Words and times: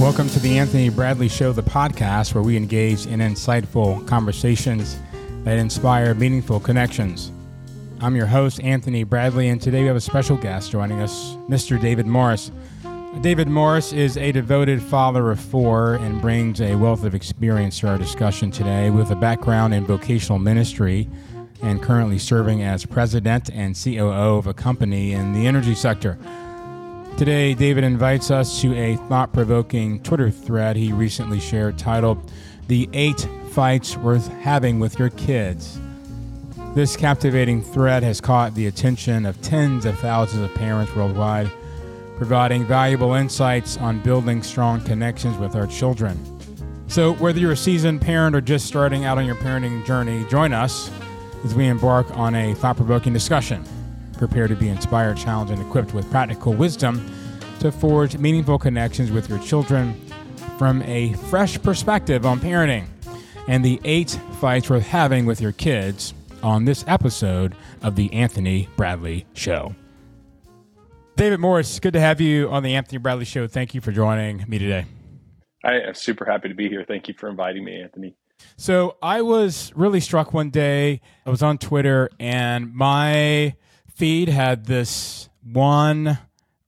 Welcome 0.00 0.30
to 0.30 0.38
the 0.38 0.58
Anthony 0.58 0.90
Bradley 0.90 1.28
Show, 1.28 1.52
the 1.52 1.60
podcast 1.60 2.32
where 2.32 2.44
we 2.44 2.56
engage 2.56 3.06
in 3.06 3.18
insightful 3.18 4.06
conversations 4.06 4.96
that 5.42 5.58
inspire 5.58 6.14
meaningful 6.14 6.60
connections. 6.60 7.32
I'm 8.00 8.14
your 8.14 8.26
host, 8.26 8.60
Anthony 8.62 9.02
Bradley, 9.02 9.48
and 9.48 9.60
today 9.60 9.80
we 9.80 9.88
have 9.88 9.96
a 9.96 10.00
special 10.00 10.36
guest 10.36 10.70
joining 10.70 11.00
us, 11.00 11.32
Mr. 11.48 11.80
David 11.80 12.06
Morris. 12.06 12.52
David 13.22 13.48
Morris 13.48 13.92
is 13.92 14.16
a 14.16 14.30
devoted 14.30 14.80
father 14.80 15.32
of 15.32 15.40
four 15.40 15.94
and 15.96 16.22
brings 16.22 16.60
a 16.60 16.76
wealth 16.76 17.02
of 17.02 17.16
experience 17.16 17.80
to 17.80 17.88
our 17.88 17.98
discussion 17.98 18.52
today 18.52 18.90
with 18.90 19.10
a 19.10 19.16
background 19.16 19.74
in 19.74 19.84
vocational 19.84 20.38
ministry 20.38 21.10
and 21.60 21.82
currently 21.82 22.20
serving 22.20 22.62
as 22.62 22.86
president 22.86 23.50
and 23.50 23.74
COO 23.74 24.36
of 24.36 24.46
a 24.46 24.54
company 24.54 25.12
in 25.12 25.32
the 25.32 25.48
energy 25.48 25.74
sector. 25.74 26.16
Today, 27.18 27.52
David 27.52 27.82
invites 27.82 28.30
us 28.30 28.60
to 28.60 28.72
a 28.76 28.94
thought 29.08 29.32
provoking 29.32 30.00
Twitter 30.04 30.30
thread 30.30 30.76
he 30.76 30.92
recently 30.92 31.40
shared 31.40 31.76
titled, 31.76 32.30
The 32.68 32.88
Eight 32.92 33.26
Fights 33.50 33.96
Worth 33.96 34.28
Having 34.28 34.78
with 34.78 35.00
Your 35.00 35.10
Kids. 35.10 35.80
This 36.76 36.96
captivating 36.96 37.60
thread 37.60 38.04
has 38.04 38.20
caught 38.20 38.54
the 38.54 38.68
attention 38.68 39.26
of 39.26 39.42
tens 39.42 39.84
of 39.84 39.98
thousands 39.98 40.48
of 40.48 40.54
parents 40.54 40.94
worldwide, 40.94 41.50
providing 42.18 42.64
valuable 42.64 43.14
insights 43.14 43.76
on 43.78 43.98
building 43.98 44.40
strong 44.40 44.80
connections 44.82 45.36
with 45.38 45.56
our 45.56 45.66
children. 45.66 46.16
So, 46.86 47.14
whether 47.14 47.40
you're 47.40 47.50
a 47.50 47.56
seasoned 47.56 48.00
parent 48.00 48.36
or 48.36 48.40
just 48.40 48.66
starting 48.66 49.06
out 49.06 49.18
on 49.18 49.26
your 49.26 49.34
parenting 49.34 49.84
journey, 49.84 50.24
join 50.26 50.52
us 50.52 50.88
as 51.44 51.52
we 51.52 51.66
embark 51.66 52.16
on 52.16 52.36
a 52.36 52.54
thought 52.54 52.76
provoking 52.76 53.12
discussion. 53.12 53.64
Prepare 54.18 54.48
to 54.48 54.56
be 54.56 54.68
inspired, 54.68 55.16
challenged, 55.16 55.52
and 55.52 55.62
equipped 55.62 55.94
with 55.94 56.10
practical 56.10 56.52
wisdom 56.52 57.10
to 57.60 57.72
forge 57.72 58.18
meaningful 58.18 58.58
connections 58.58 59.10
with 59.10 59.28
your 59.28 59.38
children 59.38 59.94
from 60.58 60.82
a 60.82 61.12
fresh 61.14 61.60
perspective 61.62 62.26
on 62.26 62.40
parenting 62.40 62.86
and 63.48 63.64
the 63.64 63.80
eight 63.84 64.18
fights 64.40 64.68
worth 64.68 64.86
having 64.86 65.24
with 65.24 65.40
your 65.40 65.52
kids 65.52 66.14
on 66.42 66.64
this 66.64 66.84
episode 66.86 67.54
of 67.82 67.96
The 67.96 68.12
Anthony 68.12 68.68
Bradley 68.76 69.26
Show. 69.34 69.74
David 71.16 71.40
Morris, 71.40 71.80
good 71.80 71.94
to 71.94 72.00
have 72.00 72.20
you 72.20 72.48
on 72.50 72.62
The 72.62 72.74
Anthony 72.74 72.98
Bradley 72.98 73.24
Show. 73.24 73.48
Thank 73.48 73.74
you 73.74 73.80
for 73.80 73.90
joining 73.90 74.44
me 74.46 74.58
today. 74.58 74.84
I 75.64 75.80
am 75.80 75.94
super 75.94 76.24
happy 76.24 76.48
to 76.48 76.54
be 76.54 76.68
here. 76.68 76.84
Thank 76.86 77.08
you 77.08 77.14
for 77.14 77.28
inviting 77.28 77.64
me, 77.64 77.80
Anthony. 77.80 78.14
So, 78.56 78.96
I 79.02 79.22
was 79.22 79.72
really 79.74 79.98
struck 79.98 80.32
one 80.32 80.50
day. 80.50 81.00
I 81.26 81.30
was 81.30 81.42
on 81.42 81.58
Twitter 81.58 82.08
and 82.20 82.72
my 82.72 83.56
feed 83.98 84.28
had 84.28 84.64
this 84.64 85.28
one 85.42 86.18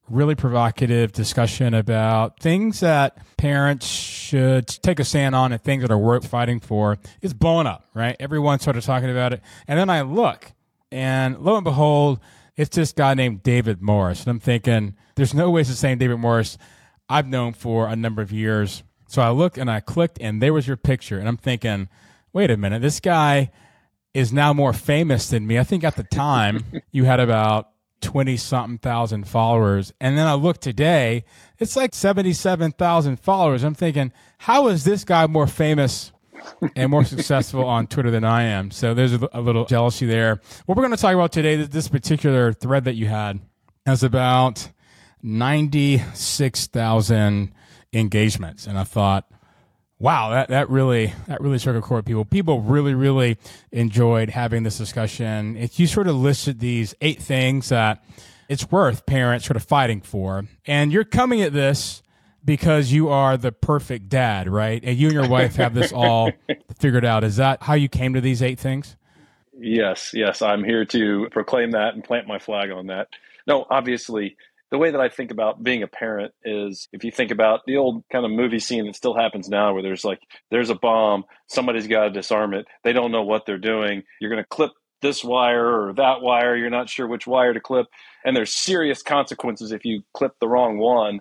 really 0.09 0.35
provocative 0.35 1.13
discussion 1.13 1.75
about 1.75 2.41
things 2.41 2.81
that 2.81 3.17
parents 3.37 3.87
should 3.87 4.67
take 4.67 4.99
a 4.99 5.05
stand 5.05 5.37
on 5.37 5.53
and 5.53 5.63
things 5.63 5.83
that 5.83 5.93
are 5.93 5.99
worth 5.99 6.27
fighting 6.27 6.59
for. 6.59 6.99
It's 7.23 7.33
blowing 7.33 7.69
up, 7.69 7.85
right? 7.95 8.17
Everyone's 8.19 8.65
sort 8.65 8.77
of 8.77 8.85
talking 8.85 9.11
about 9.11 9.33
it. 9.33 9.43
And 9.69 9.79
then 9.79 9.89
I 9.89 10.01
look, 10.01 10.51
and 10.91 11.39
lo 11.39 11.55
and 11.55 11.63
behold, 11.63 12.19
it's 12.57 12.75
this 12.75 12.93
guy 12.93 13.15
named 13.15 13.45
David 13.45 13.81
Morris. 13.81 14.23
And 14.23 14.31
I'm 14.31 14.41
thinking, 14.41 14.97
there's 15.15 15.33
no 15.33 15.51
way 15.51 15.61
it's 15.61 15.71
the 15.71 15.77
same 15.77 15.99
David 15.99 16.19
Morris 16.19 16.59
I've 17.09 17.29
known 17.29 17.53
for 17.53 17.87
a 17.87 17.95
number 17.95 18.23
of 18.23 18.33
years. 18.33 18.83
So 19.07 19.23
I 19.23 19.31
looked 19.31 19.57
and 19.57 19.71
I 19.71 19.79
clicked, 19.79 20.19
and 20.21 20.43
there 20.43 20.53
was 20.53 20.67
your 20.67 20.77
picture. 20.77 21.21
And 21.21 21.29
I'm 21.29 21.37
thinking, 21.37 21.89
wait 22.33 22.51
a 22.51 22.57
minute, 22.57 22.83
this 22.83 22.99
guy 22.99 23.53
is 24.15 24.33
now 24.33 24.53
more 24.53 24.73
famous 24.73 25.29
than 25.29 25.47
me. 25.47 25.59
I 25.59 25.65
think 25.65 25.85
at 25.85 25.97
the 25.97 26.05
time 26.05 26.65
you 26.91 27.05
had 27.05 27.21
about 27.21 27.69
20 28.01 28.37
something 28.37 28.79
thousand 28.79 29.29
followers. 29.29 29.93
And 30.01 30.19
then 30.19 30.27
I 30.27 30.35
look 30.35 30.59
today, 30.59 31.25
it's 31.59 31.77
like 31.77 31.95
77,000 31.95 33.21
followers. 33.21 33.63
I'm 33.63 33.75
thinking, 33.75 34.13
how 34.39 34.67
is 34.69 34.85
this 34.85 35.05
guy 35.05 35.27
more 35.27 35.47
famous 35.47 36.13
and 36.75 36.91
more 36.91 37.05
successful 37.05 37.65
on 37.65 37.87
Twitter 37.87 38.11
than 38.11 38.25
I 38.25 38.45
am? 38.45 38.71
So 38.71 38.95
there's 38.95 39.13
a, 39.13 39.41
little 39.41 39.67
jealousy 39.67 40.07
there. 40.07 40.41
What 40.67 40.77
we're 40.77 40.85
going 40.85 40.97
to 40.97 41.01
talk 41.01 41.15
about 41.15 41.33
today, 41.33 41.57
this 41.57 41.89
particular 41.89 42.53
thread 42.53 42.85
that 42.85 42.95
you 42.95 43.07
had, 43.07 43.41
has 43.87 44.03
about 44.03 44.69
96,000 45.23 47.53
engagements. 47.93 48.67
And 48.67 48.79
I 48.79 48.85
thought, 48.85 49.31
wow, 50.01 50.31
that, 50.31 50.49
that 50.49 50.69
really 50.69 51.13
that 51.29 51.41
really 51.41 51.59
struck 51.59 51.77
a 51.77 51.81
chord 51.81 52.05
people. 52.05 52.25
People 52.25 52.63
really, 52.63 52.95
really 52.95 53.39
enjoyed 53.71 54.31
having 54.31 54.65
this 54.65 54.79
discussion. 54.79 55.57
It, 55.57 55.79
you 55.79 55.87
sort 55.87 56.09
of 56.09 56.17
listed 56.17 56.59
these 56.59 56.95
eight 57.01 57.23
things 57.23 57.69
that 57.69 58.03
it's 58.49 58.69
worth 58.73 59.07
parents 59.07 59.47
sort 59.47 59.57
of 59.57 59.63
fighting 59.63 60.01
for. 60.01 60.47
And 60.67 60.93
you're 60.93 61.05
coming 61.05 61.41
at 61.43 61.53
this 61.53 62.03
because 62.45 62.91
you 62.91 63.11
are 63.11 63.37
the 63.37 63.53
perfect 63.53 64.09
dad, 64.09 64.49
right? 64.49 64.83
And 64.83 64.97
you 64.97 65.09
and 65.09 65.15
your 65.15 65.29
wife 65.29 65.57
have 65.57 65.75
this 65.75 65.93
all 65.93 66.33
figured 66.79 67.05
out. 67.05 67.23
Is 67.23 67.37
that 67.37 67.63
how 67.63 67.75
you 67.75 67.89
came 67.89 68.15
to 68.15 68.21
these 68.21 68.43
eight 68.43 68.59
things? 68.59 68.97
Yes, 69.57 70.13
yes. 70.15 70.41
I'm 70.41 70.65
here 70.65 70.87
to 70.87 71.29
proclaim 71.31 71.73
that 71.73 71.95
and 71.95 72.03
plant 72.03 72.27
my 72.27 72.39
flag 72.39 72.71
on 72.71 72.87
that. 72.87 73.09
No, 73.47 73.67
obviously, 73.69 74.37
the 74.71 74.79
way 74.79 74.91
that 74.91 75.01
I 75.01 75.09
think 75.09 75.31
about 75.31 75.63
being 75.63 75.83
a 75.83 75.89
parent 75.89 76.33
is 76.45 76.89
if 76.93 77.05
you 77.05 77.11
think 77.11 77.31
about 77.31 77.61
the 77.67 77.77
old 77.77 78.05
kind 78.11 78.25
of 78.25 78.31
movie 78.31 78.61
scene 78.61 78.87
that 78.87 78.97
still 78.97 79.15
happens 79.15 79.49
now 79.49 79.73
where 79.73 79.83
there's 79.83 80.05
like 80.05 80.21
there's 80.51 80.71
a 80.71 80.75
bomb, 80.75 81.25
somebody's 81.49 81.87
got 81.87 82.05
to 82.05 82.11
disarm 82.11 82.55
it. 82.55 82.67
They 82.85 82.93
don't 82.93 83.13
know 83.13 83.23
what 83.23 83.47
they're 83.47 83.59
doing. 83.59 84.05
You're 84.21 84.31
going 84.31 84.43
to 84.43 84.49
clip 84.49 84.73
this 85.03 85.25
wire 85.25 85.89
or 85.89 85.93
that 85.95 86.21
wire, 86.21 86.57
you're 86.57 86.71
not 86.71 86.89
sure 86.89 87.07
which 87.07 87.27
wire 87.27 87.55
to 87.55 87.61
clip, 87.61 87.87
and 88.25 88.37
there's 88.37 88.55
serious 88.55 89.03
consequences 89.03 89.73
if 89.73 89.85
you 89.85 90.03
clip 90.13 90.33
the 90.41 90.49
wrong 90.49 90.79
one. 90.79 91.21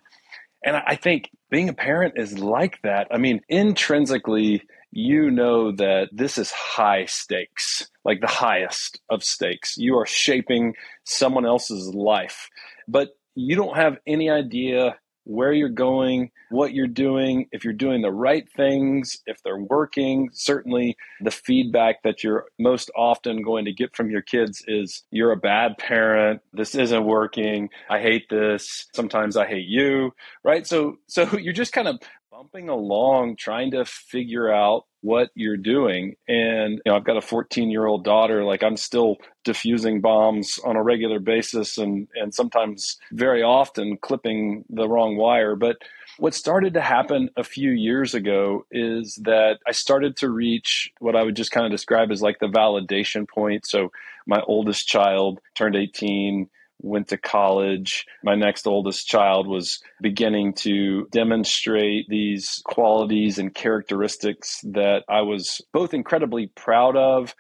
And 0.64 0.76
I 0.76 0.96
think 0.96 1.30
being 1.50 1.70
a 1.70 1.74
parent 1.74 2.16
is 2.18 2.38
like 2.38 2.81
that. 2.84 3.08
I 3.12 3.18
mean, 3.18 3.40
intrinsically, 3.48 4.64
you 4.92 5.31
know 5.31 5.72
that 5.72 6.10
this 6.12 6.38
is 6.38 6.52
high 6.52 7.06
stakes, 7.06 7.90
like 8.04 8.20
the 8.20 8.28
highest 8.28 9.00
of 9.10 9.24
stakes. 9.24 9.78
You 9.78 9.98
are 9.98 10.06
shaping 10.06 10.74
someone 11.06 11.46
else's 11.46 11.94
life. 11.94 12.50
But 12.88 13.10
you 13.40 13.56
don't 13.56 13.76
have 13.76 13.98
any 14.06 14.30
idea 14.30 14.98
where 15.24 15.54
you're 15.54 15.70
going, 15.70 16.32
what 16.50 16.74
you're 16.74 16.88
doing, 16.88 17.48
if 17.52 17.64
you're 17.64 17.74
doing 17.74 18.02
the 18.02 18.12
right 18.12 18.52
things, 18.52 19.18
if 19.28 19.42
they're 19.44 19.60
working. 19.62 20.30
Certainly, 20.34 20.98
the 21.22 21.32
feedback 21.32 22.02
that 22.04 22.24
you're 22.24 22.46
most 22.58 22.90
often 22.98 23.44
going 23.44 23.66
to 23.66 23.72
get 23.72 23.96
from 23.96 24.10
your 24.10 24.24
kids 24.24 24.64
is 24.68 25.04
you're 25.12 25.32
a 25.32 25.38
bad 25.38 25.78
parent, 25.78 26.42
this 26.52 26.74
isn't 26.74 27.06
working, 27.06 27.70
I 27.90 28.00
hate 28.00 28.28
this, 28.30 28.88
sometimes 28.96 29.38
I 29.38 29.46
hate 29.46 29.68
you, 29.68 30.12
right? 30.44 30.66
So 30.66 30.98
so 31.08 31.38
you're 31.38 31.54
just 31.54 31.74
kind 31.74 31.88
of 31.88 32.00
bumping 32.32 32.70
along 32.70 33.36
trying 33.36 33.72
to 33.72 33.86
figure 33.86 34.52
out 34.52 34.86
what 35.02 35.30
you're 35.36 35.58
doing. 35.58 36.16
And 36.28 36.82
you 36.86 36.92
know 36.92 36.96
i've 36.96 37.04
got 37.04 37.18
a 37.18 37.22
14 37.22 37.70
year 37.70 37.86
old 37.86 38.04
daughter 38.04 38.44
like 38.44 38.64
i'm 38.64 38.78
still 38.78 39.18
diffusing 39.44 40.02
bombs 40.02 40.60
on 40.66 40.76
a 40.76 40.84
regular 40.84 41.20
basis 41.20 41.78
and 41.78 42.08
and 42.16 42.34
sometimes 42.34 42.98
very 43.12 43.42
often 43.42 43.98
clipping 43.98 44.66
the 44.70 44.88
wrong 44.88 45.18
wire. 45.18 45.56
But 45.56 45.78
what 46.18 46.34
started 46.34 46.74
to 46.74 46.82
happen 46.82 47.30
a 47.38 47.44
few 47.44 47.72
years 47.72 48.14
ago 48.14 48.66
is 48.72 49.20
that 49.24 49.60
I 49.68 49.72
started 49.72 50.18
to 50.18 50.30
reach 50.30 50.92
what 51.00 51.16
I 51.16 51.24
would 51.24 51.36
just 51.36 51.52
kind 51.52 51.66
of 51.66 51.72
describe 51.72 52.12
as 52.12 52.22
like 52.22 52.40
the 52.40 52.48
validation 52.48 53.28
point. 53.28 53.66
So, 53.66 53.92
my 54.28 54.42
oldest 54.42 54.88
child 54.88 55.40
turned 55.56 55.76
18 55.76 56.50
went 56.80 57.10
to 57.10 57.18
college. 57.18 58.06
My 58.24 58.36
next 58.36 58.66
oldest 58.68 59.08
child 59.08 59.48
was 59.48 59.80
beginning 60.02 60.54
to 60.54 61.08
demonstrate 61.12 62.08
these 62.10 62.62
qualities 62.66 63.38
and 63.38 63.54
characteristics 63.54 64.62
that 64.64 65.04
I 65.10 65.22
was 65.22 65.62
both 65.74 65.94
incredibly 65.94 66.48
proud 66.48 66.96
of, 66.96 67.36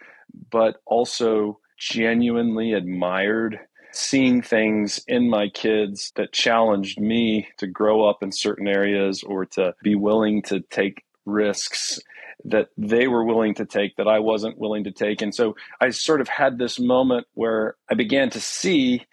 but 0.51 0.77
also 0.85 1.59
genuinely 1.77 2.73
admired. 2.73 3.59
Seeing 3.91 4.43
things 4.43 5.01
in 5.07 5.29
my 5.29 5.49
kids 5.49 6.11
that 6.15 6.31
challenged 6.31 6.99
me 6.99 7.47
to 7.57 7.65
grow 7.65 8.07
up 8.07 8.21
in 8.21 8.31
certain 8.31 8.67
areas 8.67 9.23
or 9.23 9.47
to 9.47 9.73
be 9.81 9.95
willing 9.95 10.43
to 10.43 10.59
take 10.69 11.03
risks 11.25 11.99
that 12.45 12.69
they 12.77 13.07
were 13.07 13.25
willing 13.25 13.55
to 13.55 13.65
take 13.65 13.95
that 13.97 14.07
I 14.07 14.19
wasn't 14.19 14.59
willing 14.59 14.83
to 14.83 14.91
take. 14.91 15.21
And 15.21 15.33
so 15.33 15.55
I 15.81 15.89
sort 15.89 16.21
of 16.21 16.27
had 16.27 16.57
this 16.57 16.79
moment 16.79 17.25
where 17.33 17.75
I 17.89 17.95
began 17.95 18.29
to 18.29 18.39
see 18.39 19.05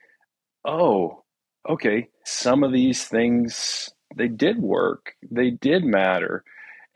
oh, 0.67 1.23
okay, 1.69 2.09
some 2.25 2.63
of 2.63 2.73
these 2.73 3.05
things, 3.05 3.91
they 4.15 4.29
did 4.29 4.61
work, 4.61 5.15
they 5.31 5.51
did 5.51 5.85
matter. 5.85 6.45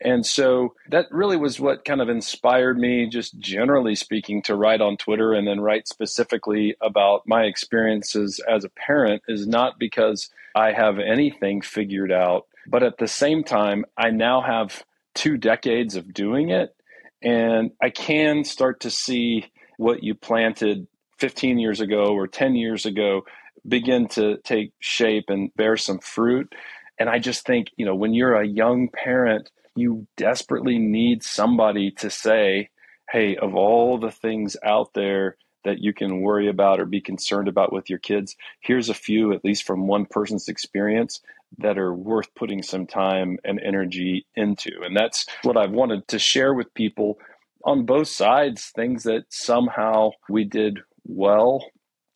And 0.03 0.25
so 0.25 0.73
that 0.89 1.05
really 1.11 1.37
was 1.37 1.59
what 1.59 1.85
kind 1.85 2.01
of 2.01 2.09
inspired 2.09 2.77
me, 2.79 3.07
just 3.07 3.37
generally 3.37 3.95
speaking, 3.95 4.41
to 4.43 4.55
write 4.55 4.81
on 4.81 4.97
Twitter 4.97 5.33
and 5.33 5.47
then 5.47 5.61
write 5.61 5.87
specifically 5.87 6.75
about 6.81 7.27
my 7.27 7.43
experiences 7.43 8.39
as 8.49 8.63
a 8.63 8.69
parent 8.69 9.21
is 9.27 9.45
not 9.45 9.77
because 9.77 10.29
I 10.55 10.71
have 10.71 10.97
anything 10.97 11.61
figured 11.61 12.11
out, 12.11 12.47
but 12.67 12.83
at 12.83 12.97
the 12.97 13.07
same 13.07 13.43
time, 13.43 13.85
I 13.95 14.09
now 14.09 14.41
have 14.41 14.83
two 15.13 15.37
decades 15.37 15.95
of 15.95 16.13
doing 16.13 16.49
it. 16.49 16.75
And 17.21 17.71
I 17.81 17.91
can 17.91 18.43
start 18.43 18.79
to 18.81 18.89
see 18.89 19.45
what 19.77 20.03
you 20.03 20.15
planted 20.15 20.87
15 21.19 21.59
years 21.59 21.79
ago 21.79 22.15
or 22.15 22.25
10 22.25 22.55
years 22.55 22.87
ago 22.87 23.23
begin 23.67 24.07
to 24.09 24.37
take 24.43 24.73
shape 24.79 25.25
and 25.29 25.53
bear 25.55 25.77
some 25.77 25.99
fruit. 25.99 26.53
And 26.99 27.09
I 27.09 27.19
just 27.19 27.45
think, 27.45 27.67
you 27.77 27.85
know, 27.85 27.95
when 27.95 28.13
you're 28.13 28.35
a 28.35 28.47
young 28.47 28.89
parent, 28.89 29.49
you 29.75 30.07
desperately 30.17 30.77
need 30.77 31.23
somebody 31.23 31.91
to 31.91 32.09
say, 32.09 32.69
hey, 33.09 33.35
of 33.37 33.55
all 33.55 33.97
the 33.97 34.11
things 34.11 34.57
out 34.63 34.93
there 34.93 35.37
that 35.63 35.79
you 35.79 35.93
can 35.93 36.21
worry 36.21 36.47
about 36.47 36.79
or 36.79 36.85
be 36.85 37.01
concerned 37.01 37.47
about 37.47 37.71
with 37.71 37.89
your 37.89 37.99
kids, 37.99 38.35
here's 38.61 38.89
a 38.89 38.93
few, 38.93 39.33
at 39.33 39.45
least 39.45 39.63
from 39.63 39.87
one 39.87 40.05
person's 40.05 40.47
experience, 40.47 41.21
that 41.57 41.77
are 41.77 41.93
worth 41.93 42.33
putting 42.35 42.63
some 42.63 42.87
time 42.87 43.37
and 43.43 43.59
energy 43.63 44.25
into. 44.35 44.71
And 44.83 44.95
that's 44.95 45.25
what 45.43 45.57
I've 45.57 45.71
wanted 45.71 46.07
to 46.09 46.19
share 46.19 46.53
with 46.53 46.73
people 46.73 47.19
on 47.63 47.85
both 47.85 48.07
sides, 48.07 48.71
things 48.75 49.03
that 49.03 49.25
somehow 49.29 50.11
we 50.29 50.45
did 50.45 50.79
well. 51.05 51.63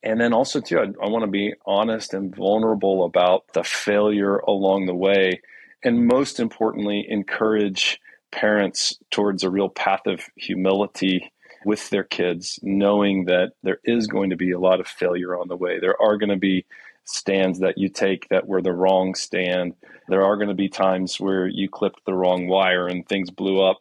And 0.06 0.22
then 0.22 0.34
also, 0.34 0.62
too, 0.62 0.78
I, 0.80 0.84
I 1.04 1.10
want 1.10 1.26
to 1.26 1.32
be 1.32 1.54
honest 1.66 2.14
and 2.14 2.34
vulnerable 2.34 3.06
about 3.06 3.46
the 3.54 3.64
failure 3.64 4.38
along 4.38 4.86
the 4.86 4.96
way. 4.96 5.42
And 5.84 6.08
most 6.08 6.40
importantly, 6.40 7.06
encourage 7.10 8.00
parents 8.32 8.98
towards 9.10 9.44
a 9.44 9.50
real 9.50 9.70
path 9.70 10.06
of 10.06 10.22
humility 10.36 11.32
with 11.66 11.90
their 11.90 12.04
kids, 12.04 12.60
knowing 12.62 13.26
that 13.26 13.54
there 13.64 13.80
is 13.84 14.06
going 14.06 14.30
to 14.30 14.36
be 14.36 14.52
a 14.52 14.60
lot 14.60 14.80
of 14.80 14.88
failure 14.88 15.36
on 15.36 15.48
the 15.48 15.56
way. 15.56 15.80
There 15.80 16.00
are 16.00 16.18
going 16.18 16.30
to 16.30 16.38
be 16.38 16.66
stands 17.06 17.60
that 17.60 17.78
you 17.78 17.90
take 17.90 18.28
that 18.30 18.48
were 18.48 18.62
the 18.62 18.74
wrong 18.74 19.16
stand. 19.16 19.74
There 20.08 20.24
are 20.24 20.36
going 20.36 20.50
to 20.50 20.56
be 20.56 20.70
times 20.70 21.20
where 21.20 21.48
you 21.48 21.70
clipped 21.70 22.06
the 22.06 22.14
wrong 22.14 22.48
wire 22.48 22.88
and 22.88 23.08
things 23.08 23.32
blew 23.32 23.64
up. 23.64 23.78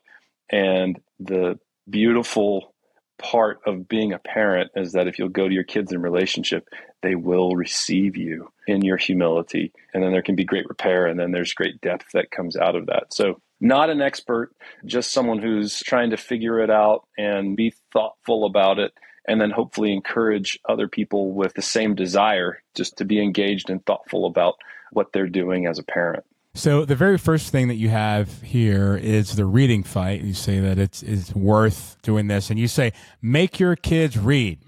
And 0.51 1.01
the 1.21 1.59
beautiful 1.89 2.74
part 3.19 3.61
of 3.67 3.89
being 3.89 4.13
a 4.13 4.19
parent 4.19 4.71
is 4.75 4.93
that 4.93 5.07
if 5.07 5.19
you'll 5.19 5.29
go 5.29 5.49
to 5.49 5.55
your 5.55 5.65
kids 5.65 5.93
in 5.93 6.01
relationship, 6.01 6.69
they 7.03 7.15
will 7.15 7.53
receive 7.53 8.17
you 8.17 8.51
in 8.67 8.83
your 8.83 8.97
humility. 8.97 9.73
And 9.93 10.03
then 10.03 10.13
there 10.13 10.23
can 10.23 10.37
be 10.37 10.45
great 10.45 10.69
repair, 10.69 11.07
and 11.07 11.19
then 11.19 11.33
there's 11.33 11.55
great 11.55 11.81
depth 11.81 12.07
that 12.15 12.31
comes 12.31 12.57
out 12.57 12.77
of 12.77 12.87
that. 12.87 13.13
So 13.13 13.41
not 13.61 13.91
an 13.91 14.03
expert, 14.03 14.51
just 14.85 15.13
someone 15.13 15.39
who's 15.39 15.81
trying 15.81 16.11
to 16.11 16.17
figure 16.17 16.61
it 16.61 16.71
out 16.71 17.07
and 17.17 17.57
be 17.57 17.75
thoughtful 17.93 18.47
about 18.47 18.79
it, 18.79 18.93
and 19.27 19.41
then 19.41 19.51
hopefully 19.51 19.93
encourage 19.93 20.59
other 20.69 20.89
people 20.89 21.33
with 21.33 21.55
the 21.55 21.63
same 21.63 21.95
desire 21.95 22.63
just 22.75 22.99
to 22.99 23.05
be 23.05 23.23
engaged 23.23 23.71
and 23.71 23.85
thoughtful 23.87 24.27
about 24.27 24.55
what 24.93 25.13
they're 25.13 25.29
doing 25.29 25.67
as 25.67 25.79
a 25.79 25.85
parent. 25.85 26.25
So 26.55 26.85
the 26.85 26.95
very 26.95 27.19
first 27.19 27.51
thing 27.51 27.69
that 27.69 27.75
you 27.75 27.89
have 27.89 28.43
here 28.43 28.97
is 28.97 29.35
the 29.35 29.45
reading 29.45 29.83
fight. 29.83 30.23
You 30.23 30.35
say 30.35 30.61
that 30.61 30.79
it's, 30.79 31.03
it's 31.03 31.35
worth 31.35 31.97
doing 32.03 32.29
this, 32.29 32.49
and 32.49 32.59
you 32.59 32.69
say 32.69 32.93
make 33.21 33.59
your 33.59 33.75
kids 33.77 34.17
read 34.17 34.61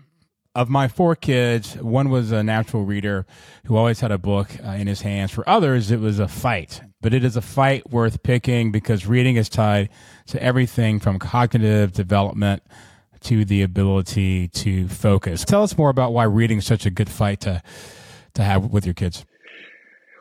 of 0.57 0.71
my 0.71 0.89
four 0.89 1.15
kids, 1.15 1.75
one 1.77 2.09
was 2.09 2.33
a 2.33 2.43
natural 2.43 2.85
reader 2.85 3.27
who 3.67 3.77
always 3.77 4.01
had 4.01 4.11
a 4.11 4.17
book 4.17 4.49
uh, 4.65 4.71
in 4.71 4.87
his 4.87 5.03
hands. 5.03 5.31
For 5.31 5.47
others, 5.47 5.91
it 5.91 6.01
was 6.01 6.19
a 6.19 6.27
fight, 6.27 6.81
but 7.03 7.13
it 7.13 7.23
is 7.25 7.37
a 7.37 7.43
fight 7.43 7.91
worth 7.91 8.23
picking 8.23 8.73
because 8.73 9.07
reading 9.07 9.37
is 9.37 9.51
tied 9.51 9.91
to 10.29 10.43
everything 10.43 10.99
from 10.99 11.19
cognitive 11.19 11.93
development 11.93 12.63
to 13.21 13.45
the 13.45 13.61
ability 13.61 14.49
to 14.49 14.89
focus. 14.89 15.45
Tell 15.45 15.63
us 15.63 15.77
more 15.77 15.91
about 15.91 16.15
why 16.15 16.25
reading 16.25 16.59
is 16.59 16.67
such 16.67 16.87
a 16.87 16.91
good 16.91 17.11
fight 17.11 17.41
to 17.41 17.63
to 18.35 18.43
have 18.43 18.67
with 18.67 18.87
your 18.87 18.95
kids. 18.95 19.27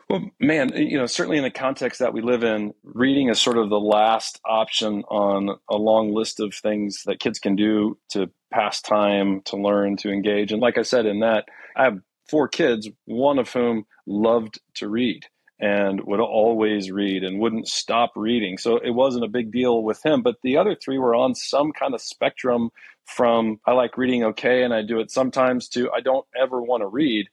Well, 0.08 0.30
man, 0.38 0.70
you 0.76 0.98
know, 0.98 1.06
certainly 1.06 1.38
in 1.38 1.42
the 1.42 1.50
context 1.50 1.98
that 1.98 2.12
we 2.12 2.22
live 2.22 2.44
in, 2.44 2.74
reading 2.84 3.28
is 3.28 3.40
sort 3.40 3.58
of 3.58 3.70
the 3.70 3.80
last 3.80 4.40
option 4.46 5.02
on 5.08 5.58
a 5.68 5.76
long 5.76 6.14
list 6.14 6.38
of 6.38 6.54
things 6.54 7.02
that 7.06 7.18
kids 7.18 7.40
can 7.40 7.56
do 7.56 7.98
to 8.10 8.30
pass 8.52 8.80
time, 8.80 9.42
to 9.46 9.56
learn, 9.56 9.96
to 9.98 10.12
engage. 10.12 10.52
And 10.52 10.62
like 10.62 10.78
I 10.78 10.82
said, 10.82 11.06
in 11.06 11.20
that, 11.20 11.46
I 11.76 11.84
have 11.84 11.98
four 12.30 12.46
kids, 12.46 12.88
one 13.06 13.40
of 13.40 13.52
whom 13.52 13.84
loved 14.06 14.60
to 14.74 14.88
read 14.88 15.26
and 15.58 16.00
would 16.04 16.20
always 16.20 16.90
read 16.92 17.24
and 17.24 17.40
wouldn't 17.40 17.66
stop 17.66 18.12
reading. 18.14 18.58
So 18.58 18.76
it 18.76 18.90
wasn't 18.90 19.24
a 19.24 19.28
big 19.28 19.50
deal 19.50 19.82
with 19.82 20.04
him. 20.06 20.22
But 20.22 20.36
the 20.42 20.56
other 20.56 20.76
three 20.76 20.98
were 20.98 21.16
on 21.16 21.34
some 21.34 21.72
kind 21.72 21.94
of 21.94 22.00
spectrum 22.00 22.70
from 23.06 23.58
I 23.66 23.72
like 23.72 23.98
reading 23.98 24.22
okay 24.24 24.62
and 24.62 24.74
I 24.74 24.82
do 24.82 25.00
it 25.00 25.10
sometimes 25.10 25.68
to 25.70 25.90
I 25.90 26.00
don't 26.00 26.26
ever 26.40 26.62
want 26.62 26.82
to 26.82 26.86
read. 26.86 27.26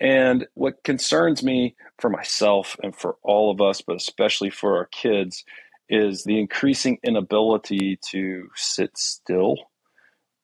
And 0.00 0.46
what 0.54 0.82
concerns 0.84 1.42
me 1.42 1.76
for 1.98 2.10
myself 2.10 2.76
and 2.82 2.94
for 2.94 3.16
all 3.22 3.50
of 3.50 3.60
us, 3.60 3.80
but 3.80 3.96
especially 3.96 4.50
for 4.50 4.76
our 4.76 4.86
kids, 4.86 5.44
is 5.88 6.24
the 6.24 6.38
increasing 6.38 6.98
inability 7.04 7.98
to 8.10 8.48
sit 8.54 8.96
still, 8.96 9.56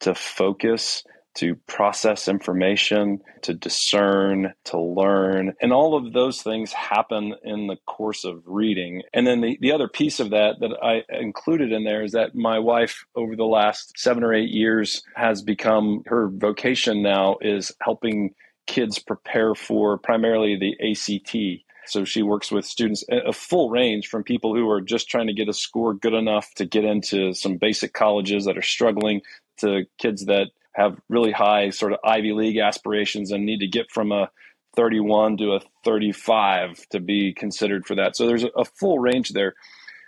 to 0.00 0.14
focus, 0.14 1.02
to 1.36 1.54
process 1.66 2.28
information, 2.28 3.20
to 3.42 3.54
discern, 3.54 4.52
to 4.64 4.78
learn. 4.80 5.54
And 5.62 5.72
all 5.72 5.96
of 5.96 6.12
those 6.12 6.42
things 6.42 6.72
happen 6.72 7.34
in 7.44 7.66
the 7.66 7.76
course 7.86 8.24
of 8.24 8.42
reading. 8.46 9.02
And 9.14 9.26
then 9.26 9.40
the, 9.40 9.56
the 9.60 9.72
other 9.72 9.88
piece 9.88 10.20
of 10.20 10.30
that 10.30 10.56
that 10.60 10.76
I 10.82 11.02
included 11.16 11.72
in 11.72 11.84
there 11.84 12.02
is 12.02 12.12
that 12.12 12.34
my 12.34 12.58
wife, 12.58 13.04
over 13.14 13.36
the 13.36 13.44
last 13.44 13.92
seven 13.96 14.24
or 14.24 14.34
eight 14.34 14.50
years, 14.50 15.02
has 15.14 15.40
become 15.40 16.02
her 16.06 16.28
vocation 16.28 17.02
now 17.02 17.36
is 17.40 17.72
helping 17.80 18.34
kids 18.70 19.00
prepare 19.00 19.56
for 19.56 19.98
primarily 19.98 20.56
the 20.56 20.76
ACT. 20.92 21.64
So 21.86 22.04
she 22.04 22.22
works 22.22 22.52
with 22.52 22.64
students 22.64 23.04
a 23.10 23.32
full 23.32 23.68
range 23.68 24.06
from 24.06 24.22
people 24.22 24.54
who 24.54 24.70
are 24.70 24.80
just 24.80 25.08
trying 25.08 25.26
to 25.26 25.32
get 25.32 25.48
a 25.48 25.52
score 25.52 25.92
good 25.92 26.14
enough 26.14 26.54
to 26.54 26.64
get 26.64 26.84
into 26.84 27.34
some 27.34 27.56
basic 27.56 27.92
colleges 27.92 28.44
that 28.44 28.56
are 28.56 28.62
struggling 28.62 29.22
to 29.56 29.86
kids 29.98 30.26
that 30.26 30.50
have 30.74 31.00
really 31.08 31.32
high 31.32 31.70
sort 31.70 31.92
of 31.92 31.98
Ivy 32.04 32.32
League 32.32 32.58
aspirations 32.58 33.32
and 33.32 33.44
need 33.44 33.58
to 33.58 33.66
get 33.66 33.90
from 33.90 34.12
a 34.12 34.30
31 34.76 35.38
to 35.38 35.54
a 35.54 35.60
35 35.84 36.88
to 36.90 37.00
be 37.00 37.34
considered 37.34 37.84
for 37.86 37.96
that. 37.96 38.14
So 38.14 38.28
there's 38.28 38.44
a, 38.44 38.64
full 38.64 39.00
range 39.00 39.30
there. 39.30 39.54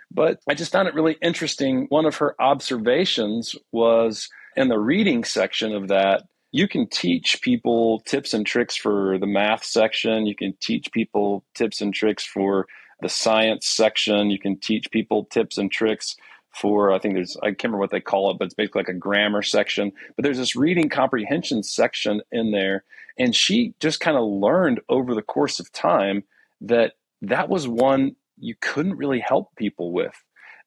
But 0.09 0.39
I 0.47 0.53
just 0.53 0.71
found 0.71 0.87
it 0.87 0.93
really 0.93 1.17
interesting. 1.21 1.87
One 1.89 2.05
of 2.05 2.15
her 2.15 2.33
observations 2.39 3.57
was 3.73 4.29
in 4.55 4.69
the 4.69 4.79
reading 4.79 5.25
section 5.25 5.75
of 5.75 5.89
that 5.89 6.23
you 6.53 6.67
can 6.67 6.87
teach 6.87 7.41
people 7.41 8.01
tips 8.01 8.31
and 8.31 8.45
tricks 8.45 8.77
for 8.77 9.17
the 9.17 9.25
math 9.25 9.63
section. 9.63 10.27
You 10.27 10.35
can 10.35 10.53
teach 10.61 10.91
people 10.91 11.43
tips 11.55 11.81
and 11.81 11.91
tricks 11.91 12.23
for 12.23 12.67
the 13.01 13.09
science 13.09 13.67
section. 13.67 14.29
You 14.29 14.37
can 14.37 14.59
teach 14.59 14.91
people 14.91 15.25
tips 15.25 15.57
and 15.57 15.71
tricks 15.71 16.15
for, 16.51 16.93
I 16.93 16.99
think 16.99 17.15
there's, 17.15 17.35
I 17.41 17.47
can't 17.47 17.63
remember 17.63 17.79
what 17.79 17.89
they 17.89 17.99
call 17.99 18.29
it, 18.29 18.37
but 18.37 18.45
it's 18.45 18.53
basically 18.53 18.81
like 18.81 18.89
a 18.89 18.93
grammar 18.93 19.41
section. 19.41 19.91
But 20.15 20.23
there's 20.23 20.37
this 20.37 20.55
reading 20.55 20.89
comprehension 20.89 21.63
section 21.63 22.21
in 22.31 22.51
there. 22.51 22.83
And 23.17 23.35
she 23.35 23.73
just 23.79 23.99
kind 23.99 24.15
of 24.15 24.23
learned 24.23 24.79
over 24.89 25.15
the 25.15 25.23
course 25.23 25.59
of 25.59 25.71
time 25.71 26.23
that 26.61 26.93
that 27.23 27.49
was 27.49 27.67
one 27.67 28.15
you 28.37 28.53
couldn't 28.61 28.97
really 28.97 29.19
help 29.19 29.55
people 29.55 29.91
with 29.91 30.13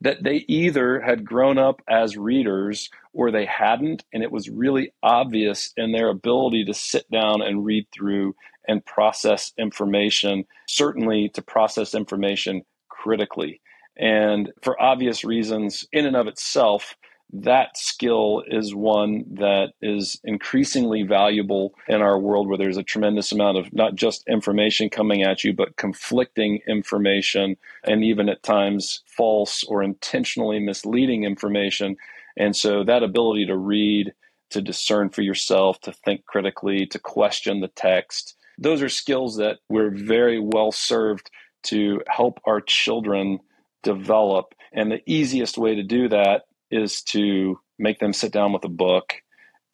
that 0.01 0.23
they 0.23 0.45
either 0.49 1.01
had 1.01 1.25
grown 1.25 1.59
up 1.59 1.81
as 1.89 2.17
readers 2.17 2.91
or 3.13 3.31
they 3.31 3.47
hadn't, 3.47 4.05
and 4.13 4.23
it 4.23 4.31
was 4.31 4.51
really 4.51 4.93
obvious 5.03 5.73
in 5.77 5.93
their 5.93 6.09
ability 6.09 6.65
to 6.65 6.75
sit 6.75 7.11
down 7.11 7.41
and 7.41 7.65
read 7.65 7.87
through 7.95 8.35
and 8.69 8.85
process 8.85 9.53
information, 9.59 10.45
certainly 10.69 11.31
to 11.31 11.43
process 11.43 11.95
information 11.95 12.63
critically. 12.89 13.61
And 13.97 14.53
for 14.63 14.81
obvious 14.81 15.25
reasons, 15.25 15.87
in 15.93 16.05
and 16.05 16.17
of 16.17 16.27
itself, 16.27 16.97
that 17.33 17.77
skill 17.77 18.43
is 18.47 18.75
one 18.75 19.25
that 19.35 19.73
is 19.83 20.21
increasingly 20.25 21.03
valuable 21.03 21.75
in 21.89 22.01
our 22.01 22.19
world 22.19 22.49
where 22.49 22.59
there's 22.59 22.77
a 22.77 22.83
tremendous 22.83 23.33
amount 23.33 23.59
of 23.59 23.73
not 23.73 23.95
just 23.97 24.27
information 24.29 24.89
coming 24.89 25.23
at 25.23 25.43
you, 25.43 25.53
but 25.53 25.77
conflicting 25.77 26.61
information 26.69 27.57
and 27.85 28.05
even 28.05 28.29
at 28.29 28.43
times 28.43 29.03
false 29.07 29.65
or 29.65 29.83
intentionally 29.83 30.61
misleading 30.61 31.25
information. 31.25 31.97
And 32.37 32.55
so 32.55 32.85
that 32.85 33.03
ability 33.03 33.47
to 33.47 33.57
read, 33.57 34.15
to 34.51 34.63
discern 34.63 35.11
for 35.11 35.23
yourself, 35.23 35.81
to 35.81 35.93
think 35.93 36.27
critically, 36.27 36.87
to 36.87 36.99
question 36.99 37.61
the 37.61 37.69
text, 37.69 38.37
those 38.57 38.83
are 38.83 38.89
skills 38.89 39.37
that 39.37 39.59
we're 39.69 39.91
very 39.91 40.39
well 40.39 40.71
served 40.71 41.31
to 41.65 42.01
help 42.09 42.41
our 42.45 42.61
children 42.61 43.41
develop. 43.83 44.55
And 44.73 44.91
the 44.91 45.03
easiest 45.07 45.59
way 45.59 45.75
to 45.75 45.83
do 45.83 46.09
that 46.09 46.43
is 46.71 47.03
to 47.03 47.59
make 47.79 47.99
them 47.99 48.13
sit 48.13 48.33
down 48.33 48.53
with 48.53 48.65
a 48.65 48.69
book 48.69 49.15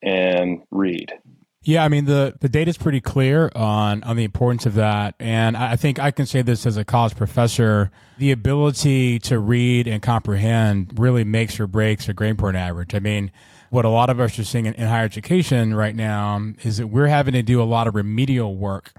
and 0.03 0.63
read. 0.71 1.13
Yeah, 1.65 1.85
I 1.85 1.89
mean 1.89 2.07
the 2.07 2.35
the 2.41 2.49
data 2.49 2.71
is 2.71 2.77
pretty 2.77 3.01
clear 3.01 3.49
on 3.55 4.03
on 4.03 4.17
the 4.17 4.25
importance 4.25 4.67
of 4.67 4.75
that, 4.75 5.15
and 5.21 5.57
I 5.57 5.77
think 5.77 6.01
I 6.01 6.11
can 6.11 6.27
say 6.27 6.43
this 6.43 6.67
as 6.67 6.77
a 6.77 6.85
college 6.85 7.15
professor: 7.15 7.93
the 8.19 8.33
ability 8.33 9.21
to 9.21 9.39
read 9.39 9.87
and 9.87 10.03
comprehend 10.03 10.99
really 10.99 11.23
makes 11.23 11.61
or 11.61 11.69
breaks 11.69 12.09
a 12.09 12.15
grade 12.15 12.37
point 12.37 12.57
average. 12.57 12.97
I 12.97 12.99
mean, 12.99 13.31
what 13.71 13.85
a 13.85 13.91
lot 13.91 14.11
of 14.11 14.19
us 14.19 14.37
are 14.41 14.45
seeing 14.45 14.67
in, 14.67 14.75
in 14.75 14.89
higher 14.89 15.05
education 15.05 15.73
right 15.73 15.95
now 15.95 16.53
is 16.65 16.79
that 16.79 16.89
we're 16.89 17.07
having 17.07 17.35
to 17.35 17.43
do 17.43 17.63
a 17.63 17.65
lot 17.65 17.87
of 17.87 17.95
remedial 17.95 18.57
work, 18.57 18.93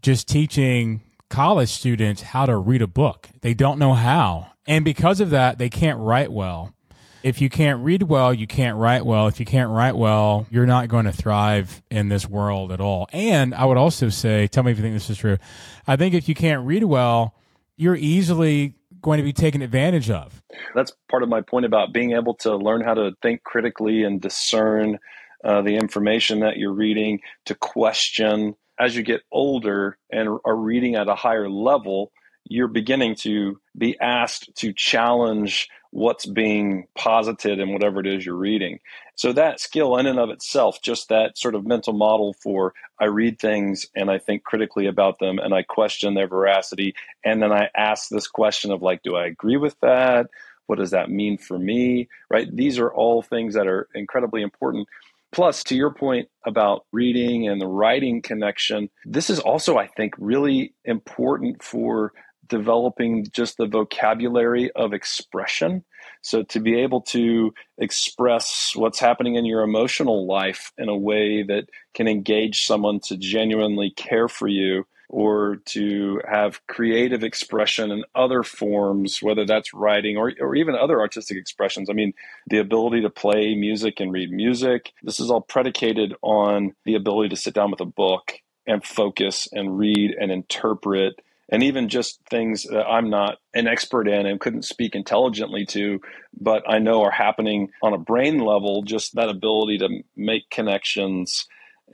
just 0.00 0.28
teaching 0.28 1.02
college 1.28 1.68
students 1.68 2.22
how 2.22 2.46
to 2.46 2.56
read 2.56 2.80
a 2.80 2.86
book. 2.86 3.28
They 3.42 3.52
don't 3.52 3.78
know 3.78 3.92
how, 3.92 4.52
and 4.66 4.82
because 4.82 5.20
of 5.20 5.28
that, 5.28 5.58
they 5.58 5.68
can't 5.68 5.98
write 5.98 6.32
well 6.32 6.72
if 7.22 7.40
you 7.40 7.50
can't 7.50 7.84
read 7.84 8.02
well, 8.04 8.32
you 8.32 8.46
can't 8.46 8.76
write 8.76 9.04
well. 9.04 9.26
If 9.26 9.40
you 9.40 9.46
can't 9.46 9.70
write 9.70 9.96
well, 9.96 10.46
you're 10.50 10.66
not 10.66 10.88
going 10.88 11.04
to 11.04 11.12
thrive 11.12 11.82
in 11.90 12.08
this 12.08 12.28
world 12.28 12.72
at 12.72 12.80
all. 12.80 13.08
And 13.12 13.54
I 13.54 13.64
would 13.64 13.76
also 13.76 14.08
say, 14.08 14.46
tell 14.46 14.62
me 14.62 14.72
if 14.72 14.78
you 14.78 14.82
think 14.82 14.94
this 14.94 15.10
is 15.10 15.18
true. 15.18 15.38
I 15.86 15.96
think 15.96 16.14
if 16.14 16.28
you 16.28 16.34
can't 16.34 16.66
read 16.66 16.84
well, 16.84 17.34
you're 17.76 17.96
easily 17.96 18.74
going 19.02 19.18
to 19.18 19.24
be 19.24 19.32
taken 19.32 19.62
advantage 19.62 20.10
of. 20.10 20.42
That's 20.74 20.92
part 21.10 21.22
of 21.22 21.28
my 21.28 21.40
point 21.40 21.66
about 21.66 21.92
being 21.92 22.12
able 22.12 22.34
to 22.36 22.56
learn 22.56 22.82
how 22.82 22.94
to 22.94 23.12
think 23.22 23.42
critically 23.42 24.02
and 24.04 24.20
discern 24.20 24.98
uh, 25.44 25.62
the 25.62 25.76
information 25.76 26.40
that 26.40 26.58
you're 26.58 26.72
reading, 26.72 27.20
to 27.46 27.54
question. 27.54 28.54
As 28.78 28.96
you 28.96 29.02
get 29.02 29.22
older 29.30 29.98
and 30.10 30.28
are 30.44 30.56
reading 30.56 30.94
at 30.94 31.08
a 31.08 31.14
higher 31.14 31.50
level, 31.50 32.12
you're 32.44 32.68
beginning 32.68 33.14
to 33.16 33.60
be 33.76 33.98
asked 34.00 34.50
to 34.56 34.72
challenge 34.72 35.68
what's 35.90 36.26
being 36.26 36.86
posited 36.96 37.58
in 37.58 37.72
whatever 37.72 38.00
it 38.00 38.06
is 38.06 38.24
you're 38.24 38.34
reading. 38.34 38.78
So 39.16 39.32
that 39.32 39.60
skill 39.60 39.96
in 39.96 40.06
and 40.06 40.18
of 40.18 40.30
itself, 40.30 40.80
just 40.80 41.08
that 41.08 41.36
sort 41.36 41.54
of 41.54 41.66
mental 41.66 41.92
model 41.92 42.32
for 42.32 42.74
I 43.00 43.06
read 43.06 43.38
things 43.38 43.86
and 43.94 44.10
I 44.10 44.18
think 44.18 44.44
critically 44.44 44.86
about 44.86 45.18
them 45.18 45.38
and 45.38 45.52
I 45.52 45.62
question 45.62 46.14
their 46.14 46.28
veracity. 46.28 46.94
And 47.24 47.42
then 47.42 47.52
I 47.52 47.68
ask 47.76 48.08
this 48.08 48.28
question 48.28 48.70
of 48.70 48.82
like, 48.82 49.02
do 49.02 49.16
I 49.16 49.26
agree 49.26 49.56
with 49.56 49.78
that? 49.80 50.28
What 50.66 50.78
does 50.78 50.92
that 50.92 51.10
mean 51.10 51.38
for 51.38 51.58
me? 51.58 52.08
Right? 52.30 52.48
These 52.54 52.78
are 52.78 52.92
all 52.92 53.22
things 53.22 53.54
that 53.54 53.66
are 53.66 53.88
incredibly 53.94 54.42
important. 54.42 54.86
Plus, 55.32 55.62
to 55.64 55.76
your 55.76 55.92
point 55.92 56.28
about 56.44 56.86
reading 56.92 57.48
and 57.48 57.60
the 57.60 57.66
writing 57.66 58.20
connection, 58.20 58.90
this 59.04 59.30
is 59.30 59.38
also, 59.38 59.76
I 59.76 59.86
think, 59.86 60.14
really 60.18 60.74
important 60.84 61.62
for 61.62 62.12
developing 62.50 63.26
just 63.32 63.56
the 63.56 63.66
vocabulary 63.66 64.70
of 64.72 64.92
expression. 64.92 65.84
So, 66.22 66.42
to 66.42 66.60
be 66.60 66.80
able 66.80 67.00
to 67.02 67.54
express 67.78 68.72
what's 68.74 69.00
happening 69.00 69.36
in 69.36 69.46
your 69.46 69.62
emotional 69.62 70.26
life 70.26 70.72
in 70.76 70.90
a 70.90 70.96
way 70.96 71.42
that 71.44 71.68
can 71.94 72.08
engage 72.08 72.66
someone 72.66 73.00
to 73.04 73.16
genuinely 73.16 73.90
care 73.90 74.28
for 74.28 74.48
you 74.48 74.84
or 75.10 75.56
to 75.64 76.20
have 76.30 76.64
creative 76.68 77.24
expression 77.24 77.90
in 77.90 78.04
other 78.14 78.44
forms, 78.44 79.20
whether 79.20 79.44
that's 79.44 79.74
writing 79.74 80.16
or, 80.16 80.32
or 80.40 80.54
even 80.54 80.76
other 80.76 81.00
artistic 81.00 81.36
expressions. 81.36 81.90
I 81.90 81.94
mean, 81.94 82.12
the 82.46 82.58
ability 82.58 83.02
to 83.02 83.10
play 83.10 83.56
music 83.56 83.98
and 83.98 84.12
read 84.12 84.30
music, 84.30 84.92
this 85.02 85.18
is 85.18 85.30
all 85.30 85.40
predicated 85.40 86.14
on 86.22 86.74
the 86.84 86.94
ability 86.94 87.30
to 87.30 87.36
sit 87.36 87.54
down 87.54 87.72
with 87.72 87.80
a 87.80 87.86
book 87.86 88.34
and 88.66 88.84
focus 88.84 89.48
and 89.52 89.76
read 89.76 90.14
and 90.18 90.30
interpret 90.30 91.20
and 91.50 91.62
even 91.62 91.88
just 91.88 92.20
things 92.30 92.64
that 92.64 92.86
I'm 92.86 93.10
not 93.10 93.38
an 93.54 93.66
expert 93.66 94.08
in 94.08 94.26
and 94.26 94.40
couldn't 94.40 94.64
speak 94.64 94.94
intelligently 94.94 95.66
to, 95.66 96.00
but 96.40 96.62
I 96.68 96.78
know 96.78 97.02
are 97.02 97.10
happening 97.10 97.70
on 97.82 97.92
a 97.92 97.98
brain 97.98 98.38
level, 98.38 98.82
just 98.82 99.16
that 99.16 99.28
ability 99.28 99.78
to 99.78 99.88
make 100.16 100.48
connections 100.50 101.46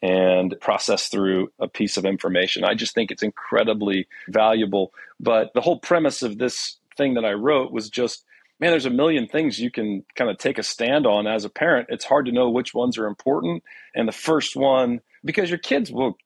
and 0.02 0.54
process 0.60 1.08
through 1.08 1.50
a 1.58 1.68
piece 1.68 1.96
of 1.96 2.04
information. 2.04 2.64
I 2.64 2.74
just 2.74 2.94
think 2.94 3.10
it's 3.10 3.22
incredibly 3.22 4.06
valuable. 4.28 4.92
But 5.18 5.52
the 5.54 5.62
whole 5.62 5.80
premise 5.80 6.22
of 6.22 6.36
this 6.36 6.76
thing 6.96 7.14
that 7.14 7.24
I 7.24 7.32
wrote 7.32 7.72
was 7.72 7.88
just 7.88 8.24
man, 8.60 8.70
there's 8.70 8.86
a 8.86 8.90
million 8.90 9.26
things 9.26 9.58
you 9.58 9.70
can 9.70 10.04
kind 10.14 10.30
of 10.30 10.38
take 10.38 10.58
a 10.58 10.62
stand 10.62 11.06
on 11.06 11.26
as 11.26 11.44
a 11.44 11.50
parent. 11.50 11.88
It's 11.90 12.04
hard 12.04 12.26
to 12.26 12.32
know 12.32 12.48
which 12.48 12.74
ones 12.74 12.96
are 12.96 13.06
important. 13.06 13.62
And 13.94 14.08
the 14.08 14.12
first 14.12 14.56
one, 14.56 15.00
because 15.24 15.50
your 15.50 15.58
kids 15.58 15.90
will 15.90 16.16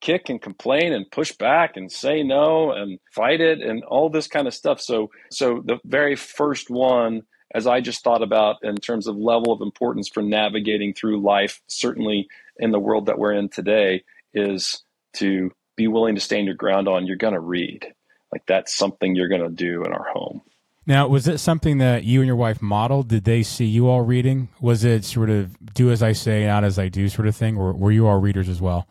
kick 0.00 0.28
and 0.28 0.40
complain 0.40 0.92
and 0.92 1.10
push 1.10 1.32
back 1.32 1.76
and 1.76 1.90
say 1.90 2.22
no 2.22 2.72
and 2.72 2.98
fight 3.12 3.40
it 3.40 3.60
and 3.60 3.82
all 3.84 4.08
this 4.08 4.26
kind 4.26 4.46
of 4.46 4.54
stuff. 4.54 4.80
So 4.80 5.10
so 5.30 5.62
the 5.64 5.78
very 5.84 6.16
first 6.16 6.70
one 6.70 7.22
as 7.54 7.66
I 7.66 7.80
just 7.80 8.04
thought 8.04 8.22
about 8.22 8.56
in 8.62 8.76
terms 8.76 9.06
of 9.06 9.16
level 9.16 9.52
of 9.52 9.62
importance 9.62 10.08
for 10.08 10.22
navigating 10.22 10.92
through 10.92 11.22
life, 11.22 11.62
certainly 11.66 12.28
in 12.58 12.72
the 12.72 12.78
world 12.78 13.06
that 13.06 13.18
we're 13.18 13.32
in 13.32 13.48
today, 13.48 14.04
is 14.34 14.82
to 15.14 15.50
be 15.74 15.88
willing 15.88 16.14
to 16.14 16.20
stand 16.20 16.46
your 16.46 16.54
ground 16.54 16.88
on 16.88 17.06
you're 17.06 17.16
going 17.16 17.34
to 17.34 17.40
read. 17.40 17.94
Like 18.32 18.42
that's 18.46 18.76
something 18.76 19.14
you're 19.14 19.28
going 19.28 19.42
to 19.42 19.48
do 19.48 19.82
in 19.84 19.92
our 19.92 20.06
home. 20.12 20.42
Now, 20.86 21.06
was 21.06 21.28
it 21.28 21.38
something 21.38 21.78
that 21.78 22.04
you 22.04 22.20
and 22.20 22.26
your 22.26 22.36
wife 22.36 22.62
modeled? 22.62 23.08
Did 23.08 23.24
they 23.24 23.42
see 23.42 23.66
you 23.66 23.88
all 23.88 24.02
reading? 24.02 24.48
Was 24.60 24.84
it 24.84 25.04
sort 25.04 25.28
of 25.28 25.56
do 25.74 25.90
as 25.90 26.02
I 26.02 26.12
say, 26.12 26.46
not 26.46 26.64
as 26.64 26.78
I 26.78 26.88
do 26.88 27.08
sort 27.08 27.28
of 27.28 27.36
thing? 27.36 27.56
Or 27.56 27.72
were 27.72 27.92
you 27.92 28.06
all 28.06 28.18
readers 28.18 28.48
as 28.48 28.60
well? 28.60 28.86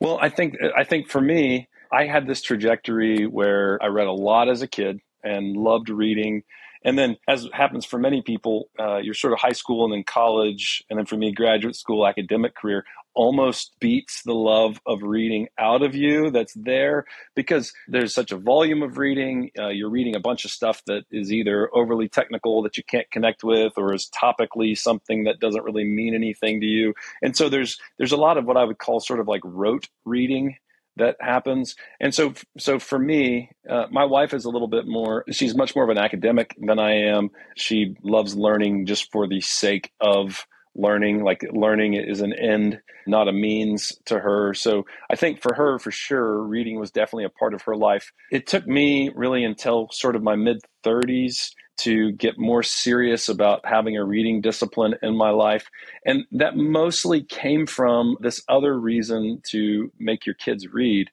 Well, 0.00 0.18
I 0.20 0.28
think 0.28 0.56
I 0.76 0.84
think 0.84 1.08
for 1.08 1.20
me, 1.20 1.68
I 1.90 2.06
had 2.06 2.26
this 2.26 2.42
trajectory 2.42 3.26
where 3.26 3.78
I 3.82 3.86
read 3.86 4.06
a 4.06 4.12
lot 4.12 4.48
as 4.48 4.62
a 4.62 4.68
kid 4.68 5.00
and 5.22 5.56
loved 5.56 5.88
reading. 5.88 6.42
And 6.84 6.98
then, 6.98 7.16
as 7.28 7.48
happens 7.52 7.84
for 7.84 7.98
many 7.98 8.22
people, 8.22 8.68
uh, 8.78 8.96
your 8.96 9.14
sort 9.14 9.32
of 9.32 9.38
high 9.38 9.52
school 9.52 9.84
and 9.84 9.92
then 9.92 10.02
college, 10.04 10.82
and 10.90 10.98
then 10.98 11.06
for 11.06 11.16
me, 11.16 11.32
graduate 11.32 11.76
school, 11.76 12.06
academic 12.06 12.56
career 12.56 12.84
almost 13.14 13.74
beats 13.80 14.22
the 14.22 14.34
love 14.34 14.80
of 14.86 15.02
reading 15.02 15.48
out 15.58 15.82
of 15.82 15.94
you 15.94 16.30
that's 16.30 16.54
there 16.54 17.04
because 17.34 17.72
there's 17.88 18.14
such 18.14 18.32
a 18.32 18.36
volume 18.36 18.82
of 18.82 18.98
reading. 18.98 19.50
Uh, 19.58 19.68
you're 19.68 19.90
reading 19.90 20.16
a 20.16 20.20
bunch 20.20 20.44
of 20.44 20.50
stuff 20.50 20.82
that 20.86 21.04
is 21.10 21.32
either 21.32 21.70
overly 21.74 22.08
technical 22.08 22.62
that 22.62 22.76
you 22.76 22.82
can't 22.84 23.10
connect 23.10 23.44
with 23.44 23.72
or 23.76 23.94
is 23.94 24.10
topically 24.10 24.76
something 24.76 25.24
that 25.24 25.40
doesn't 25.40 25.64
really 25.64 25.84
mean 25.84 26.14
anything 26.14 26.60
to 26.60 26.66
you. 26.66 26.94
And 27.22 27.36
so 27.36 27.48
there's 27.48 27.78
there's 27.98 28.12
a 28.12 28.16
lot 28.16 28.38
of 28.38 28.44
what 28.44 28.56
I 28.56 28.64
would 28.64 28.78
call 28.78 29.00
sort 29.00 29.20
of 29.20 29.28
like 29.28 29.42
rote 29.44 29.88
reading 30.04 30.56
that 30.96 31.16
happens. 31.20 31.74
And 32.00 32.14
so, 32.14 32.34
so 32.58 32.78
for 32.78 32.98
me, 32.98 33.50
uh, 33.68 33.86
my 33.90 34.04
wife 34.04 34.34
is 34.34 34.44
a 34.44 34.50
little 34.50 34.68
bit 34.68 34.86
more. 34.86 35.24
She's 35.30 35.54
much 35.54 35.74
more 35.74 35.84
of 35.84 35.90
an 35.90 35.98
academic 35.98 36.54
than 36.60 36.78
I 36.78 37.08
am. 37.08 37.30
She 37.56 37.96
loves 38.02 38.36
learning 38.36 38.86
just 38.86 39.10
for 39.10 39.26
the 39.26 39.40
sake 39.40 39.90
of 40.00 40.46
learning 40.74 41.22
like 41.22 41.44
learning 41.52 41.94
is 41.94 42.20
an 42.20 42.32
end 42.32 42.80
not 43.06 43.28
a 43.28 43.32
means 43.32 43.98
to 44.06 44.18
her. 44.18 44.54
So 44.54 44.86
i 45.10 45.16
think 45.16 45.42
for 45.42 45.54
her 45.54 45.78
for 45.78 45.90
sure 45.90 46.42
reading 46.42 46.78
was 46.78 46.90
definitely 46.90 47.24
a 47.24 47.30
part 47.30 47.54
of 47.54 47.62
her 47.62 47.76
life. 47.76 48.12
It 48.30 48.46
took 48.46 48.66
me 48.66 49.10
really 49.14 49.44
until 49.44 49.88
sort 49.90 50.16
of 50.16 50.22
my 50.22 50.36
mid 50.36 50.60
30s 50.84 51.52
to 51.78 52.12
get 52.12 52.38
more 52.38 52.62
serious 52.62 53.28
about 53.28 53.60
having 53.64 53.96
a 53.96 54.04
reading 54.04 54.40
discipline 54.40 54.94
in 55.02 55.16
my 55.16 55.30
life. 55.30 55.68
And 56.04 56.24
that 56.32 56.56
mostly 56.56 57.22
came 57.22 57.66
from 57.66 58.16
this 58.20 58.42
other 58.48 58.78
reason 58.78 59.40
to 59.50 59.90
make 59.98 60.26
your 60.26 60.34
kids 60.34 60.68
read 60.68 61.08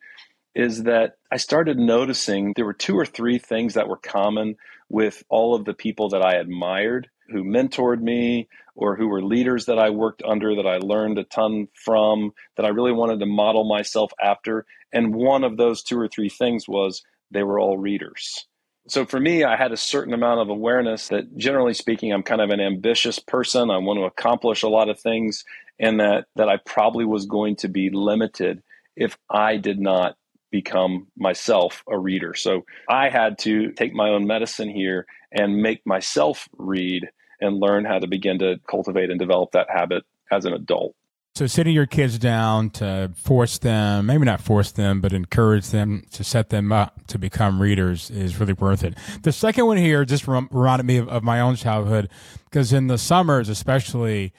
is 0.56 0.84
that 0.84 1.14
I 1.32 1.38
started 1.38 1.78
noticing 1.78 2.54
there 2.56 2.66
were 2.66 2.74
two 2.74 2.98
or 2.98 3.06
three 3.06 3.38
things 3.38 3.76
that 3.76 3.88
were 3.88 3.98
common 3.98 4.58
with 4.90 5.24
all 5.30 5.56
of 5.56 5.66
the 5.66 5.74
people 5.74 6.10
that 6.10 6.26
I 6.26 6.36
admired 6.36 7.10
who 7.30 7.44
mentored 7.44 8.02
me 8.02 8.50
or 8.80 8.96
who 8.96 9.10
were 9.10 9.22
leaders 9.22 9.66
that 9.66 9.78
I 9.78 9.90
worked 9.90 10.24
under 10.26 10.56
that 10.56 10.66
I 10.66 10.78
learned 10.78 11.20
a 11.20 11.26
ton 11.26 11.68
from 11.74 12.32
that 12.56 12.66
I 12.66 12.70
really 12.70 12.94
wanted 12.94 13.20
to 13.20 13.26
model 13.26 13.66
myself 13.66 14.14
after. 14.24 14.66
And 14.94 15.14
one 15.14 15.44
of 15.44 15.58
those 15.58 15.84
two 15.84 16.00
or 16.00 16.08
three 16.08 16.30
things 16.30 16.66
was 16.66 17.04
they 17.30 17.44
were 17.44 17.60
all 17.60 17.78
readers. 17.78 18.48
So 18.88 19.06
for 19.06 19.20
me, 19.20 19.44
I 19.44 19.58
had 19.58 19.74
a 19.74 19.78
certain 19.78 20.14
amount 20.14 20.40
of 20.40 20.48
awareness 20.48 21.10
that 21.10 21.36
generally 21.36 21.74
speaking, 21.74 22.14
I'm 22.14 22.24
kind 22.24 22.40
of 22.40 22.52
an 22.52 22.62
ambitious 22.62 23.20
person. 23.20 23.70
I 23.70 23.80
want 23.80 24.00
to 24.00 24.06
accomplish 24.06 24.64
a 24.64 24.70
lot 24.70 24.88
of 24.88 24.98
things 24.98 25.44
and 25.78 26.00
that, 26.00 26.28
that 26.38 26.48
I 26.48 26.56
probably 26.66 27.04
was 27.04 27.26
going 27.26 27.58
to 27.58 27.68
be 27.68 27.90
limited 27.90 28.64
if 28.96 29.18
I 29.30 29.58
did 29.58 29.80
not 29.80 30.16
become 30.52 31.08
myself 31.18 31.84
a 31.86 32.00
reader. 32.00 32.34
So 32.34 32.66
I 32.90 33.10
had 33.10 33.40
to 33.40 33.74
take 33.74 33.94
my 33.94 34.08
own 34.08 34.26
medicine 34.26 34.70
here 34.70 35.06
and 35.34 35.62
make 35.62 35.86
myself 35.86 36.48
read 36.58 37.10
and 37.42 37.60
learn 37.60 37.86
how 37.86 38.00
to 38.00 38.08
begin 38.08 38.40
to 38.40 38.60
cultivate 38.70 39.10
and 39.10 39.20
develop 39.20 39.52
that 39.52 39.68
habit 39.70 40.04
as 40.32 40.46
an 40.46 40.54
adult. 40.54 40.96
So, 41.36 41.48
sitting 41.48 41.74
your 41.74 41.86
kids 41.86 42.18
down 42.18 42.70
to 42.72 43.12
force 43.16 43.60
them, 43.60 44.08
maybe 44.08 44.26
not 44.26 44.42
force 44.42 44.72
them, 44.72 45.00
but 45.00 45.14
encourage 45.14 45.70
them 45.70 46.04
to 46.12 46.24
set 46.24 46.50
them 46.50 46.72
up 46.72 47.08
to 47.08 47.18
become 47.18 47.62
readers 47.62 48.10
is 48.10 48.40
really 48.40 48.54
worth 48.54 48.84
it. 48.84 48.96
The 49.22 49.32
second 49.32 49.66
one 49.66 49.78
here 49.78 50.04
just 50.04 50.28
reminded 50.28 50.86
me 50.86 50.98
of, 50.98 51.08
of 51.08 51.24
my 51.24 51.40
own 51.40 51.56
childhood 51.56 52.10
because 52.46 52.74
in 52.74 52.88
the 52.88 52.98
summers, 52.98 53.48
especially, 53.48 54.34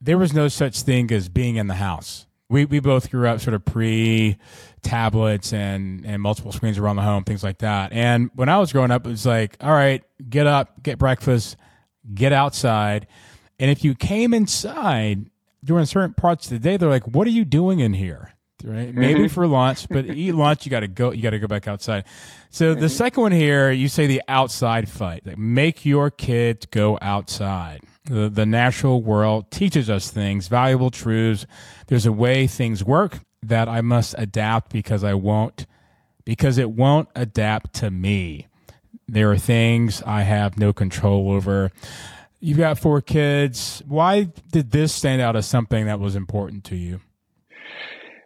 there 0.00 0.18
was 0.18 0.32
no 0.32 0.48
such 0.48 0.80
thing 0.82 1.12
as 1.12 1.28
being 1.28 1.56
in 1.56 1.66
the 1.68 1.74
house. 1.74 2.26
We, 2.48 2.64
we 2.64 2.80
both 2.80 3.10
grew 3.10 3.28
up 3.28 3.40
sort 3.40 3.54
of 3.54 3.64
pre 3.64 4.36
tablets 4.82 5.52
and, 5.52 6.04
and 6.04 6.20
multiple 6.20 6.52
screens 6.52 6.78
around 6.78 6.96
the 6.96 7.02
home, 7.02 7.24
things 7.24 7.44
like 7.44 7.58
that. 7.58 7.92
And 7.92 8.30
when 8.34 8.48
I 8.48 8.58
was 8.58 8.72
growing 8.72 8.90
up, 8.90 9.06
it 9.06 9.10
was 9.10 9.24
like, 9.24 9.56
all 9.60 9.72
right, 9.72 10.02
get 10.28 10.46
up, 10.46 10.82
get 10.82 10.98
breakfast, 10.98 11.56
get 12.12 12.32
outside. 12.32 13.06
And 13.58 13.70
if 13.70 13.84
you 13.84 13.94
came 13.94 14.34
inside 14.34 15.30
during 15.62 15.86
certain 15.86 16.14
parts 16.14 16.46
of 16.46 16.50
the 16.50 16.58
day, 16.58 16.76
they're 16.76 16.88
like, 16.88 17.06
"What 17.06 17.26
are 17.26 17.30
you 17.30 17.44
doing 17.44 17.80
in 17.80 17.94
here?" 17.94 18.34
Right? 18.64 18.88
Mm-hmm. 18.88 19.00
Maybe 19.00 19.28
for 19.28 19.46
lunch, 19.46 19.88
but 19.88 20.06
eat 20.06 20.32
lunch, 20.34 20.64
you 20.64 20.70
got 20.70 20.80
to 20.80 20.88
go. 20.88 21.12
You 21.12 21.22
got 21.22 21.30
to 21.30 21.38
go 21.38 21.46
back 21.46 21.68
outside. 21.68 22.04
So 22.50 22.72
mm-hmm. 22.72 22.80
the 22.80 22.88
second 22.88 23.22
one 23.22 23.32
here, 23.32 23.70
you 23.70 23.88
say 23.88 24.06
the 24.06 24.22
outside 24.26 24.88
fight. 24.88 25.26
Like, 25.26 25.38
make 25.38 25.84
your 25.84 26.10
kids 26.10 26.66
go 26.66 26.98
outside. 27.02 27.82
The, 28.04 28.28
the 28.28 28.46
natural 28.46 29.02
world 29.02 29.50
teaches 29.50 29.88
us 29.88 30.10
things, 30.10 30.48
valuable 30.48 30.90
truths. 30.90 31.46
There's 31.86 32.06
a 32.06 32.12
way 32.12 32.46
things 32.46 32.84
work 32.84 33.20
that 33.42 33.68
I 33.68 33.80
must 33.80 34.14
adapt 34.18 34.72
because 34.72 35.04
I 35.04 35.14
won't, 35.14 35.66
because 36.24 36.58
it 36.58 36.70
won't 36.70 37.08
adapt 37.14 37.74
to 37.74 37.90
me. 37.90 38.46
There 39.08 39.30
are 39.30 39.38
things 39.38 40.02
I 40.02 40.22
have 40.22 40.58
no 40.58 40.72
control 40.72 41.30
over. 41.30 41.70
You've 42.40 42.58
got 42.58 42.78
four 42.78 43.00
kids. 43.00 43.82
Why 43.86 44.24
did 44.52 44.70
this 44.70 44.92
stand 44.92 45.22
out 45.22 45.36
as 45.36 45.46
something 45.46 45.86
that 45.86 46.00
was 46.00 46.16
important 46.16 46.64
to 46.64 46.76
you? 46.76 47.00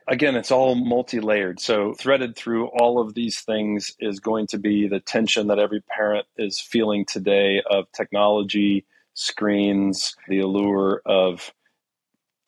Again, 0.09 0.37
it's 0.37 0.51
all 0.51 0.75
multi 0.75 1.21
layered. 1.21 1.61
So, 1.61 1.93
threaded 1.93 2.35
through 2.35 2.69
all 2.69 2.99
of 2.99 3.15
these 3.15 3.41
things 3.41 3.95
is 4.01 4.21
going 4.21 4.47
to 4.49 4.59
be 4.59 4.89
the 4.89 5.01
tension 5.01 5.49
that 5.49 5.59
every 5.59 5.83
parent 5.83 6.27
is 6.39 6.59
feeling 6.59 7.05
today 7.05 7.63
of 7.71 7.93
technology, 7.93 8.87
screens, 9.13 10.17
the 10.27 10.41
allure 10.41 11.03
of 11.05 11.53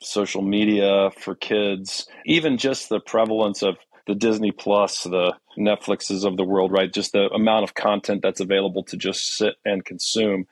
social 0.03 0.41
media 0.41 1.11
for 1.19 1.35
kids, 1.35 2.09
even 2.25 2.57
just 2.57 2.89
the 2.89 3.01
prevalence 3.01 3.63
of 3.63 3.77
the 4.07 4.15
Disney 4.15 4.53
Plus, 4.53 5.05
the 5.05 5.35
Netflixes 5.59 6.25
of 6.25 6.37
the 6.37 6.45
world, 6.45 6.73
right? 6.73 6.93
Just 6.93 7.13
the 7.13 7.29
amount 7.31 7.65
of 7.65 7.75
content 7.75 8.23
that's 8.23 8.41
available 8.41 8.85
to 8.85 8.97
just 8.97 9.37
sit 9.37 9.55
and 9.65 9.85
consume. 9.85 10.47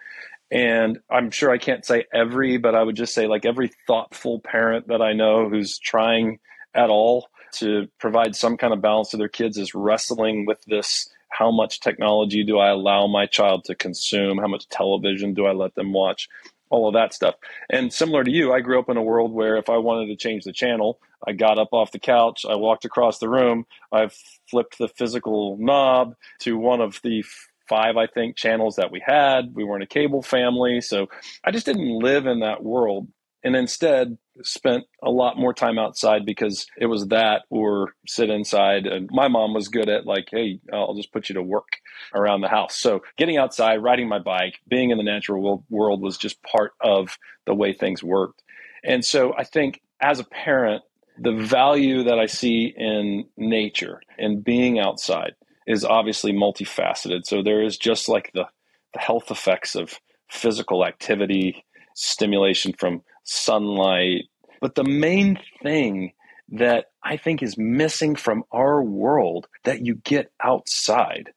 And 0.50 0.98
I'm 1.10 1.30
sure 1.30 1.50
I 1.50 1.58
can't 1.58 1.84
say 1.84 2.04
every, 2.12 2.56
but 2.56 2.74
I 2.74 2.82
would 2.82 2.96
just 2.96 3.14
say 3.14 3.26
like 3.26 3.44
every 3.44 3.70
thoughtful 3.86 4.40
parent 4.40 4.88
that 4.88 5.02
I 5.02 5.12
know 5.12 5.48
who's 5.48 5.78
trying 5.78 6.38
at 6.74 6.90
all 6.90 7.28
to 7.54 7.88
provide 7.98 8.36
some 8.36 8.56
kind 8.56 8.72
of 8.72 8.80
balance 8.80 9.10
to 9.10 9.16
their 9.16 9.28
kids 9.28 9.58
is 9.58 9.74
wrestling 9.74 10.46
with 10.46 10.62
this 10.66 11.08
how 11.30 11.50
much 11.50 11.80
technology 11.80 12.42
do 12.42 12.58
I 12.58 12.70
allow 12.70 13.06
my 13.06 13.26
child 13.26 13.64
to 13.64 13.74
consume? 13.74 14.38
How 14.38 14.48
much 14.48 14.68
television 14.68 15.34
do 15.34 15.46
I 15.46 15.52
let 15.52 15.74
them 15.74 15.92
watch? 15.92 16.28
All 16.70 16.88
of 16.88 16.94
that 16.94 17.14
stuff. 17.14 17.34
And 17.70 17.92
similar 17.92 18.24
to 18.24 18.30
you, 18.30 18.52
I 18.52 18.60
grew 18.60 18.78
up 18.78 18.88
in 18.88 18.96
a 18.96 19.02
world 19.02 19.32
where 19.32 19.56
if 19.56 19.68
I 19.68 19.76
wanted 19.76 20.06
to 20.06 20.16
change 20.16 20.44
the 20.44 20.52
channel, 20.52 21.00
I 21.26 21.32
got 21.32 21.58
up 21.58 21.68
off 21.72 21.92
the 21.92 21.98
couch, 21.98 22.44
I 22.48 22.56
walked 22.56 22.84
across 22.84 23.18
the 23.18 23.28
room, 23.28 23.66
I 23.92 24.08
flipped 24.50 24.78
the 24.78 24.88
physical 24.88 25.56
knob 25.60 26.14
to 26.40 26.56
one 26.56 26.80
of 26.80 27.00
the 27.02 27.24
five, 27.68 27.96
I 27.96 28.06
think, 28.06 28.36
channels 28.36 28.76
that 28.76 28.90
we 28.90 29.02
had. 29.04 29.54
We 29.54 29.64
weren't 29.64 29.82
a 29.82 29.86
cable 29.86 30.22
family. 30.22 30.80
So 30.80 31.08
I 31.44 31.50
just 31.50 31.66
didn't 31.66 31.98
live 32.00 32.26
in 32.26 32.40
that 32.40 32.62
world 32.62 33.08
and 33.44 33.54
instead 33.54 34.18
spent 34.42 34.84
a 35.02 35.10
lot 35.10 35.36
more 35.36 35.52
time 35.52 35.78
outside 35.78 36.24
because 36.24 36.66
it 36.76 36.86
was 36.86 37.06
that 37.08 37.42
or 37.50 37.94
sit 38.06 38.30
inside 38.30 38.86
and 38.86 39.08
my 39.12 39.28
mom 39.28 39.54
was 39.54 39.68
good 39.68 39.88
at 39.88 40.06
like 40.06 40.28
hey 40.30 40.60
i'll 40.72 40.94
just 40.94 41.12
put 41.12 41.28
you 41.28 41.34
to 41.34 41.42
work 41.42 41.68
around 42.14 42.40
the 42.40 42.48
house 42.48 42.76
so 42.76 43.00
getting 43.16 43.36
outside 43.36 43.82
riding 43.82 44.08
my 44.08 44.18
bike 44.18 44.58
being 44.68 44.90
in 44.90 44.98
the 44.98 45.04
natural 45.04 45.64
world 45.68 46.00
was 46.00 46.16
just 46.16 46.42
part 46.42 46.72
of 46.80 47.18
the 47.46 47.54
way 47.54 47.72
things 47.72 48.02
worked 48.02 48.42
and 48.84 49.04
so 49.04 49.34
i 49.36 49.44
think 49.44 49.80
as 50.00 50.20
a 50.20 50.24
parent 50.24 50.82
the 51.20 51.32
value 51.32 52.04
that 52.04 52.18
i 52.18 52.26
see 52.26 52.72
in 52.76 53.24
nature 53.36 54.00
and 54.18 54.44
being 54.44 54.78
outside 54.78 55.34
is 55.68 55.84
obviously 55.84 56.32
multifaceted. 56.32 57.26
So 57.26 57.42
there 57.42 57.62
is 57.62 57.76
just 57.76 58.08
like 58.08 58.32
the, 58.32 58.46
the 58.94 59.00
health 59.00 59.30
effects 59.30 59.76
of 59.76 60.00
physical 60.30 60.84
activity, 60.84 61.64
stimulation 61.94 62.72
from 62.72 63.02
sunlight. 63.24 64.24
But 64.62 64.74
the 64.74 64.84
main 64.84 65.38
thing 65.62 66.14
that 66.52 66.86
I 67.04 67.18
think 67.18 67.42
is 67.42 67.58
missing 67.58 68.16
from 68.16 68.44
our 68.50 68.82
world 68.82 69.46
that 69.64 69.84
you 69.84 69.96
get 69.96 70.32
outside 70.42 71.30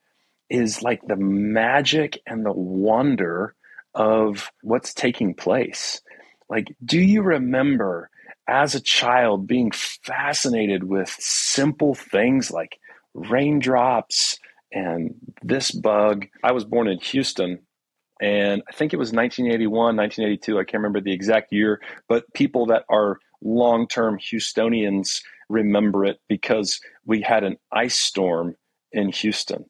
is 0.49 0.81
like 0.81 1.01
the 1.05 1.17
magic 1.17 2.17
and 2.25 2.45
the 2.45 2.53
wonder 2.53 3.53
of 3.93 4.49
what's 4.61 4.93
taking 4.93 5.33
place. 5.33 6.01
Like, 6.49 6.73
do 6.83 6.99
you 6.99 7.21
remember 7.21 8.09
as 8.47 8.75
a 8.75 8.81
child 8.81 9.47
being 9.47 9.71
fascinated 9.71 10.83
with 10.83 11.09
simple 11.19 11.95
things 11.95 12.51
like 12.51 12.79
raindrops 13.13 14.39
and 14.71 15.15
this 15.43 15.71
bug. 15.71 16.27
I 16.43 16.51
was 16.51 16.65
born 16.65 16.87
in 16.87 16.99
Houston 16.99 17.59
and 18.21 18.61
I 18.69 18.71
think 18.73 18.93
it 18.93 18.97
was 18.97 19.11
1981, 19.11 19.97
1982. 19.97 20.59
I 20.59 20.63
can't 20.63 20.75
remember 20.75 21.01
the 21.01 21.13
exact 21.13 21.51
year, 21.51 21.81
but 22.07 22.31
people 22.33 22.67
that 22.67 22.85
are 22.87 23.17
long 23.41 23.87
term 23.87 24.19
Houstonians 24.19 25.21
remember 25.49 26.05
it 26.05 26.19
because 26.29 26.79
we 27.05 27.21
had 27.21 27.43
an 27.43 27.57
ice 27.71 27.97
storm 27.97 28.55
in 28.91 29.09
Houston. 29.09 29.65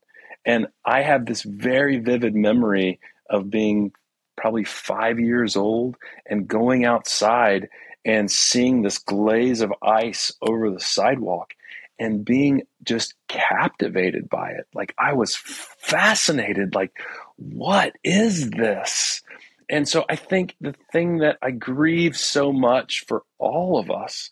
And 0.45 0.67
I 0.85 1.01
have 1.01 1.25
this 1.25 1.43
very 1.43 1.99
vivid 1.99 2.35
memory 2.35 2.99
of 3.29 3.49
being 3.49 3.93
probably 4.35 4.65
five 4.65 5.19
years 5.19 5.55
old 5.55 5.95
and 6.25 6.47
going 6.47 6.83
outside 6.83 7.69
and 8.05 8.29
seeing 8.31 8.81
this 8.81 8.97
glaze 8.97 9.61
of 9.61 9.73
ice 9.81 10.33
over 10.41 10.69
the 10.69 10.79
sidewalk 10.79 11.53
and 11.99 12.25
being 12.25 12.63
just 12.83 13.13
captivated 13.27 14.27
by 14.27 14.49
it. 14.51 14.67
Like 14.73 14.93
I 14.97 15.13
was 15.13 15.35
fascinated, 15.35 16.73
like, 16.73 16.91
what 17.35 17.93
is 18.03 18.49
this? 18.49 19.21
And 19.69 19.87
so 19.87 20.03
I 20.09 20.15
think 20.15 20.55
the 20.59 20.75
thing 20.91 21.19
that 21.19 21.37
I 21.41 21.51
grieve 21.51 22.17
so 22.17 22.51
much 22.51 23.05
for 23.07 23.23
all 23.37 23.77
of 23.77 23.91
us 23.91 24.29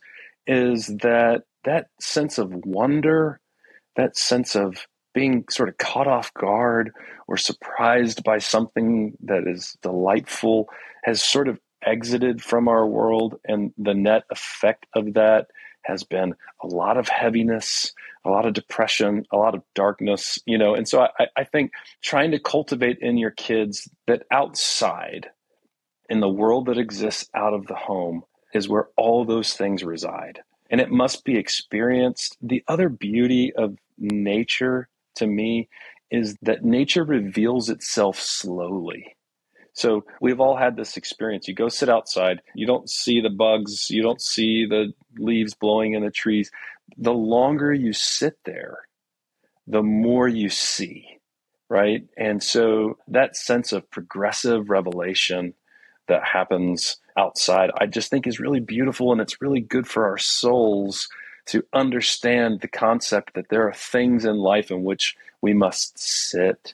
is 0.48 0.88
that 0.88 1.44
that 1.64 1.88
sense 2.02 2.40
of 2.40 2.52
wonder, 2.66 3.40
that 3.96 4.18
sense 4.18 4.56
of 4.56 4.88
being 5.14 5.46
sort 5.50 5.70
of 5.70 5.78
caught 5.78 6.08
off 6.08 6.34
guard 6.34 6.92
or 7.28 7.38
surprised 7.38 8.24
by 8.24 8.40
something 8.40 9.18
that 9.24 9.48
is 9.48 9.78
delightful 9.82 10.70
has 11.04 11.24
sort 11.24 11.48
of 11.48 11.60
exited 11.84 12.42
from 12.42 12.68
our 12.68 12.86
world 12.86 13.40
and 13.46 13.74
the 13.78 13.94
net 13.94 14.24
effect 14.30 14.86
of 14.96 15.14
that 15.14 15.48
has 15.84 16.04
been 16.04 16.36
a 16.62 16.68
lot 16.68 16.98
of 16.98 17.08
heaviness, 17.08 17.94
a 18.26 18.30
lot 18.30 18.46
of 18.46 18.54
depression, 18.54 19.26
a 19.32 19.38
lot 19.38 19.56
of 19.56 19.64
darkness, 19.76 20.38
you 20.46 20.58
know. 20.58 20.76
And 20.76 20.88
so 20.88 21.08
I, 21.20 21.28
I 21.36 21.44
think 21.44 21.72
trying 22.02 22.32
to 22.32 22.40
cultivate 22.40 23.00
in 23.00 23.18
your 23.18 23.32
kids 23.32 23.90
that 24.08 24.24
outside, 24.32 25.30
in 26.10 26.20
the 26.20 26.30
world 26.30 26.66
that 26.66 26.78
exists 26.78 27.30
out 27.34 27.54
of 27.54 27.68
the 27.68 27.76
home, 27.76 28.24
is 28.54 28.68
where 28.68 28.90
all 28.98 29.26
those 29.26 29.54
things 29.54 29.84
reside. 29.84 30.42
And 30.70 30.82
it 30.82 30.92
must 30.92 31.24
be 31.24 31.38
experienced. 31.38 32.38
The 32.42 32.64
other 32.68 32.90
beauty 32.90 33.54
of 33.56 33.78
nature 33.98 34.90
to 35.16 35.28
me 35.28 35.70
is 36.12 36.36
that 36.42 36.64
nature 36.64 37.04
reveals 37.04 37.70
itself 37.70 38.20
slowly. 38.20 39.16
So 39.80 40.04
we've 40.20 40.42
all 40.42 40.58
had 40.58 40.76
this 40.76 40.98
experience. 40.98 41.48
You 41.48 41.56
go 41.56 41.70
sit 41.70 41.88
outside, 41.88 42.42
you 42.54 42.68
don't 42.68 42.90
see 42.90 43.22
the 43.22 43.30
bugs, 43.30 43.90
you 43.90 44.04
don't 44.04 44.22
see 44.22 44.66
the 44.66 44.92
leaves 45.18 45.54
blowing 45.54 45.94
in 45.94 46.04
the 46.04 46.12
trees. 46.12 46.52
The 46.98 47.14
longer 47.14 47.74
you 47.74 47.94
sit 47.94 48.38
there, 48.44 48.80
the 49.68 49.82
more 49.82 50.28
you 50.28 50.50
see, 50.50 51.06
right? 51.70 52.06
And 52.18 52.44
so 52.44 52.98
that 53.08 53.38
sense 53.38 53.72
of 53.72 53.90
progressive 53.90 54.70
revelation 54.70 55.54
that 56.10 56.26
happens 56.26 56.98
outside, 57.18 57.72
I 57.80 57.86
just 57.86 58.10
think 58.10 58.28
is 58.28 58.38
really 58.38 58.60
beautiful 58.60 59.14
and 59.14 59.22
it's 59.22 59.42
really 59.42 59.62
good 59.62 59.88
for 59.88 60.06
our 60.10 60.18
souls 60.18 61.08
to 61.46 61.64
understand 61.72 62.60
the 62.60 62.68
concept 62.68 63.34
that 63.36 63.48
there 63.48 63.66
are 63.66 63.74
things 63.74 64.26
in 64.26 64.40
life 64.40 64.72
in 64.72 64.84
which 64.84 65.16
we 65.42 65.54
must 65.54 65.98
sit 65.98 66.74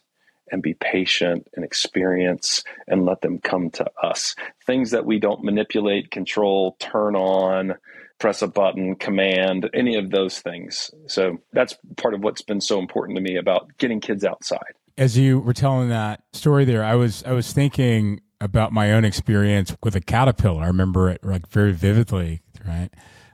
and 0.52 0.62
be 0.62 0.74
patient 0.76 1.48
and 1.56 1.66
experience 1.66 2.64
and 2.88 3.06
let 3.06 3.22
them 3.22 3.40
come 3.40 3.70
to 3.72 3.86
us. 4.02 4.36
Things 4.66 4.92
that 4.92 5.06
we 5.06 5.20
don't 5.20 5.44
manipulate, 5.44 6.12
control, 6.12 6.76
turn 6.80 7.16
on, 7.16 7.76
press 8.20 8.42
a 8.42 8.48
button, 8.48 8.96
command, 8.96 9.70
any 9.74 9.96
of 9.98 10.10
those 10.10 10.40
things. 10.40 10.92
So 11.08 11.38
that's 11.54 11.78
part 11.98 12.14
of 12.14 12.22
what's 12.22 12.42
been 12.42 12.62
so 12.62 12.80
important 12.80 13.18
to 13.18 13.22
me 13.22 13.38
about 13.38 13.78
getting 13.78 14.00
kids 14.00 14.24
outside. 14.24 14.74
As 14.98 15.18
you 15.18 15.40
were 15.40 15.54
telling 15.54 15.90
that 15.90 16.24
story 16.34 16.64
there, 16.64 16.84
I 16.84 16.96
was 16.96 17.24
I 17.26 17.34
was 17.34 17.52
thinking 17.52 18.22
about 18.40 18.72
my 18.72 18.94
own 18.94 19.04
experience 19.04 19.76
with 19.84 19.96
a 19.96 20.02
caterpillar. 20.02 20.64
I 20.64 20.68
remember 20.68 21.10
it 21.10 21.24
like 21.24 21.48
very 21.48 21.74
vividly, 21.74 22.42
right? 22.66 22.90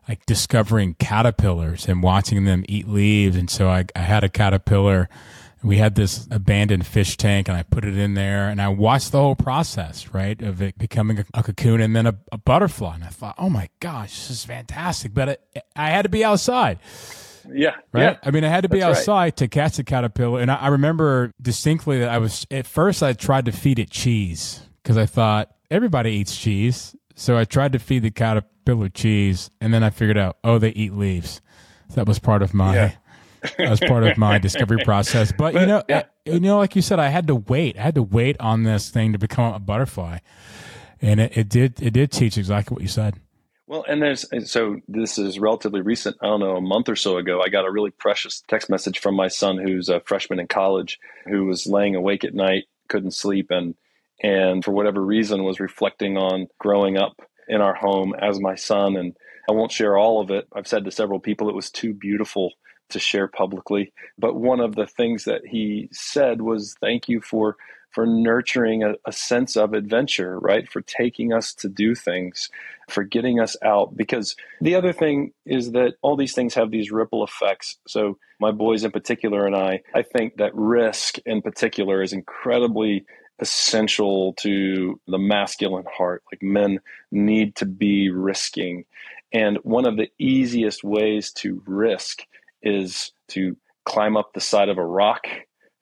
Like 0.07 0.25
discovering 0.25 0.95
caterpillars 0.95 1.87
and 1.87 2.01
watching 2.01 2.45
them 2.45 2.65
eat 2.67 2.87
leaves. 2.87 3.35
And 3.35 3.49
so 3.49 3.69
I, 3.69 3.85
I 3.95 3.99
had 3.99 4.23
a 4.23 4.29
caterpillar 4.29 5.09
we 5.63 5.77
had 5.77 5.95
this 5.95 6.27
abandoned 6.31 6.85
fish 6.87 7.17
tank 7.17 7.47
and 7.47 7.55
I 7.55 7.63
put 7.63 7.85
it 7.85 7.97
in 7.97 8.15
there 8.15 8.49
and 8.49 8.61
I 8.61 8.69
watched 8.69 9.11
the 9.11 9.19
whole 9.19 9.35
process, 9.35 10.13
right, 10.13 10.41
of 10.41 10.61
it 10.61 10.77
becoming 10.77 11.19
a, 11.19 11.25
a 11.33 11.43
cocoon 11.43 11.81
and 11.81 11.95
then 11.95 12.07
a, 12.07 12.17
a, 12.31 12.37
butterfly. 12.37 12.95
And 12.95 13.03
I 13.03 13.07
thought, 13.07 13.35
oh 13.37 13.49
my 13.49 13.69
gosh, 13.79 14.27
this 14.27 14.31
is 14.31 14.45
fantastic. 14.45 15.13
But 15.13 15.29
it, 15.29 15.63
I 15.75 15.89
had 15.89 16.03
to 16.03 16.09
be 16.09 16.23
outside. 16.23 16.79
Yeah. 17.47 17.75
Right. 17.91 18.03
Yeah, 18.03 18.17
I 18.23 18.31
mean, 18.31 18.43
I 18.43 18.49
had 18.49 18.61
to 18.63 18.69
be 18.69 18.81
outside 18.81 19.15
right. 19.15 19.35
to 19.37 19.47
catch 19.47 19.77
the 19.77 19.83
caterpillar. 19.83 20.41
And 20.41 20.49
I, 20.49 20.55
I 20.55 20.67
remember 20.69 21.31
distinctly 21.41 21.99
that 21.99 22.09
I 22.09 22.17
was, 22.17 22.45
at 22.49 22.65
first, 22.65 23.03
I 23.03 23.13
tried 23.13 23.45
to 23.45 23.51
feed 23.51 23.77
it 23.77 23.91
cheese 23.91 24.61
because 24.81 24.97
I 24.97 25.05
thought 25.05 25.53
everybody 25.69 26.11
eats 26.11 26.35
cheese. 26.35 26.95
So 27.15 27.37
I 27.37 27.45
tried 27.45 27.73
to 27.73 27.79
feed 27.79 28.01
the 28.01 28.11
caterpillar 28.11 28.89
cheese 28.89 29.51
and 29.59 29.71
then 29.73 29.83
I 29.83 29.91
figured 29.91 30.17
out, 30.17 30.37
oh, 30.43 30.57
they 30.57 30.69
eat 30.69 30.93
leaves. 30.93 31.41
That 31.93 32.07
was 32.07 32.19
part 32.19 32.41
of 32.41 32.53
my. 32.53 32.73
Yeah 32.73 32.91
as 33.57 33.79
part 33.79 34.03
of 34.03 34.17
my 34.17 34.37
discovery 34.37 34.79
process. 34.85 35.31
But, 35.31 35.53
you 35.53 35.65
know, 35.65 35.83
yeah. 35.87 36.03
you 36.25 36.39
know, 36.39 36.57
like 36.57 36.75
you 36.75 36.81
said, 36.81 36.99
I 36.99 37.09
had 37.09 37.27
to 37.27 37.35
wait. 37.35 37.77
I 37.77 37.81
had 37.81 37.95
to 37.95 38.03
wait 38.03 38.37
on 38.39 38.63
this 38.63 38.89
thing 38.89 39.13
to 39.13 39.19
become 39.19 39.53
a 39.53 39.59
butterfly, 39.59 40.19
and 41.01 41.19
it, 41.19 41.37
it 41.37 41.49
did. 41.49 41.81
It 41.81 41.91
did 41.91 42.11
teach 42.11 42.37
exactly 42.37 42.75
what 42.75 42.81
you 42.81 42.87
said. 42.87 43.19
Well, 43.71 43.85
and 43.87 44.01
there's 44.01 44.25
so 44.51 44.81
this 44.89 45.17
is 45.17 45.39
relatively 45.39 45.79
recent. 45.79 46.17
I 46.21 46.27
don't 46.27 46.41
know, 46.41 46.57
a 46.57 46.61
month 46.61 46.89
or 46.89 46.97
so 46.97 47.17
ago, 47.17 47.41
I 47.41 47.47
got 47.47 47.65
a 47.65 47.71
really 47.71 47.91
precious 47.91 48.43
text 48.49 48.69
message 48.69 48.99
from 48.99 49.15
my 49.15 49.29
son, 49.29 49.57
who's 49.57 49.87
a 49.87 50.01
freshman 50.01 50.39
in 50.39 50.47
college, 50.47 50.99
who 51.25 51.45
was 51.45 51.65
laying 51.65 51.95
awake 51.95 52.25
at 52.25 52.33
night, 52.33 52.65
couldn't 52.89 53.11
sleep, 53.11 53.47
and 53.49 53.75
and 54.21 54.63
for 54.63 54.71
whatever 54.71 55.01
reason 55.01 55.45
was 55.45 55.61
reflecting 55.61 56.17
on 56.17 56.47
growing 56.59 56.97
up 56.97 57.21
in 57.47 57.61
our 57.61 57.73
home 57.73 58.13
as 58.19 58.39
my 58.39 58.55
son. 58.55 58.97
And 58.97 59.15
I 59.49 59.53
won't 59.53 59.71
share 59.71 59.97
all 59.97 60.21
of 60.21 60.31
it. 60.31 60.47
I've 60.53 60.67
said 60.67 60.83
to 60.85 60.91
several 60.91 61.19
people 61.19 61.49
it 61.49 61.55
was 61.55 61.71
too 61.71 61.93
beautiful 61.93 62.51
to 62.91 62.99
share 62.99 63.27
publicly. 63.27 63.93
But 64.17 64.35
one 64.35 64.59
of 64.59 64.75
the 64.75 64.87
things 64.87 65.25
that 65.25 65.45
he 65.45 65.89
said 65.91 66.41
was, 66.41 66.75
Thank 66.79 67.09
you 67.09 67.21
for 67.21 67.57
for 67.91 68.05
nurturing 68.05 68.83
a, 68.83 68.93
a, 69.05 69.11
sense 69.11 69.57
of 69.57 69.73
adventure, 69.73 70.39
right? 70.39 70.69
For 70.71 70.81
taking 70.81 71.33
us 71.33 71.53
to 71.55 71.67
do 71.67 71.93
things, 71.93 72.49
for 72.89 73.03
getting 73.03 73.39
us 73.39 73.57
out. 73.63 73.95
Because 73.95 74.35
the 74.61 74.75
other 74.75 74.93
thing 74.93 75.33
is 75.45 75.73
that 75.73 75.95
all 76.01 76.15
these 76.15 76.33
things 76.33 76.53
have 76.53 76.71
these 76.71 76.91
ripple 76.91 77.23
effects. 77.23 77.77
So, 77.87 78.17
my 78.39 78.51
boys 78.51 78.83
in 78.83 78.91
particular 78.91 79.45
and 79.45 79.55
I, 79.55 79.81
I 79.93 80.01
think 80.03 80.37
that 80.37 80.55
risk 80.55 81.17
in 81.25 81.41
particular 81.41 82.01
is 82.01 82.13
incredibly 82.13 83.05
essential 83.39 84.33
to 84.33 84.99
the 85.07 85.17
masculine 85.17 85.85
heart. 85.91 86.23
Like 86.31 86.41
men 86.41 86.79
need 87.11 87.55
to 87.57 87.65
be 87.65 88.09
risking. 88.09 88.85
And 89.33 89.57
one 89.63 89.85
of 89.85 89.97
the 89.97 90.09
easiest 90.17 90.83
ways 90.83 91.31
to 91.33 91.61
risk 91.65 92.23
is 92.63 93.11
to 93.29 93.55
climb 93.85 94.15
up 94.17 94.33
the 94.33 94.41
side 94.41 94.69
of 94.69 94.77
a 94.77 94.85
rock 94.85 95.27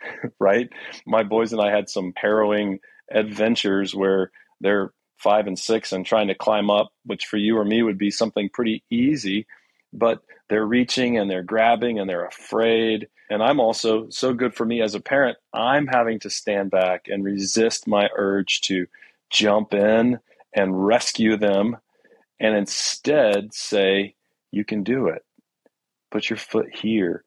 right? 0.40 0.70
My 1.06 1.24
boys 1.24 1.54
and 1.54 1.62
I 1.62 1.72
had 1.72 1.90
some 1.90 2.14
harrowing 2.16 2.80
adventures 3.12 3.96
where 3.96 4.32
they're 4.62 4.92
five 5.18 5.48
and 5.48 5.58
six 5.58 5.92
and 5.92 6.06
trying 6.06 6.28
to 6.28 6.36
climb 6.36 6.70
up, 6.70 6.92
which 7.06 7.26
for 7.26 7.38
you 7.38 7.58
or 7.58 7.66
me 7.66 7.84
would 7.84 7.98
be 7.98 8.12
something 8.12 8.50
pretty 8.50 8.84
easy, 8.90 9.46
but 9.92 10.22
they're 10.50 10.66
reaching 10.66 11.18
and 11.18 11.30
they're 11.30 11.44
grabbing 11.44 12.00
and 12.00 12.10
they're 12.10 12.26
afraid. 12.26 13.08
And 13.30 13.44
I'm 13.44 13.60
also 13.60 14.10
so 14.10 14.34
good 14.34 14.56
for 14.56 14.66
me 14.66 14.82
as 14.82 14.96
a 14.96 15.00
parent, 15.00 15.38
I'm 15.54 15.88
having 15.88 16.20
to 16.22 16.30
stand 16.30 16.72
back 16.72 17.06
and 17.08 17.24
resist 17.24 17.88
my 17.88 18.10
urge 18.16 18.62
to 18.62 18.88
jump 19.30 19.74
in 19.74 20.20
and 20.54 20.86
rescue 20.86 21.38
them 21.38 21.78
and 22.40 22.56
instead 22.56 23.54
say, 23.54 24.16
You 24.52 24.64
can 24.64 24.84
do 24.84 25.08
it. 25.08 25.24
Put 26.12 26.30
your 26.30 26.38
foot 26.38 26.68
here, 26.74 27.24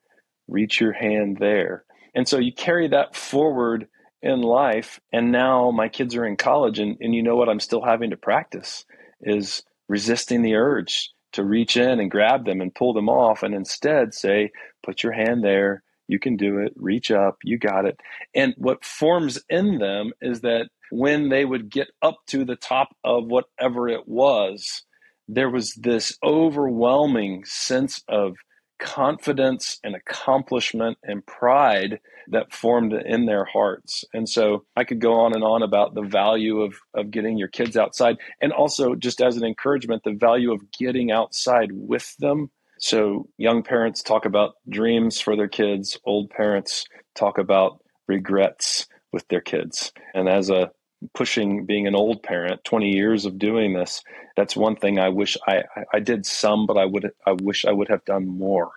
reach 0.49 0.81
your 0.81 0.92
hand 0.92 1.38
there. 1.38 1.85
And 2.14 2.29
so 2.29 2.38
you 2.38 2.53
carry 2.53 2.88
that 2.88 3.16
forward 3.16 3.88
in 4.21 4.40
life. 4.40 5.01
And 5.12 5.33
now 5.33 5.71
my 5.71 5.88
kids 5.88 6.14
are 6.14 6.27
in 6.27 6.37
college, 6.37 6.79
and, 6.79 6.97
and 7.01 7.14
you 7.14 7.23
know 7.23 7.37
what 7.37 7.49
I'm 7.49 7.61
still 7.61 7.83
having 7.83 8.11
to 8.11 8.16
practice 8.16 8.85
is 9.21 9.62
resisting 9.88 10.42
the 10.42 10.55
urge 10.55 11.11
to 11.33 11.45
reach 11.45 11.77
in 11.77 11.99
and 11.99 12.11
grab 12.11 12.45
them 12.45 12.61
and 12.61 12.75
pull 12.75 12.92
them 12.92 13.09
off, 13.09 13.42
and 13.42 13.55
instead 13.55 14.14
say, 14.14 14.51
put 14.83 15.03
your 15.03 15.12
hand 15.12 15.42
there. 15.42 15.83
You 16.09 16.18
can 16.18 16.37
do 16.37 16.59
it. 16.59 16.73
Reach 16.77 17.11
up. 17.11 17.38
You 17.42 17.59
got 17.59 17.87
it. 17.87 17.99
And 18.35 18.55
what 18.59 18.85
forms 18.85 19.40
in 19.49 19.79
them 19.79 20.12
is 20.21 20.42
that 20.42 20.68
when 20.90 21.31
they 21.31 21.45
would 21.45 21.71
get 21.71 21.88
up 22.03 22.16
to 22.27 22.45
the 22.45 22.57
top 22.57 22.88
of 23.03 23.25
whatever 23.27 23.88
it 23.88 24.07
was, 24.07 24.83
there 25.27 25.49
was 25.49 25.73
this 25.75 26.18
overwhelming 26.23 27.45
sense 27.47 28.03
of 28.09 28.37
confidence 28.83 29.79
and 29.85 29.95
accomplishment 29.95 30.99
and 31.05 31.25
pride 31.25 32.01
that 32.29 32.53
formed 32.53 32.92
in 32.92 33.27
their 33.27 33.45
hearts. 33.45 34.05
And 34.12 34.29
so 34.29 34.64
I 34.77 34.83
could 34.83 35.01
go 35.01 35.21
on 35.21 35.35
and 35.35 35.45
on 35.45 35.62
about 35.62 35.95
the 35.95 36.03
value 36.03 36.62
of, 36.62 36.75
of 36.92 37.12
getting 37.12 37.38
your 37.38 37.47
kids 37.47 37.77
outside 37.77 38.16
and 38.40 38.53
also 38.53 38.97
just 38.97 39.23
as 39.23 39.37
an 39.37 39.45
encouragement, 39.45 40.03
the 40.05 40.16
value 40.18 40.53
of 40.53 40.73
getting 40.73 41.12
outside 41.12 41.71
with 41.73 42.16
them. 42.18 42.51
So 42.81 43.29
young 43.38 43.62
parents 43.62 44.03
talk 44.03 44.25
about 44.25 44.55
dreams 44.68 45.21
for 45.21 45.37
their 45.37 45.49
kids, 45.49 45.97
old 46.05 46.31
parents 46.31 46.85
talk 47.14 47.38
about 47.38 47.79
regrets 48.09 48.88
with 49.12 49.29
their 49.29 49.40
kids. 49.40 49.92
And 50.12 50.29
as 50.29 50.51
a 50.51 50.73
pushing 51.14 51.66
being 51.66 51.86
an 51.86 51.94
old 51.94 52.22
parent 52.22 52.62
20 52.64 52.90
years 52.90 53.24
of 53.24 53.38
doing 53.38 53.72
this 53.72 54.02
that's 54.36 54.56
one 54.56 54.76
thing 54.76 54.98
i 54.98 55.08
wish 55.08 55.36
i 55.46 55.62
i 55.92 55.98
did 55.98 56.24
some 56.26 56.66
but 56.66 56.76
i 56.76 56.84
would 56.84 57.10
i 57.26 57.32
wish 57.32 57.64
i 57.64 57.72
would 57.72 57.88
have 57.88 58.04
done 58.04 58.26
more 58.26 58.72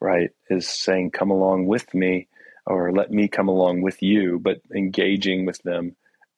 right 0.00 0.30
is 0.50 0.68
saying 0.68 1.10
come 1.10 1.30
along 1.30 1.66
with 1.66 1.92
me 1.94 2.28
or 2.66 2.92
let 2.92 3.10
me 3.10 3.28
come 3.28 3.48
along 3.48 3.82
with 3.82 4.02
you 4.02 4.38
but 4.38 4.60
engaging 4.74 5.44
with 5.44 5.60
them 5.62 5.96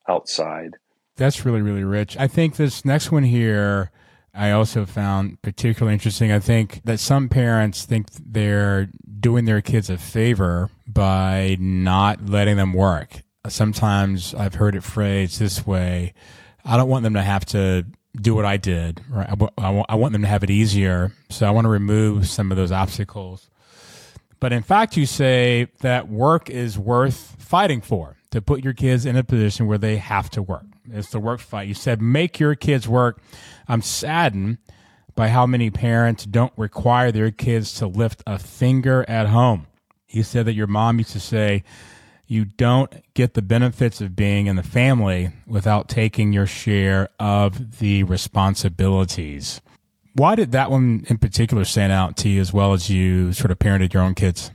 outside. 0.09 0.77
That's 1.17 1.45
really 1.45 1.63
really 1.63 1.85
rich. 1.85 2.17
I 2.17 2.29
think 2.29 2.57
this 2.57 2.85
next 2.85 3.11
one 3.11 3.25
here 3.25 3.91
i 4.35 4.51
also 4.51 4.85
found 4.85 5.41
particularly 5.43 5.95
interesting. 5.95 6.31
I 6.31 6.41
think 6.41 6.83
that 6.85 7.01
some 7.01 7.29
parents 7.29 7.85
think 7.85 8.09
they're 8.11 8.89
doing 9.19 9.47
their 9.47 9.63
kids 9.63 9.89
a 9.89 9.97
favor 9.97 10.71
by 10.87 11.57
not 11.59 12.29
letting 12.29 12.57
them 12.57 12.73
work 12.73 13.23
sometimes 13.49 14.35
I've 14.35 14.55
heard 14.55 14.75
it 14.75 14.83
phrased 14.83 15.39
this 15.39 15.67
way 15.67 16.15
I 16.67 16.77
don't 16.77 16.89
want 16.89 17.05
them 17.05 17.15
to 17.15 17.23
have 17.23 17.45
to 17.47 17.87
do 18.21 18.35
what 18.35 18.45
I 18.45 18.57
did. 18.57 19.01
Right? 19.09 19.29
I, 19.29 19.35
want, 19.71 19.87
I 19.89 19.95
want 19.95 20.13
them 20.13 20.23
to 20.23 20.29
have 20.29 20.43
it 20.43 20.51
easier. 20.51 21.13
So 21.31 21.47
I 21.47 21.51
want 21.51 21.65
to 21.65 21.69
remove 21.69 22.29
some 22.29 22.51
of 22.51 22.57
those 22.57 22.73
obstacles. 22.73 23.49
But 24.41 24.53
in 24.53 24.63
fact, 24.63 24.97
you 24.97 25.07
say 25.07 25.69
that 25.81 26.09
work 26.09 26.51
is 26.51 26.79
worth 26.79 27.37
fighting 27.39 27.81
for 27.81 28.17
to 28.33 28.43
put 28.43 28.65
your 28.65 28.75
kids 28.75 29.07
in 29.07 29.17
a 29.17 29.25
position 29.25 29.67
where 29.67 29.79
they 29.79 29.97
have 29.97 30.29
to 30.31 30.43
work. 30.43 30.65
It's 30.93 31.11
the 31.11 31.21
work 31.21 31.41
fight. 31.41 31.69
You 31.69 31.75
said 31.75 32.03
make 32.03 32.41
your 32.41 32.55
kids 32.55 32.89
work. 32.89 33.23
I'm 33.69 33.83
saddened 33.83 34.59
by 35.15 35.29
how 35.29 35.47
many 35.47 35.71
parents 35.71 36.27
don't 36.27 36.53
require 36.57 37.11
their 37.13 37.31
kids 37.31 37.75
to 37.75 37.87
lift 37.87 38.23
a 38.27 38.39
finger 38.39 39.05
at 39.09 39.29
home. 39.29 39.67
You 40.09 40.23
said 40.23 40.47
that 40.47 40.55
your 40.55 40.67
mom 40.67 40.99
used 40.99 41.13
to 41.13 41.21
say, 41.21 41.65
you 42.27 42.45
don't 42.45 42.93
get 43.15 43.35
the 43.35 43.43
benefits 43.43 44.01
of 44.01 44.17
being 44.17 44.47
in 44.47 44.57
the 44.57 44.63
family 44.63 45.31
without 45.47 45.89
taking 45.89 46.33
your 46.33 46.47
share 46.47 47.09
of 47.21 47.79
the 47.79 48.03
responsibilities. 48.05 49.61
Why 50.15 50.35
did 50.35 50.53
that 50.53 50.71
one 50.71 51.05
in 51.09 51.19
particular 51.19 51.65
stand 51.65 51.93
out 51.93 52.17
to 52.19 52.29
you 52.29 52.41
as 52.41 52.53
well 52.53 52.73
as 52.73 52.89
you 52.89 53.33
sort 53.33 53.51
of 53.51 53.59
parented 53.59 53.93
your 53.93 54.03
own 54.03 54.15
kids? 54.15 54.51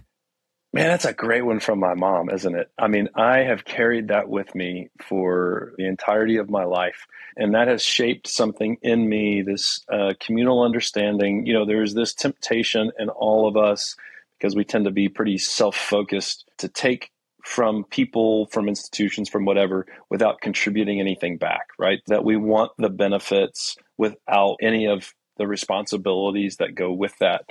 Man, 0.73 0.87
that's 0.87 1.05
a 1.05 1.13
great 1.13 1.41
one 1.41 1.59
from 1.59 1.79
my 1.79 1.93
mom, 1.95 2.29
isn't 2.29 2.55
it? 2.55 2.71
I 2.79 2.87
mean, 2.87 3.09
I 3.13 3.39
have 3.39 3.65
carried 3.65 4.07
that 4.07 4.29
with 4.29 4.55
me 4.55 4.89
for 5.01 5.73
the 5.77 5.85
entirety 5.85 6.37
of 6.37 6.49
my 6.49 6.63
life. 6.63 7.05
And 7.35 7.53
that 7.55 7.67
has 7.67 7.83
shaped 7.83 8.27
something 8.27 8.77
in 8.81 9.07
me, 9.07 9.41
this 9.41 9.85
uh, 9.91 10.13
communal 10.21 10.63
understanding. 10.63 11.45
You 11.45 11.53
know, 11.53 11.65
there's 11.65 11.93
this 11.93 12.13
temptation 12.13 12.91
in 12.97 13.09
all 13.09 13.49
of 13.49 13.57
us 13.57 13.97
because 14.37 14.55
we 14.55 14.63
tend 14.63 14.85
to 14.85 14.91
be 14.91 15.09
pretty 15.09 15.37
self 15.37 15.75
focused 15.75 16.49
to 16.59 16.69
take 16.69 17.11
from 17.43 17.83
people, 17.85 18.47
from 18.47 18.67
institutions, 18.67 19.29
from 19.29 19.45
whatever, 19.45 19.85
without 20.09 20.41
contributing 20.41 20.99
anything 20.99 21.37
back, 21.37 21.67
right? 21.79 21.99
That 22.07 22.23
we 22.23 22.37
want 22.37 22.71
the 22.77 22.89
benefits 22.89 23.75
without 23.97 24.57
any 24.61 24.87
of 24.87 25.13
the 25.37 25.47
responsibilities 25.47 26.57
that 26.57 26.75
go 26.75 26.91
with 26.91 27.17
that. 27.19 27.45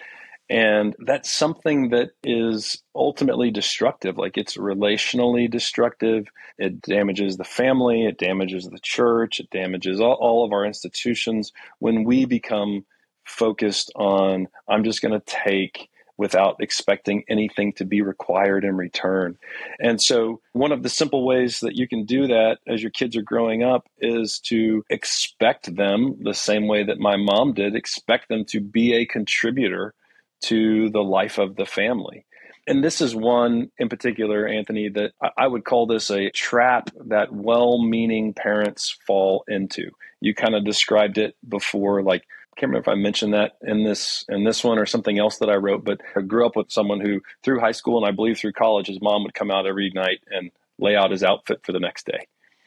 And 0.49 0.97
that's 0.99 1.31
something 1.31 1.91
that 1.91 2.11
is 2.25 2.83
ultimately 2.95 3.53
destructive. 3.53 4.19
Like 4.19 4.37
it's 4.37 4.57
relationally 4.57 5.49
destructive. 5.49 6.27
It 6.59 6.83
damages 6.83 7.37
the 7.37 7.45
family, 7.45 8.05
it 8.05 8.19
damages 8.19 8.65
the 8.65 8.81
church, 8.81 9.39
it 9.39 9.49
damages 9.51 10.01
all, 10.01 10.15
all 10.15 10.45
of 10.45 10.53
our 10.53 10.65
institutions 10.65 11.53
when 11.79 12.03
we 12.05 12.25
become 12.25 12.85
focused 13.25 13.93
on, 13.95 14.49
I'm 14.69 14.85
just 14.85 15.03
going 15.03 15.19
to 15.19 15.25
take 15.27 15.90
without 16.21 16.57
expecting 16.61 17.25
anything 17.31 17.73
to 17.73 17.83
be 17.87 18.03
required 18.03 18.63
in 18.63 18.77
return. 18.77 19.39
And 19.81 20.03
so, 20.03 20.43
one 20.53 20.71
of 20.71 20.83
the 20.83 20.91
simple 20.91 21.25
ways 21.25 21.61
that 21.61 21.77
you 21.77 21.89
can 21.89 22.05
do 22.05 22.27
that 22.27 22.59
as 22.69 22.83
your 22.83 22.91
kids 22.91 23.17
are 23.17 23.23
growing 23.23 23.63
up 23.63 23.89
is 23.99 24.39
to 24.41 24.85
expect 24.91 25.75
them 25.75 26.19
the 26.21 26.35
same 26.35 26.69
way 26.69 26.85
that 26.85 26.99
my 26.99 27.17
mom 27.17 27.55
did, 27.55 27.75
expect 27.75 28.29
them 28.29 28.45
to 28.51 28.61
be 28.61 28.93
a 28.93 29.07
contributor 29.07 29.95
to 30.43 30.91
the 30.91 31.03
life 31.03 31.39
of 31.39 31.57
the 31.57 31.65
family. 31.65 32.27
And 32.67 32.85
this 32.85 33.01
is 33.01 33.17
one 33.17 33.71
in 33.79 33.89
particular, 33.89 34.47
Anthony, 34.47 34.91
that 34.91 35.13
I 35.39 35.47
would 35.47 35.65
call 35.65 35.87
this 35.87 36.11
a 36.11 36.29
trap 36.33 36.91
that 37.07 37.33
well 37.33 37.83
meaning 37.83 38.35
parents 38.35 38.95
fall 39.07 39.45
into. 39.49 39.91
You 40.21 40.35
kind 40.35 40.55
of 40.55 40.67
described 40.67 41.17
it 41.17 41.35
before, 41.49 42.03
like 42.03 42.25
can't 42.61 42.71
remember 42.71 42.91
if 42.91 42.95
I 42.95 43.01
mentioned 43.01 43.33
that 43.33 43.53
in 43.63 43.85
this 43.85 44.25
in 44.29 44.45
this 44.45 44.63
one 44.63 44.79
or 44.79 44.85
something 44.85 45.19
else 45.19 45.39
that 45.39 45.49
I 45.49 45.55
wrote, 45.55 45.83
but 45.83 46.03
I 46.15 46.21
grew 46.21 46.45
up 46.45 46.57
with 46.57 46.71
someone 46.71 47.01
who 47.01 47.23
through 47.43 47.59
high 47.61 47.73
school 47.73 47.97
and 47.97 48.07
I 48.07 48.15
believe 48.15 48.39
through 48.39 48.53
college, 48.53 48.87
his 48.87 49.01
mom 49.01 49.23
would 49.23 49.33
come 49.33 49.51
out 49.51 49.67
every 49.67 49.91
night 49.95 50.19
and 50.31 50.51
lay 50.79 50.95
out 50.95 51.11
his 51.11 51.25
outfit 51.25 51.61
for 51.65 51.73
the 51.73 51.81
next 51.81 52.05
day. 52.05 52.27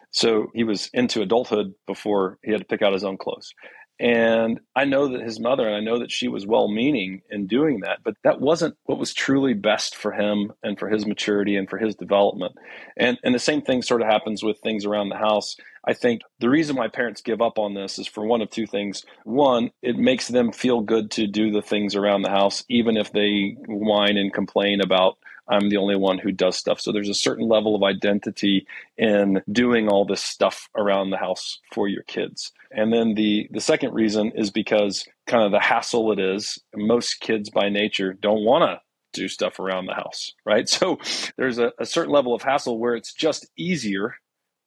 So 0.10 0.52
he 0.56 0.64
was 0.64 0.90
into 0.94 1.22
adulthood 1.22 1.76
before 1.86 2.40
he 2.44 2.52
had 2.52 2.62
to 2.62 2.66
pick 2.66 2.82
out 2.82 2.94
his 2.94 3.04
own 3.04 3.18
clothes. 3.18 3.54
And 4.00 4.60
I 4.76 4.86
know 4.86 5.08
that 5.10 5.22
his 5.22 5.40
mother, 5.40 5.68
and 5.68 5.76
I 5.76 5.80
know 5.80 6.00
that 6.00 6.12
she 6.12 6.28
was 6.28 6.48
well 6.48 6.68
meaning 6.68 7.22
in 7.30 7.48
doing 7.48 7.82
that, 7.82 8.00
but 8.04 8.16
that 8.24 8.42
wasn't 8.42 8.76
what 8.86 8.98
was 8.98 9.14
truly 9.14 9.54
best 9.54 9.96
for 9.96 10.12
him 10.12 10.52
and 10.64 10.80
for 10.80 10.90
his 10.90 11.06
maturity 11.06 11.56
and 11.56 11.70
for 11.70 11.78
his 11.78 11.96
development. 11.96 12.54
And, 12.98 13.18
and 13.24 13.36
the 13.36 13.40
same 13.40 13.62
thing 13.62 13.82
sort 13.84 14.02
of 14.02 14.08
happens 14.08 14.44
with 14.44 14.60
things 14.60 14.86
around 14.86 15.10
the 15.10 15.18
house. 15.18 15.56
I 15.86 15.94
think 15.94 16.22
the 16.40 16.50
reason 16.50 16.76
why 16.76 16.88
parents 16.88 17.22
give 17.22 17.42
up 17.42 17.60
on 17.60 17.76
this 17.76 18.00
is 18.00 18.08
for 18.08 18.26
one 18.26 18.42
of 18.42 18.50
two 18.50 18.66
things. 18.66 19.06
One, 19.26 19.70
it 19.82 19.96
makes 19.96 20.28
them 20.28 20.52
feel 20.52 20.82
good 20.82 21.12
to 21.12 21.28
do 21.28 21.52
the 21.52 21.62
things 21.62 21.96
around 21.96 22.24
the 22.24 22.30
house, 22.30 22.64
even 22.70 22.98
if 22.98 23.12
they 23.12 23.56
whine 23.68 24.18
and 24.18 24.34
complain 24.34 24.82
about 24.82 25.18
I'm 25.54 25.70
the 25.70 25.78
only 25.78 25.96
one 25.96 26.18
who 26.18 26.32
does 26.32 26.58
stuff. 26.58 26.82
So 26.82 26.92
there's 26.92 27.10
a 27.10 27.14
certain 27.14 27.48
level 27.48 27.76
of 27.76 27.84
identity 27.84 28.68
in 28.98 29.42
doing 29.52 29.88
all 29.88 30.06
this 30.06 30.24
stuff 30.24 30.70
around 30.76 31.10
the 31.10 31.18
house 31.18 31.60
for 31.72 31.88
your 31.88 32.04
kids. 32.04 32.52
And 32.72 32.92
then 32.92 33.14
the 33.14 33.48
the 33.52 33.62
second 33.62 33.94
reason 33.94 34.32
is 34.36 34.50
because 34.50 35.06
kind 35.28 35.44
of 35.44 35.52
the 35.52 35.60
hassle 35.60 36.12
it 36.12 36.20
is. 36.20 36.60
Most 36.76 37.20
kids 37.20 37.50
by 37.50 37.70
nature 37.70 38.14
don't 38.14 38.44
want 38.44 38.64
to 38.64 38.82
do 39.14 39.28
stuff 39.28 39.60
around 39.60 39.86
the 39.86 39.94
house, 39.94 40.34
right? 40.46 40.68
So 40.68 40.98
there's 41.38 41.60
a, 41.60 41.72
a 41.80 41.86
certain 41.86 42.12
level 42.12 42.34
of 42.34 42.42
hassle 42.42 42.80
where 42.80 42.96
it's 42.96 43.14
just 43.14 43.48
easier 43.58 44.16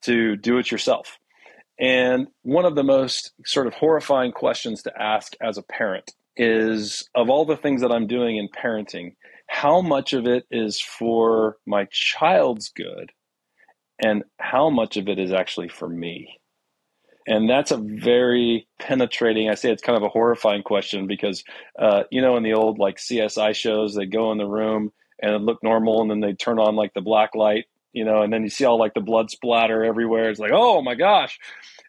to 0.03 0.37
do 0.37 0.59
it 0.59 0.70
yourself. 0.70 1.18
And 1.79 2.29
one 2.42 2.64
of 2.64 2.75
the 2.75 2.85
most 2.85 3.33
sort 3.44 3.66
of 3.66 3.75
horrifying 3.75 4.33
questions 4.33 4.83
to 4.85 4.92
ask 4.99 5.35
as 5.42 5.59
a 5.59 5.62
parent 5.62 6.12
is 6.37 7.09
of 7.14 7.29
all 7.29 7.44
the 7.44 7.57
things 7.57 7.81
that 7.83 7.92
I'm 7.92 8.07
doing 8.07 8.37
in 8.37 8.49
parenting, 8.49 9.14
how 9.57 9.81
much 9.81 10.12
of 10.12 10.27
it 10.27 10.45
is 10.51 10.79
for 10.79 11.57
my 11.64 11.88
child's 11.90 12.69
good 12.69 13.11
and 14.05 14.23
how 14.38 14.69
much 14.69 14.99
of 14.99 15.09
it 15.09 15.19
is 15.19 15.33
actually 15.33 15.69
for 15.69 15.88
me? 15.88 16.38
And 17.27 17.49
that's 17.49 17.71
a 17.71 17.79
very 17.79 18.69
penetrating, 18.79 19.49
I 19.49 19.55
say 19.55 19.73
it's 19.73 19.83
kind 19.83 19.97
of 19.97 20.03
a 20.03 20.11
horrifying 20.11 20.62
question 20.62 21.07
because, 21.07 21.42
uh, 21.79 22.03
you 22.11 22.21
know, 22.21 22.37
in 22.37 22.42
the 22.42 22.53
old 22.53 22.79
like 22.79 22.99
CSI 22.99 23.55
shows, 23.55 23.95
they 23.95 24.05
go 24.05 24.31
in 24.31 24.37
the 24.37 24.45
room 24.45 24.92
and 25.23 25.35
it 25.35 25.40
look 25.40 25.62
normal 25.62 26.03
and 26.03 26.11
then 26.11 26.21
they 26.21 26.35
turn 26.35 26.59
on 26.59 26.77
like 26.77 26.92
the 26.92 27.01
black 27.01 27.35
light, 27.35 27.64
you 27.95 28.05
know, 28.05 28.21
and 28.21 28.31
then 28.31 28.42
you 28.42 28.51
see 28.51 28.66
all 28.66 28.79
like 28.79 28.92
the 28.92 29.01
blood 29.01 29.31
splatter 29.31 29.83
everywhere. 29.83 30.29
It's 30.29 30.38
like, 30.38 30.53
oh 30.53 30.83
my 30.83 30.95
gosh. 30.95 31.38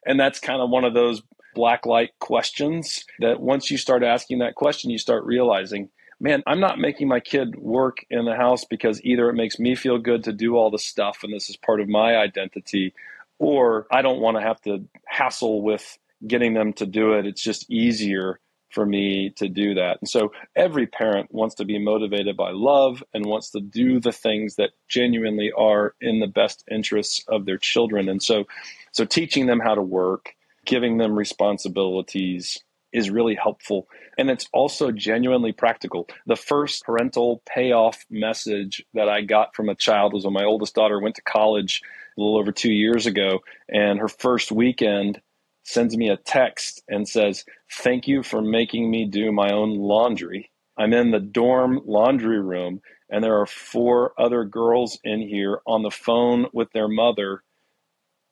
And 0.06 0.17
that's 0.17 0.39
kind 0.39 0.62
of 0.62 0.69
one 0.69 0.86
of 0.86 0.93
those 0.93 1.21
black 1.53 1.86
light 1.86 2.12
questions 2.21 3.03
that 3.19 3.41
once 3.41 3.69
you 3.69 3.77
start 3.77 4.03
asking 4.03 4.39
that 4.39 4.56
question, 4.56 4.89
you 4.89 4.97
start 4.97 5.25
realizing, 5.25 5.89
man, 6.19 6.43
I'm 6.47 6.60
not 6.60 6.80
making 6.80 7.08
my 7.08 7.19
kid 7.19 7.56
work 7.58 8.06
in 8.10 8.25
the 8.25 8.36
house 8.36 8.65
because 8.65 9.01
either 9.03 9.30
it 9.30 9.36
makes 9.36 9.60
me 9.60 9.75
feel 9.75 9.97
good 9.97 10.23
to 10.25 10.34
do 10.34 10.56
all 10.56 10.71
the 10.71 10.80
stuff 10.80 11.19
and 11.23 11.34
this 11.34 11.49
is 11.49 11.58
part 11.58 11.80
of 11.80 11.88
my 11.88 12.15
identity, 12.17 12.93
or 13.39 13.88
I 13.91 14.01
don't 14.01 14.19
want 14.19 14.38
to 14.38 14.41
have 14.41 14.62
to 14.62 14.86
hassle 15.06 15.62
with 15.62 15.97
getting 16.25 16.53
them 16.53 16.73
to 16.73 16.86
do 16.86 17.13
it. 17.13 17.27
It's 17.27 17.43
just 17.43 17.69
easier 17.69 18.39
for 18.71 18.86
me 18.86 19.30
to 19.38 19.47
do 19.47 19.75
that. 19.75 19.97
And 20.01 20.10
so 20.10 20.34
every 20.56 20.88
parent 20.88 21.34
wants 21.34 21.56
to 21.56 21.65
be 21.65 21.80
motivated 21.80 22.36
by 22.36 22.51
love 22.51 23.01
and 23.13 23.25
wants 23.25 23.51
to 23.51 23.62
do 23.62 23.99
the 23.99 24.12
things 24.12 24.56
that 24.56 24.71
genuinely 24.89 25.51
are 25.58 25.95
in 26.01 26.19
the 26.19 26.27
best 26.27 26.65
interests 26.69 27.23
of 27.27 27.45
their 27.45 27.58
children. 27.58 28.10
And 28.10 28.21
so 28.21 28.45
so 28.91 29.06
teaching 29.06 29.45
them 29.45 29.60
how 29.60 29.75
to 29.75 29.82
work 29.82 30.34
giving 30.67 30.97
them 30.97 31.17
responsibilities 31.17 32.60
is 32.97 33.12
really 33.12 33.36
helpful. 33.36 33.88
And 34.17 34.29
it's 34.29 34.47
also 34.51 34.91
genuinely 34.91 35.51
practical. 35.51 36.07
The 36.25 36.36
first 36.36 36.83
parental 36.83 37.43
payoff 37.45 38.03
message 38.10 38.83
that 38.95 39.07
I 39.07 39.21
got 39.21 39.55
from 39.55 39.69
a 39.69 39.75
child 39.75 40.13
was 40.13 40.25
when 40.25 40.33
my 40.33 40.43
oldest 40.43 40.73
daughter 40.73 40.99
went 40.99 41.15
to 41.15 41.21
college 41.21 41.83
a 42.17 42.21
little 42.21 42.39
over 42.39 42.51
two 42.51 42.71
years 42.71 43.05
ago. 43.05 43.39
And 43.69 43.99
her 43.99 44.07
first 44.07 44.51
weekend 44.51 45.21
sends 45.63 45.95
me 45.95 46.10
a 46.10 46.17
text 46.17 46.81
and 46.88 47.07
says, 47.07 47.45
Thank 47.71 48.07
you 48.07 48.23
for 48.23 48.41
making 48.41 48.89
me 48.89 49.05
do 49.05 49.31
my 49.31 49.51
own 49.51 49.77
laundry. 49.77 50.49
I'm 50.75 50.93
in 50.93 51.12
the 51.12 51.19
dorm 51.19 51.81
laundry 51.86 52.39
room, 52.39 52.81
and 53.10 53.23
there 53.23 53.41
are 53.41 53.47
four 53.47 54.13
other 54.17 54.43
girls 54.43 54.99
in 55.03 55.21
here 55.21 55.60
on 55.65 55.83
the 55.83 55.91
phone 55.91 56.47
with 56.53 56.71
their 56.71 56.88
mother 56.88 57.43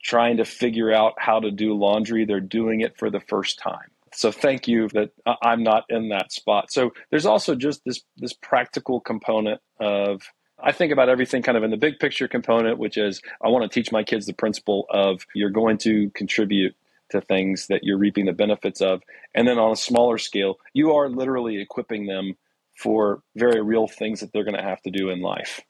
trying 0.03 0.37
to 0.37 0.45
figure 0.45 0.93
out 0.93 1.13
how 1.17 1.39
to 1.39 1.51
do 1.51 1.73
laundry. 1.73 2.25
They're 2.25 2.39
doing 2.39 2.81
it 2.81 2.97
for 2.97 3.09
the 3.09 3.19
first 3.19 3.59
time. 3.59 3.94
So 4.15 4.31
thank 4.31 4.67
you 4.67 4.87
that 4.89 5.11
I'm 5.41 5.63
not 5.63 5.83
in 5.89 6.09
that 6.09 6.31
spot. 6.31 6.71
So 6.71 6.91
there's 7.11 7.25
also 7.25 7.55
just 7.55 7.83
this 7.85 8.01
this 8.17 8.33
practical 8.33 8.99
component 8.99 9.61
of 9.79 10.21
I 10.61 10.71
think 10.71 10.91
about 10.91 11.09
everything 11.09 11.41
kind 11.41 11.57
of 11.57 11.63
in 11.63 11.71
the 11.71 11.77
big 11.77 11.99
picture 11.99 12.27
component, 12.27 12.77
which 12.77 12.97
is 12.97 13.21
I 13.43 13.49
want 13.49 13.69
to 13.69 13.73
teach 13.73 13.91
my 13.91 14.03
kids 14.03 14.25
the 14.25 14.33
principle 14.33 14.85
of 14.89 15.25
you're 15.35 15.49
going 15.49 15.77
to 15.79 16.09
contribute 16.11 16.75
to 17.11 17.21
things 17.21 17.67
that 17.67 17.83
you're 17.83 17.97
reaping 17.97 18.25
the 18.25 18.33
benefits 18.33 18.81
of. 18.81 19.03
And 19.35 19.47
then 19.47 19.59
on 19.59 19.71
a 19.71 19.75
smaller 19.75 20.17
scale, 20.17 20.55
you 20.73 20.93
are 20.93 21.09
literally 21.09 21.61
equipping 21.61 22.07
them 22.07 22.35
for 22.75 23.21
very 23.35 23.61
real 23.61 23.87
things 23.87 24.21
that 24.21 24.33
they're 24.33 24.43
going 24.43 24.57
to 24.57 24.63
have 24.63 24.81
to 24.83 24.91
do 24.91 25.09
in 25.09 25.21
life. 25.21 25.61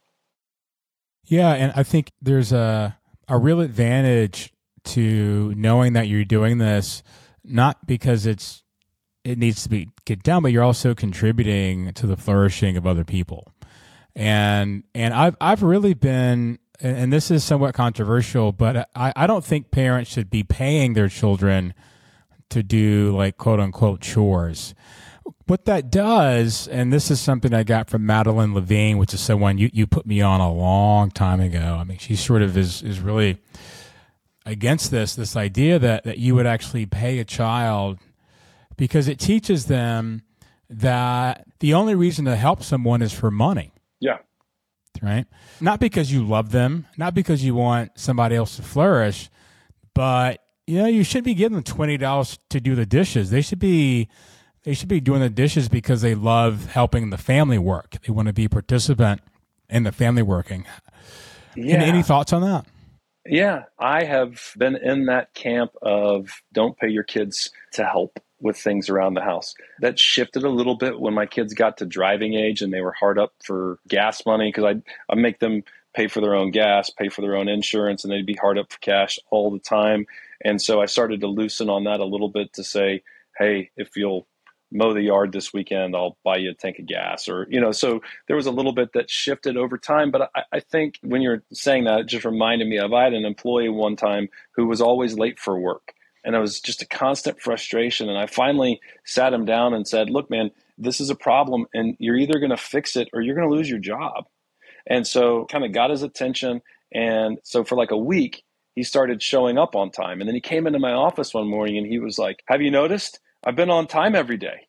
Yeah, 1.26 1.52
and 1.54 1.74
I 1.76 1.84
think 1.84 2.12
there's 2.22 2.54
a 2.54 2.98
a 3.28 3.38
real 3.38 3.60
advantage 3.60 4.54
to 4.84 5.54
knowing 5.56 5.94
that 5.94 6.08
you're 6.08 6.26
doing 6.26 6.60
this, 6.60 7.02
not 7.48 7.86
because 7.88 8.26
it's 8.26 8.64
it 9.24 9.38
needs 9.38 9.64
to 9.64 9.70
be 9.70 9.90
get 10.06 10.24
done, 10.24 10.44
but 10.44 10.52
you're 10.52 10.64
also 10.64 10.94
contributing 10.94 11.94
to 11.94 12.08
the 12.08 12.18
flourishing 12.18 12.78
of 12.78 12.86
other 12.86 13.04
people. 13.04 13.52
And 14.16 14.84
and 14.94 15.14
I've 15.14 15.36
I've 15.42 15.64
really 15.64 15.94
been 15.94 16.60
and 16.80 17.12
this 17.12 17.32
is 17.32 17.44
somewhat 17.44 17.74
controversial, 17.74 18.52
but 18.52 18.90
I, 18.94 19.14
I 19.16 19.28
don't 19.28 19.46
think 19.46 19.72
parents 19.72 20.12
should 20.12 20.30
be 20.30 20.44
paying 20.44 20.94
their 20.94 21.08
children 21.08 21.74
to 22.50 22.62
do 22.62 23.16
like 23.16 23.38
quote 23.38 23.60
unquote 23.60 24.02
chores 24.02 24.76
what 25.48 25.66
that 25.66 25.92
does, 25.92 26.68
and 26.68 26.92
this 26.92 27.12
is 27.12 27.20
something 27.20 27.54
I 27.54 27.64
got 27.64 27.90
from 27.90 28.06
Madeline 28.06 28.54
Levine, 28.54 28.98
which 28.98 29.14
is 29.14 29.20
someone 29.20 29.58
you, 29.58 29.70
you 29.74 29.86
put 29.88 30.06
me 30.06 30.22
on 30.22 30.42
a 30.42 30.52
long 30.52 31.12
time 31.12 31.40
ago. 31.40 31.78
I 31.80 31.84
mean, 31.84 31.98
she 31.98 32.16
sort 32.16 32.42
of 32.42 32.58
is 32.58 32.82
is 32.82 33.00
really 33.00 33.38
against 34.46 34.92
this 34.92 35.16
this 35.16 35.36
idea 35.36 35.80
that 35.80 36.04
that 36.04 36.18
you 36.18 36.36
would 36.36 36.46
actually 36.46 36.86
pay 36.86 37.20
a 37.20 37.26
child 37.26 38.00
because 38.78 39.08
it 39.08 39.20
teaches 39.20 39.66
them 39.66 40.22
that 40.70 41.46
the 41.60 41.74
only 41.74 41.96
reason 41.96 42.26
to 42.26 42.36
help 42.36 42.64
someone 42.64 43.02
is 43.02 43.14
for 43.14 43.32
money. 43.32 43.72
Yeah. 44.00 44.18
Right? 45.02 45.26
Not 45.60 45.80
because 45.80 46.12
you 46.12 46.26
love 46.26 46.52
them, 46.52 46.88
not 46.98 47.14
because 47.14 47.44
you 47.44 47.54
want 47.54 47.92
somebody 47.96 48.36
else 48.36 48.56
to 48.56 48.62
flourish, 48.62 49.30
but 49.94 50.42
you 50.68 50.80
know, 50.80 50.88
you 50.88 51.04
should 51.04 51.24
be 51.24 51.34
giving 51.34 51.56
them 51.56 51.64
$20 51.64 52.38
to 52.50 52.60
do 52.60 52.76
the 52.76 52.86
dishes. 52.86 53.30
They 53.30 53.42
should 53.42 53.60
be 53.60 54.10
they 54.64 54.74
should 54.74 54.90
be 54.90 55.00
doing 55.00 55.22
the 55.22 55.30
dishes 55.30 55.70
because 55.70 56.02
they 56.02 56.16
love 56.16 56.72
helping 56.72 57.12
the 57.12 57.20
family 57.20 57.60
work. 57.60 57.98
They 58.06 58.12
want 58.12 58.28
to 58.28 58.34
be 58.34 58.46
a 58.46 58.50
participant 58.50 59.22
in 59.70 59.84
the 59.84 59.92
family 59.92 60.24
working. 60.24 60.66
Yeah. 61.56 61.76
Any, 61.76 61.86
any 61.86 62.04
thoughts 62.04 62.34
on 62.34 62.42
that? 62.42 62.66
Yeah, 63.26 63.64
I 63.80 64.04
have 64.04 64.54
been 64.58 64.76
in 64.76 65.06
that 65.06 65.34
camp 65.34 65.72
of 65.82 66.30
don't 66.54 66.78
pay 66.78 66.90
your 66.90 67.04
kids 67.04 67.52
to 67.74 67.84
help 67.84 68.20
with 68.40 68.58
things 68.58 68.90
around 68.90 69.16
the 69.16 69.22
house. 69.22 69.56
That 69.82 69.98
shifted 69.98 70.44
a 70.44 70.50
little 70.50 70.76
bit 70.76 71.00
when 71.00 71.14
my 71.14 71.26
kids 71.26 71.54
got 71.54 71.78
to 71.78 71.86
driving 71.86 72.36
age 72.36 72.62
and 72.62 72.72
they 72.72 72.82
were 72.82 72.92
hard 72.92 73.18
up 73.18 73.34
for 73.44 73.80
gas 73.88 74.26
money 74.26 74.50
because 74.50 74.66
I 74.66 75.12
I 75.12 75.16
make 75.16 75.40
them 75.40 75.64
pay 75.96 76.08
for 76.08 76.22
their 76.22 76.36
own 76.36 76.52
gas, 76.52 76.90
pay 76.90 77.10
for 77.10 77.22
their 77.22 77.36
own 77.36 77.48
insurance, 77.48 78.04
and 78.04 78.12
they'd 78.12 78.26
be 78.26 78.36
hard 78.36 78.58
up 78.60 78.72
for 78.72 78.80
cash 78.80 79.18
all 79.32 79.50
the 79.50 79.60
time. 79.60 80.06
And 80.44 80.62
so 80.62 80.82
I 80.82 80.86
started 80.86 81.22
to 81.22 81.28
loosen 81.28 81.70
on 81.70 81.86
that 81.86 82.02
a 82.02 82.06
little 82.06 82.30
bit 82.30 82.54
to 82.54 82.64
say, 82.64 83.02
hey, 83.38 83.72
if 83.78 83.96
you'll 83.96 84.28
mow 84.76 84.94
the 84.94 85.02
yard 85.02 85.32
this 85.32 85.54
weekend 85.54 85.96
i'll 85.96 86.18
buy 86.24 86.38
you 86.38 86.52
a 86.52 86.54
tank 86.54 86.78
of 86.80 86.86
gas 86.86 87.28
or 87.28 87.48
you 87.50 87.60
know 87.60 87.72
so 87.72 88.02
there 88.28 88.36
was 88.36 88.46
a 88.46 88.52
little 88.52 88.74
bit 88.74 88.94
that 88.94 89.10
shifted 89.10 89.58
over 89.58 89.78
time 89.78 90.12
but 90.12 90.30
I, 90.36 90.44
I, 90.54 90.60
think 90.60 91.00
when 91.02 91.22
you're 91.22 91.44
saying 91.54 91.86
that 91.86 92.02
it 92.02 92.08
just 92.08 92.26
reminded 92.26 92.68
me 92.68 92.78
of 92.78 92.94
i 92.94 93.04
had 93.04 93.14
an 93.14 93.26
employee 93.26 93.70
one 93.70 93.96
time 93.96 94.30
who 94.56 94.68
was 94.68 94.82
always 94.82 95.18
late 95.18 95.40
for 95.40 95.58
work 95.60 95.94
and 96.24 96.36
it 96.36 96.40
was 96.40 96.60
just 96.60 96.82
a 96.82 96.88
constant 96.88 97.42
frustration 97.42 98.10
and 98.10 98.18
i 98.18 98.26
finally 98.26 98.80
sat 99.06 99.34
him 99.34 99.46
down 99.46 99.74
and 99.74 99.88
said 99.88 100.10
look 100.10 100.30
man 100.30 100.52
this 100.78 101.00
is 101.00 101.10
a 101.10 101.16
problem 101.16 101.66
and 101.74 101.96
you're 102.00 102.18
either 102.18 102.40
going 102.40 102.50
to 102.50 102.58
fix 102.58 102.96
it 102.96 103.10
or 103.14 103.22
you're 103.22 103.36
going 103.36 103.48
to 103.48 103.56
lose 103.56 103.70
your 103.70 103.80
job 103.80 104.26
and 104.88 105.08
so 105.08 105.46
kind 105.46 105.64
of 105.64 105.72
got 105.72 105.90
his 105.90 106.04
attention 106.04 106.62
and 106.94 107.40
so 107.44 107.64
for 107.64 107.76
like 107.76 107.92
a 107.92 107.98
week 107.98 108.44
he 108.76 108.84
started 108.84 109.24
showing 109.24 109.58
up 109.58 109.76
on 109.76 109.90
time 109.90 110.20
and 110.20 110.28
then 110.28 110.36
he 110.36 110.42
came 110.42 110.68
into 110.68 110.80
my 110.80 110.92
office 110.92 111.34
one 111.34 111.48
morning 111.48 111.78
and 111.78 111.88
he 111.88 112.00
was 112.00 112.20
like 112.20 112.44
have 112.48 112.62
you 112.62 112.70
noticed 112.70 113.20
I've 113.46 113.56
been 113.56 113.70
on 113.70 113.88
time 113.88 114.16
every 114.16 114.38
day. 114.38 114.68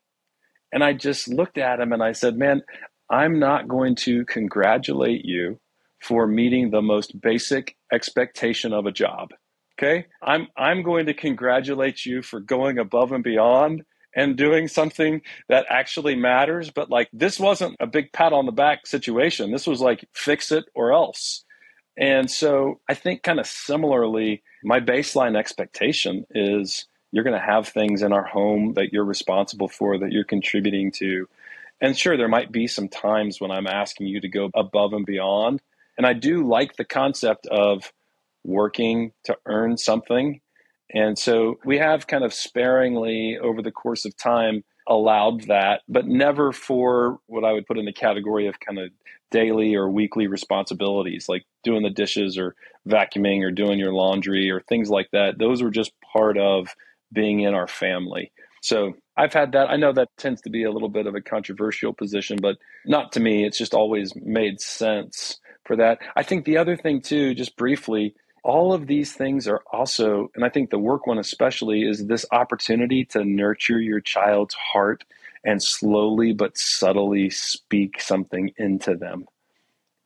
And 0.73 0.85
I 0.85 0.93
just 0.93 1.29
looked 1.29 1.59
at 1.59 1.81
him 1.81 1.93
and 1.93 2.03
I 2.03 2.13
said, 2.13 2.37
Man, 2.37 2.63
I'm 3.11 3.39
not 3.39 3.69
going 3.69 3.95
to 3.97 4.25
congratulate 4.25 5.25
you 5.25 5.59
for 6.01 6.27
meeting 6.27 6.71
the 6.71 6.83
most 6.83 7.21
basic 7.21 7.77
expectation 7.93 8.73
of 8.73 8.87
a 8.87 8.93
job. 8.93 9.31
Okay? 9.79 10.07
I'm 10.23 10.49
I'm 10.57 10.83
going 10.83 11.07
to 11.07 11.15
congratulate 11.15 12.05
you 12.05 12.23
for 12.23 12.41
going 12.41 12.79
above 12.79 13.13
and 13.13 13.25
beyond 13.25 13.85
and 14.15 14.37
doing 14.37 14.67
something 14.67 15.21
that 15.51 15.67
actually 15.69 16.17
matters, 16.17 16.71
but 16.71 16.89
like 16.91 17.09
this 17.13 17.39
wasn't 17.39 17.77
a 17.81 17.87
big 17.87 18.13
pat 18.13 18.33
on 18.33 18.47
the 18.47 18.53
back 18.53 18.87
situation. 18.87 19.53
This 19.53 19.67
was 19.67 19.81
like 19.81 20.09
fix 20.15 20.51
it 20.51 20.65
or 20.75 20.93
else. 20.93 21.45
And 21.99 22.31
so 22.31 22.81
I 22.89 22.95
think 22.95 23.23
kind 23.23 23.39
of 23.39 23.47
similarly, 23.47 24.43
my 24.65 24.81
baseline 24.81 25.37
expectation 25.37 26.25
is 26.31 26.87
you're 27.13 27.25
going 27.25 27.39
to 27.39 27.47
have 27.47 27.69
things 27.69 28.03
in 28.03 28.13
our 28.13 28.25
home 28.25 28.75
that 28.75 28.93
you're 28.93 29.05
responsible 29.05 29.69
for, 29.69 29.99
that 29.99 30.13
you're 30.13 30.25
contributing 30.25 30.91
to. 30.93 31.29
And 31.81 31.97
sure, 31.97 32.17
there 32.17 32.29
might 32.29 32.53
be 32.53 32.67
some 32.67 32.89
times 32.89 33.41
when 33.41 33.51
I'm 33.51 33.67
asking 33.67 34.07
you 34.07 34.21
to 34.21 34.29
go 34.29 34.51
above 34.55 34.93
and 34.93 35.07
beyond. 35.07 35.61
And 35.97 36.07
I 36.07 36.13
do 36.13 36.47
like 36.47 36.77
the 36.77 36.85
concept 36.85 37.47
of 37.47 37.93
working 38.45 39.13
to 39.25 39.37
earn 39.47 39.77
something. 39.77 40.41
And 40.93 41.19
so 41.19 41.59
we 41.65 41.79
have 41.79 42.07
kind 42.07 42.25
of 42.25 42.33
sparingly 42.33 43.39
over 43.39 43.61
the 43.61 43.73
course 43.73 44.05
of 44.05 44.17
time 44.17 44.65
allowed 44.87 45.43
that, 45.49 45.83
but 45.89 46.07
never 46.07 46.53
for 46.53 47.19
what 47.27 47.45
I 47.45 47.53
would 47.53 47.67
put 47.67 47.79
in 47.79 47.87
the 47.87 47.93
category 47.93 48.47
of 48.47 48.61
kind 48.61 48.79
of 48.79 48.91
daily 49.33 49.75
or 49.75 49.91
weekly 49.91 50.29
responsibilities 50.29 51.29
like 51.29 51.45
doing 51.65 51.83
the 51.83 51.91
dishes 51.91 52.39
or 52.39 52.55
vacuuming 52.89 53.43
or 53.43 53.51
doing 53.51 53.79
your 53.79 53.93
laundry 53.93 54.49
or 54.51 54.61
things 54.61 54.89
like 54.89 55.11
that. 55.11 55.39
Those 55.39 55.63
were 55.63 55.71
just 55.71 55.93
part 56.13 56.39
of 56.39 56.69
being 57.13 57.41
in 57.41 57.55
our 57.55 57.69
family. 57.69 58.33
So 58.63 58.95
I've 59.17 59.33
had 59.33 59.53
that. 59.53 59.71
I 59.71 59.77
know 59.77 59.93
that 59.93 60.09
tends 60.17 60.43
to 60.43 60.51
be 60.51 60.65
a 60.65 60.73
little 60.73 60.89
bit 60.89 61.07
of 61.07 61.15
a 61.15 61.21
controversial 61.21 61.93
position, 61.93 62.39
but 62.41 62.57
not 62.85 63.13
to 63.13 63.21
me. 63.21 63.45
It's 63.45 63.59
just 63.59 63.75
always 63.75 64.13
made 64.17 64.61
sense 64.61 65.39
for 65.65 65.77
that. 65.77 66.01
I 66.17 66.23
think 66.23 66.45
the 66.45 66.59
other 66.59 66.77
thing, 66.77 67.01
too, 67.01 67.35
just 67.35 67.57
briefly, 67.57 68.15
all 68.43 68.73
of 68.73 68.87
these 68.87 69.13
things 69.13 69.49
are 69.49 69.63
also, 69.73 70.31
and 70.35 70.45
I 70.45 70.49
think 70.49 70.71
the 70.71 70.79
work 70.79 71.07
one 71.07 71.19
especially, 71.19 71.83
is 71.83 72.07
this 72.07 72.27
opportunity 72.33 73.05
to 73.07 73.25
nurture 73.25 73.81
your 73.81 74.01
child's 74.01 74.55
heart 74.55 75.05
and 75.45 75.63
slowly 75.63 76.33
but 76.33 76.57
subtly 76.57 77.31
speak 77.31 78.01
something 78.01 78.51
into 78.57 78.97
them. 78.97 79.27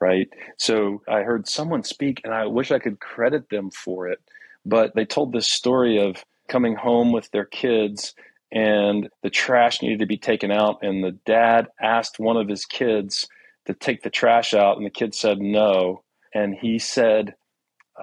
Right. 0.01 0.29
So 0.57 1.03
I 1.09 1.21
heard 1.21 1.49
someone 1.49 1.83
speak, 1.83 2.23
and 2.25 2.33
I 2.33 2.47
wish 2.47 2.71
I 2.73 2.79
could 2.79 3.01
credit 3.01 3.51
them 3.51 3.71
for 3.71 4.09
it, 4.09 4.19
but 4.65 4.95
they 4.95 5.05
told 5.05 5.33
this 5.33 5.51
story 5.51 5.99
of 5.99 6.25
coming 6.51 6.75
home 6.75 7.13
with 7.13 7.31
their 7.31 7.47
kids 7.47 8.15
and 8.53 9.09
the 9.23 9.31
trash 9.31 9.81
needed 9.81 10.01
to 10.01 10.07
be 10.07 10.19
taken 10.19 10.51
out. 10.51 10.81
And 10.83 11.03
the 11.03 11.17
dad 11.25 11.69
asked 11.81 12.19
one 12.19 12.37
of 12.37 12.49
his 12.49 12.67
kids 12.67 13.29
to 13.67 13.75
take 13.75 14.03
the 14.03 14.11
trash 14.11 14.53
out, 14.55 14.77
and 14.77 14.85
the 14.85 14.91
kid 14.91 15.15
said 15.15 15.39
no. 15.39 16.03
And 16.35 16.55
he 16.55 16.79
said, 16.79 17.35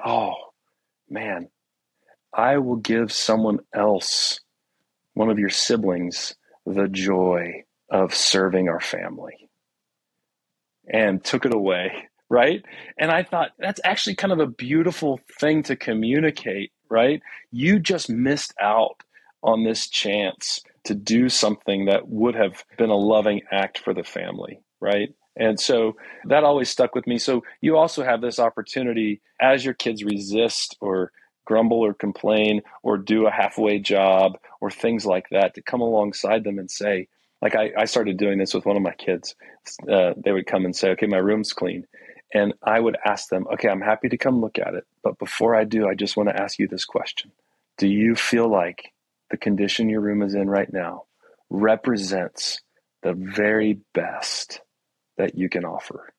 oh 0.06 0.34
man, 1.10 1.50
I 2.34 2.58
will 2.60 2.78
give 2.78 3.12
someone 3.12 3.60
else, 3.74 4.40
one 5.14 5.30
of 5.30 5.40
your 5.40 5.50
siblings, 5.50 6.36
the 6.66 6.88
joy 6.88 7.64
of 7.90 8.14
serving 8.14 8.70
our 8.70 8.80
family. 8.80 9.50
And 10.90 11.22
took 11.22 11.46
it 11.46 11.54
away, 11.54 12.08
right? 12.30 12.64
And 12.98 13.12
I 13.12 13.24
thought 13.24 13.52
that's 13.60 13.82
actually 13.84 14.16
kind 14.16 14.32
of 14.32 14.40
a 14.40 14.48
beautiful 14.48 15.20
thing 15.40 15.64
to 15.64 15.76
communicate, 15.76 16.72
right? 16.90 17.22
You 17.52 17.80
just 17.80 18.10
missed 18.10 18.54
out 18.62 19.04
on 19.44 19.64
this 19.64 19.88
chance 19.88 20.62
to 20.86 20.96
do 20.96 21.30
something 21.30 21.86
that 21.86 22.08
would 22.08 22.36
have 22.36 22.64
been 22.78 22.90
a 22.90 22.96
loving 22.96 23.42
act 23.52 23.80
for 23.80 23.94
the 23.94 24.04
family, 24.04 24.60
right? 24.80 25.14
And 25.36 25.60
so 25.60 25.96
that 26.26 26.44
always 26.44 26.70
stuck 26.70 26.96
with 26.96 27.06
me. 27.06 27.20
So 27.20 27.44
you 27.62 27.78
also 27.78 28.04
have 28.04 28.22
this 28.22 28.40
opportunity 28.40 29.22
as 29.40 29.64
your 29.64 29.74
kids 29.74 30.04
resist 30.04 30.76
or 30.82 31.12
grumble 31.46 31.80
or 31.80 31.94
complain 31.94 32.62
or 32.84 32.98
do 32.98 33.28
a 33.28 33.32
halfway 33.32 33.80
job 33.80 34.38
or 34.60 34.72
things 34.72 35.06
like 35.06 35.28
that 35.32 35.54
to 35.56 35.62
come 35.62 35.82
alongside 35.82 36.44
them 36.44 36.60
and 36.60 36.70
say, 36.70 37.08
like 37.42 37.56
I, 37.56 37.72
I 37.78 37.86
started 37.86 38.18
doing 38.18 38.40
this 38.40 38.54
with 38.54 38.66
one 38.66 38.76
of 38.76 38.82
my 38.82 38.94
kids. 38.94 39.36
Uh, 39.90 40.14
they 40.18 40.32
would 40.32 40.48
come 40.48 40.66
and 40.66 40.76
say, 40.76 40.90
okay, 40.92 41.06
my 41.06 41.18
room's 41.18 41.54
clean. 41.54 41.86
And 42.34 42.54
I 42.62 42.80
would 42.80 42.98
ask 43.06 43.30
them, 43.30 43.48
okay, 43.54 43.70
I'm 43.70 43.82
happy 43.82 44.10
to 44.10 44.18
come 44.18 44.42
look 44.42 44.60
at 44.60 44.74
it. 44.74 44.84
But 45.04 45.18
before 45.18 45.56
I 45.56 45.64
do, 45.64 45.88
I 45.88 45.96
just 45.96 46.18
want 46.18 46.30
to 46.30 46.40
ask 46.40 46.60
you 46.60 46.68
this 46.68 46.86
question 46.86 47.32
Do 47.78 47.88
you 47.88 48.16
feel 48.16 48.50
like 48.50 48.92
the 49.30 49.38
condition 49.38 49.90
your 49.90 50.02
room 50.02 50.22
is 50.22 50.36
in 50.36 50.50
right 50.50 50.72
now 50.72 51.04
represents 51.50 52.60
the 53.04 53.14
very 53.14 53.80
best 53.94 54.62
that 55.18 55.38
you 55.38 55.50
can 55.50 55.66
offer. 55.66 56.14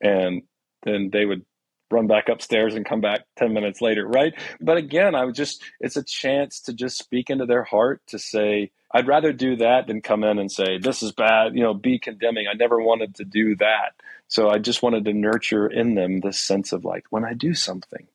And 0.00 0.42
then 0.84 1.10
they 1.12 1.24
would 1.24 1.44
run 1.90 2.06
back 2.06 2.28
upstairs 2.28 2.74
and 2.74 2.84
come 2.84 3.00
back 3.00 3.22
10 3.36 3.52
minutes 3.52 3.80
later, 3.80 4.06
right? 4.06 4.34
But 4.60 4.76
again, 4.76 5.14
I 5.14 5.24
would 5.24 5.34
just, 5.34 5.62
it's 5.80 5.96
a 5.96 6.02
chance 6.02 6.60
to 6.62 6.72
just 6.72 6.98
speak 6.98 7.30
into 7.30 7.46
their 7.46 7.64
heart 7.64 8.02
to 8.08 8.18
say, 8.18 8.70
I'd 8.92 9.06
rather 9.06 9.32
do 9.32 9.56
that 9.56 9.86
than 9.86 10.00
come 10.00 10.24
in 10.24 10.38
and 10.38 10.50
say, 10.50 10.78
this 10.78 11.02
is 11.02 11.12
bad, 11.12 11.54
you 11.54 11.62
know, 11.62 11.74
be 11.74 11.98
condemning. 11.98 12.46
I 12.48 12.54
never 12.54 12.80
wanted 12.80 13.16
to 13.16 13.24
do 13.24 13.56
that. 13.56 13.94
So 14.28 14.48
I 14.48 14.58
just 14.58 14.82
wanted 14.82 15.04
to 15.04 15.12
nurture 15.12 15.66
in 15.66 15.94
them 15.94 16.20
this 16.20 16.38
sense 16.38 16.72
of 16.72 16.84
like, 16.84 17.06
when 17.10 17.24
I 17.24 17.34
do 17.34 17.54
something, 17.54 18.06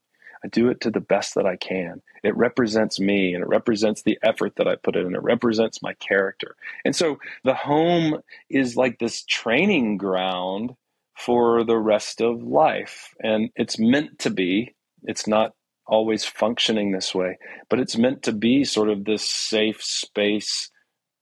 I 0.43 0.47
do 0.47 0.69
it 0.69 0.81
to 0.81 0.91
the 0.91 0.99
best 0.99 1.35
that 1.35 1.45
I 1.45 1.55
can. 1.55 2.01
It 2.23 2.35
represents 2.35 2.99
me 2.99 3.33
and 3.33 3.43
it 3.43 3.47
represents 3.47 4.01
the 4.01 4.19
effort 4.23 4.57
that 4.57 4.67
I 4.67 4.75
put 4.75 4.95
in. 4.95 5.05
and 5.05 5.15
It 5.15 5.23
represents 5.23 5.81
my 5.81 5.93
character. 5.93 6.55
And 6.83 6.95
so 6.95 7.19
the 7.43 7.53
home 7.53 8.21
is 8.49 8.75
like 8.75 8.99
this 8.99 9.23
training 9.23 9.97
ground 9.97 10.75
for 11.15 11.63
the 11.63 11.77
rest 11.77 12.21
of 12.21 12.43
life. 12.43 13.13
And 13.21 13.49
it's 13.55 13.79
meant 13.79 14.19
to 14.19 14.29
be. 14.29 14.75
It's 15.03 15.27
not 15.27 15.51
always 15.85 16.23
functioning 16.23 16.91
this 16.91 17.13
way, 17.13 17.37
but 17.69 17.79
it's 17.79 17.97
meant 17.97 18.23
to 18.23 18.31
be 18.31 18.63
sort 18.63 18.89
of 18.89 19.05
this 19.05 19.29
safe 19.29 19.83
space 19.83 20.69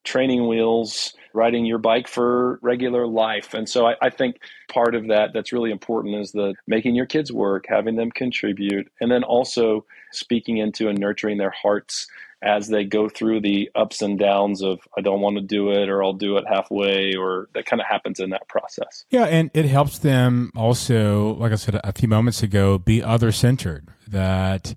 training 0.03 0.47
wheels, 0.47 1.13
riding 1.33 1.65
your 1.65 1.77
bike 1.77 2.07
for 2.07 2.59
regular 2.61 3.05
life. 3.05 3.53
And 3.53 3.69
so 3.69 3.87
I, 3.87 3.95
I, 4.01 4.09
think 4.09 4.37
part 4.67 4.95
of 4.95 5.07
that 5.07 5.29
that's 5.33 5.53
really 5.53 5.71
important 5.71 6.15
is 6.15 6.31
the 6.31 6.55
making 6.67 6.95
your 6.95 7.05
kids 7.05 7.31
work, 7.31 7.65
having 7.67 7.95
them 7.95 8.11
contribute, 8.11 8.91
and 8.99 9.11
then 9.11 9.23
also 9.23 9.85
speaking 10.11 10.57
into 10.57 10.89
and 10.89 10.97
nurturing 10.97 11.37
their 11.37 11.51
hearts 11.51 12.07
as 12.41 12.67
they 12.67 12.83
go 12.83 13.07
through 13.07 13.41
the 13.41 13.69
ups 13.75 14.01
and 14.01 14.17
downs 14.17 14.63
of 14.63 14.79
I 14.97 15.01
don't 15.01 15.21
want 15.21 15.35
to 15.35 15.41
do 15.41 15.71
it 15.71 15.89
or 15.89 16.03
I'll 16.03 16.13
do 16.13 16.37
it 16.37 16.45
halfway 16.47 17.15
or 17.15 17.49
that 17.53 17.65
kind 17.65 17.79
of 17.81 17.87
happens 17.87 18.19
in 18.19 18.31
that 18.31 18.47
process. 18.47 19.05
Yeah, 19.09 19.25
and 19.25 19.51
it 19.53 19.65
helps 19.65 19.99
them 19.99 20.51
also, 20.55 21.35
like 21.35 21.51
I 21.51 21.55
said 21.55 21.79
a 21.83 21.91
few 21.93 22.07
moments 22.07 22.41
ago, 22.41 22.77
be 22.77 23.03
other 23.03 23.31
centered. 23.31 23.87
That 24.07 24.73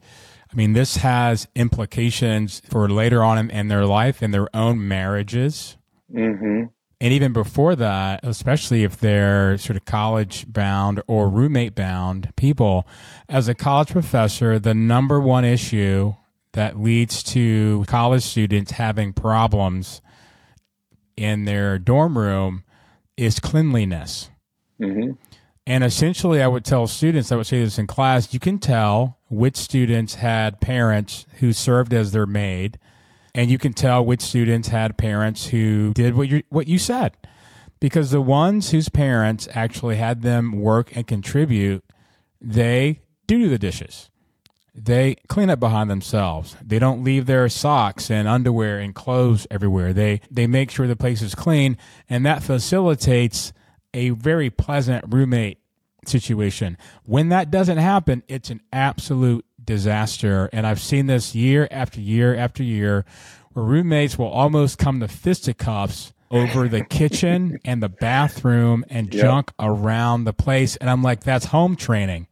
I 0.53 0.57
mean, 0.57 0.75
this 0.75 0.99
has 0.99 1.49
implications 1.57 2.63
for 2.69 2.89
later 2.89 3.25
on 3.25 3.51
in, 3.51 3.69
their 3.69 3.87
life 3.87 4.23
in 4.23 4.31
their 4.31 4.55
own 4.55 4.87
marriages. 4.87 5.77
Mm-hmm. 6.15 6.67
And 7.01 7.13
even 7.13 7.33
before 7.33 7.75
that, 7.77 8.21
especially 8.23 8.85
if 8.85 8.99
they're 8.99 9.59
sort 9.59 9.77
of 9.77 9.85
college 9.85 10.51
bound 10.51 11.03
or 11.09 11.29
roommate 11.29 11.75
bound 11.75 12.33
people, 12.37 12.87
as 13.29 13.49
a 13.49 13.55
college 13.55 13.91
professor, 13.91 14.59
the 14.61 14.75
number 14.75 15.19
one 15.19 15.45
issue 15.45 16.15
that 16.55 16.81
leads 16.81 17.23
to 17.23 17.85
college 17.87 18.23
students 18.23 18.73
having 18.73 19.13
problems 19.13 20.01
in 21.17 21.45
their 21.45 21.79
dorm 21.79 22.19
room 22.19 22.65
is 23.17 23.39
cleanliness. 23.39 24.31
Mm-hmm. 24.81 25.13
And 25.67 25.85
essentially, 25.85 26.43
I 26.43 26.49
would 26.49 26.65
tell 26.65 26.87
students, 26.87 27.33
I 27.33 27.37
would 27.37 27.47
say 27.47 27.63
this 27.63 27.79
in 27.79 27.87
class, 27.87 28.35
you 28.35 28.41
can 28.41 28.59
tell 28.59 29.19
which 29.31 29.57
students 29.57 30.17
had 30.17 30.61
parents 30.61 31.27
who 31.39 31.53
served 31.53 31.95
as 31.95 32.13
their 32.13 32.27
maid, 32.27 32.79
and 33.35 33.51
you 33.51 33.59
can 33.59 33.73
tell 33.73 34.05
which 34.05 34.21
students 34.21 34.69
had 34.69 34.99
parents 34.99 35.47
who 35.47 35.93
did 35.95 36.15
what 36.15 36.29
you 36.29 36.43
what 36.51 36.69
you 36.69 36.79
said. 36.79 37.17
Because 37.81 38.11
the 38.11 38.21
ones 38.21 38.71
whose 38.71 38.89
parents 38.89 39.49
actually 39.53 39.97
had 39.97 40.23
them 40.23 40.53
work 40.53 40.95
and 40.95 41.07
contribute, 41.07 41.83
they 42.41 43.01
do 43.27 43.49
the 43.49 43.59
dishes. 43.59 44.11
They 44.75 45.17
clean 45.29 45.51
up 45.51 45.61
behind 45.61 45.89
themselves. 45.89 46.57
They 46.61 46.81
don't 46.81 47.05
leave 47.05 47.27
their 47.27 47.49
socks 47.49 48.11
and 48.11 48.27
underwear 48.27 48.81
and 48.81 48.95
clothes 48.95 49.47
everywhere. 49.51 49.93
They 49.93 50.21
they 50.31 50.47
make 50.47 50.71
sure 50.71 50.87
the 50.87 50.97
place 50.97 51.23
is 51.23 51.35
clean, 51.35 51.77
and 52.09 52.27
that 52.27 52.43
facilitates 52.43 53.53
a 53.93 54.11
very 54.11 54.51
pleasant 54.51 55.05
roommate 55.09 55.59
situation. 56.09 56.77
When 57.05 57.29
that 57.29 57.51
doesn't 57.51 57.79
happen, 57.79 58.25
it's 58.29 58.51
an 58.51 58.61
absolute 58.73 59.45
disaster. 59.63 60.51
And 60.53 60.67
I've 60.67 60.81
seen 60.81 61.07
this 61.07 61.35
year 61.35 61.69
after 61.71 62.01
year 62.01 62.35
after 62.35 62.63
year 62.63 63.05
where 63.53 63.65
roommates 63.65 64.19
will 64.19 64.29
almost 64.29 64.79
come 64.79 65.01
to 65.01 65.09
fisticuffs 65.09 66.13
over 66.31 66.69
the 66.69 66.85
kitchen 66.85 67.59
and 67.65 67.83
the 67.83 67.89
bathroom 67.89 68.85
and 68.89 69.13
yep. 69.15 69.23
junk 69.23 69.53
around 69.61 70.25
the 70.25 70.33
place. 70.33 70.77
And 70.77 70.91
I'm 70.91 71.03
like, 71.03 71.23
that's 71.23 71.47
home 71.47 71.77
training. 71.77 72.27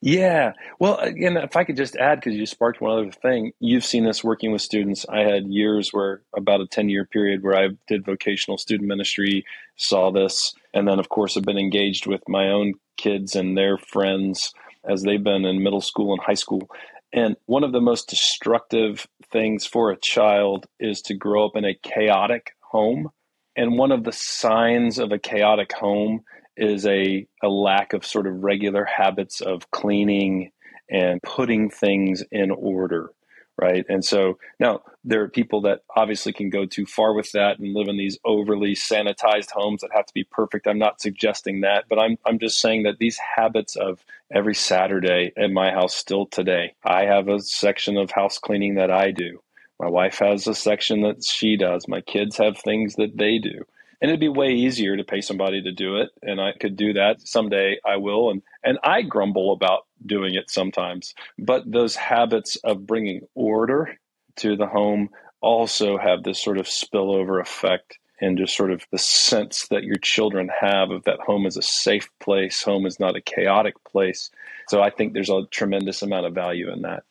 Yeah. 0.00 0.52
Well, 0.78 0.98
again, 0.98 1.36
if 1.36 1.56
I 1.56 1.64
could 1.64 1.76
just 1.76 1.96
add, 1.96 2.20
because 2.20 2.34
you 2.34 2.46
sparked 2.46 2.80
one 2.80 2.98
other 2.98 3.12
thing, 3.12 3.52
you've 3.60 3.84
seen 3.84 4.04
this 4.04 4.24
working 4.24 4.52
with 4.52 4.62
students. 4.62 5.06
I 5.08 5.20
had 5.20 5.46
years 5.46 5.92
where 5.92 6.22
about 6.36 6.60
a 6.60 6.66
10 6.66 6.88
year 6.88 7.04
period 7.04 7.42
where 7.42 7.56
I 7.56 7.68
did 7.86 8.04
vocational 8.04 8.58
student 8.58 8.88
ministry, 8.88 9.44
saw 9.76 10.10
this, 10.10 10.54
and 10.74 10.88
then, 10.88 10.98
of 10.98 11.08
course, 11.08 11.34
have 11.34 11.44
been 11.44 11.58
engaged 11.58 12.06
with 12.06 12.22
my 12.28 12.48
own 12.48 12.74
kids 12.96 13.36
and 13.36 13.56
their 13.56 13.78
friends 13.78 14.52
as 14.84 15.02
they've 15.02 15.22
been 15.22 15.44
in 15.44 15.62
middle 15.62 15.80
school 15.80 16.12
and 16.12 16.22
high 16.22 16.34
school. 16.34 16.68
And 17.12 17.36
one 17.46 17.62
of 17.62 17.72
the 17.72 17.80
most 17.80 18.08
destructive 18.08 19.06
things 19.30 19.66
for 19.66 19.90
a 19.90 19.96
child 19.96 20.66
is 20.80 21.02
to 21.02 21.14
grow 21.14 21.46
up 21.46 21.56
in 21.56 21.64
a 21.64 21.74
chaotic 21.74 22.52
home. 22.60 23.10
And 23.54 23.76
one 23.76 23.92
of 23.92 24.04
the 24.04 24.12
signs 24.12 24.98
of 24.98 25.12
a 25.12 25.18
chaotic 25.18 25.72
home 25.72 26.24
is 26.56 26.86
a, 26.86 27.26
a 27.42 27.48
lack 27.48 27.92
of 27.92 28.04
sort 28.06 28.26
of 28.26 28.42
regular 28.42 28.84
habits 28.84 29.40
of 29.40 29.70
cleaning 29.70 30.52
and 30.90 31.22
putting 31.22 31.70
things 31.70 32.24
in 32.32 32.50
order 32.50 33.12
right 33.58 33.86
and 33.88 34.04
so 34.04 34.38
now 34.60 34.80
there 35.04 35.22
are 35.22 35.28
people 35.28 35.62
that 35.62 35.80
obviously 35.96 36.32
can 36.32 36.50
go 36.50 36.66
too 36.66 36.86
far 36.86 37.14
with 37.14 37.32
that 37.32 37.58
and 37.58 37.74
live 37.74 37.88
in 37.88 37.98
these 37.98 38.18
overly 38.24 38.74
sanitized 38.74 39.50
homes 39.52 39.82
that 39.82 39.90
have 39.94 40.06
to 40.06 40.14
be 40.14 40.24
perfect 40.24 40.66
i'm 40.66 40.78
not 40.78 41.00
suggesting 41.00 41.62
that 41.62 41.84
but 41.88 41.98
i'm 41.98 42.16
i'm 42.26 42.38
just 42.38 42.60
saying 42.60 42.84
that 42.84 42.98
these 42.98 43.18
habits 43.36 43.76
of 43.76 44.04
every 44.34 44.54
saturday 44.54 45.32
at 45.36 45.50
my 45.50 45.70
house 45.70 45.94
still 45.94 46.26
today 46.26 46.74
i 46.84 47.04
have 47.04 47.28
a 47.28 47.40
section 47.40 47.96
of 47.98 48.10
house 48.10 48.38
cleaning 48.38 48.76
that 48.76 48.90
i 48.90 49.10
do 49.10 49.40
My 49.78 49.90
wife 49.90 50.18
has 50.20 50.46
a 50.46 50.54
section 50.54 51.02
that 51.02 51.24
she 51.24 51.56
does. 51.56 51.86
My 51.88 52.00
kids 52.00 52.38
have 52.38 52.58
things 52.58 52.96
that 52.96 53.16
they 53.18 53.38
do. 53.38 53.64
And 54.02 54.10
it'd 54.10 54.20
be 54.20 54.28
way 54.28 54.50
easier 54.50 54.96
to 54.96 55.04
pay 55.04 55.20
somebody 55.20 55.62
to 55.62 55.70
do 55.70 55.98
it. 55.98 56.10
And 56.22 56.40
I 56.40 56.52
could 56.60 56.76
do 56.76 56.92
that 56.94 57.26
someday. 57.26 57.78
I 57.86 57.96
will. 57.96 58.30
And, 58.30 58.42
and 58.64 58.78
I 58.82 59.02
grumble 59.02 59.52
about 59.52 59.86
doing 60.04 60.34
it 60.34 60.50
sometimes. 60.50 61.14
But 61.38 61.70
those 61.70 61.94
habits 61.94 62.56
of 62.56 62.84
bringing 62.84 63.28
order 63.36 63.96
to 64.36 64.56
the 64.56 64.66
home 64.66 65.10
also 65.40 65.98
have 65.98 66.24
this 66.24 66.42
sort 66.42 66.58
of 66.58 66.66
spillover 66.66 67.40
effect 67.40 67.98
and 68.20 68.38
just 68.38 68.56
sort 68.56 68.72
of 68.72 68.84
the 68.90 68.98
sense 68.98 69.68
that 69.68 69.84
your 69.84 69.96
children 69.96 70.48
have 70.60 70.90
of 70.90 71.04
that 71.04 71.20
home 71.20 71.46
is 71.46 71.56
a 71.56 71.62
safe 71.62 72.08
place, 72.20 72.62
home 72.62 72.86
is 72.86 73.00
not 73.00 73.16
a 73.16 73.20
chaotic 73.20 73.74
place. 73.84 74.30
So 74.68 74.80
I 74.80 74.90
think 74.90 75.12
there's 75.12 75.30
a 75.30 75.46
tremendous 75.50 76.02
amount 76.02 76.26
of 76.26 76.34
value 76.34 76.72
in 76.72 76.82
that. 76.82 77.02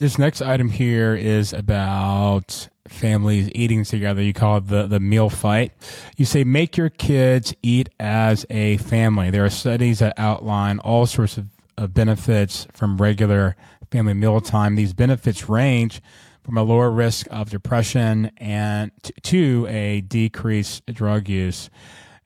This 0.00 0.18
next 0.18 0.40
item 0.40 0.70
here 0.70 1.14
is 1.14 1.52
about 1.52 2.70
families 2.88 3.50
eating 3.54 3.84
together. 3.84 4.22
You 4.22 4.32
call 4.32 4.56
it 4.56 4.68
the, 4.68 4.86
the 4.86 4.98
meal 4.98 5.28
fight. 5.28 5.72
You 6.16 6.24
say 6.24 6.42
make 6.42 6.78
your 6.78 6.88
kids 6.88 7.52
eat 7.62 7.90
as 8.00 8.46
a 8.48 8.78
family. 8.78 9.28
There 9.28 9.44
are 9.44 9.50
studies 9.50 9.98
that 9.98 10.14
outline 10.16 10.78
all 10.78 11.04
sorts 11.04 11.36
of, 11.36 11.48
of 11.76 11.92
benefits 11.92 12.66
from 12.72 12.96
regular 12.96 13.56
family 13.90 14.14
mealtime. 14.14 14.74
These 14.74 14.94
benefits 14.94 15.50
range 15.50 16.00
from 16.42 16.56
a 16.56 16.62
lower 16.62 16.90
risk 16.90 17.26
of 17.30 17.50
depression 17.50 18.30
and 18.38 18.92
t- 19.02 19.12
to 19.24 19.66
a 19.68 20.00
decreased 20.00 20.86
drug 20.86 21.28
use. 21.28 21.68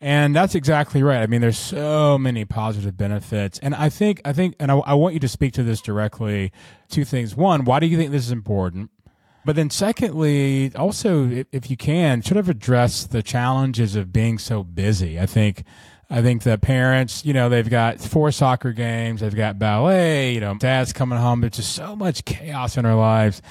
And 0.04 0.36
that's 0.36 0.54
exactly 0.54 1.02
right. 1.02 1.22
I 1.22 1.26
mean, 1.26 1.40
there's 1.40 1.56
so 1.56 2.18
many 2.18 2.44
positive 2.44 2.94
benefits. 2.94 3.58
And 3.60 3.74
I 3.74 3.88
think, 3.88 4.20
I 4.22 4.34
think, 4.34 4.54
and 4.60 4.70
I, 4.70 4.76
I, 4.76 4.92
want 4.92 5.14
you 5.14 5.20
to 5.20 5.28
speak 5.28 5.54
to 5.54 5.62
this 5.62 5.80
directly. 5.80 6.52
Two 6.90 7.06
things. 7.06 7.34
One, 7.34 7.64
why 7.64 7.80
do 7.80 7.86
you 7.86 7.96
think 7.96 8.10
this 8.10 8.26
is 8.26 8.30
important? 8.30 8.90
But 9.46 9.56
then 9.56 9.70
secondly, 9.70 10.70
also, 10.76 11.46
if 11.50 11.70
you 11.70 11.78
can, 11.78 12.20
should 12.20 12.36
have 12.36 12.50
addressed 12.50 13.12
the 13.12 13.22
challenges 13.22 13.96
of 13.96 14.12
being 14.12 14.36
so 14.36 14.62
busy. 14.62 15.18
I 15.18 15.24
think, 15.24 15.64
I 16.14 16.22
think 16.22 16.44
the 16.44 16.56
parents, 16.58 17.24
you 17.24 17.32
know, 17.32 17.48
they've 17.48 17.68
got 17.68 18.00
four 18.00 18.30
soccer 18.30 18.72
games, 18.72 19.20
they've 19.20 19.34
got 19.34 19.58
ballet, 19.58 20.32
you 20.32 20.40
know, 20.40 20.54
dad's 20.54 20.92
coming 20.92 21.18
home. 21.18 21.40
There's 21.40 21.56
just 21.56 21.74
so 21.74 21.96
much 21.96 22.24
chaos 22.24 22.76
in 22.76 22.86
our 22.86 22.94
lives 22.94 23.42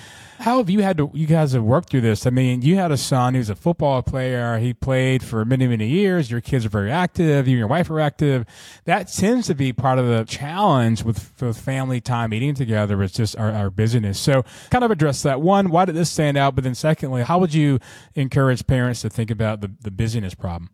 how 0.43 0.57
have 0.57 0.69
you 0.69 0.81
had 0.81 0.97
to, 0.97 1.09
you 1.13 1.25
guys 1.25 1.53
have 1.53 1.63
worked 1.63 1.89
through 1.89 2.01
this? 2.01 2.25
I 2.25 2.29
mean, 2.29 2.61
you 2.61 2.75
had 2.75 2.91
a 2.91 2.97
son 2.97 3.33
who's 3.33 3.49
a 3.49 3.55
football 3.55 4.01
player. 4.01 4.57
He 4.57 4.73
played 4.73 5.23
for 5.23 5.45
many, 5.45 5.67
many 5.67 5.87
years. 5.87 6.29
Your 6.29 6.41
kids 6.41 6.65
are 6.65 6.69
very 6.69 6.91
active. 6.91 7.47
You 7.47 7.53
and 7.53 7.59
your 7.59 7.67
wife 7.67 7.89
are 7.89 8.01
active. 8.01 8.45
That 8.83 9.07
tends 9.07 9.47
to 9.47 9.55
be 9.55 9.71
part 9.71 9.99
of 9.99 10.07
the 10.07 10.25
challenge 10.25 11.03
with, 11.03 11.31
with 11.41 11.57
family 11.57 12.01
time 12.01 12.33
eating 12.33 12.55
together. 12.55 13.01
It's 13.03 13.13
just 13.13 13.37
our, 13.37 13.51
our 13.51 13.69
busyness. 13.69 14.19
So 14.19 14.43
kind 14.69 14.83
of 14.83 14.91
address 14.91 15.21
that. 15.23 15.39
One, 15.39 15.69
why 15.69 15.85
did 15.85 15.95
this 15.95 16.09
stand 16.09 16.35
out? 16.35 16.55
But 16.55 16.65
then 16.65 16.75
secondly, 16.75 17.23
how 17.23 17.39
would 17.39 17.53
you 17.53 17.79
encourage 18.15 18.67
parents 18.67 19.01
to 19.03 19.09
think 19.09 19.31
about 19.31 19.61
the, 19.61 19.71
the 19.79 19.91
busyness 19.91 20.35
problem? 20.35 20.69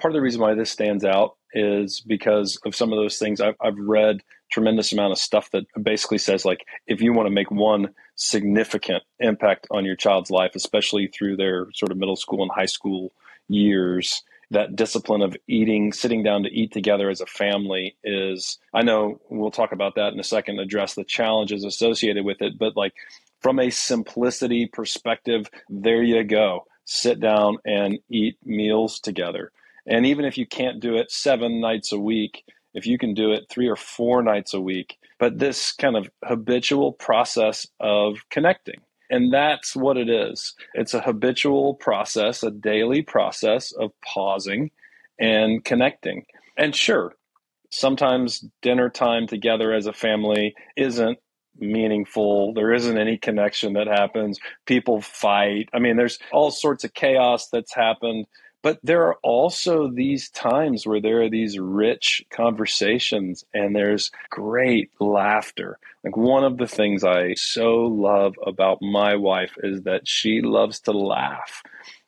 Part 0.00 0.12
of 0.12 0.14
the 0.14 0.20
reason 0.20 0.40
why 0.40 0.54
this 0.54 0.70
stands 0.70 1.04
out 1.04 1.36
is 1.52 2.00
because 2.00 2.58
of 2.64 2.74
some 2.74 2.92
of 2.92 2.98
those 2.98 3.18
things. 3.18 3.40
I've, 3.40 3.56
I've 3.60 3.78
read 3.78 4.22
tremendous 4.50 4.92
amount 4.92 5.12
of 5.12 5.18
stuff 5.18 5.50
that 5.52 5.64
basically 5.80 6.18
says 6.18 6.44
like 6.44 6.66
if 6.88 7.00
you 7.00 7.12
want 7.12 7.26
to 7.28 7.30
make 7.30 7.52
one 7.52 7.88
significant 8.16 9.04
impact 9.20 9.68
on 9.70 9.84
your 9.84 9.94
child's 9.94 10.28
life 10.28 10.50
especially 10.56 11.06
through 11.06 11.36
their 11.36 11.68
sort 11.72 11.92
of 11.92 11.98
middle 11.98 12.16
school 12.16 12.42
and 12.42 12.50
high 12.50 12.66
school 12.66 13.12
years 13.46 14.24
that 14.50 14.74
discipline 14.74 15.22
of 15.22 15.36
eating 15.46 15.92
sitting 15.92 16.24
down 16.24 16.42
to 16.42 16.48
eat 16.48 16.72
together 16.72 17.08
as 17.10 17.20
a 17.20 17.26
family 17.26 17.96
is 18.02 18.58
i 18.74 18.82
know 18.82 19.20
we'll 19.30 19.52
talk 19.52 19.70
about 19.70 19.94
that 19.94 20.12
in 20.12 20.18
a 20.18 20.24
second 20.24 20.58
address 20.58 20.94
the 20.94 21.04
challenges 21.04 21.62
associated 21.62 22.24
with 22.24 22.42
it 22.42 22.58
but 22.58 22.76
like 22.76 22.94
from 23.40 23.58
a 23.58 23.70
simplicity 23.70 24.66
perspective 24.66 25.48
there 25.68 26.02
you 26.02 26.22
go. 26.24 26.66
Sit 26.84 27.20
down 27.20 27.58
and 27.64 27.98
eat 28.08 28.36
meals 28.44 29.00
together 29.00 29.52
and 29.86 30.06
even 30.06 30.24
if 30.24 30.38
you 30.38 30.46
can't 30.46 30.80
do 30.80 30.96
it 30.96 31.10
seven 31.10 31.60
nights 31.60 31.92
a 31.92 31.98
week, 31.98 32.44
if 32.74 32.86
you 32.86 32.98
can 32.98 33.14
do 33.14 33.32
it 33.32 33.46
three 33.50 33.68
or 33.68 33.76
four 33.76 34.22
nights 34.22 34.54
a 34.54 34.60
week, 34.60 34.96
but 35.18 35.38
this 35.38 35.72
kind 35.72 35.96
of 35.96 36.08
habitual 36.24 36.92
process 36.92 37.66
of 37.80 38.18
connecting. 38.30 38.80
And 39.10 39.32
that's 39.32 39.74
what 39.74 39.96
it 39.96 40.08
is. 40.08 40.54
It's 40.74 40.94
a 40.94 41.00
habitual 41.00 41.74
process, 41.74 42.44
a 42.44 42.50
daily 42.50 43.02
process 43.02 43.72
of 43.72 43.90
pausing 44.04 44.70
and 45.18 45.64
connecting. 45.64 46.24
And 46.56 46.74
sure, 46.74 47.14
sometimes 47.70 48.44
dinner 48.62 48.88
time 48.88 49.26
together 49.26 49.72
as 49.72 49.86
a 49.86 49.92
family 49.92 50.54
isn't 50.76 51.18
meaningful. 51.58 52.54
There 52.54 52.72
isn't 52.72 52.98
any 52.98 53.18
connection 53.18 53.72
that 53.74 53.88
happens. 53.88 54.38
People 54.66 55.00
fight. 55.00 55.68
I 55.72 55.80
mean, 55.80 55.96
there's 55.96 56.18
all 56.32 56.50
sorts 56.50 56.84
of 56.84 56.94
chaos 56.94 57.48
that's 57.52 57.74
happened. 57.74 58.26
But 58.62 58.78
there 58.82 59.04
are 59.06 59.16
also 59.22 59.90
these 59.90 60.28
times 60.30 60.86
where 60.86 61.00
there 61.00 61.22
are 61.22 61.30
these 61.30 61.58
rich 61.58 62.22
conversations 62.30 63.44
and 63.54 63.74
there's 63.74 64.10
great 64.28 64.90
laughter. 65.00 65.78
Like 66.04 66.16
one 66.16 66.44
of 66.44 66.58
the 66.58 66.66
things 66.66 67.02
I 67.02 67.34
so 67.34 67.86
love 67.86 68.34
about 68.46 68.82
my 68.82 69.16
wife 69.16 69.54
is 69.62 69.82
that 69.82 70.06
she 70.06 70.42
loves 70.42 70.80
to 70.80 70.92
laugh. 70.92 71.62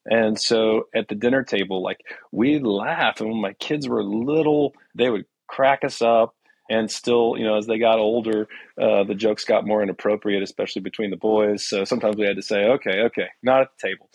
And 0.04 0.38
so 0.38 0.88
at 0.94 1.08
the 1.08 1.14
dinner 1.14 1.42
table, 1.42 1.82
like 1.82 2.00
we 2.32 2.58
laugh. 2.58 3.20
And 3.20 3.30
when 3.30 3.40
my 3.40 3.54
kids 3.54 3.88
were 3.88 4.02
little, 4.02 4.74
they 4.94 5.08
would 5.08 5.24
crack 5.46 5.84
us 5.84 6.02
up 6.02 6.34
and 6.70 6.90
still 6.90 7.34
you 7.36 7.44
know 7.44 7.56
as 7.56 7.66
they 7.66 7.78
got 7.78 7.98
older 7.98 8.48
uh, 8.80 9.04
the 9.04 9.14
jokes 9.14 9.44
got 9.44 9.66
more 9.66 9.82
inappropriate 9.82 10.42
especially 10.42 10.80
between 10.80 11.10
the 11.10 11.16
boys 11.16 11.66
so 11.66 11.84
sometimes 11.84 12.16
we 12.16 12.24
had 12.24 12.36
to 12.36 12.42
say 12.42 12.64
okay 12.64 13.00
okay 13.00 13.26
not 13.42 13.60
at 13.62 13.68
the 13.76 13.88
table 13.88 14.08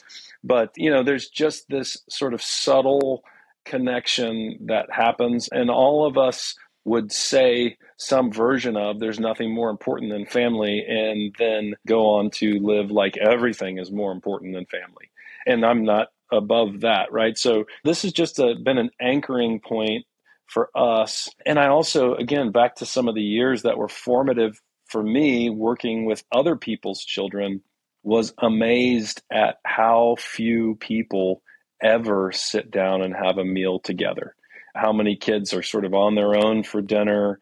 but, 0.43 0.71
you 0.75 0.89
know, 0.89 1.03
there's 1.03 1.29
just 1.29 1.65
this 1.69 1.97
sort 2.09 2.33
of 2.33 2.41
subtle 2.41 3.23
connection 3.65 4.57
that 4.67 4.91
happens. 4.91 5.49
And 5.51 5.69
all 5.69 6.05
of 6.05 6.17
us 6.17 6.55
would 6.85 7.11
say 7.11 7.77
some 7.97 8.31
version 8.31 8.77
of 8.77 8.99
there's 8.99 9.19
nothing 9.19 9.53
more 9.53 9.69
important 9.69 10.11
than 10.11 10.25
family 10.25 10.85
and 10.87 11.35
then 11.37 11.73
go 11.85 12.05
on 12.11 12.29
to 12.29 12.59
live 12.59 12.91
like 12.91 13.17
everything 13.17 13.77
is 13.77 13.91
more 13.91 14.13
important 14.13 14.53
than 14.53 14.65
family. 14.65 15.11
And 15.45 15.65
I'm 15.65 15.83
not 15.83 16.07
above 16.31 16.81
that, 16.81 17.11
right? 17.11 17.37
So 17.37 17.65
this 17.83 18.03
has 18.03 18.13
just 18.13 18.39
a, 18.39 18.55
been 18.55 18.77
an 18.77 18.91
anchoring 19.01 19.59
point 19.59 20.05
for 20.45 20.69
us. 20.75 21.29
And 21.45 21.59
I 21.59 21.67
also, 21.67 22.15
again, 22.15 22.51
back 22.51 22.75
to 22.75 22.85
some 22.85 23.09
of 23.09 23.15
the 23.15 23.21
years 23.21 23.63
that 23.63 23.77
were 23.77 23.89
formative 23.89 24.61
for 24.85 25.03
me 25.03 25.49
working 25.49 26.05
with 26.05 26.23
other 26.31 26.55
people's 26.55 27.03
children 27.03 27.61
was 28.03 28.33
amazed 28.39 29.21
at 29.31 29.57
how 29.65 30.15
few 30.19 30.75
people 30.75 31.41
ever 31.81 32.31
sit 32.31 32.71
down 32.71 33.01
and 33.01 33.15
have 33.15 33.37
a 33.37 33.45
meal 33.45 33.79
together. 33.79 34.35
How 34.75 34.93
many 34.93 35.15
kids 35.15 35.53
are 35.53 35.63
sort 35.63 35.85
of 35.85 35.93
on 35.93 36.15
their 36.15 36.35
own 36.35 36.63
for 36.63 36.81
dinner, 36.81 37.39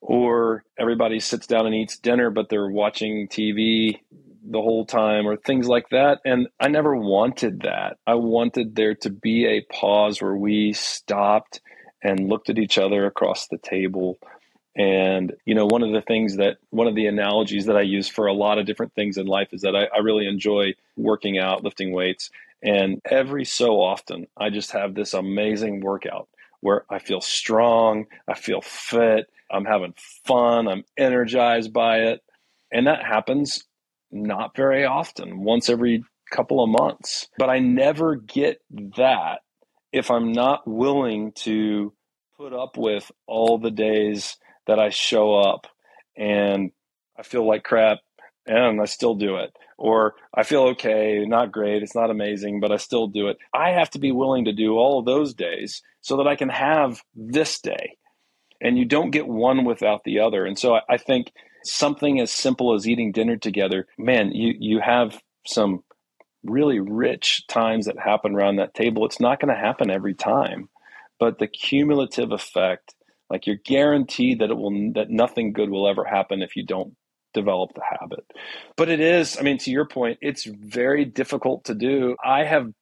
or 0.00 0.64
everybody 0.78 1.20
sits 1.20 1.46
down 1.46 1.66
and 1.66 1.74
eats 1.74 1.98
dinner, 1.98 2.30
but 2.30 2.48
they're 2.48 2.70
watching 2.70 3.28
TV 3.28 4.00
the 4.46 4.60
whole 4.60 4.84
time, 4.84 5.26
or 5.26 5.36
things 5.36 5.66
like 5.66 5.88
that. 5.90 6.20
And 6.24 6.48
I 6.60 6.68
never 6.68 6.94
wanted 6.94 7.62
that. 7.62 7.96
I 8.06 8.14
wanted 8.14 8.76
there 8.76 8.94
to 8.96 9.10
be 9.10 9.46
a 9.46 9.62
pause 9.72 10.20
where 10.20 10.36
we 10.36 10.74
stopped 10.74 11.60
and 12.02 12.28
looked 12.28 12.50
at 12.50 12.58
each 12.58 12.76
other 12.76 13.06
across 13.06 13.48
the 13.48 13.56
table 13.56 14.18
and, 14.76 15.32
you 15.44 15.54
know, 15.54 15.66
one 15.66 15.82
of 15.82 15.92
the 15.92 16.02
things 16.02 16.36
that, 16.36 16.58
one 16.70 16.86
of 16.86 16.94
the 16.94 17.06
analogies 17.06 17.66
that 17.66 17.76
I 17.76 17.82
use 17.82 18.08
for 18.08 18.26
a 18.26 18.32
lot 18.32 18.58
of 18.58 18.66
different 18.66 18.94
things 18.94 19.16
in 19.16 19.26
life 19.26 19.48
is 19.52 19.62
that 19.62 19.76
I, 19.76 19.84
I 19.94 20.00
really 20.00 20.26
enjoy 20.26 20.74
working 20.96 21.38
out, 21.38 21.62
lifting 21.62 21.92
weights. 21.92 22.30
And 22.62 23.00
every 23.04 23.44
so 23.44 23.80
often, 23.80 24.26
I 24.36 24.50
just 24.50 24.72
have 24.72 24.94
this 24.94 25.14
amazing 25.14 25.80
workout 25.80 26.28
where 26.60 26.84
I 26.90 26.98
feel 26.98 27.20
strong, 27.20 28.06
I 28.26 28.34
feel 28.34 28.62
fit, 28.62 29.26
I'm 29.50 29.66
having 29.66 29.94
fun, 30.24 30.66
I'm 30.66 30.84
energized 30.96 31.72
by 31.72 31.98
it. 31.98 32.22
And 32.72 32.86
that 32.86 33.04
happens 33.04 33.64
not 34.10 34.56
very 34.56 34.84
often, 34.84 35.44
once 35.44 35.68
every 35.68 36.04
couple 36.32 36.64
of 36.64 36.70
months. 36.70 37.28
But 37.38 37.50
I 37.50 37.58
never 37.58 38.16
get 38.16 38.60
that 38.96 39.40
if 39.92 40.10
I'm 40.10 40.32
not 40.32 40.66
willing 40.66 41.32
to 41.32 41.92
put 42.36 42.52
up 42.52 42.76
with 42.76 43.12
all 43.26 43.58
the 43.58 43.70
days 43.70 44.36
that 44.66 44.78
I 44.78 44.90
show 44.90 45.34
up 45.34 45.66
and 46.16 46.70
I 47.18 47.22
feel 47.22 47.46
like 47.46 47.64
crap 47.64 47.98
and 48.46 48.80
I 48.80 48.84
still 48.84 49.14
do 49.14 49.36
it. 49.36 49.56
Or 49.76 50.14
I 50.32 50.44
feel 50.44 50.62
okay, 50.68 51.24
not 51.26 51.52
great, 51.52 51.82
it's 51.82 51.94
not 51.94 52.10
amazing, 52.10 52.60
but 52.60 52.70
I 52.70 52.76
still 52.76 53.08
do 53.08 53.28
it. 53.28 53.38
I 53.52 53.70
have 53.70 53.90
to 53.90 53.98
be 53.98 54.12
willing 54.12 54.44
to 54.44 54.52
do 54.52 54.74
all 54.76 55.00
of 55.00 55.04
those 55.04 55.34
days 55.34 55.82
so 56.00 56.18
that 56.18 56.28
I 56.28 56.36
can 56.36 56.48
have 56.48 57.02
this 57.14 57.60
day. 57.60 57.96
And 58.60 58.78
you 58.78 58.84
don't 58.84 59.10
get 59.10 59.26
one 59.26 59.64
without 59.64 60.04
the 60.04 60.20
other. 60.20 60.44
And 60.44 60.58
so 60.58 60.78
I, 60.88 60.96
think 60.96 61.32
something 61.64 62.20
as 62.20 62.30
simple 62.30 62.74
as 62.74 62.86
eating 62.86 63.10
dinner 63.10 63.36
together, 63.36 63.88
man, 63.98 64.32
you, 64.32 64.54
you 64.58 64.80
have 64.80 65.20
some 65.46 65.82
really 66.44 66.78
rich 66.78 67.46
times 67.48 67.86
that 67.86 67.98
happen 67.98 68.34
around 68.34 68.56
that 68.56 68.74
table. 68.74 69.04
It's 69.04 69.20
not 69.20 69.40
going 69.40 69.52
to 69.52 69.60
happen 69.60 69.90
every 69.90 70.14
time, 70.14 70.68
but 71.18 71.38
the 71.38 71.48
cumulative 71.48 72.32
effect 72.32 72.94
like 73.34 73.48
you're 73.48 73.56
guaranteed 73.56 74.38
that 74.38 74.50
it 74.50 74.54
will 74.54 74.92
that 74.92 75.10
nothing 75.10 75.52
good 75.52 75.68
will 75.68 75.88
ever 75.88 76.04
happen 76.04 76.40
if 76.40 76.54
you 76.54 76.64
don't 76.64 76.94
develop 77.32 77.74
the 77.74 77.82
habit. 77.82 78.24
But 78.76 78.88
it 78.88 79.00
is, 79.00 79.36
I 79.36 79.42
mean, 79.42 79.58
to 79.58 79.72
your 79.72 79.86
point, 79.86 80.18
it's 80.22 80.44
very 80.44 81.04
difficult 81.04 81.64
to 81.64 81.74
do. 81.74 82.14
I 82.24 82.44
have 82.44 82.72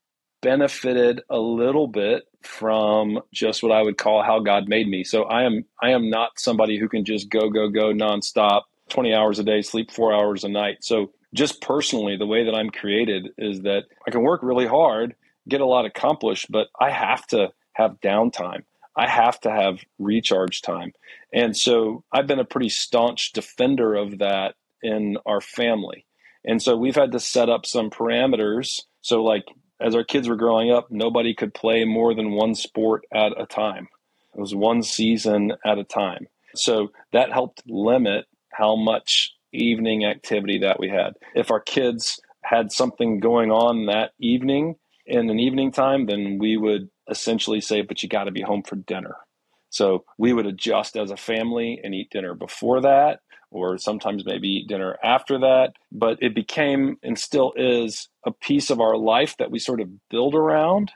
benefited 0.43 1.23
a 1.31 1.39
little 1.39 1.87
bit 1.87 2.25
from 2.43 3.21
just 3.33 3.63
what 3.63 3.73
I 3.73 3.81
would 3.81 3.97
call 3.97 4.23
how 4.23 4.41
God 4.41 4.69
made 4.69 4.89
me. 4.89 5.05
So 5.05 5.23
I 5.23 5.45
am 5.45 5.65
I 5.83 5.93
am 5.93 6.11
not 6.11 6.33
somebody 6.37 6.79
who 6.79 6.87
can 6.87 7.07
just 7.07 7.31
go 7.31 7.49
go 7.49 7.71
go 7.71 7.95
nonstop, 7.95 8.65
20 8.91 9.15
hours 9.15 9.39
a 9.39 9.45
day, 9.45 9.63
sleep 9.63 9.91
4 9.91 10.13
hours 10.13 10.45
a 10.45 10.51
night. 10.51 10.85
So 10.85 11.13
just 11.33 11.63
personally 11.63 12.19
the 12.19 12.27
way 12.27 12.45
that 12.45 12.55
I'm 12.55 12.69
created 12.69 13.31
is 13.39 13.63
that 13.63 13.85
I 14.07 14.11
can 14.11 14.21
work 14.21 14.43
really 14.43 14.67
hard, 14.67 15.15
get 15.49 15.63
a 15.63 15.67
lot 15.67 15.87
accomplished, 15.87 16.49
but 16.51 16.67
I 16.79 16.91
have 16.91 17.27
to 17.29 17.53
have 17.73 18.03
downtime. 18.03 18.65
I 18.97 19.09
have 19.09 19.41
to 19.41 19.51
have 19.51 19.79
recharge 19.99 20.63
time. 20.63 20.93
And 21.33 21.57
so 21.57 22.05
I've 22.13 22.27
been 22.27 22.39
a 22.39 22.45
pretty 22.45 22.69
staunch 22.69 23.33
defender 23.33 23.95
of 23.95 24.19
that 24.19 24.55
in 24.83 25.17
our 25.27 25.41
family. 25.41 26.07
And 26.45 26.61
so 26.61 26.77
we've 26.77 26.97
had 26.97 27.13
to 27.13 27.21
set 27.21 27.49
up 27.49 27.67
some 27.67 27.91
parameters. 27.91 28.83
So, 29.01 29.23
like, 29.23 29.45
as 29.81 29.95
our 29.95 30.05
kids 30.05 30.29
were 30.29 30.37
growing 30.37 30.71
up, 30.71 30.89
nobody 30.91 31.35
could 31.35 31.55
play 31.55 31.85
more 31.85 32.15
than 32.15 32.33
one 32.33 32.55
sport 32.55 33.05
at 33.13 33.41
a 33.41 33.47
time. 33.47 33.89
It 34.35 34.41
was 34.41 34.55
one 34.55 34.83
season 34.83 35.53
at 35.65 35.79
a 35.79 35.85
time. 35.85 36.27
So 36.55 36.89
that 37.13 37.33
helped 37.33 37.63
limit 37.67 38.27
how 38.53 38.77
much 38.77 39.35
evening 39.53 40.05
activity 40.05 40.59
that 40.59 40.79
we 40.79 40.89
had. 40.89 41.15
If 41.35 41.51
our 41.51 41.61
kids 41.61 42.21
had 42.43 42.73
something 42.73 43.21
going 43.21 43.51
on 43.51 43.87
that 43.87 44.13
evening 44.19 44.77
in 45.07 45.31
an 45.31 45.39
evening 45.39 45.73
time, 45.73 46.07
then 46.07 46.39
we 46.39 46.57
would 46.57 46.89
essentially 47.13 47.61
say, 47.61 47.83
but 47.83 48.03
you 48.03 48.09
got 48.09 48.25
to 48.25 48.33
be 48.33 48.43
home 48.43 48.63
for 48.63 48.77
dinner. 48.77 49.17
So 49.71 50.05
we 50.19 50.33
would 50.33 50.47
adjust 50.47 50.97
as 50.97 51.11
a 51.11 51.17
family 51.17 51.81
and 51.83 51.95
eat 51.95 52.11
dinner 52.11 52.35
before 52.35 52.83
that, 52.83 53.21
or 53.51 53.79
sometimes 53.79 54.25
maybe 54.27 54.49
eat 54.49 54.69
dinner 54.69 54.99
after 55.03 55.39
that. 55.39 55.73
But 55.91 56.19
it 56.21 56.35
became 56.35 56.97
and 57.03 57.19
still 57.19 57.55
is 57.57 58.09
a 58.27 58.33
piece 58.33 58.71
of 58.71 58.81
our 58.81 58.97
life 58.97 59.37
that 59.39 59.51
we 59.51 59.59
sort 59.59 59.81
of 59.81 59.89
build 60.11 60.35
around 60.35 60.93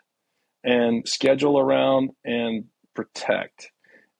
and 0.62 1.08
schedule 1.08 1.58
around 1.58 2.10
and 2.24 2.64
protect. 2.94 3.70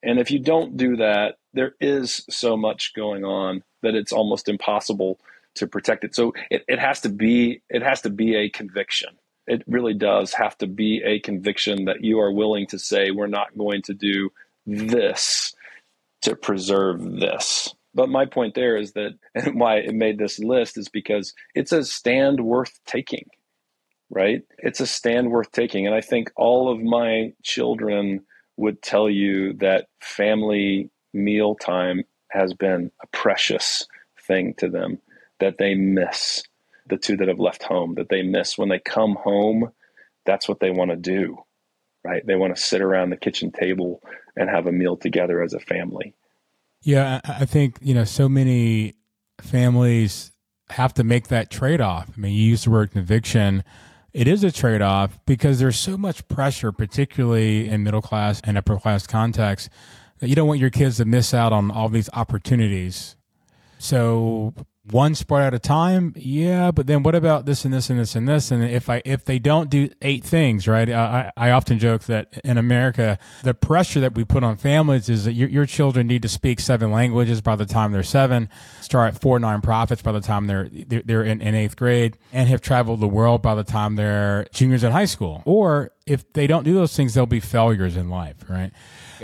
And 0.03 0.19
if 0.19 0.31
you 0.31 0.39
don't 0.39 0.77
do 0.77 0.97
that, 0.97 1.35
there 1.53 1.75
is 1.81 2.25
so 2.31 2.57
much 2.57 2.93
going 2.95 3.25
on 3.25 3.63
that 3.83 3.95
it's 3.95 4.13
almost 4.13 4.49
impossible 4.49 5.19
to 5.57 5.67
protect 5.67 6.05
it. 6.05 6.15
So 6.15 6.33
it, 6.51 6.65
it 6.69 6.79
has 6.79 7.01
to 7.01 7.09
be 7.09 7.63
it 7.69 7.83
has 7.83 8.01
to 8.03 8.11
be 8.11 8.37
a 8.37 8.49
conviction 8.49 9.11
it 9.47 9.63
really 9.67 9.95
does 9.95 10.33
have 10.35 10.57
to 10.59 10.67
be 10.67 11.03
a 11.05 11.21
conviction 11.21 11.85
that 11.87 12.03
you 12.03 12.21
are 12.21 12.33
willing 12.33 12.67
to 12.69 12.79
say, 12.79 13.11
we're 13.11 13.27
not 13.27 13.57
going 13.57 13.83
to 13.83 13.95
do 13.95 14.31
this 14.67 15.55
to 16.23 16.35
preserve 16.35 17.01
this. 17.21 17.75
But 17.95 18.09
my 18.09 18.27
point 18.27 18.55
there 18.55 18.77
is 18.77 18.93
that, 18.93 19.13
and 19.35 19.59
why 19.59 19.77
it 19.77 19.95
made 19.95 20.19
this 20.19 20.39
list 20.39 20.77
is 20.77 20.89
because 20.89 21.33
it's 21.55 21.73
a 21.73 21.85
stand 21.85 22.41
worth 22.41 22.79
taking, 22.87 23.29
right? 24.11 24.43
It's 24.59 24.81
a 24.81 24.87
stand 24.87 25.31
worth 25.31 25.53
taking. 25.53 25.87
And 25.87 25.95
I 25.95 26.01
think 26.01 26.31
all 26.37 26.71
of 26.71 26.81
my 26.81 27.33
children 27.43 28.23
would 28.57 28.83
tell 28.83 29.09
you 29.09 29.55
that 29.55 29.87
family 30.01 30.91
meal 31.15 31.55
time 31.55 32.05
has 32.31 32.53
been 32.53 32.91
a 33.03 33.07
precious 33.17 33.87
thing 34.27 34.55
to 34.59 34.69
them 34.69 34.99
that 35.41 35.59
they 35.59 35.75
miss 35.75 36.43
the 36.89 36.97
two 36.97 37.17
that 37.17 37.29
have 37.29 37.41
left 37.41 37.63
home 37.63 37.95
that 37.97 38.09
they 38.09 38.23
miss. 38.23 38.57
When 38.59 38.69
they 38.69 38.79
come 38.79 39.15
home 39.17 39.73
that's 40.25 40.49
what 40.49 40.59
they 40.59 40.71
want 40.71 40.91
to 40.91 40.97
do 40.97 41.39
right? 42.05 42.25
They 42.25 42.37
want 42.37 42.55
to 42.55 42.63
sit 42.63 42.81
around 42.81 43.11
the 43.11 43.17
kitchen 43.17 43.51
table 43.51 44.01
and 44.37 44.49
have 44.49 44.69
a 44.69 44.73
meal 44.73 44.97
together 44.97 45.43
as 45.43 45.55
a 45.55 45.61
family. 45.61 46.15
Yeah 46.83 47.21
i 47.25 47.45
think 47.45 47.79
you 47.81 47.95
know 47.95 48.05
so 48.05 48.29
many 48.29 48.95
families 49.41 50.33
have 50.71 50.93
to 50.95 51.05
make 51.05 51.29
that 51.29 51.51
trade-off. 51.51 52.11
I 52.17 52.21
mean 52.21 52.33
you 52.33 52.43
use 52.43 52.65
the 52.65 52.71
word 52.71 52.91
conviction 52.93 53.65
it 54.13 54.27
is 54.27 54.43
a 54.45 54.51
trade-off 54.51 55.19
because 55.27 55.59
there's 55.59 55.79
so 55.79 55.99
much 55.99 56.27
pressure 56.29 56.73
particularly 56.73 57.69
in 57.69 57.83
middle 57.83 58.01
class 58.01 58.41
and 58.45 58.57
upper 58.57 58.79
class 58.79 59.07
contexts 59.07 59.69
that 60.21 60.29
you 60.29 60.35
don't 60.35 60.49
want 60.49 60.61
your 60.61 60.71
kids 60.71 60.97
to 60.97 61.05
miss 61.05 61.35
out 61.35 61.53
on 61.53 61.71
all 61.71 61.91
these 61.91 62.09
opportunities. 62.15 63.17
So 63.79 64.55
one 64.91 65.15
sport 65.15 65.43
at 65.43 65.55
a 65.55 65.59
time? 65.59 66.13
Yeah 66.17 66.71
but 66.71 66.87
then 66.87 67.03
what 67.03 67.15
about 67.15 67.47
this 67.47 67.65
and 67.65 67.73
this 67.73 67.91
and 67.91 67.99
this 67.99 68.15
and 68.15 68.29
this? 68.29 68.51
And 68.51 68.65
if 68.65 68.89
i 68.89 69.03
if 69.05 69.25
they 69.25 69.39
don't 69.39 69.71
do 69.71 69.89
eight 70.03 70.25
things 70.25 70.69
right? 70.69 70.89
I 70.89 71.33
i 71.37 71.51
often 71.51 71.79
joke 71.79 72.05
that 72.05 72.41
in 72.45 72.59
america 72.59 73.19
the 73.43 73.55
pressure 73.55 74.01
that 74.01 74.15
we 74.15 74.25
put 74.25 74.45
on 74.45 74.57
families 74.57 75.09
is 75.09 75.25
that 75.25 75.33
your, 75.33 75.49
your 75.49 75.67
children 75.67 76.07
need 76.07 76.23
to 76.23 76.29
speak 76.29 76.61
seven 76.61 76.91
languages 76.91 77.41
by 77.41 77.57
the 77.57 77.67
time 77.67 77.93
they're 77.93 78.03
seven 78.03 78.49
start 78.81 79.21
four 79.21 79.39
nonprofits 79.39 80.03
by 80.03 80.13
the 80.13 80.21
time 80.21 80.47
they're 80.47 80.69
they're, 80.87 81.03
they're 81.05 81.25
in, 81.25 81.41
in 81.41 81.55
eighth 81.55 81.77
grade 81.77 82.17
and 82.33 82.49
have 82.49 82.61
traveled 82.61 83.01
the 83.01 83.09
world 83.09 83.43
by 83.43 83.55
the 83.55 83.65
time 83.65 83.97
they're 83.97 84.47
juniors 84.53 84.85
in 84.85 84.93
high 84.93 85.05
school. 85.05 85.43
Or 85.45 85.93
if 86.07 86.33
they 86.33 86.47
don't 86.47 86.65
do 86.65 86.75
those 86.75 86.97
things 86.97 87.15
they'll 87.15 87.27
be 87.27 87.41
failures 87.41 87.97
in 87.97 88.09
life 88.09 88.37
right 88.49 88.73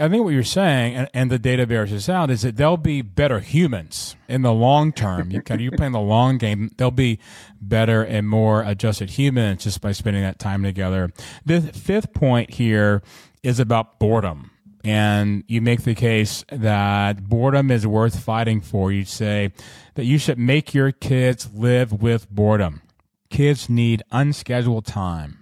I 0.01 0.09
think 0.09 0.25
what 0.25 0.33
you're 0.33 0.43
saying, 0.43 0.95
and, 0.95 1.09
and, 1.13 1.31
the 1.31 1.39
data 1.39 1.67
bears 1.67 1.91
this 1.91 2.09
out, 2.09 2.31
is 2.31 2.43
that 2.43 2.57
they'll 2.57 2.77
be 2.77 3.03
better 3.03 3.41
humans 3.41 4.17
in 4.29 4.43
the 4.43 4.53
long 4.53 4.93
term. 4.93 5.31
You 5.31 5.43
kind 5.43 5.61
of, 5.61 5.65
you're 5.65 5.77
playing 5.77 5.93
the 5.93 6.01
long 6.01 6.39
game. 6.39 6.71
They'll 6.79 6.91
be 6.91 7.19
better 7.61 8.03
and 8.03 8.29
more 8.29 8.63
adjusted 8.63 9.11
humans 9.11 9.65
just 9.65 9.81
by 9.81 9.93
spending 9.93 10.23
that 10.23 10.39
time 10.39 10.63
together. 10.63 11.13
The 11.45 11.61
fifth 11.61 12.15
point 12.15 12.55
here 12.55 13.03
is 13.43 13.61
about 13.61 13.99
boredom. 13.99 14.51
And 14.85 15.45
you 15.47 15.61
make 15.61 15.83
the 15.83 15.95
case 15.95 16.45
that 16.51 17.29
boredom 17.29 17.71
is 17.71 17.87
worth 17.87 18.19
fighting 18.19 18.61
for. 18.61 18.91
You 18.91 19.05
say 19.05 19.53
that 19.95 20.05
you 20.05 20.19
should 20.19 20.39
make 20.39 20.75
your 20.75 20.91
kids 20.91 21.53
live 21.55 22.03
with 22.03 22.29
boredom. 22.31 22.83
Kids 23.31 23.69
need 23.69 24.03
unscheduled 24.11 24.87
time. 24.87 25.42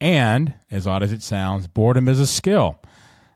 And, 0.00 0.54
as 0.70 0.86
odd 0.86 1.02
as 1.02 1.12
it 1.12 1.22
sounds, 1.22 1.66
boredom 1.66 2.08
is 2.08 2.20
a 2.20 2.26
skill 2.26 2.78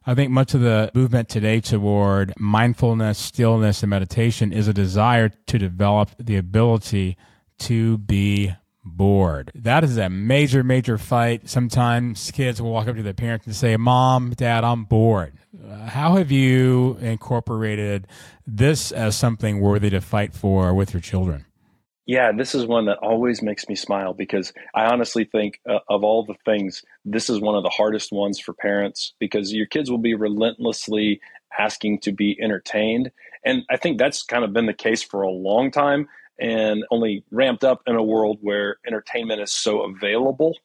I 0.09 0.15
think 0.15 0.31
much 0.31 0.55
of 0.55 0.63
the 0.63 0.91
movement 0.95 1.29
today 1.29 1.61
toward 1.61 2.33
mindfulness, 2.39 3.19
stillness, 3.19 3.83
and 3.83 3.91
meditation 3.91 4.55
is 4.55 4.67
a 4.67 4.73
desire 4.73 5.29
to 5.29 5.59
develop 5.59 6.13
the 6.19 6.37
ability 6.37 7.19
to 7.59 7.99
be 7.99 8.55
bored. 8.83 9.53
That 9.55 9.85
is 9.85 9.99
a 9.99 10.09
major, 10.09 10.65
major 10.65 10.97
fight. 10.97 11.51
Sometimes 11.51 12.31
kids 12.31 12.63
will 12.63 12.71
walk 12.71 12.89
up 12.89 12.97
to 12.97 13.03
their 13.03 13.13
parents 13.13 13.45
and 13.45 13.55
say, 13.55 13.77
Mom, 13.77 14.31
Dad, 14.31 14.65
I'm 14.65 14.85
bored. 14.85 15.35
how 15.89 16.17
have 16.17 16.31
you 16.31 16.97
incorporated 17.03 18.07
this 18.47 18.91
as 18.93 19.15
something 19.15 19.61
worthy 19.61 19.91
to 19.91 20.01
fight 20.01 20.33
for 20.33 20.73
with 20.73 20.95
your 20.95 21.03
children? 21.03 21.45
Yeah, 22.09 22.33
this 22.33 22.55
is 22.55 22.65
one 22.65 22.87
that 22.87 22.97
always 23.03 23.43
makes 23.43 23.69
me 23.69 23.75
smile 23.75 24.15
because 24.15 24.55
I 24.75 24.87
honestly 24.87 25.25
think 25.25 25.61
uh, 25.69 25.81
of 25.91 26.03
all 26.03 26.25
the 26.25 26.37
things, 26.47 26.83
this 27.05 27.29
is 27.29 27.39
one 27.39 27.55
of 27.55 27.63
the 27.63 27.69
hardest 27.69 28.13
ones 28.13 28.41
for 28.41 28.55
parents 28.55 29.13
because 29.19 29.53
your 29.53 29.67
kids 29.67 29.91
will 29.91 29.99
be 29.99 30.15
relentlessly 30.15 31.21
asking 31.59 31.99
to 32.01 32.13
be 32.13 32.39
entertained. 32.41 33.11
And 33.45 33.65
I 33.69 33.77
think 33.77 33.99
that's 33.99 34.23
kind 34.23 34.43
of 34.43 34.55
been 34.55 34.65
the 34.65 34.73
case 34.73 35.03
for 35.03 35.21
a 35.21 35.31
long 35.31 35.71
time 35.71 36.09
and 36.41 36.83
only 36.91 37.25
ramped 37.31 37.63
up 37.63 37.83
in 37.87 37.95
a 37.95 38.03
world 38.03 38.39
where 38.41 38.79
entertainment 38.87 39.43
is 39.43 39.53
so 39.53 39.83
available 39.83 40.57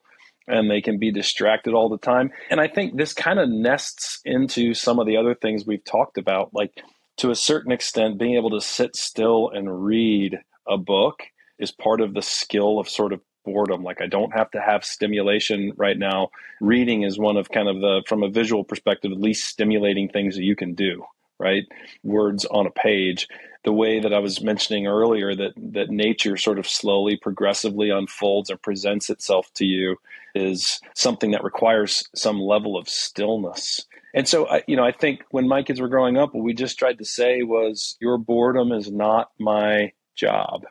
and 0.48 0.72
they 0.72 0.80
can 0.80 0.98
be 0.98 1.12
distracted 1.12 1.74
all 1.74 1.90
the 1.90 1.98
time. 1.98 2.32
And 2.50 2.62
I 2.62 2.70
think 2.70 2.96
this 2.96 3.14
kind 3.14 3.38
of 3.38 3.50
nests 3.50 4.22
into 4.24 4.74
some 4.74 4.98
of 4.98 5.08
the 5.08 5.18
other 5.18 5.36
things 5.36 5.66
we've 5.66 5.84
talked 5.84 6.18
about, 6.18 6.54
like 6.54 6.72
to 7.18 7.32
a 7.32 7.36
certain 7.36 7.74
extent, 7.74 8.18
being 8.18 8.36
able 8.36 8.52
to 8.52 8.62
sit 8.62 8.96
still 8.96 9.50
and 9.50 9.84
read 9.84 10.40
a 10.66 10.78
book 10.78 11.24
is 11.64 11.72
part 11.72 12.02
of 12.02 12.14
the 12.14 12.22
skill 12.22 12.78
of 12.78 12.88
sort 12.88 13.14
of 13.14 13.22
boredom. 13.46 13.84
Like 13.84 14.02
I 14.02 14.08
don't 14.08 14.34
have 14.34 14.52
to 14.52 14.62
have 14.62 14.86
stimulation 14.86 15.74
right 15.76 15.98
now. 15.98 16.30
Reading 16.62 17.04
is 17.04 17.18
one 17.18 17.38
of 17.38 17.50
kind 17.50 17.68
of 17.68 17.80
the, 17.80 18.04
from 18.08 18.24
a 18.24 18.30
visual 18.30 18.64
perspective, 18.64 19.12
least 19.12 19.48
stimulating 19.48 20.10
things 20.10 20.36
that 20.36 20.44
you 20.44 20.56
can 20.56 20.76
do, 20.76 21.04
right? 21.40 21.64
Words 22.04 22.46
on 22.46 22.68
a 22.68 22.72
page. 22.72 23.28
The 23.66 23.74
way 23.74 24.00
that 24.02 24.14
I 24.14 24.20
was 24.20 24.42
mentioning 24.42 24.88
earlier 24.88 25.34
that, 25.36 25.54
that 25.58 25.90
nature 25.90 26.36
sort 26.36 26.60
of 26.60 26.68
slowly, 26.68 27.16
progressively 27.16 27.90
unfolds 27.90 28.50
and 28.50 28.62
presents 28.62 29.10
itself 29.10 29.50
to 29.56 29.66
you 29.66 29.98
is 30.36 30.82
something 30.96 31.32
that 31.32 31.44
requires 31.44 32.08
some 32.14 32.40
level 32.40 32.78
of 32.78 32.90
stillness. 32.90 33.86
And 34.14 34.28
so, 34.28 34.48
I, 34.48 34.64
you 34.68 34.76
know, 34.76 34.84
I 34.84 34.92
think 34.92 35.22
when 35.32 35.48
my 35.48 35.64
kids 35.64 35.80
were 35.82 35.88
growing 35.88 36.18
up, 36.18 36.36
what 36.36 36.44
we 36.44 36.54
just 36.54 36.78
tried 36.78 37.00
to 37.00 37.06
say 37.06 37.42
was, 37.42 37.98
your 38.00 38.18
boredom 38.18 38.72
is 38.72 38.92
not 38.92 39.32
my 39.40 39.94
job 40.16 40.66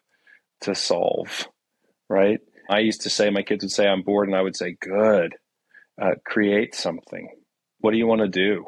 to 0.62 0.74
solve, 0.74 1.48
right? 2.08 2.40
I 2.70 2.80
used 2.80 3.02
to 3.02 3.10
say, 3.10 3.30
my 3.30 3.42
kids 3.42 3.64
would 3.64 3.72
say, 3.72 3.86
I'm 3.86 4.02
bored, 4.02 4.28
and 4.28 4.36
I 4.36 4.42
would 4.42 4.56
say, 4.56 4.76
good, 4.80 5.34
uh, 6.00 6.12
create 6.24 6.74
something. 6.74 7.28
What 7.80 7.92
do 7.92 7.98
you 7.98 8.06
want 8.06 8.22
to 8.22 8.28
do? 8.28 8.66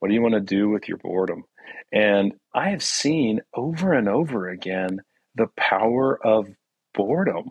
What 0.00 0.08
do 0.08 0.14
you 0.14 0.22
want 0.22 0.34
to 0.34 0.40
do 0.40 0.68
with 0.68 0.88
your 0.88 0.98
boredom? 0.98 1.44
And 1.92 2.34
I 2.54 2.70
have 2.70 2.82
seen 2.82 3.40
over 3.54 3.92
and 3.92 4.08
over 4.08 4.48
again 4.48 5.00
the 5.34 5.48
power 5.56 6.18
of 6.24 6.46
boredom 6.94 7.50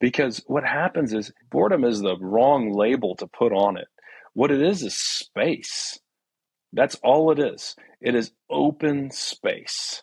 because 0.00 0.42
what 0.46 0.64
happens 0.64 1.12
is 1.12 1.32
boredom 1.50 1.84
is 1.84 2.00
the 2.00 2.16
wrong 2.18 2.72
label 2.72 3.16
to 3.16 3.26
put 3.26 3.52
on 3.52 3.76
it. 3.76 3.86
What 4.34 4.50
it 4.50 4.62
is 4.62 4.82
is 4.82 4.98
space. 4.98 5.98
That's 6.72 6.96
all 7.02 7.30
it 7.32 7.38
is. 7.38 7.76
It 8.00 8.14
is 8.14 8.32
open 8.50 9.10
space. 9.10 10.02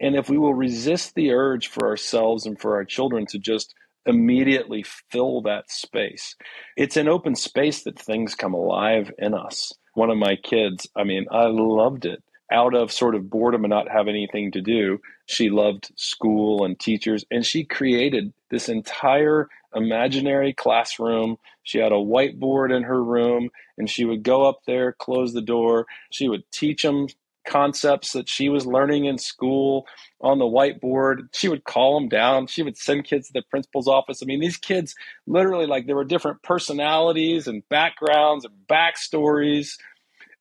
And 0.00 0.14
if 0.14 0.28
we 0.28 0.38
will 0.38 0.54
resist 0.54 1.14
the 1.14 1.32
urge 1.32 1.68
for 1.68 1.88
ourselves 1.88 2.46
and 2.46 2.58
for 2.58 2.74
our 2.74 2.84
children 2.84 3.26
to 3.26 3.38
just 3.38 3.74
immediately 4.06 4.84
fill 5.10 5.42
that 5.42 5.70
space, 5.70 6.36
it's 6.76 6.96
an 6.96 7.08
open 7.08 7.34
space 7.34 7.82
that 7.82 7.98
things 7.98 8.34
come 8.34 8.54
alive 8.54 9.10
in 9.18 9.34
us. 9.34 9.72
One 9.94 10.10
of 10.10 10.18
my 10.18 10.36
kids, 10.36 10.88
I 10.96 11.04
mean, 11.04 11.26
I 11.30 11.46
loved 11.46 12.06
it. 12.06 12.22
Out 12.50 12.74
of 12.74 12.90
sort 12.90 13.14
of 13.14 13.28
boredom 13.28 13.64
and 13.64 13.70
not 13.70 13.90
have 13.90 14.08
anything 14.08 14.52
to 14.52 14.62
do, 14.62 15.00
she 15.26 15.50
loved 15.50 15.90
school 15.96 16.64
and 16.64 16.78
teachers, 16.78 17.24
and 17.30 17.44
she 17.44 17.64
created 17.64 18.32
this 18.50 18.70
entire 18.70 19.48
imaginary 19.74 20.54
classroom. 20.54 21.36
She 21.62 21.78
had 21.78 21.92
a 21.92 21.96
whiteboard 21.96 22.74
in 22.74 22.84
her 22.84 23.04
room, 23.04 23.50
and 23.76 23.90
she 23.90 24.06
would 24.06 24.22
go 24.22 24.48
up 24.48 24.60
there, 24.66 24.92
close 24.92 25.34
the 25.34 25.42
door. 25.42 25.86
She 26.10 26.26
would 26.26 26.50
teach 26.50 26.82
them 26.82 27.08
concepts 27.48 28.12
that 28.12 28.28
she 28.28 28.48
was 28.48 28.66
learning 28.66 29.06
in 29.06 29.18
school 29.18 29.86
on 30.20 30.38
the 30.38 30.44
whiteboard. 30.44 31.34
She 31.34 31.48
would 31.48 31.64
call 31.64 31.98
them 31.98 32.08
down. 32.08 32.46
She 32.46 32.62
would 32.62 32.76
send 32.76 33.04
kids 33.04 33.28
to 33.28 33.32
the 33.32 33.42
principal's 33.50 33.88
office. 33.88 34.22
I 34.22 34.26
mean, 34.26 34.40
these 34.40 34.58
kids 34.58 34.94
literally 35.26 35.66
like 35.66 35.86
there 35.86 35.96
were 35.96 36.04
different 36.04 36.42
personalities 36.42 37.48
and 37.48 37.68
backgrounds 37.68 38.44
and 38.44 38.54
backstories. 38.70 39.78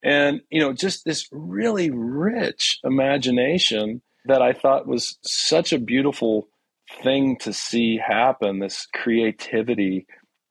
And, 0.04 0.42
you 0.50 0.60
know, 0.60 0.74
just 0.74 1.06
this 1.06 1.28
really 1.32 1.90
rich 1.90 2.80
imagination 2.84 4.02
that 4.26 4.42
I 4.42 4.54
thought 4.54 4.88
was 4.88 5.18
such 5.24 5.74
a 5.74 5.80
beautiful 5.80 6.48
thing 7.04 7.38
to 7.40 7.54
see 7.54 7.98
happen, 7.98 8.60
this 8.60 8.88
creativity. 8.94 10.06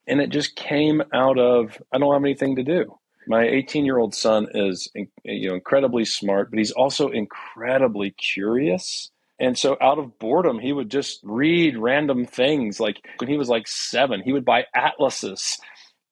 And 0.06 0.20
it 0.20 0.30
just 0.30 0.56
came 0.56 1.02
out 1.12 1.38
of, 1.38 1.80
I 1.92 1.98
don't 1.98 2.12
have 2.12 2.24
anything 2.24 2.56
to 2.56 2.64
do. 2.64 2.98
My 3.26 3.44
18 3.44 3.84
year 3.84 3.98
old 3.98 4.14
son 4.14 4.48
is 4.54 4.88
you 5.24 5.48
know, 5.48 5.54
incredibly 5.54 6.04
smart, 6.04 6.50
but 6.50 6.58
he's 6.58 6.72
also 6.72 7.08
incredibly 7.10 8.12
curious. 8.12 9.10
And 9.38 9.58
so, 9.58 9.76
out 9.80 9.98
of 9.98 10.18
boredom, 10.18 10.58
he 10.58 10.72
would 10.72 10.90
just 10.90 11.20
read 11.22 11.76
random 11.76 12.24
things. 12.26 12.80
Like 12.80 12.98
when 13.18 13.28
he 13.30 13.36
was 13.36 13.48
like 13.48 13.68
seven, 13.68 14.22
he 14.22 14.32
would 14.32 14.44
buy 14.44 14.66
atlases 14.74 15.58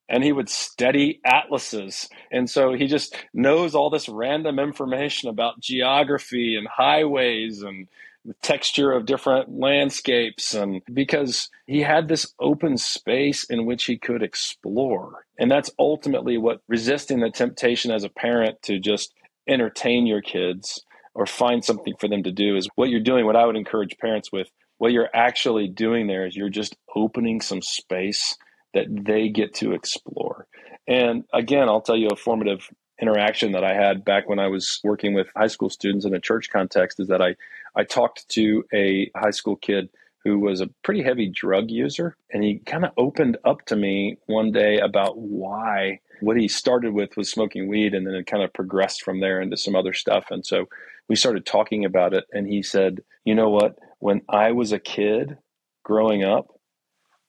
and 0.08 0.24
he 0.24 0.32
would 0.32 0.50
study 0.50 1.20
atlases. 1.24 2.08
And 2.32 2.48
so 2.50 2.74
he 2.74 2.86
just 2.86 3.16
knows 3.34 3.74
all 3.74 3.90
this 3.90 4.08
random 4.08 4.58
information 4.58 5.30
about 5.30 5.60
geography 5.60 6.56
and 6.56 6.68
highways 6.68 7.62
and 7.62 7.88
the 8.24 8.34
texture 8.42 8.92
of 8.92 9.06
different 9.06 9.58
landscapes 9.58 10.54
and 10.54 10.82
because 10.92 11.50
he 11.66 11.80
had 11.80 12.08
this 12.08 12.32
open 12.40 12.78
space 12.78 13.44
in 13.44 13.66
which 13.66 13.84
he 13.84 13.98
could 13.98 14.22
explore 14.22 15.23
and 15.38 15.50
that's 15.50 15.70
ultimately 15.78 16.38
what 16.38 16.60
resisting 16.68 17.20
the 17.20 17.30
temptation 17.30 17.90
as 17.90 18.04
a 18.04 18.08
parent 18.08 18.62
to 18.62 18.78
just 18.78 19.12
entertain 19.48 20.06
your 20.06 20.22
kids 20.22 20.82
or 21.14 21.26
find 21.26 21.64
something 21.64 21.94
for 21.98 22.08
them 22.08 22.22
to 22.22 22.32
do 22.32 22.56
is 22.56 22.68
what 22.74 22.90
you're 22.90 23.00
doing 23.00 23.26
what 23.26 23.36
i 23.36 23.44
would 23.44 23.56
encourage 23.56 23.96
parents 23.98 24.32
with. 24.32 24.48
What 24.78 24.92
you're 24.92 25.10
actually 25.14 25.68
doing 25.68 26.08
there 26.08 26.26
is 26.26 26.34
you're 26.36 26.50
just 26.50 26.76
opening 26.96 27.40
some 27.40 27.62
space 27.62 28.36
that 28.74 28.86
they 28.90 29.28
get 29.28 29.54
to 29.54 29.72
explore. 29.72 30.46
And 30.86 31.24
again 31.32 31.68
i'll 31.68 31.80
tell 31.80 31.96
you 31.96 32.08
a 32.08 32.16
formative 32.16 32.68
interaction 33.00 33.52
that 33.52 33.64
I 33.64 33.74
had 33.74 34.04
back 34.04 34.28
when 34.28 34.38
I 34.38 34.48
was 34.48 34.80
working 34.84 35.14
with 35.14 35.26
high 35.36 35.48
school 35.48 35.70
students 35.70 36.04
in 36.04 36.14
a 36.14 36.20
church 36.20 36.48
context 36.50 37.00
is 37.00 37.08
that 37.08 37.20
I, 37.20 37.34
I 37.74 37.84
talked 37.84 38.28
to 38.30 38.64
a 38.72 39.10
high 39.16 39.30
school 39.32 39.56
kid 39.56 39.88
who 40.24 40.38
was 40.38 40.60
a 40.60 40.70
pretty 40.82 41.02
heavy 41.02 41.28
drug 41.28 41.70
user. 41.70 42.16
And 42.32 42.42
he 42.42 42.60
kind 42.66 42.84
of 42.84 42.92
opened 42.96 43.36
up 43.44 43.64
to 43.66 43.76
me 43.76 44.16
one 44.26 44.52
day 44.52 44.78
about 44.78 45.18
why 45.18 46.00
what 46.20 46.36
he 46.38 46.48
started 46.48 46.94
with 46.94 47.16
was 47.16 47.30
smoking 47.30 47.68
weed 47.68 47.94
and 47.94 48.06
then 48.06 48.14
it 48.14 48.26
kind 48.26 48.42
of 48.42 48.52
progressed 48.52 49.02
from 49.02 49.20
there 49.20 49.40
into 49.40 49.56
some 49.56 49.76
other 49.76 49.92
stuff. 49.92 50.26
And 50.30 50.44
so 50.44 50.66
we 51.08 51.16
started 51.16 51.44
talking 51.44 51.84
about 51.84 52.14
it. 52.14 52.24
And 52.32 52.46
he 52.48 52.62
said, 52.62 53.00
You 53.24 53.34
know 53.34 53.50
what? 53.50 53.78
When 53.98 54.22
I 54.28 54.52
was 54.52 54.72
a 54.72 54.78
kid 54.78 55.36
growing 55.84 56.24
up, 56.24 56.48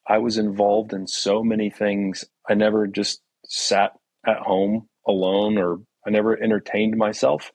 I 0.07 0.19
was 0.19 0.37
involved 0.37 0.93
in 0.93 1.07
so 1.07 1.43
many 1.43 1.69
things. 1.69 2.25
I 2.47 2.53
never 2.53 2.87
just 2.87 3.21
sat 3.45 3.93
at 4.25 4.37
home 4.37 4.87
alone 5.07 5.57
or 5.57 5.79
I 6.05 6.11
never 6.11 6.41
entertained 6.41 6.95
myself. 6.97 7.51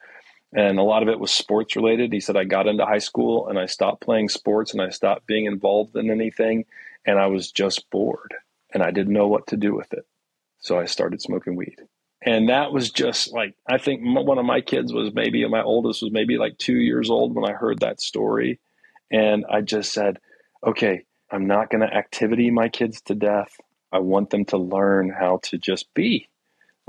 And 0.52 0.78
a 0.78 0.82
lot 0.82 1.02
of 1.02 1.08
it 1.08 1.20
was 1.20 1.30
sports 1.30 1.76
related. 1.76 2.12
He 2.12 2.20
said, 2.20 2.36
I 2.36 2.44
got 2.44 2.66
into 2.66 2.84
high 2.84 2.98
school 2.98 3.48
and 3.48 3.58
I 3.58 3.66
stopped 3.66 4.02
playing 4.02 4.28
sports 4.28 4.72
and 4.72 4.82
I 4.82 4.90
stopped 4.90 5.26
being 5.26 5.46
involved 5.46 5.96
in 5.96 6.10
anything. 6.10 6.64
And 7.06 7.18
I 7.18 7.26
was 7.26 7.52
just 7.52 7.88
bored 7.90 8.34
and 8.72 8.82
I 8.82 8.90
didn't 8.90 9.12
know 9.12 9.28
what 9.28 9.46
to 9.48 9.56
do 9.56 9.74
with 9.74 9.92
it. 9.92 10.06
So 10.58 10.78
I 10.78 10.86
started 10.86 11.22
smoking 11.22 11.56
weed. 11.56 11.76
And 12.22 12.50
that 12.50 12.72
was 12.72 12.90
just 12.90 13.32
like, 13.32 13.54
I 13.66 13.78
think 13.78 14.02
one 14.02 14.38
of 14.38 14.44
my 14.44 14.60
kids 14.60 14.92
was 14.92 15.14
maybe, 15.14 15.46
my 15.48 15.62
oldest 15.62 16.02
was 16.02 16.12
maybe 16.12 16.36
like 16.36 16.58
two 16.58 16.76
years 16.76 17.08
old 17.08 17.34
when 17.34 17.48
I 17.48 17.54
heard 17.54 17.80
that 17.80 18.00
story. 18.00 18.60
And 19.10 19.46
I 19.48 19.62
just 19.62 19.92
said, 19.92 20.18
okay, 20.66 21.04
I'm 21.30 21.46
not 21.46 21.70
going 21.70 21.80
to 21.80 21.94
activity 21.94 22.50
my 22.50 22.68
kids 22.68 23.00
to 23.02 23.14
death. 23.14 23.56
I 23.92 24.00
want 24.00 24.30
them 24.30 24.44
to 24.46 24.58
learn 24.58 25.08
how 25.08 25.38
to 25.44 25.58
just 25.58 25.92
be 25.94 26.28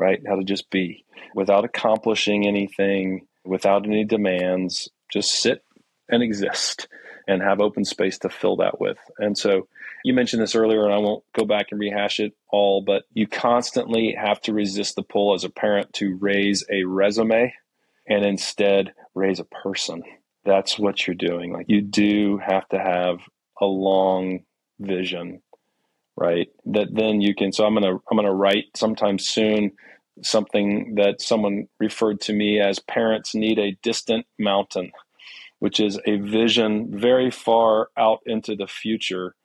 right? 0.02 0.22
How 0.28 0.36
to 0.36 0.44
just 0.44 0.70
be 0.72 1.06
without 1.36 1.64
accomplishing 1.64 2.48
anything, 2.48 3.28
without 3.44 3.86
any 3.86 4.06
demands, 4.06 4.90
just 5.12 5.42
sit 5.42 5.64
and 6.10 6.24
exist 6.24 6.88
and 7.28 7.42
have 7.42 7.62
open 7.62 7.86
space 7.86 8.18
to 8.20 8.30
fill 8.30 8.58
that 8.58 8.80
with. 8.80 8.98
And 9.18 9.38
so 9.38 9.68
you 10.04 10.14
mentioned 10.14 10.42
this 10.42 10.56
earlier, 10.56 10.84
and 10.84 10.94
I 10.94 10.98
won't 10.98 11.24
go 11.34 11.46
back 11.46 11.68
and 11.72 11.80
rehash 11.80 12.20
it 12.20 12.34
all, 12.50 12.82
but 12.82 13.04
you 13.14 13.28
constantly 13.28 14.16
have 14.20 14.42
to 14.42 14.54
resist 14.54 14.96
the 14.96 15.04
pull 15.04 15.34
as 15.34 15.44
a 15.44 15.50
parent 15.50 15.94
to 15.94 16.18
raise 16.20 16.66
a 16.72 16.84
resume 16.84 17.54
and 18.08 18.26
instead 18.26 18.94
raise 19.14 19.40
a 19.40 19.46
person. 19.46 20.04
That's 20.44 20.80
what 20.80 21.06
you're 21.06 21.16
doing. 21.16 21.54
Like 21.54 21.68
you 21.70 21.82
do 21.82 22.40
have 22.40 22.68
to 22.70 22.80
have 22.80 23.20
a 23.62 23.66
long 23.66 24.40
vision 24.80 25.42
right 26.18 26.48
that 26.66 26.88
then 26.94 27.22
you 27.22 27.34
can 27.34 27.52
so 27.52 27.66
i'm 27.66 27.74
gonna 27.74 27.94
i'm 27.94 28.18
gonna 28.18 28.34
write 28.34 28.66
sometime 28.76 29.18
soon 29.18 29.72
something 30.24 30.96
that 30.96 31.22
someone 31.22 31.68
referred 31.80 32.20
to 32.22 32.34
me 32.34 32.60
as 32.60 32.80
parents 32.80 33.34
need 33.34 33.58
a 33.60 33.78
distant 33.82 34.26
mountain 34.38 34.92
which 35.60 35.80
is 35.80 36.00
a 36.08 36.18
vision 36.18 36.88
very 37.00 37.30
far 37.30 37.90
out 37.96 38.20
into 38.26 38.56
the 38.56 38.66
future 38.66 39.36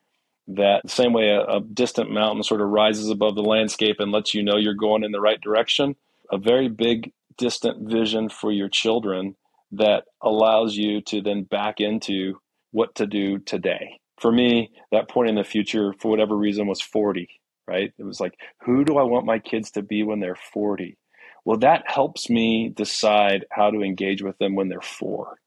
that 0.47 0.89
same 0.89 1.13
way 1.13 1.29
a, 1.29 1.41
a, 1.41 1.61
distant 1.61 2.09
mountain 2.09 2.41
sort 2.41 2.61
of 2.61 2.69
rises 2.69 3.09
above 3.09 3.35
the 3.35 3.43
landscape 3.43 3.97
and 3.99 4.11
lets 4.11 4.33
you 4.33 4.41
know 4.41 4.57
you're 4.57 4.73
going 4.73 5.03
in 5.03 5.11
the 5.11 5.21
right 5.21 5.41
direction 5.41 5.95
a 6.31 6.37
very 6.37 6.69
big 6.69 7.11
distant 7.37 7.89
vision 7.89 8.29
for 8.29 8.51
your 8.51 8.69
children 8.69 9.35
that 9.71 10.05
allows 10.21 10.75
you 10.75 11.01
to 11.01 11.21
then 11.21 11.43
back 11.43 11.79
into 11.79 12.39
what 12.71 12.95
to 12.95 13.05
do 13.05 13.39
today. 13.39 13.99
For 14.19 14.31
me, 14.31 14.71
that 14.91 15.09
point 15.09 15.29
in 15.29 15.35
the 15.35 15.43
future, 15.43 15.93
for 15.99 16.09
whatever 16.09 16.35
reason, 16.35 16.67
was 16.67 16.81
40, 16.81 17.27
right? 17.67 17.93
It 17.97 18.03
was 18.03 18.19
like, 18.19 18.33
who 18.63 18.83
do 18.83 18.97
I 18.97 19.03
want 19.03 19.25
my 19.25 19.39
kids 19.39 19.71
to 19.71 19.81
be 19.81 20.03
when 20.03 20.19
they're 20.19 20.35
40? 20.35 20.97
Well, 21.45 21.57
that 21.59 21.83
helps 21.85 22.29
me 22.29 22.69
decide 22.69 23.45
how 23.51 23.71
to 23.71 23.81
engage 23.81 24.21
with 24.21 24.37
them 24.37 24.55
when 24.55 24.69
they're 24.69 24.81
four. 24.81 25.37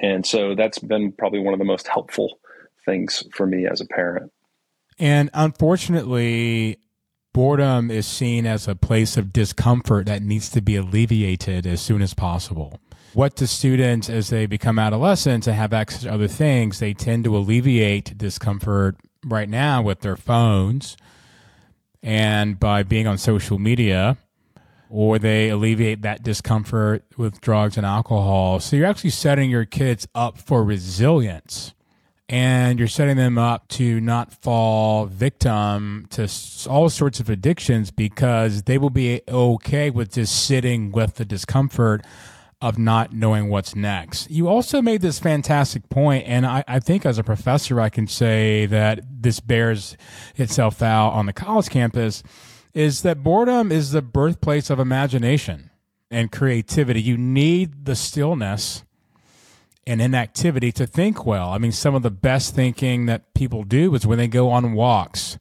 And 0.00 0.24
so 0.24 0.54
that's 0.54 0.78
been 0.78 1.12
probably 1.12 1.40
one 1.40 1.54
of 1.54 1.58
the 1.58 1.64
most 1.64 1.88
helpful 1.88 2.38
things 2.84 3.24
for 3.34 3.46
me 3.46 3.66
as 3.66 3.80
a 3.80 3.86
parent. 3.86 4.32
And 4.98 5.30
unfortunately, 5.34 6.78
boredom 7.32 7.90
is 7.90 8.06
seen 8.06 8.46
as 8.46 8.68
a 8.68 8.76
place 8.76 9.16
of 9.16 9.32
discomfort 9.32 10.06
that 10.06 10.22
needs 10.22 10.50
to 10.50 10.60
be 10.60 10.76
alleviated 10.76 11.66
as 11.66 11.80
soon 11.80 12.00
as 12.00 12.14
possible 12.14 12.78
what 13.14 13.36
do 13.36 13.46
students, 13.46 14.08
as 14.08 14.30
they 14.30 14.46
become 14.46 14.78
adolescents 14.78 15.46
and 15.46 15.56
have 15.56 15.72
access 15.72 16.02
to 16.02 16.12
other 16.12 16.28
things, 16.28 16.78
they 16.78 16.94
tend 16.94 17.24
to 17.24 17.36
alleviate 17.36 18.16
discomfort 18.16 18.96
right 19.24 19.48
now 19.48 19.82
with 19.82 20.00
their 20.00 20.16
phones 20.16 20.96
and 22.02 22.58
by 22.58 22.82
being 22.82 23.06
on 23.06 23.18
social 23.18 23.58
media, 23.58 24.16
or 24.90 25.18
they 25.18 25.50
alleviate 25.50 26.02
that 26.02 26.22
discomfort 26.22 27.04
with 27.16 27.40
drugs 27.40 27.76
and 27.76 27.84
alcohol. 27.84 28.60
So 28.60 28.76
you're 28.76 28.86
actually 28.86 29.10
setting 29.10 29.50
your 29.50 29.64
kids 29.64 30.06
up 30.14 30.38
for 30.38 30.64
resilience 30.64 31.74
and 32.28 32.78
you're 32.78 32.88
setting 32.88 33.16
them 33.16 33.38
up 33.38 33.68
to 33.68 34.00
not 34.00 34.32
fall 34.32 35.06
victim 35.06 36.06
to 36.10 36.28
all 36.68 36.88
sorts 36.90 37.20
of 37.20 37.30
addictions 37.30 37.90
because 37.90 38.64
they 38.64 38.76
will 38.76 38.90
be 38.90 39.22
okay 39.28 39.88
with 39.88 40.12
just 40.12 40.44
sitting 40.46 40.92
with 40.92 41.14
the 41.14 41.24
discomfort 41.24 42.04
of 42.60 42.76
not 42.76 43.12
knowing 43.12 43.48
what's 43.48 43.76
next. 43.76 44.30
You 44.30 44.48
also 44.48 44.82
made 44.82 45.00
this 45.00 45.18
fantastic 45.18 45.88
point, 45.88 46.26
and 46.26 46.44
I, 46.44 46.64
I, 46.66 46.80
think 46.80 47.06
as 47.06 47.18
a 47.18 47.22
professor, 47.22 47.80
I 47.80 47.88
can 47.88 48.08
say 48.08 48.66
that 48.66 49.00
this 49.08 49.38
bears 49.38 49.96
itself 50.34 50.82
out 50.82 51.10
on 51.10 51.26
the 51.26 51.32
college 51.32 51.68
campus 51.68 52.22
is 52.74 53.02
that 53.02 53.22
boredom 53.22 53.70
is 53.70 53.92
the 53.92 54.02
birthplace 54.02 54.70
of 54.70 54.80
imagination 54.80 55.70
and 56.10 56.32
creativity. 56.32 57.00
You 57.00 57.16
need 57.16 57.84
the 57.84 57.94
stillness 57.94 58.84
and 59.86 60.02
inactivity 60.02 60.72
to 60.72 60.86
think 60.86 61.24
well. 61.24 61.50
I 61.50 61.58
mean, 61.58 61.72
some 61.72 61.94
of 61.94 62.02
the 62.02 62.10
best 62.10 62.54
thinking 62.54 63.06
that 63.06 63.34
people 63.34 63.62
do 63.64 63.94
is 63.94 64.06
when 64.06 64.18
they 64.18 64.28
go 64.28 64.50
on 64.50 64.72
walks, 64.72 65.38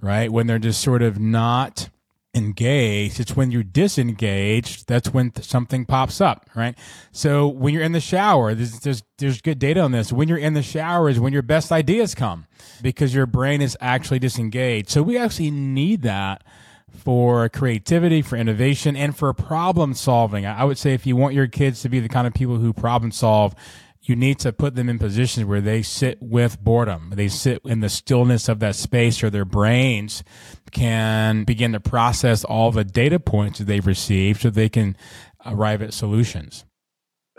right? 0.00 0.30
When 0.30 0.46
they're 0.46 0.58
just 0.58 0.82
sort 0.82 1.02
of 1.02 1.18
not 1.18 1.88
engaged. 2.34 3.20
It's 3.20 3.36
when 3.36 3.50
you're 3.50 3.62
disengaged 3.62 4.88
that's 4.88 5.12
when 5.12 5.30
th- 5.32 5.46
something 5.46 5.84
pops 5.84 6.20
up, 6.20 6.48
right? 6.54 6.76
So 7.10 7.46
when 7.46 7.74
you're 7.74 7.82
in 7.82 7.92
the 7.92 8.00
shower, 8.00 8.54
there's, 8.54 8.80
there's 8.80 9.02
there's 9.18 9.40
good 9.40 9.58
data 9.58 9.80
on 9.80 9.92
this. 9.92 10.12
When 10.12 10.28
you're 10.28 10.38
in 10.38 10.54
the 10.54 10.62
shower 10.62 11.08
is 11.08 11.20
when 11.20 11.32
your 11.32 11.42
best 11.42 11.70
ideas 11.70 12.14
come 12.14 12.46
because 12.80 13.14
your 13.14 13.26
brain 13.26 13.60
is 13.60 13.76
actually 13.80 14.18
disengaged. 14.18 14.88
So 14.88 15.02
we 15.02 15.18
actually 15.18 15.50
need 15.50 16.02
that 16.02 16.42
for 16.90 17.48
creativity, 17.48 18.22
for 18.22 18.36
innovation, 18.36 18.96
and 18.96 19.16
for 19.16 19.32
problem 19.32 19.94
solving. 19.94 20.46
I 20.46 20.64
would 20.64 20.78
say 20.78 20.94
if 20.94 21.06
you 21.06 21.16
want 21.16 21.34
your 21.34 21.46
kids 21.46 21.82
to 21.82 21.88
be 21.88 22.00
the 22.00 22.08
kind 22.08 22.26
of 22.26 22.34
people 22.34 22.56
who 22.56 22.72
problem 22.72 23.12
solve, 23.12 23.54
you 24.04 24.16
need 24.16 24.38
to 24.40 24.52
put 24.52 24.74
them 24.74 24.88
in 24.88 24.98
positions 24.98 25.46
where 25.46 25.60
they 25.60 25.82
sit 25.82 26.20
with 26.20 26.60
boredom. 26.60 27.12
They 27.14 27.28
sit 27.28 27.62
in 27.64 27.80
the 27.80 27.88
stillness 27.88 28.48
of 28.48 28.58
that 28.58 28.74
space 28.74 29.22
or 29.22 29.30
their 29.30 29.44
brains 29.44 30.24
can 30.72 31.44
begin 31.44 31.72
to 31.72 31.80
process 31.80 32.42
all 32.44 32.72
the 32.72 32.84
data 32.84 33.20
points 33.20 33.58
that 33.58 33.66
they've 33.66 33.86
received 33.86 34.42
so 34.42 34.50
they 34.50 34.68
can 34.68 34.96
arrive 35.46 35.82
at 35.82 35.94
solutions. 35.94 36.64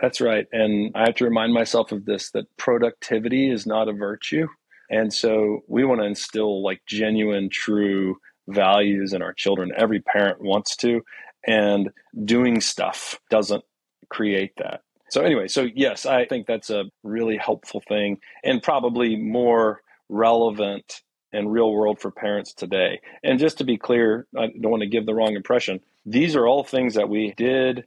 That's 0.01 0.21
right. 0.21 0.47
And 0.51 0.91
I 0.95 1.01
have 1.01 1.15
to 1.15 1.25
remind 1.25 1.53
myself 1.53 1.91
of 1.91 2.05
this 2.05 2.31
that 2.31 2.45
productivity 2.57 3.49
is 3.49 3.65
not 3.65 3.89
a 3.89 3.93
virtue. 3.93 4.47
And 4.89 5.13
so 5.13 5.63
we 5.67 5.83
want 5.83 6.01
to 6.01 6.07
instill 6.07 6.63
like 6.63 6.81
genuine, 6.85 7.49
true 7.49 8.17
values 8.47 9.13
in 9.13 9.21
our 9.21 9.33
children. 9.33 9.71
Every 9.75 9.99
parent 10.01 10.41
wants 10.41 10.75
to. 10.77 11.01
And 11.45 11.89
doing 12.23 12.61
stuff 12.61 13.19
doesn't 13.29 13.63
create 14.09 14.53
that. 14.57 14.81
So, 15.13 15.21
anyway, 15.21 15.47
so 15.47 15.67
yes, 15.75 16.07
I 16.07 16.25
think 16.25 16.47
that's 16.47 16.71
a 16.71 16.85
really 17.03 17.37
helpful 17.37 17.83
thing 17.87 18.17
and 18.43 18.63
probably 18.63 19.15
more 19.15 19.83
relevant 20.09 21.03
and 21.31 21.51
real 21.51 21.71
world 21.71 21.99
for 21.99 22.09
parents 22.09 22.51
today. 22.51 22.99
And 23.23 23.37
just 23.37 23.59
to 23.59 23.63
be 23.63 23.77
clear, 23.77 24.25
I 24.35 24.47
don't 24.47 24.71
want 24.71 24.81
to 24.81 24.89
give 24.89 25.05
the 25.05 25.13
wrong 25.13 25.35
impression. 25.35 25.81
These 26.03 26.35
are 26.35 26.47
all 26.47 26.63
things 26.63 26.95
that 26.95 27.09
we 27.09 27.31
did 27.37 27.85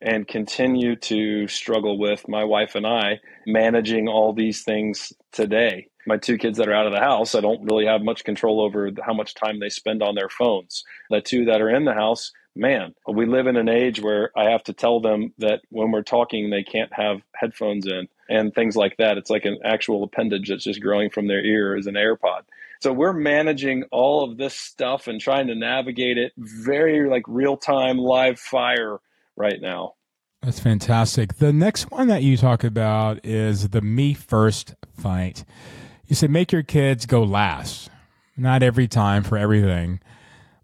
and 0.00 0.26
continue 0.26 0.96
to 0.96 1.46
struggle 1.46 1.98
with, 1.98 2.26
my 2.26 2.42
wife 2.42 2.74
and 2.74 2.86
I, 2.86 3.20
managing 3.46 4.08
all 4.08 4.32
these 4.32 4.62
things 4.62 5.12
today. 5.30 5.88
My 6.06 6.16
two 6.16 6.38
kids 6.38 6.56
that 6.56 6.68
are 6.68 6.74
out 6.74 6.86
of 6.86 6.94
the 6.94 7.00
house, 7.00 7.34
I 7.34 7.42
don't 7.42 7.70
really 7.70 7.84
have 7.84 8.00
much 8.00 8.24
control 8.24 8.62
over 8.62 8.90
how 9.04 9.12
much 9.12 9.34
time 9.34 9.60
they 9.60 9.68
spend 9.68 10.02
on 10.02 10.14
their 10.14 10.30
phones. 10.30 10.84
The 11.10 11.20
two 11.20 11.44
that 11.44 11.60
are 11.60 11.68
in 11.68 11.84
the 11.84 11.92
house, 11.92 12.32
man, 12.54 12.94
we 13.08 13.26
live 13.26 13.46
in 13.46 13.56
an 13.56 13.68
age 13.68 14.00
where 14.00 14.30
I 14.36 14.50
have 14.50 14.62
to 14.64 14.72
tell 14.72 15.00
them 15.00 15.32
that 15.38 15.62
when 15.70 15.90
we're 15.90 16.02
talking, 16.02 16.50
they 16.50 16.62
can't 16.62 16.92
have 16.92 17.22
headphones 17.34 17.86
in 17.86 18.08
and 18.28 18.54
things 18.54 18.76
like 18.76 18.96
that. 18.98 19.18
It's 19.18 19.30
like 19.30 19.44
an 19.44 19.58
actual 19.64 20.04
appendage 20.04 20.48
that's 20.48 20.64
just 20.64 20.80
growing 20.80 21.10
from 21.10 21.28
their 21.28 21.44
ear 21.44 21.76
as 21.76 21.86
an 21.86 21.94
AirPod. 21.94 22.42
So 22.80 22.92
we're 22.92 23.12
managing 23.12 23.84
all 23.92 24.24
of 24.24 24.36
this 24.38 24.54
stuff 24.54 25.06
and 25.06 25.20
trying 25.20 25.46
to 25.46 25.54
navigate 25.54 26.18
it 26.18 26.32
very 26.36 27.08
like 27.08 27.22
real 27.28 27.56
time 27.56 27.98
live 27.98 28.38
fire 28.38 28.98
right 29.36 29.60
now. 29.60 29.94
That's 30.42 30.58
fantastic. 30.58 31.36
The 31.36 31.52
next 31.52 31.92
one 31.92 32.08
that 32.08 32.24
you 32.24 32.36
talk 32.36 32.64
about 32.64 33.24
is 33.24 33.68
the 33.68 33.80
me 33.80 34.14
first 34.14 34.74
fight. 34.92 35.44
You 36.06 36.16
said 36.16 36.30
make 36.30 36.50
your 36.50 36.64
kids 36.64 37.06
go 37.06 37.22
last. 37.22 37.88
Not 38.36 38.62
every 38.64 38.88
time 38.88 39.22
for 39.22 39.38
everything 39.38 40.00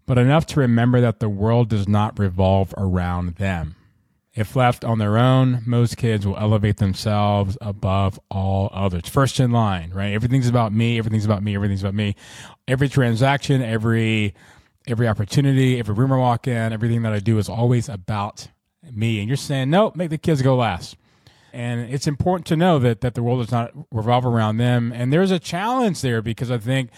but 0.09 0.17
enough 0.17 0.47
to 0.47 0.59
remember 0.59 0.99
that 0.99 1.19
the 1.19 1.29
world 1.29 1.69
does 1.69 1.87
not 1.87 2.17
revolve 2.17 2.73
around 2.75 3.35
them. 3.35 3.75
If 4.33 4.55
left 4.55 4.83
on 4.83 4.97
their 4.97 5.19
own, 5.19 5.61
most 5.67 5.97
kids 5.97 6.25
will 6.25 6.35
elevate 6.35 6.77
themselves 6.77 7.59
above 7.61 8.19
all 8.31 8.71
others. 8.73 9.07
First 9.07 9.39
in 9.39 9.51
line, 9.51 9.91
right? 9.93 10.11
Everything's 10.11 10.47
about 10.47 10.73
me, 10.73 10.97
everything's 10.97 11.25
about 11.25 11.43
me, 11.43 11.53
everything's 11.53 11.81
about 11.83 11.93
me. 11.93 12.15
Every 12.67 12.89
transaction, 12.89 13.61
every 13.61 14.33
every 14.87 15.07
opportunity, 15.07 15.77
every 15.77 15.93
room 15.93 16.09
walk 16.09 16.47
in, 16.47 16.73
everything 16.73 17.03
that 17.03 17.13
I 17.13 17.19
do 17.19 17.37
is 17.37 17.47
always 17.47 17.87
about 17.87 18.47
me. 18.91 19.19
And 19.19 19.27
you're 19.27 19.37
saying, 19.37 19.69
no, 19.69 19.91
make 19.93 20.09
the 20.09 20.17
kids 20.17 20.41
go 20.41 20.55
last. 20.55 20.97
And 21.53 21.81
it's 21.93 22.07
important 22.07 22.47
to 22.47 22.55
know 22.55 22.79
that 22.79 23.01
that 23.01 23.13
the 23.13 23.21
world 23.21 23.41
does 23.41 23.51
not 23.51 23.73
revolve 23.91 24.25
around 24.25 24.57
them. 24.57 24.91
And 24.91 25.13
there's 25.13 25.29
a 25.29 25.37
challenge 25.37 26.01
there 26.01 26.23
because 26.23 26.49
I 26.49 26.57
think 26.57 26.89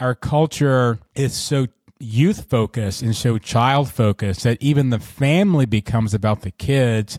our 0.00 0.14
culture 0.14 0.98
is 1.14 1.34
so 1.34 1.66
youth 1.98 2.48
focus 2.48 3.02
and 3.02 3.16
so 3.16 3.38
child 3.38 3.90
focus 3.90 4.42
that 4.42 4.60
even 4.60 4.90
the 4.90 4.98
family 4.98 5.66
becomes 5.66 6.14
about 6.14 6.42
the 6.42 6.50
kids 6.50 7.18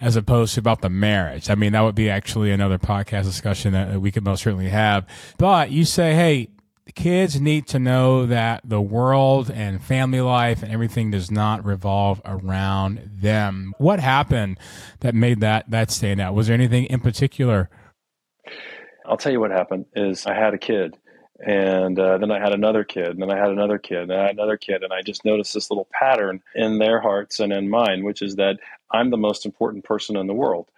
as 0.00 0.16
opposed 0.16 0.54
to 0.54 0.60
about 0.60 0.80
the 0.80 0.88
marriage. 0.88 1.50
I 1.50 1.54
mean, 1.54 1.72
that 1.72 1.82
would 1.82 1.94
be 1.94 2.08
actually 2.08 2.50
another 2.50 2.78
podcast 2.78 3.24
discussion 3.24 3.72
that 3.74 4.00
we 4.00 4.10
could 4.10 4.24
most 4.24 4.42
certainly 4.42 4.70
have. 4.70 5.06
But 5.36 5.70
you 5.70 5.84
say, 5.84 6.14
hey, 6.14 6.48
kids 6.94 7.40
need 7.40 7.66
to 7.68 7.78
know 7.78 8.26
that 8.26 8.62
the 8.64 8.80
world 8.80 9.50
and 9.50 9.82
family 9.82 10.20
life 10.20 10.62
and 10.62 10.72
everything 10.72 11.10
does 11.10 11.30
not 11.30 11.64
revolve 11.64 12.20
around 12.24 13.10
them. 13.14 13.74
What 13.78 14.00
happened 14.00 14.58
that 15.00 15.14
made 15.14 15.40
that 15.40 15.70
that 15.70 15.90
stand 15.90 16.20
out? 16.20 16.34
Was 16.34 16.46
there 16.46 16.54
anything 16.54 16.84
in 16.86 17.00
particular? 17.00 17.68
I'll 19.06 19.16
tell 19.16 19.32
you 19.32 19.40
what 19.40 19.50
happened 19.50 19.86
is 19.94 20.26
I 20.26 20.34
had 20.34 20.54
a 20.54 20.58
kid 20.58 20.96
and 21.44 21.98
uh, 21.98 22.18
then 22.18 22.30
I 22.30 22.38
had 22.38 22.52
another 22.52 22.84
kid, 22.84 23.08
and 23.08 23.22
then 23.22 23.30
I 23.30 23.38
had 23.38 23.50
another 23.50 23.78
kid, 23.78 24.02
and 24.02 24.12
I 24.12 24.26
had 24.26 24.34
another 24.34 24.56
kid, 24.56 24.82
and 24.82 24.92
I 24.92 25.02
just 25.02 25.24
noticed 25.24 25.54
this 25.54 25.70
little 25.70 25.88
pattern 25.92 26.42
in 26.54 26.78
their 26.78 27.00
hearts 27.00 27.40
and 27.40 27.52
in 27.52 27.70
mine, 27.70 28.04
which 28.04 28.22
is 28.22 28.36
that 28.36 28.58
I'm 28.90 29.10
the 29.10 29.16
most 29.16 29.46
important 29.46 29.84
person 29.84 30.16
in 30.16 30.26
the 30.26 30.34
world, 30.34 30.68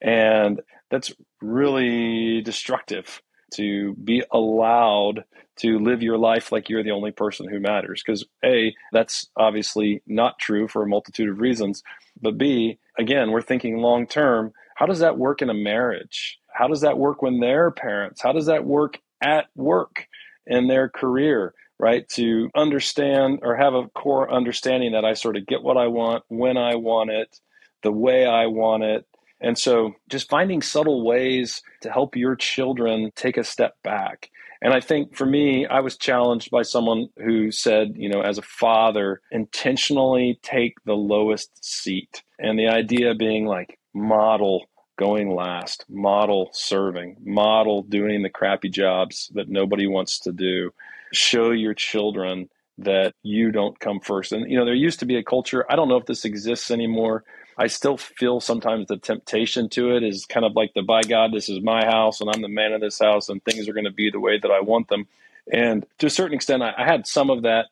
and 0.00 0.60
that's 0.90 1.12
really 1.40 2.42
destructive 2.42 3.22
to 3.54 3.94
be 3.94 4.22
allowed 4.30 5.24
to 5.56 5.78
live 5.78 6.02
your 6.02 6.18
life 6.18 6.50
like 6.50 6.68
you're 6.68 6.82
the 6.82 6.90
only 6.90 7.12
person 7.12 7.48
who 7.48 7.60
matters. 7.60 8.02
Because 8.04 8.24
A, 8.44 8.74
that's 8.92 9.28
obviously 9.36 10.02
not 10.06 10.38
true 10.38 10.66
for 10.68 10.82
a 10.82 10.88
multitude 10.88 11.28
of 11.28 11.40
reasons, 11.40 11.82
but 12.20 12.38
B, 12.38 12.78
again, 12.98 13.30
we're 13.30 13.42
thinking 13.42 13.78
long 13.78 14.06
term. 14.06 14.52
How 14.74 14.86
does 14.86 14.98
that 15.00 15.18
work 15.18 15.42
in 15.42 15.50
a 15.50 15.54
marriage? 15.54 16.38
How 16.52 16.68
does 16.68 16.80
that 16.80 16.98
work 16.98 17.22
when 17.22 17.40
they're 17.40 17.70
parents? 17.70 18.20
How 18.20 18.32
does 18.32 18.46
that 18.46 18.64
work 18.64 18.98
at 19.24 19.46
work 19.56 20.06
in 20.46 20.68
their 20.68 20.88
career, 20.88 21.54
right? 21.78 22.08
To 22.10 22.50
understand 22.54 23.40
or 23.42 23.56
have 23.56 23.74
a 23.74 23.88
core 23.88 24.30
understanding 24.30 24.92
that 24.92 25.04
I 25.04 25.14
sort 25.14 25.36
of 25.36 25.46
get 25.46 25.62
what 25.62 25.76
I 25.76 25.86
want, 25.86 26.24
when 26.28 26.56
I 26.56 26.76
want 26.76 27.10
it, 27.10 27.40
the 27.82 27.92
way 27.92 28.26
I 28.26 28.46
want 28.46 28.84
it. 28.84 29.06
And 29.40 29.58
so 29.58 29.92
just 30.08 30.30
finding 30.30 30.62
subtle 30.62 31.04
ways 31.04 31.62
to 31.82 31.90
help 31.90 32.16
your 32.16 32.36
children 32.36 33.10
take 33.16 33.36
a 33.36 33.44
step 33.44 33.74
back. 33.82 34.30
And 34.62 34.72
I 34.72 34.80
think 34.80 35.14
for 35.14 35.26
me, 35.26 35.66
I 35.66 35.80
was 35.80 35.98
challenged 35.98 36.50
by 36.50 36.62
someone 36.62 37.08
who 37.18 37.50
said, 37.50 37.92
you 37.96 38.08
know, 38.08 38.22
as 38.22 38.38
a 38.38 38.42
father, 38.42 39.20
intentionally 39.30 40.40
take 40.42 40.74
the 40.86 40.94
lowest 40.94 41.62
seat. 41.62 42.22
And 42.38 42.58
the 42.58 42.68
idea 42.68 43.14
being 43.14 43.44
like 43.44 43.78
model 43.94 44.64
going 44.96 45.34
last, 45.34 45.84
model 45.88 46.50
serving, 46.52 47.16
model 47.24 47.82
doing 47.82 48.22
the 48.22 48.30
crappy 48.30 48.68
jobs 48.68 49.30
that 49.34 49.48
nobody 49.48 49.86
wants 49.86 50.20
to 50.20 50.32
do. 50.32 50.72
Show 51.12 51.50
your 51.50 51.74
children 51.74 52.48
that 52.78 53.14
you 53.22 53.52
don't 53.52 53.78
come 53.78 54.00
first. 54.00 54.32
And, 54.32 54.50
you 54.50 54.58
know, 54.58 54.64
there 54.64 54.74
used 54.74 55.00
to 55.00 55.06
be 55.06 55.16
a 55.16 55.22
culture, 55.22 55.64
I 55.70 55.76
don't 55.76 55.88
know 55.88 55.96
if 55.96 56.06
this 56.06 56.24
exists 56.24 56.70
anymore. 56.70 57.24
I 57.56 57.68
still 57.68 57.96
feel 57.96 58.40
sometimes 58.40 58.88
the 58.88 58.96
temptation 58.96 59.68
to 59.70 59.96
it 59.96 60.02
is 60.02 60.26
kind 60.26 60.44
of 60.44 60.56
like 60.56 60.74
the 60.74 60.82
by 60.82 61.02
God, 61.02 61.32
this 61.32 61.48
is 61.48 61.62
my 61.62 61.84
house 61.84 62.20
and 62.20 62.28
I'm 62.28 62.42
the 62.42 62.48
man 62.48 62.72
of 62.72 62.80
this 62.80 62.98
house 62.98 63.28
and 63.28 63.44
things 63.44 63.68
are 63.68 63.72
going 63.72 63.84
to 63.84 63.92
be 63.92 64.10
the 64.10 64.20
way 64.20 64.38
that 64.38 64.50
I 64.50 64.60
want 64.60 64.88
them. 64.88 65.06
And 65.52 65.86
to 65.98 66.06
a 66.06 66.10
certain 66.10 66.34
extent, 66.34 66.62
I, 66.62 66.74
I 66.76 66.84
had 66.84 67.06
some 67.06 67.30
of 67.30 67.42
that 67.42 67.66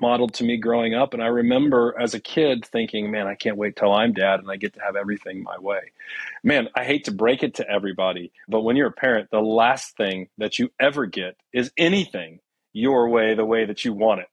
modeled 0.00 0.34
to 0.34 0.44
me 0.44 0.56
growing 0.56 0.94
up. 0.94 1.14
And 1.14 1.22
I 1.22 1.26
remember 1.26 1.94
as 2.00 2.14
a 2.14 2.20
kid 2.20 2.64
thinking, 2.64 3.10
man, 3.10 3.26
I 3.26 3.34
can't 3.34 3.56
wait 3.56 3.76
till 3.76 3.92
I'm 3.92 4.12
dad 4.12 4.40
and 4.40 4.50
I 4.50 4.56
get 4.56 4.74
to 4.74 4.80
have 4.80 4.96
everything 4.96 5.42
my 5.42 5.58
way. 5.58 5.92
Man, 6.42 6.68
I 6.74 6.84
hate 6.84 7.04
to 7.04 7.12
break 7.12 7.42
it 7.42 7.54
to 7.54 7.68
everybody, 7.68 8.32
but 8.48 8.62
when 8.62 8.76
you're 8.76 8.88
a 8.88 8.92
parent, 8.92 9.30
the 9.30 9.40
last 9.40 9.96
thing 9.96 10.28
that 10.38 10.58
you 10.58 10.70
ever 10.80 11.06
get 11.06 11.36
is 11.52 11.70
anything 11.76 12.40
your 12.72 13.08
way, 13.08 13.34
the 13.34 13.44
way 13.44 13.64
that 13.64 13.84
you 13.84 13.92
want 13.92 14.20
it. 14.20 14.28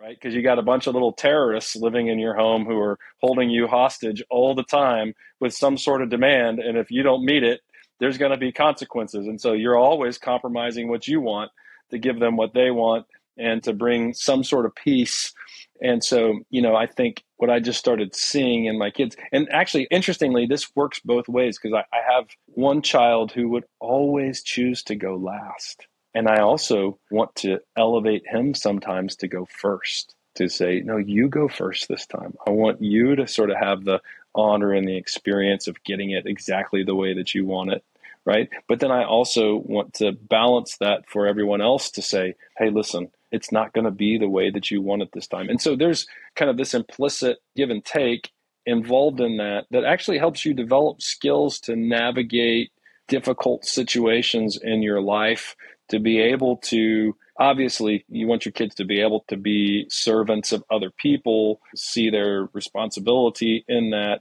Right? 0.00 0.14
Because 0.14 0.34
you 0.34 0.42
got 0.42 0.60
a 0.60 0.62
bunch 0.62 0.86
of 0.86 0.94
little 0.94 1.12
terrorists 1.12 1.74
living 1.74 2.06
in 2.06 2.20
your 2.20 2.36
home 2.36 2.64
who 2.64 2.78
are 2.78 3.00
holding 3.20 3.50
you 3.50 3.66
hostage 3.66 4.22
all 4.30 4.54
the 4.54 4.62
time 4.62 5.12
with 5.40 5.52
some 5.52 5.76
sort 5.76 6.02
of 6.02 6.08
demand. 6.08 6.60
And 6.60 6.78
if 6.78 6.92
you 6.92 7.02
don't 7.02 7.24
meet 7.24 7.42
it, 7.42 7.60
there's 7.98 8.16
going 8.16 8.30
to 8.30 8.38
be 8.38 8.52
consequences. 8.52 9.26
And 9.26 9.40
so 9.40 9.54
you're 9.54 9.76
always 9.76 10.16
compromising 10.16 10.88
what 10.88 11.08
you 11.08 11.20
want 11.20 11.50
to 11.90 11.98
give 11.98 12.20
them 12.20 12.36
what 12.36 12.54
they 12.54 12.70
want 12.70 13.06
and 13.38 13.62
to 13.64 13.72
bring 13.72 14.14
some 14.14 14.44
sort 14.44 14.66
of 14.66 14.74
peace. 14.74 15.32
And 15.80 16.02
so, 16.02 16.40
you 16.50 16.60
know, 16.60 16.74
I 16.74 16.86
think 16.86 17.24
what 17.36 17.50
I 17.50 17.60
just 17.60 17.78
started 17.78 18.14
seeing 18.14 18.64
in 18.64 18.78
my 18.78 18.90
kids, 18.90 19.16
and 19.32 19.48
actually, 19.52 19.86
interestingly, 19.90 20.46
this 20.46 20.74
works 20.74 21.00
both 21.04 21.28
ways 21.28 21.58
because 21.58 21.74
I, 21.74 21.96
I, 21.96 22.00
have 22.14 22.26
one 22.46 22.82
child 22.82 23.30
who 23.30 23.48
would 23.50 23.64
always 23.78 24.42
choose 24.42 24.82
to 24.84 24.96
go 24.96 25.14
last. 25.14 25.86
And 26.14 26.26
I 26.26 26.40
also 26.40 26.98
want 27.10 27.34
to 27.36 27.60
elevate 27.76 28.24
him 28.26 28.54
sometimes 28.54 29.14
to 29.16 29.28
go 29.28 29.46
first, 29.46 30.16
to 30.34 30.48
say, 30.48 30.80
no, 30.80 30.96
you 30.96 31.28
go 31.28 31.46
first 31.46 31.86
this 31.86 32.06
time. 32.06 32.34
I 32.44 32.50
want 32.50 32.82
you 32.82 33.14
to 33.14 33.28
sort 33.28 33.50
of 33.50 33.58
have 33.58 33.84
the 33.84 34.00
honor 34.34 34.72
and 34.72 34.88
the 34.88 34.96
experience 34.96 35.68
of 35.68 35.82
getting 35.84 36.10
it 36.10 36.26
exactly 36.26 36.82
the 36.82 36.94
way 36.94 37.14
that 37.14 37.34
you 37.34 37.46
want 37.46 37.72
it 37.72 37.84
right? 38.28 38.50
But 38.68 38.80
then 38.80 38.90
I 38.90 39.04
also 39.04 39.56
want 39.56 39.94
to 39.94 40.12
balance 40.12 40.76
that 40.80 41.08
for 41.08 41.26
everyone 41.26 41.62
else 41.62 41.90
to 41.92 42.02
say, 42.02 42.34
hey, 42.58 42.68
listen, 42.68 43.10
it's 43.30 43.52
not 43.52 43.72
going 43.72 43.84
to 43.84 43.90
be 43.90 44.18
the 44.18 44.28
way 44.28 44.50
that 44.50 44.70
you 44.70 44.82
want 44.82 45.02
it 45.02 45.10
this 45.12 45.26
time. 45.26 45.48
And 45.48 45.60
so 45.60 45.76
there's 45.76 46.06
kind 46.34 46.50
of 46.50 46.56
this 46.56 46.74
implicit 46.74 47.38
give 47.56 47.70
and 47.70 47.84
take 47.84 48.30
involved 48.66 49.20
in 49.20 49.38
that 49.38 49.64
that 49.70 49.84
actually 49.84 50.18
helps 50.18 50.44
you 50.44 50.52
develop 50.52 51.00
skills 51.00 51.58
to 51.60 51.74
navigate 51.74 52.70
difficult 53.08 53.64
situations 53.64 54.58
in 54.62 54.82
your 54.82 55.00
life, 55.00 55.56
to 55.88 55.98
be 55.98 56.20
able 56.20 56.58
to 56.58 57.16
obviously 57.38 58.04
you 58.08 58.26
want 58.26 58.44
your 58.44 58.52
kids 58.52 58.74
to 58.74 58.84
be 58.84 59.00
able 59.00 59.24
to 59.28 59.36
be 59.36 59.86
servants 59.88 60.52
of 60.52 60.62
other 60.70 60.90
people, 60.90 61.60
see 61.74 62.10
their 62.10 62.48
responsibility 62.52 63.64
in 63.68 63.90
that. 63.90 64.20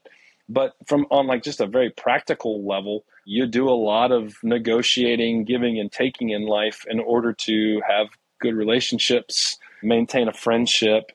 But 0.50 0.76
from 0.86 1.08
on 1.12 1.28
like 1.28 1.44
just 1.44 1.60
a 1.60 1.68
very 1.68 1.90
practical 1.90 2.66
level, 2.66 3.04
you 3.26 3.48
do 3.48 3.68
a 3.68 3.72
lot 3.72 4.14
of 4.14 4.38
negotiating, 4.44 5.44
giving 5.44 5.78
and 5.78 5.92
taking 5.92 6.30
in 6.30 6.46
life 6.46 6.86
in 6.90 7.02
order 7.02 7.34
to 7.34 7.82
have 7.86 8.08
good 8.40 8.56
relationships, 8.56 9.58
maintain 9.82 10.28
a 10.28 10.34
friendship, 10.34 11.12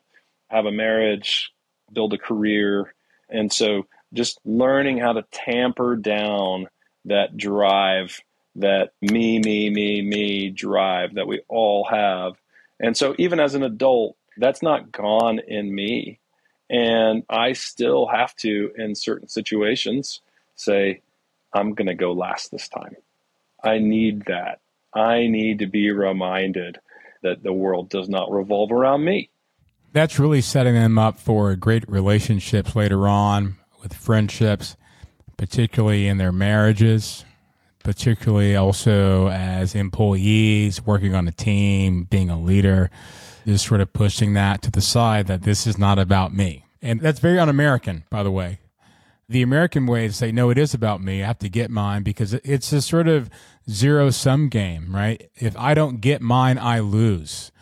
have 0.48 0.66
a 0.66 0.72
marriage, 0.72 1.52
build 1.92 2.12
a 2.12 2.18
career. 2.18 2.94
And 3.28 3.52
so 3.52 3.86
just 4.12 4.38
learning 4.44 4.98
how 4.98 5.14
to 5.14 5.24
tamper 5.30 5.96
down 5.96 6.68
that 7.06 7.36
drive, 7.36 8.20
that 8.56 8.92
me, 9.00 9.38
me, 9.38 9.70
me, 9.70 10.02
me 10.02 10.50
drive 10.50 11.14
that 11.14 11.26
we 11.26 11.40
all 11.48 11.84
have. 11.84 12.34
And 12.78 12.96
so 12.96 13.14
even 13.18 13.40
as 13.40 13.54
an 13.54 13.62
adult, 13.62 14.16
that's 14.36 14.62
not 14.62 14.92
gone 14.92 15.40
in 15.46 15.74
me. 15.74 16.18
And 16.70 17.22
I 17.28 17.52
still 17.52 18.06
have 18.06 18.34
to, 18.36 18.72
in 18.76 18.94
certain 18.94 19.28
situations, 19.28 20.20
say, 20.54 21.02
I'm 21.52 21.74
going 21.74 21.88
to 21.88 21.94
go 21.94 22.12
last 22.12 22.50
this 22.50 22.68
time. 22.68 22.96
I 23.62 23.78
need 23.78 24.24
that. 24.26 24.60
I 24.94 25.26
need 25.26 25.60
to 25.60 25.66
be 25.66 25.90
reminded 25.90 26.78
that 27.22 27.42
the 27.42 27.52
world 27.52 27.88
does 27.88 28.08
not 28.08 28.30
revolve 28.30 28.72
around 28.72 29.04
me. 29.04 29.30
That's 29.92 30.18
really 30.18 30.40
setting 30.40 30.74
them 30.74 30.98
up 30.98 31.18
for 31.18 31.54
great 31.56 31.88
relationships 31.88 32.74
later 32.74 33.06
on 33.06 33.56
with 33.82 33.94
friendships, 33.94 34.76
particularly 35.36 36.08
in 36.08 36.18
their 36.18 36.32
marriages, 36.32 37.24
particularly 37.84 38.56
also 38.56 39.28
as 39.28 39.74
employees 39.74 40.84
working 40.86 41.14
on 41.14 41.28
a 41.28 41.32
team, 41.32 42.04
being 42.04 42.30
a 42.30 42.40
leader, 42.40 42.90
just 43.46 43.66
sort 43.66 43.80
of 43.80 43.92
pushing 43.92 44.34
that 44.34 44.62
to 44.62 44.70
the 44.70 44.80
side 44.80 45.26
that 45.26 45.42
this 45.42 45.66
is 45.66 45.76
not 45.76 45.98
about 45.98 46.32
me. 46.32 46.64
And 46.80 47.00
that's 47.00 47.20
very 47.20 47.38
un 47.38 47.48
American, 47.48 48.04
by 48.08 48.22
the 48.22 48.30
way. 48.30 48.60
The 49.28 49.42
American 49.42 49.86
way 49.86 50.08
to 50.08 50.12
say, 50.12 50.32
no, 50.32 50.50
it 50.50 50.58
is 50.58 50.74
about 50.74 51.02
me. 51.02 51.22
I 51.22 51.26
have 51.26 51.38
to 51.38 51.48
get 51.48 51.70
mine 51.70 52.02
because 52.02 52.34
it's 52.34 52.72
a 52.72 52.82
sort 52.82 53.08
of 53.08 53.30
zero 53.68 54.10
sum 54.10 54.48
game, 54.48 54.94
right? 54.94 55.30
If 55.36 55.56
I 55.56 55.74
don't 55.74 56.00
get 56.00 56.20
mine, 56.20 56.58
I 56.58 56.80
lose. 56.80 57.52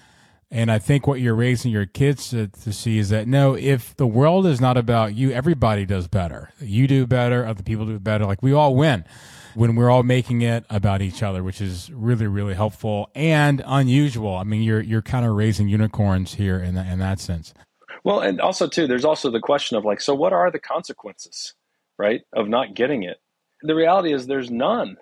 And 0.53 0.71
I 0.71 0.81
think 0.81 1.07
what 1.07 1.21
you're 1.21 1.35
raising 1.35 1.71
your 1.71 1.87
kids 1.87 2.31
to, 2.31 2.49
to, 2.49 2.73
see 2.73 2.99
is 2.99 3.11
that 3.11 3.29
no, 3.29 3.55
if 3.55 3.97
the 3.97 4.07
world 4.07 4.47
is 4.47 4.61
not 4.61 4.77
about 4.77 5.15
you, 5.15 5.31
everybody 5.31 5.87
does 5.87 6.09
better. 6.09 6.53
You 6.61 6.89
do 6.89 7.07
better, 7.07 7.47
other 7.47 7.63
people 7.63 7.87
do 7.87 8.01
better. 8.01 8.25
Like 8.25 8.43
we 8.43 8.53
all 8.53 8.75
win 8.75 9.05
when 9.55 9.77
we're 9.77 9.91
all 9.91 10.03
making 10.03 10.43
it 10.43 10.65
about 10.69 11.03
each 11.03 11.23
other, 11.23 11.45
which 11.45 11.61
is 11.61 11.89
really, 11.93 12.27
really 12.27 12.55
helpful 12.55 13.11
and 13.15 13.63
unusual. 13.65 14.37
I 14.37 14.43
mean, 14.43 14.63
you're 14.63 14.81
you're 14.81 15.03
kind 15.03 15.25
of 15.25 15.37
raising 15.37 15.69
unicorns 15.69 16.35
here 16.35 16.59
in 16.59 16.77
in 16.77 16.99
that 16.99 17.21
sense. 17.21 17.55
Well, 18.03 18.21
and 18.21 18.41
also 18.41 18.67
too, 18.67 18.87
there's 18.87 19.05
also 19.05 19.31
the 19.31 19.41
question 19.41 19.77
of 19.77 19.85
like, 19.85 20.01
so 20.01 20.15
what 20.15 20.33
are 20.33 20.51
the 20.51 20.59
consequences, 20.59 21.55
right, 21.99 22.23
of 22.33 22.49
not 22.49 22.75
getting 22.75 23.03
it? 23.03 23.19
The 23.63 23.75
reality 23.75 24.13
is 24.13 24.27
there's 24.27 24.51
none 24.51 24.97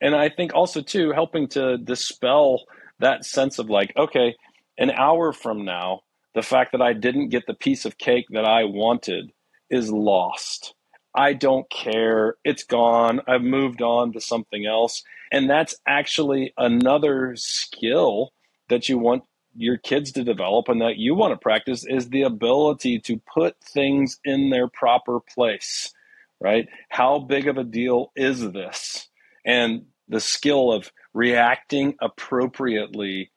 and 0.00 0.14
I 0.14 0.28
think 0.28 0.54
also 0.54 0.82
too 0.82 1.12
helping 1.12 1.48
to 1.48 1.78
dispel 1.78 2.64
that 2.98 3.24
sense 3.24 3.58
of 3.58 3.70
like, 3.70 3.92
okay, 3.96 4.34
an 4.78 4.90
hour 4.90 5.32
from 5.32 5.64
now, 5.64 6.00
the 6.34 6.42
fact 6.42 6.72
that 6.72 6.82
I 6.82 6.92
didn't 6.92 7.30
get 7.30 7.46
the 7.46 7.54
piece 7.54 7.84
of 7.84 7.98
cake 7.98 8.26
that 8.30 8.44
I 8.44 8.64
wanted 8.64 9.32
is 9.70 9.90
lost. 9.90 10.74
I 11.14 11.32
don't 11.32 11.68
care. 11.70 12.36
It's 12.44 12.64
gone. 12.64 13.20
I've 13.26 13.42
moved 13.42 13.80
on 13.80 14.12
to 14.12 14.20
something 14.20 14.66
else. 14.66 15.02
And 15.32 15.48
that's 15.48 15.74
actually 15.88 16.52
another 16.58 17.34
skill 17.36 18.32
that 18.68 18.88
you 18.88 18.98
want 18.98 19.24
your 19.56 19.78
kids 19.78 20.12
to 20.12 20.24
develop 20.24 20.68
and 20.68 20.82
that 20.82 20.98
you 20.98 21.14
want 21.14 21.32
to 21.32 21.38
practice 21.38 21.86
is 21.86 22.10
the 22.10 22.22
ability 22.22 22.98
to 23.00 23.18
put 23.32 23.56
things 23.64 24.20
in 24.24 24.50
their 24.50 24.68
proper 24.68 25.20
place, 25.20 25.92
right? 26.38 26.68
How 26.90 27.18
big 27.18 27.48
of 27.48 27.56
a 27.56 27.64
deal 27.64 28.12
is 28.14 28.52
this? 28.52 29.08
And 29.46 29.86
the 30.08 30.20
skill 30.20 30.72
of 30.72 30.92
reacting 31.14 31.94
appropriately 32.02 33.30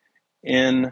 in 0.44 0.92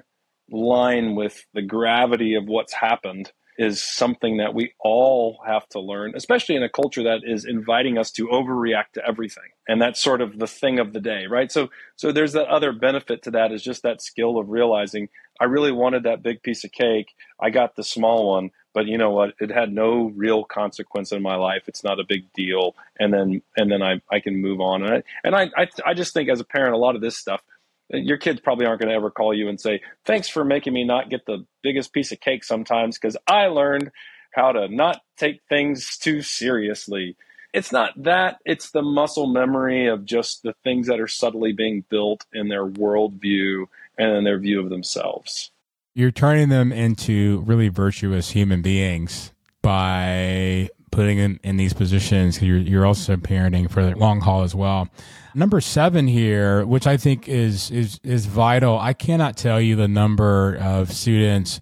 line 0.50 1.16
with 1.16 1.46
the 1.54 1.62
gravity 1.62 2.36
of 2.36 2.46
what's 2.46 2.74
happened 2.74 3.32
is 3.58 3.84
something 3.84 4.38
that 4.38 4.54
we 4.54 4.72
all 4.80 5.40
have 5.46 5.68
to 5.70 5.80
learn, 5.80 6.14
especially 6.16 6.56
in 6.56 6.62
a 6.62 6.70
culture 6.70 7.04
that 7.04 7.22
is 7.24 7.44
inviting 7.44 7.98
us 7.98 8.12
to 8.12 8.28
overreact 8.28 8.92
to 8.94 9.02
everything. 9.06 9.50
And 9.68 9.82
that's 9.82 10.02
sort 10.02 10.22
of 10.22 10.38
the 10.38 10.48
thing 10.48 10.80
of 10.80 10.94
the 10.94 11.00
day, 11.00 11.26
right? 11.28 11.52
So 11.52 11.70
so 11.96 12.12
there's 12.12 12.34
that 12.34 12.48
other 12.48 12.72
benefit 12.72 13.24
to 13.24 13.32
that 13.32 13.52
is 13.52 13.64
just 13.64 13.82
that 13.82 14.02
skill 14.02 14.38
of 14.38 14.50
realizing 14.50 15.10
I 15.42 15.46
really 15.46 15.72
wanted 15.72 16.04
that 16.04 16.24
big 16.24 16.44
piece 16.44 16.64
of 16.64 16.72
cake. 16.72 17.08
I 17.42 17.50
got 17.50 17.76
the 17.76 17.84
small 17.84 18.30
one, 18.30 18.52
but 18.78 18.86
you 18.86 19.00
know 19.00 19.10
what? 19.10 19.34
It 19.40 19.50
had 19.50 19.74
no 19.74 20.12
real 20.16 20.44
consequence 20.44 21.12
in 21.12 21.24
my 21.24 21.36
life. 21.36 21.64
It's 21.66 21.84
not 21.84 22.00
a 22.00 22.04
big 22.08 22.32
deal. 22.34 22.76
And 23.00 23.12
then 23.12 23.42
and 23.56 23.72
then 23.72 23.82
i, 23.82 24.00
I 24.12 24.20
can 24.20 24.40
move 24.40 24.62
on. 24.62 24.84
And 24.84 24.94
I, 24.94 25.04
and 25.24 25.36
I, 25.36 25.50
I 25.58 25.68
i 25.84 25.94
just 25.96 26.14
think 26.14 26.30
as 26.30 26.40
a 26.40 26.44
parent 26.44 26.76
a 26.76 26.78
lot 26.78 26.94
of 26.94 27.02
this 27.02 27.18
stuff 27.18 27.42
your 27.90 28.18
kids 28.18 28.40
probably 28.40 28.68
aren't 28.68 28.80
going 28.80 28.90
to 28.90 28.96
ever 28.96 29.10
call 29.10 29.34
you 29.34 29.50
and 29.50 29.60
say 29.60 29.82
thanks 30.06 30.28
for 30.30 30.46
making 30.46 30.74
me 30.74 30.84
not 30.84 31.10
get 31.10 31.26
the 31.26 31.44
biggest 31.64 31.92
piece 31.92 32.12
of 32.12 32.20
cake 32.20 32.44
sometimes 32.44 33.00
because 33.00 33.18
i 33.26 33.48
learned 33.48 33.90
how 34.32 34.52
to 34.52 34.68
not 34.68 35.02
take 35.18 35.42
things 35.50 35.98
too 35.98 36.22
seriously. 36.22 37.16
It's 37.54 37.72
not 37.72 37.92
that. 38.04 38.38
It's 38.46 38.70
the 38.70 38.84
muscle 38.84 39.26
memory 39.26 39.88
of 39.88 40.06
just 40.06 40.44
the 40.44 40.54
things 40.64 40.86
that 40.88 41.00
are 41.00 41.08
subtly 41.08 41.54
being 41.54 41.84
built 41.90 42.26
in 42.32 42.48
their 42.48 42.68
worldview 42.68 43.66
and 43.98 44.12
in 44.18 44.24
their 44.24 44.38
view 44.38 44.60
of 44.60 44.70
themselves 44.70 45.50
you're 45.98 46.12
turning 46.12 46.50
them 46.50 46.72
into 46.72 47.44
really 47.48 47.70
virtuous 47.70 48.30
human 48.30 48.62
beings 48.62 49.34
by 49.64 50.70
putting 50.92 51.18
them 51.18 51.40
in 51.44 51.58
these 51.58 51.74
positions. 51.74 52.40
You're, 52.40 52.60
you're 52.60 52.86
also 52.86 53.16
parenting 53.16 53.68
for 53.68 53.84
the 53.84 53.98
long 53.98 54.22
haul 54.22 54.44
as 54.44 54.54
well. 54.54 54.90
Number 55.34 55.60
seven 55.60 56.06
here, 56.06 56.64
which 56.68 56.86
I 56.86 56.98
think 56.98 57.28
is, 57.28 57.72
is, 57.72 58.00
is 58.04 58.28
vital. 58.28 58.78
I 58.78 58.94
cannot 58.94 59.38
tell 59.38 59.60
you 59.60 59.76
the 59.76 59.88
number 59.88 60.58
of 60.58 60.94
students 60.94 61.62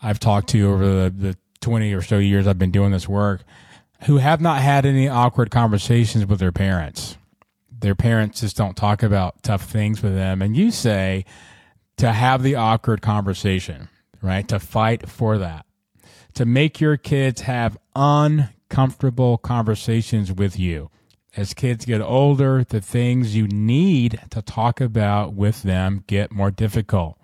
I've 0.00 0.18
talked 0.18 0.48
to 0.48 0.66
over 0.66 0.86
the, 0.86 1.10
the 1.10 1.36
20 1.60 1.92
or 1.92 2.00
so 2.00 2.16
years 2.16 2.46
I've 2.46 2.58
been 2.58 2.70
doing 2.70 2.90
this 2.90 3.06
work 3.06 3.44
who 4.06 4.16
have 4.16 4.40
not 4.40 4.62
had 4.62 4.86
any 4.86 5.10
awkward 5.10 5.50
conversations 5.50 6.24
with 6.24 6.40
their 6.40 6.52
parents. 6.52 7.18
Their 7.70 7.94
parents 7.94 8.40
just 8.40 8.56
don't 8.56 8.78
talk 8.78 9.02
about 9.02 9.42
tough 9.42 9.64
things 9.64 10.02
with 10.02 10.14
them. 10.14 10.40
And 10.40 10.56
you 10.56 10.70
say, 10.70 11.26
to 11.96 12.12
have 12.12 12.42
the 12.42 12.54
awkward 12.54 13.02
conversation, 13.02 13.88
right? 14.22 14.46
To 14.48 14.58
fight 14.58 15.08
for 15.08 15.38
that, 15.38 15.66
to 16.34 16.44
make 16.44 16.80
your 16.80 16.96
kids 16.96 17.42
have 17.42 17.78
uncomfortable 17.94 19.38
conversations 19.38 20.32
with 20.32 20.58
you. 20.58 20.90
As 21.36 21.52
kids 21.52 21.84
get 21.84 22.00
older, 22.00 22.64
the 22.64 22.80
things 22.80 23.34
you 23.34 23.48
need 23.48 24.20
to 24.30 24.40
talk 24.40 24.80
about 24.80 25.34
with 25.34 25.62
them 25.62 26.04
get 26.06 26.30
more 26.30 26.50
difficult 26.50 27.18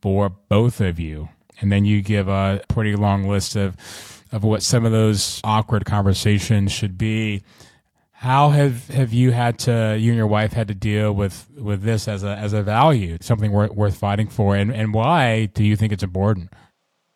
for 0.00 0.30
both 0.30 0.80
of 0.80 0.98
you. 0.98 1.28
And 1.60 1.70
then 1.70 1.84
you 1.84 2.02
give 2.02 2.28
a 2.28 2.62
pretty 2.68 2.96
long 2.96 3.28
list 3.28 3.54
of, 3.54 3.76
of 4.32 4.44
what 4.44 4.62
some 4.62 4.84
of 4.84 4.92
those 4.92 5.40
awkward 5.44 5.84
conversations 5.84 6.72
should 6.72 6.96
be 6.98 7.42
how 8.24 8.48
have, 8.48 8.88
have 8.88 9.12
you 9.12 9.32
had 9.32 9.58
to 9.58 9.98
you 10.00 10.10
and 10.10 10.16
your 10.16 10.26
wife 10.26 10.54
had 10.54 10.68
to 10.68 10.74
deal 10.74 11.12
with, 11.12 11.46
with 11.58 11.82
this 11.82 12.08
as 12.08 12.24
a 12.24 12.34
as 12.34 12.54
a 12.54 12.62
value, 12.62 13.18
something 13.20 13.52
worth, 13.52 13.72
worth 13.72 13.98
fighting 13.98 14.28
for, 14.28 14.56
and 14.56 14.72
and 14.72 14.94
why 14.94 15.44
do 15.44 15.62
you 15.62 15.76
think 15.76 15.92
it's 15.92 16.02
important? 16.02 16.50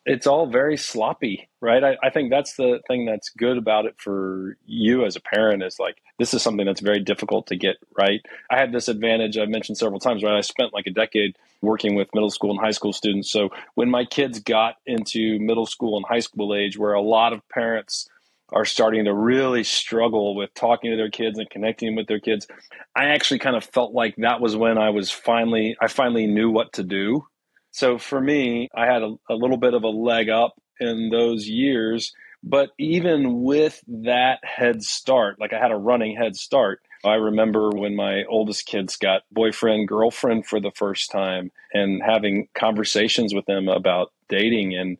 It's 0.05 0.27
all 0.27 0.45
very 0.45 0.77
sloppy, 0.77 1.49
right? 1.61 1.83
I, 1.83 1.97
I 2.03 2.11
think 2.11 2.29
that's 2.29 2.57
the 2.57 2.79
thing 2.87 3.05
that's 3.05 3.29
good 3.29 3.57
about 3.57 3.85
it 3.85 3.95
for 3.97 4.55
you 4.67 5.03
as 5.03 5.15
a 5.15 5.19
parent 5.19 5.63
is 5.63 5.79
like 5.79 5.97
this 6.19 6.35
is 6.35 6.43
something 6.43 6.65
that's 6.65 6.79
very 6.79 6.99
difficult 6.99 7.47
to 7.47 7.55
get 7.55 7.77
right. 7.97 8.21
I 8.51 8.59
had 8.59 8.71
this 8.71 8.87
advantage 8.87 9.35
I've 9.35 9.49
mentioned 9.49 9.79
several 9.79 9.99
times, 9.99 10.21
right? 10.21 10.37
I 10.37 10.41
spent 10.41 10.75
like 10.75 10.85
a 10.85 10.91
decade 10.91 11.35
working 11.63 11.95
with 11.95 12.13
middle 12.13 12.29
school 12.29 12.51
and 12.51 12.59
high 12.59 12.71
school 12.71 12.93
students. 12.93 13.31
So 13.31 13.49
when 13.73 13.89
my 13.89 14.05
kids 14.05 14.39
got 14.39 14.75
into 14.85 15.39
middle 15.39 15.65
school 15.65 15.97
and 15.97 16.05
high 16.05 16.19
school 16.19 16.53
age, 16.53 16.77
where 16.77 16.93
a 16.93 17.01
lot 17.01 17.33
of 17.33 17.41
parents 17.49 18.07
are 18.51 18.65
starting 18.65 19.05
to 19.05 19.13
really 19.13 19.63
struggle 19.63 20.35
with 20.35 20.53
talking 20.53 20.91
to 20.91 20.97
their 20.97 21.09
kids 21.09 21.37
and 21.37 21.49
connecting 21.49 21.95
with 21.95 22.07
their 22.07 22.19
kids. 22.19 22.47
I 22.95 23.05
actually 23.05 23.39
kind 23.39 23.55
of 23.55 23.63
felt 23.63 23.93
like 23.93 24.15
that 24.17 24.41
was 24.41 24.55
when 24.55 24.77
i 24.77 24.89
was 24.89 25.11
finally 25.11 25.77
i 25.81 25.87
finally 25.87 26.27
knew 26.27 26.49
what 26.49 26.73
to 26.73 26.83
do. 26.83 27.25
So 27.71 27.97
for 27.97 28.19
me 28.19 28.69
i 28.75 28.85
had 28.85 29.03
a, 29.03 29.15
a 29.29 29.35
little 29.35 29.57
bit 29.57 29.73
of 29.73 29.83
a 29.83 29.89
leg 29.89 30.29
up 30.29 30.55
in 30.79 31.09
those 31.09 31.47
years 31.47 32.13
but 32.41 32.69
even 32.79 33.43
with 33.43 33.81
that 33.87 34.39
head 34.43 34.81
start 34.81 35.39
like 35.41 35.51
i 35.51 35.59
had 35.59 35.71
a 35.71 35.77
running 35.77 36.15
head 36.15 36.37
start 36.37 36.81
I 37.03 37.13
remember 37.15 37.69
when 37.69 37.95
my 37.95 38.23
oldest 38.25 38.65
kids 38.65 38.97
got 38.97 39.21
boyfriend, 39.31 39.87
girlfriend 39.87 40.45
for 40.45 40.59
the 40.59 40.71
first 40.75 41.11
time 41.11 41.51
and 41.73 42.01
having 42.03 42.49
conversations 42.53 43.33
with 43.33 43.45
them 43.45 43.69
about 43.69 44.11
dating 44.27 44.75
and 44.75 44.97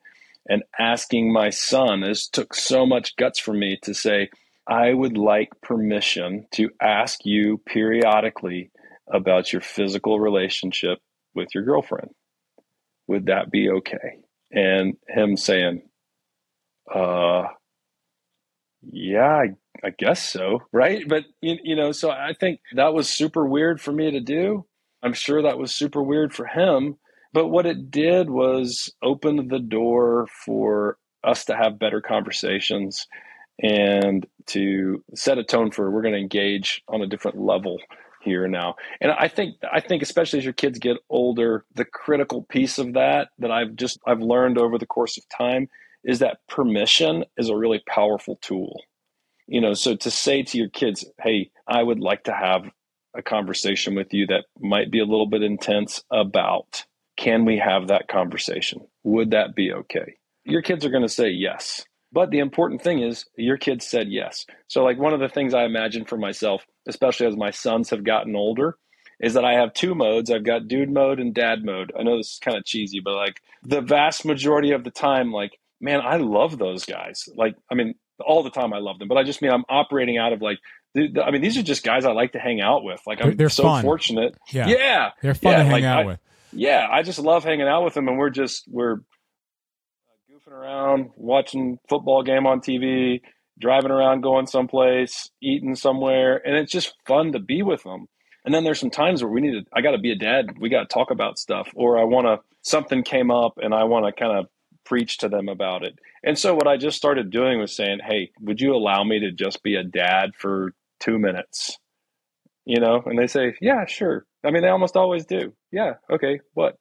and 0.50 0.64
asking 0.78 1.32
my 1.32 1.52
son. 1.52 2.02
This 2.02 2.28
took 2.28 2.54
so 2.54 2.86
much 2.86 3.16
guts 3.16 3.40
for 3.40 3.54
me 3.54 3.78
to 3.84 3.94
say, 3.94 4.30
I 4.68 4.94
would 4.94 5.18
like 5.18 5.50
permission 5.62 6.48
to 6.54 6.70
ask 6.82 7.20
you 7.24 7.62
periodically 7.66 8.72
about 9.12 9.54
your 9.54 9.62
physical 9.62 10.20
relationship 10.20 11.00
with 11.34 11.48
your 11.56 11.64
girlfriend. 11.64 12.10
Would 13.08 13.28
that 13.28 13.50
be 13.50 13.70
okay? 13.70 14.20
And 14.52 14.96
him 15.08 15.38
saying, 15.38 15.84
uh, 16.94 17.44
yeah, 18.92 19.28
I, 19.28 19.48
I 19.84 19.90
guess 19.98 20.28
so. 20.28 20.60
Right. 20.72 21.08
But, 21.08 21.26
you, 21.42 21.58
you 21.64 21.76
know, 21.76 21.92
so 21.92 22.10
I 22.10 22.34
think 22.40 22.60
that 22.76 22.94
was 22.94 23.10
super 23.10 23.48
weird 23.48 23.82
for 23.82 23.92
me 23.92 24.12
to 24.12 24.20
do. 24.20 24.66
I'm 25.02 25.14
sure 25.14 25.44
that 25.44 25.58
was 25.58 25.72
super 25.72 26.04
weird 26.04 26.34
for 26.34 26.46
him. 26.46 26.98
But 27.34 27.48
what 27.48 27.66
it 27.66 27.92
did 27.92 28.30
was 28.30 28.92
open 29.04 29.48
the 29.48 29.60
door 29.60 30.28
for 30.46 30.98
us 31.24 31.46
to 31.46 31.56
have 31.56 31.80
better 31.80 32.02
conversations 32.02 33.08
and 33.62 34.26
to 34.48 35.04
set 35.16 35.38
a 35.38 35.44
tone 35.44 35.72
for 35.72 35.92
we're 35.92 36.02
going 36.02 36.14
to 36.14 36.20
engage 36.20 36.82
on 36.88 37.02
a 37.02 37.08
different 37.08 37.40
level 37.40 37.78
here 38.22 38.48
now. 38.48 38.76
And 39.02 39.12
I 39.12 39.28
think 39.28 39.56
I 39.72 39.80
think 39.80 40.02
especially 40.02 40.40
as 40.40 40.46
your 40.46 40.54
kids 40.54 40.80
get 40.80 40.98
older, 41.10 41.66
the 41.76 41.86
critical 41.86 42.44
piece 42.44 42.78
of 42.78 42.94
that 42.94 43.30
that 43.40 43.52
I've 43.52 43.76
just 43.76 44.00
I've 44.08 44.22
learned 44.22 44.58
over 44.58 44.78
the 44.78 44.86
course 44.86 45.18
of 45.18 45.24
time 45.30 45.70
is 46.04 46.20
that 46.20 46.40
permission 46.48 47.26
is 47.38 47.50
a 47.50 47.56
really 47.56 47.82
powerful 47.88 48.38
tool. 48.42 48.82
You 49.48 49.62
know, 49.62 49.74
so 49.74 49.96
to 49.96 50.12
say 50.12 50.44
to 50.44 50.58
your 50.58 50.70
kids, 50.70 51.06
"Hey, 51.22 51.52
I 51.68 51.84
would 51.84 52.00
like 52.00 52.24
to 52.26 52.34
have 52.34 52.70
a 53.16 53.22
conversation 53.22 53.96
with 53.96 54.14
you 54.14 54.28
that 54.28 54.46
might 54.60 54.92
be 54.92 55.00
a 55.00 55.06
little 55.06 55.28
bit 55.28 55.42
intense 55.42 56.04
about 56.12 56.86
can 57.20 57.46
we 57.46 57.58
have 57.58 57.88
that 57.88 58.08
conversation? 58.08 58.88
Would 59.04 59.32
that 59.32 59.54
be 59.56 59.72
okay?" 59.72 60.16
Your 60.46 60.62
kids 60.64 60.86
are 60.86 60.90
going 60.90 61.04
to 61.04 61.10
say 61.10 61.30
yes. 61.30 61.86
But 62.12 62.32
the 62.32 62.40
important 62.40 62.82
thing 62.82 63.04
is 63.04 63.26
your 63.36 63.58
kids 63.58 63.86
said 63.86 64.08
yes. 64.10 64.48
So, 64.68 64.84
like, 64.84 64.98
one 64.98 65.14
of 65.14 65.20
the 65.20 65.30
things 65.30 65.54
I 65.54 65.66
imagine 65.66 66.06
for 66.06 66.18
myself, 66.18 66.66
especially 66.88 67.28
as 67.28 67.36
my 67.36 67.52
sons 67.52 67.92
have 67.92 68.04
gotten 68.04 68.36
older, 68.36 68.78
is 69.20 69.36
that 69.36 69.46
I 69.46 69.54
have 69.54 69.74
two 69.74 69.94
modes. 69.94 70.32
I've 70.32 70.46
got 70.46 70.68
dude 70.68 70.90
mode 70.90 71.20
and 71.20 71.36
dad 71.36 71.64
mode. 71.64 71.92
I 71.98 72.04
know 72.04 72.18
this 72.18 72.34
is 72.34 72.40
kind 72.40 72.58
of 72.58 72.66
cheesy, 72.66 73.00
but 73.00 73.14
like 73.16 73.42
the 73.64 73.82
vast 73.82 74.26
majority 74.26 74.72
of 74.72 74.84
the 74.84 74.92
time, 74.92 75.32
like, 75.32 75.60
man, 75.80 76.02
I 76.02 76.18
love 76.18 76.58
those 76.58 76.86
guys. 76.86 77.30
Like, 77.36 77.56
I 77.72 77.76
mean, 77.76 77.94
all 78.26 78.44
the 78.44 78.50
time 78.50 78.74
I 78.74 78.80
love 78.80 78.98
them, 78.98 79.08
but 79.08 79.18
I 79.18 79.24
just 79.24 79.42
mean 79.42 79.52
I'm 79.52 79.66
operating 79.70 80.18
out 80.18 80.34
of 80.34 80.42
like, 80.42 80.58
I 80.98 81.30
mean, 81.32 81.42
these 81.42 81.58
are 81.58 81.64
just 81.64 81.84
guys 81.84 82.06
I 82.06 82.12
like 82.12 82.32
to 82.32 82.40
hang 82.40 82.60
out 82.60 82.84
with. 82.84 83.02
Like, 83.06 83.24
I'm 83.24 83.36
they're 83.36 83.50
so 83.50 83.64
fun. 83.64 83.84
fortunate. 83.84 84.36
Yeah. 84.52 84.68
Yeah. 84.68 85.12
They're 85.22 85.36
fun 85.36 85.52
yeah, 85.52 85.58
to 85.60 85.64
hang 85.66 85.72
like, 85.74 85.84
out 85.84 86.00
I, 86.00 86.06
with. 86.06 86.20
Yeah. 86.52 86.88
I 86.92 87.04
just 87.04 87.20
love 87.20 87.44
hanging 87.44 87.68
out 87.68 87.84
with 87.84 87.94
them. 87.94 88.08
And 88.08 88.18
we're 88.18 88.30
just, 88.30 88.66
we're 88.68 88.98
goofing 90.32 90.54
around, 90.54 91.12
watching 91.16 91.80
football 91.88 92.24
game 92.24 92.46
on 92.48 92.62
TV, 92.62 93.22
driving 93.60 93.92
around, 93.92 94.22
going 94.22 94.48
someplace, 94.48 95.30
eating 95.42 95.76
somewhere. 95.76 96.42
And 96.46 96.56
it's 96.56 96.72
just 96.72 96.94
fun 97.08 97.34
to 97.34 97.40
be 97.40 97.62
with 97.62 97.84
them. 97.84 98.08
And 98.46 98.54
then 98.54 98.64
there's 98.64 98.80
some 98.80 98.90
times 98.90 99.22
where 99.22 99.32
we 99.32 99.42
need 99.42 99.52
to, 99.52 99.66
I 99.74 99.82
got 99.82 99.92
to 99.92 99.98
be 99.98 100.12
a 100.12 100.16
dad. 100.16 100.58
We 100.60 100.70
got 100.70 100.90
to 100.90 100.94
talk 100.94 101.12
about 101.12 101.38
stuff, 101.38 101.70
or 101.76 102.00
I 102.00 102.04
want 102.06 102.26
to, 102.28 102.40
something 102.62 103.04
came 103.04 103.32
up 103.32 103.54
and 103.62 103.74
I 103.74 103.84
want 103.84 104.06
to 104.06 104.12
kind 104.12 104.38
of 104.38 104.48
preach 104.86 105.20
to 105.20 105.30
them 105.30 105.50
about 105.50 105.84
it. 105.84 106.00
And 106.24 106.38
so 106.38 106.56
what 106.56 106.68
I 106.68 106.78
just 106.78 106.98
started 106.98 107.30
doing 107.30 107.60
was 107.60 107.76
saying, 107.76 108.00
Hey, 108.04 108.32
would 108.42 108.60
you 108.60 108.74
allow 108.74 109.04
me 109.04 109.20
to 109.20 109.32
just 109.32 109.62
be 109.62 109.76
a 109.76 109.84
dad 109.84 110.32
for 110.38 110.74
two 111.00 111.20
minutes? 111.20 111.78
You 112.66 112.80
know, 112.80 113.04
and 113.06 113.18
they 113.20 113.28
say, 113.28 113.56
Yeah, 113.62 113.86
sure. 113.86 114.26
I 114.44 114.52
mean, 114.52 114.62
they 114.62 114.70
almost 114.70 114.96
always 114.96 115.26
do. 115.26 115.54
Yeah, 115.72 115.94
okay, 116.12 116.40
what? 116.54 116.78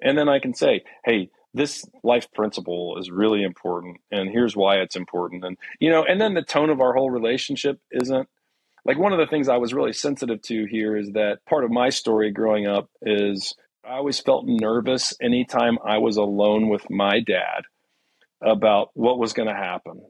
And 0.00 0.16
then 0.16 0.28
I 0.28 0.38
can 0.38 0.54
say, 0.54 0.82
Hey, 1.04 1.30
this 1.54 1.84
life 2.02 2.30
principle 2.32 2.96
is 2.98 3.10
really 3.10 3.42
important 3.42 3.98
and 4.10 4.30
here's 4.30 4.56
why 4.56 4.76
it's 4.76 4.96
important 4.96 5.44
and 5.44 5.56
you 5.80 5.90
know 5.90 6.04
and 6.04 6.20
then 6.20 6.34
the 6.34 6.42
tone 6.42 6.70
of 6.70 6.80
our 6.80 6.92
whole 6.92 7.10
relationship 7.10 7.80
isn't 7.90 8.28
like 8.84 8.98
one 8.98 9.12
of 9.12 9.18
the 9.18 9.26
things 9.26 9.48
i 9.48 9.56
was 9.56 9.72
really 9.72 9.92
sensitive 9.92 10.40
to 10.42 10.66
here 10.66 10.96
is 10.96 11.10
that 11.12 11.38
part 11.48 11.64
of 11.64 11.70
my 11.70 11.88
story 11.88 12.30
growing 12.30 12.66
up 12.66 12.90
is 13.02 13.54
i 13.84 13.94
always 13.94 14.20
felt 14.20 14.44
nervous 14.46 15.14
anytime 15.22 15.78
i 15.84 15.98
was 15.98 16.16
alone 16.16 16.68
with 16.68 16.88
my 16.90 17.20
dad 17.20 17.62
about 18.42 18.90
what 18.94 19.18
was 19.18 19.32
going 19.32 19.48
to 19.48 19.54
happen 19.54 20.00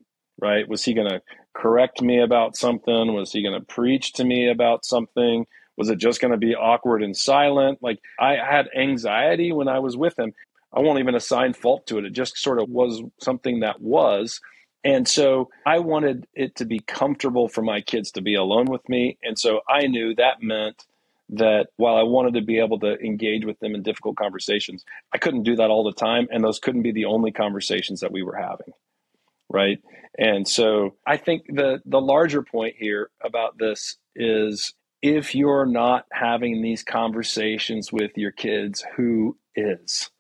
right 0.41 0.69
was 0.69 0.85
he 0.85 0.93
going 0.93 1.09
to 1.09 1.23
correct 1.55 2.03
me 2.03 2.21
about 2.21 2.57
something 2.57 3.15
was 3.15 3.33
he 3.33 3.43
going 3.43 3.59
to 3.59 3.65
preach 3.65 4.13
to 4.13 4.25
me 4.25 4.51
about 4.51 4.85
something 4.85 5.47
was 5.79 5.89
it 5.89 5.99
just 5.99 6.21
going 6.21 6.33
to 6.33 6.39
be 6.39 6.55
awkward 6.55 7.03
and 7.03 7.17
silent 7.17 7.79
like 7.81 7.99
i 8.21 8.37
had 8.37 8.69
anxiety 8.77 9.53
when 9.53 9.69
i 9.69 9.79
was 9.79 9.97
with 9.97 10.19
him 10.19 10.35
I 10.73 10.81
won't 10.81 10.99
even 10.99 11.15
assign 11.15 11.55
fault 11.55 11.87
to 11.87 11.99
it. 11.99 12.05
It 12.05 12.13
just 12.13 12.37
sort 12.37 12.61
of 12.61 12.69
was 12.69 13.03
something 13.21 13.61
that 13.61 13.81
was. 13.81 14.41
And 14.85 15.09
so 15.09 15.51
I 15.67 15.79
wanted 15.81 16.27
it 16.35 16.57
to 16.57 16.65
be 16.65 16.81
comfortable 16.81 17.49
for 17.49 17.63
my 17.63 17.81
kids 17.81 18.13
to 18.13 18.21
be 18.21 18.35
alone 18.35 18.67
with 18.67 18.87
me. 18.89 19.19
And 19.23 19.39
so 19.39 19.61
I 19.69 19.87
knew 19.87 20.15
that 20.15 20.43
meant 20.43 20.85
that 21.31 21.69
while 21.77 21.97
I 21.97 22.05
wanted 22.05 22.35
to 22.35 22.43
be 22.43 22.59
able 22.59 22.79
to 22.81 22.99
engage 23.01 23.45
with 23.45 23.59
them 23.59 23.75
in 23.75 23.83
difficult 23.83 24.17
conversations, 24.17 24.85
I 25.13 25.19
couldn't 25.19 25.43
do 25.43 25.57
that 25.57 25.71
all 25.71 25.85
the 25.85 25.93
time. 25.93 26.29
And 26.31 26.45
those 26.45 26.59
couldn't 26.59 26.83
be 26.83 26.93
the 26.93 27.07
only 27.07 27.33
conversations 27.33 28.01
that 28.01 28.13
we 28.13 28.23
were 28.23 28.37
having. 28.37 28.73
Right. 29.51 29.79
And 30.19 30.47
so 30.47 30.97
I 31.07 31.17
think 31.17 31.47
the, 31.49 31.81
the 31.87 32.01
larger 32.01 32.43
point 32.43 32.77
here 32.79 33.11
about 33.23 33.59
this 33.59 33.97
is 34.15 34.75
if 35.03 35.35
you're 35.35 35.67
not 35.67 36.05
having 36.13 36.63
these 36.63 36.83
conversations 36.83 37.93
with 37.93 38.13
your 38.17 38.33
kids, 38.33 38.85
who 38.97 39.37
is? 39.55 40.11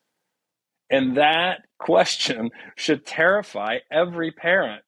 And 0.90 1.16
that 1.16 1.60
question 1.78 2.50
should 2.76 3.04
terrify 3.04 3.78
every 3.90 4.30
parent 4.30 4.82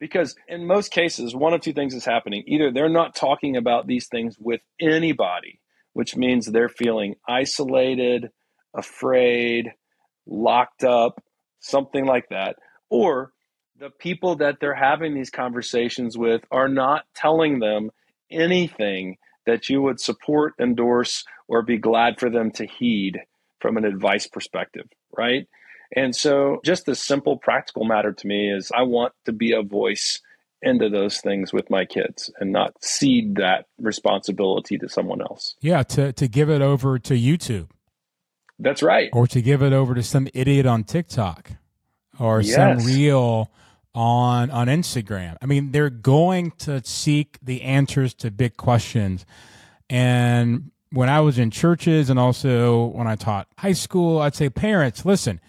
because 0.00 0.34
in 0.48 0.66
most 0.66 0.90
cases, 0.90 1.34
one 1.34 1.52
of 1.52 1.60
two 1.60 1.72
things 1.72 1.94
is 1.94 2.04
happening. 2.04 2.42
Either 2.46 2.72
they're 2.72 2.88
not 2.88 3.14
talking 3.14 3.56
about 3.56 3.86
these 3.86 4.08
things 4.08 4.36
with 4.40 4.60
anybody, 4.80 5.60
which 5.92 6.16
means 6.16 6.46
they're 6.46 6.68
feeling 6.68 7.14
isolated, 7.28 8.30
afraid, 8.74 9.72
locked 10.26 10.84
up, 10.84 11.22
something 11.60 12.06
like 12.06 12.28
that, 12.30 12.56
or 12.88 13.32
the 13.78 13.90
people 13.90 14.36
that 14.36 14.56
they're 14.60 14.74
having 14.74 15.14
these 15.14 15.30
conversations 15.30 16.16
with 16.16 16.42
are 16.50 16.68
not 16.68 17.04
telling 17.14 17.60
them 17.60 17.90
anything 18.30 19.16
that 19.46 19.68
you 19.68 19.82
would 19.82 20.00
support, 20.00 20.54
endorse, 20.60 21.24
or 21.48 21.62
be 21.62 21.78
glad 21.78 22.18
for 22.20 22.30
them 22.30 22.50
to 22.52 22.66
heed 22.66 23.20
from 23.60 23.76
an 23.76 23.84
advice 23.84 24.26
perspective, 24.26 24.86
right? 25.16 25.46
And 25.96 26.14
so, 26.14 26.60
just 26.64 26.88
a 26.88 26.94
simple 26.94 27.36
practical 27.36 27.84
matter 27.84 28.12
to 28.12 28.26
me 28.26 28.50
is 28.52 28.70
I 28.72 28.82
want 28.82 29.12
to 29.24 29.32
be 29.32 29.52
a 29.52 29.62
voice 29.62 30.20
into 30.62 30.88
those 30.88 31.20
things 31.20 31.52
with 31.52 31.68
my 31.70 31.84
kids 31.84 32.30
and 32.38 32.52
not 32.52 32.74
cede 32.84 33.36
that 33.36 33.64
responsibility 33.78 34.76
to 34.78 34.88
someone 34.88 35.20
else. 35.22 35.56
Yeah, 35.60 35.82
to, 35.84 36.12
to 36.12 36.28
give 36.28 36.50
it 36.50 36.60
over 36.62 36.98
to 36.98 37.14
YouTube. 37.14 37.70
That's 38.58 38.82
right. 38.82 39.08
Or 39.12 39.26
to 39.28 39.40
give 39.40 39.62
it 39.62 39.72
over 39.72 39.94
to 39.94 40.02
some 40.02 40.28
idiot 40.34 40.66
on 40.66 40.84
TikTok 40.84 41.52
or 42.18 42.42
Yes. 42.42 42.54
some 42.54 42.86
reel 42.86 43.50
on 43.94 44.50
on 44.50 44.68
Instagram. 44.68 45.36
I 45.42 45.46
mean, 45.46 45.72
they're 45.72 45.90
going 45.90 46.52
to 46.58 46.82
seek 46.84 47.38
the 47.42 47.62
answers 47.62 48.14
to 48.14 48.30
big 48.30 48.56
questions. 48.56 49.26
And 49.88 50.70
when 50.92 51.08
I 51.08 51.20
was 51.20 51.38
in 51.38 51.50
churches 51.50 52.10
and 52.10 52.18
also 52.18 52.86
when 52.86 53.06
I 53.06 53.16
taught 53.16 53.48
high 53.58 53.72
school, 53.72 54.20
I'd 54.20 54.34
say, 54.34 54.48
parents, 54.48 55.04
listen, 55.04 55.40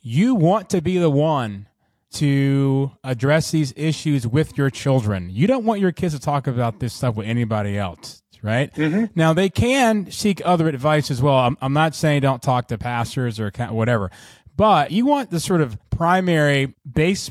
you 0.00 0.34
want 0.34 0.70
to 0.70 0.80
be 0.80 0.98
the 0.98 1.10
one 1.10 1.68
to 2.12 2.92
address 3.04 3.50
these 3.50 3.74
issues 3.76 4.26
with 4.26 4.56
your 4.56 4.70
children. 4.70 5.28
You 5.30 5.46
don't 5.46 5.64
want 5.64 5.80
your 5.80 5.92
kids 5.92 6.14
to 6.14 6.20
talk 6.20 6.46
about 6.46 6.80
this 6.80 6.94
stuff 6.94 7.16
with 7.16 7.26
anybody 7.26 7.76
else, 7.76 8.22
right? 8.42 8.72
Mm-hmm. 8.74 9.06
Now, 9.14 9.32
they 9.32 9.50
can 9.50 10.10
seek 10.10 10.40
other 10.44 10.68
advice 10.68 11.10
as 11.10 11.20
well. 11.20 11.34
I'm, 11.34 11.58
I'm 11.60 11.72
not 11.72 11.94
saying 11.94 12.22
don't 12.22 12.42
talk 12.42 12.68
to 12.68 12.78
pastors 12.78 13.38
or 13.40 13.50
whatever, 13.70 14.10
but 14.56 14.92
you 14.92 15.04
want 15.04 15.30
the 15.30 15.40
sort 15.40 15.60
of 15.60 15.76
primary 15.90 16.74
base 16.90 17.30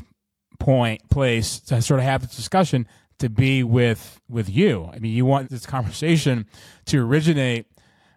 point 0.58 1.08
place 1.10 1.60
to 1.60 1.80
sort 1.82 2.00
of 2.00 2.04
have 2.04 2.22
this 2.22 2.36
discussion 2.36 2.86
to 3.18 3.28
be 3.28 3.62
with 3.62 4.20
with 4.28 4.48
you. 4.48 4.90
I 4.92 4.98
mean, 4.98 5.12
you 5.12 5.24
want 5.24 5.50
this 5.50 5.66
conversation 5.66 6.46
to 6.86 6.98
originate. 7.04 7.66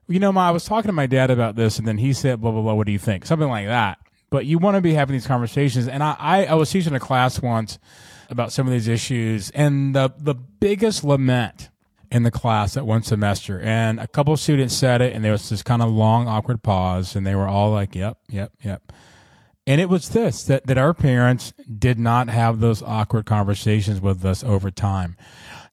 You 0.07 0.19
know, 0.19 0.31
Ma, 0.31 0.47
I 0.47 0.51
was 0.51 0.65
talking 0.65 0.89
to 0.89 0.93
my 0.93 1.05
dad 1.05 1.29
about 1.29 1.55
this, 1.55 1.77
and 1.77 1.87
then 1.87 1.97
he 1.97 2.13
said, 2.13 2.41
"Blah 2.41 2.51
blah 2.51 2.61
blah." 2.61 2.73
What 2.73 2.87
do 2.87 2.91
you 2.91 2.99
think? 2.99 3.25
Something 3.25 3.49
like 3.49 3.67
that. 3.67 3.99
But 4.29 4.45
you 4.45 4.59
want 4.59 4.75
to 4.75 4.81
be 4.81 4.93
having 4.93 5.13
these 5.13 5.27
conversations, 5.27 5.87
and 5.87 6.03
I, 6.03 6.15
I, 6.19 6.45
I 6.45 6.53
was 6.53 6.69
teaching 6.69 6.93
a 6.93 6.99
class 6.99 7.41
once 7.41 7.79
about 8.29 8.51
some 8.51 8.67
of 8.67 8.73
these 8.73 8.87
issues, 8.87 9.49
and 9.51 9.95
the 9.95 10.11
the 10.17 10.35
biggest 10.35 11.03
lament 11.03 11.69
in 12.11 12.23
the 12.23 12.31
class 12.31 12.75
at 12.75 12.85
one 12.85 13.03
semester, 13.03 13.59
and 13.59 13.99
a 13.99 14.07
couple 14.07 14.35
students 14.37 14.73
said 14.75 15.01
it, 15.01 15.13
and 15.13 15.23
there 15.23 15.31
was 15.31 15.49
this 15.49 15.63
kind 15.63 15.81
of 15.81 15.91
long, 15.91 16.27
awkward 16.27 16.63
pause, 16.63 17.15
and 17.15 17.25
they 17.25 17.35
were 17.35 17.47
all 17.47 17.71
like, 17.71 17.95
"Yep, 17.95 18.17
yep, 18.29 18.51
yep." 18.63 18.91
And 19.69 19.79
it 19.79 19.87
was 19.87 20.09
this 20.09 20.41
that, 20.45 20.65
that 20.65 20.79
our 20.79 20.95
parents 20.95 21.53
did 21.77 21.99
not 21.99 22.27
have 22.27 22.59
those 22.59 22.81
awkward 22.81 23.27
conversations 23.27 24.01
with 24.01 24.25
us 24.25 24.43
over 24.43 24.71
time. 24.71 25.15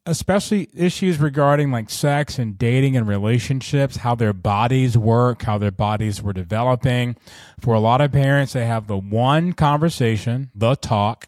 especially 0.07 0.69
issues 0.75 1.19
regarding 1.19 1.71
like 1.73 1.91
sex 1.91 2.39
and 2.39 2.57
dating 2.57 2.97
and 2.97 3.09
relationships, 3.09 3.97
how 3.97 4.15
their 4.15 4.33
bodies 4.33 4.97
work, 4.97 5.43
how 5.43 5.59
their 5.59 5.73
bodies 5.73 6.23
were 6.23 6.33
developing. 6.33 7.17
For 7.61 7.75
a 7.75 7.81
lot 7.81 8.01
of 8.01 8.13
parents, 8.13 8.53
they 8.53 8.67
have 8.67 8.87
the 8.87 8.97
one 8.97 9.53
conversation, 9.53 10.51
the 10.55 10.77
talk, 10.77 11.27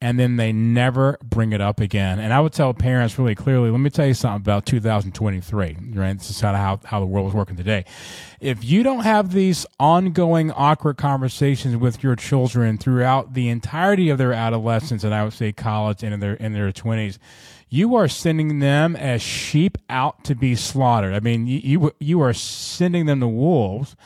and 0.00 0.20
then 0.20 0.36
they 0.36 0.52
never 0.52 1.16
bring 1.24 1.52
it 1.52 1.60
up 1.60 1.80
again. 1.80 2.18
And 2.18 2.32
I 2.32 2.40
would 2.40 2.52
tell 2.52 2.74
parents 2.74 3.18
really 3.18 3.34
clearly, 3.34 3.70
let 3.70 3.80
me 3.80 3.88
tell 3.88 4.06
you 4.06 4.12
something 4.12 4.42
about 4.42 4.66
2023, 4.66 5.76
right? 5.94 6.18
This 6.18 6.30
is 6.30 6.42
of 6.42 6.54
how, 6.54 6.80
how 6.84 7.00
the 7.00 7.06
world 7.06 7.28
is 7.28 7.34
working 7.34 7.56
today. 7.56 7.86
If 8.38 8.62
you 8.62 8.82
don't 8.82 9.04
have 9.04 9.32
these 9.32 9.64
ongoing 9.80 10.52
awkward 10.52 10.98
conversations 10.98 11.76
with 11.76 12.02
your 12.02 12.14
children 12.14 12.76
throughout 12.76 13.32
the 13.32 13.48
entirety 13.48 14.10
of 14.10 14.18
their 14.18 14.34
adolescence, 14.34 15.02
and 15.02 15.14
I 15.14 15.24
would 15.24 15.32
say 15.32 15.52
college 15.52 16.02
and 16.02 16.12
in 16.12 16.20
their, 16.20 16.34
in 16.34 16.52
their 16.52 16.70
20s, 16.72 17.18
you 17.70 17.94
are 17.94 18.06
sending 18.06 18.58
them 18.58 18.96
as 18.96 19.22
sheep 19.22 19.78
out 19.88 20.24
to 20.24 20.34
be 20.34 20.54
slaughtered. 20.54 21.14
I 21.14 21.20
mean, 21.20 21.46
you, 21.46 21.60
you, 21.62 21.92
you 21.98 22.20
are 22.20 22.34
sending 22.34 23.06
them 23.06 23.20
to 23.20 23.28
wolves 23.28 23.96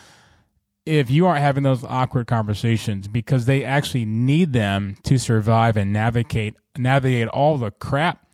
if 0.98 1.10
you 1.10 1.26
aren't 1.26 1.40
having 1.40 1.62
those 1.62 1.84
awkward 1.84 2.26
conversations 2.26 3.08
because 3.08 3.46
they 3.46 3.64
actually 3.64 4.04
need 4.04 4.52
them 4.52 4.96
to 5.04 5.18
survive 5.18 5.76
and 5.76 5.92
navigate 5.92 6.54
navigate 6.76 7.28
all 7.28 7.58
the 7.58 7.70
crap 7.70 8.26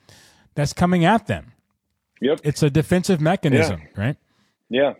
that's 0.54 0.72
coming 0.72 1.04
at 1.04 1.26
them. 1.26 1.52
Yep. 2.20 2.40
It's 2.44 2.62
a 2.62 2.70
defensive 2.70 3.20
mechanism, 3.20 3.80
yeah. 3.82 4.02
right? 4.02 4.16
Yeah. 4.70 4.92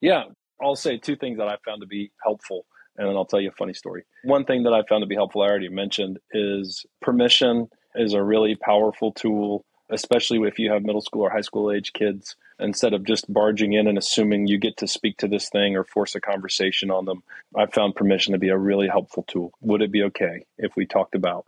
Yeah. 0.00 0.24
I'll 0.62 0.76
say 0.76 0.98
two 0.98 1.16
things 1.16 1.38
that 1.38 1.48
I 1.48 1.56
found 1.64 1.80
to 1.82 1.86
be 1.86 2.12
helpful 2.22 2.66
and 2.96 3.08
then 3.08 3.16
I'll 3.16 3.24
tell 3.24 3.40
you 3.40 3.48
a 3.48 3.52
funny 3.52 3.74
story. 3.74 4.04
One 4.22 4.44
thing 4.44 4.62
that 4.64 4.72
I 4.72 4.82
found 4.88 5.02
to 5.02 5.06
be 5.06 5.14
helpful 5.14 5.42
I 5.42 5.46
already 5.46 5.68
mentioned 5.68 6.18
is 6.32 6.84
permission 7.00 7.68
is 7.94 8.12
a 8.12 8.22
really 8.22 8.56
powerful 8.56 9.12
tool 9.12 9.64
especially 9.90 10.40
if 10.46 10.58
you 10.58 10.70
have 10.72 10.82
middle 10.82 11.00
school 11.00 11.22
or 11.22 11.30
high 11.30 11.40
school 11.40 11.72
age 11.72 11.92
kids, 11.92 12.36
instead 12.58 12.92
of 12.92 13.04
just 13.04 13.32
barging 13.32 13.72
in 13.72 13.86
and 13.86 13.98
assuming 13.98 14.46
you 14.46 14.58
get 14.58 14.76
to 14.78 14.88
speak 14.88 15.18
to 15.18 15.28
this 15.28 15.48
thing 15.48 15.76
or 15.76 15.84
force 15.84 16.14
a 16.14 16.20
conversation 16.20 16.90
on 16.90 17.04
them. 17.04 17.22
I 17.56 17.66
found 17.66 17.94
permission 17.94 18.32
to 18.32 18.38
be 18.38 18.48
a 18.48 18.58
really 18.58 18.88
helpful 18.88 19.24
tool. 19.26 19.52
Would 19.60 19.82
it 19.82 19.92
be 19.92 20.02
okay 20.04 20.46
if 20.58 20.76
we 20.76 20.86
talked 20.86 21.14
about? 21.14 21.46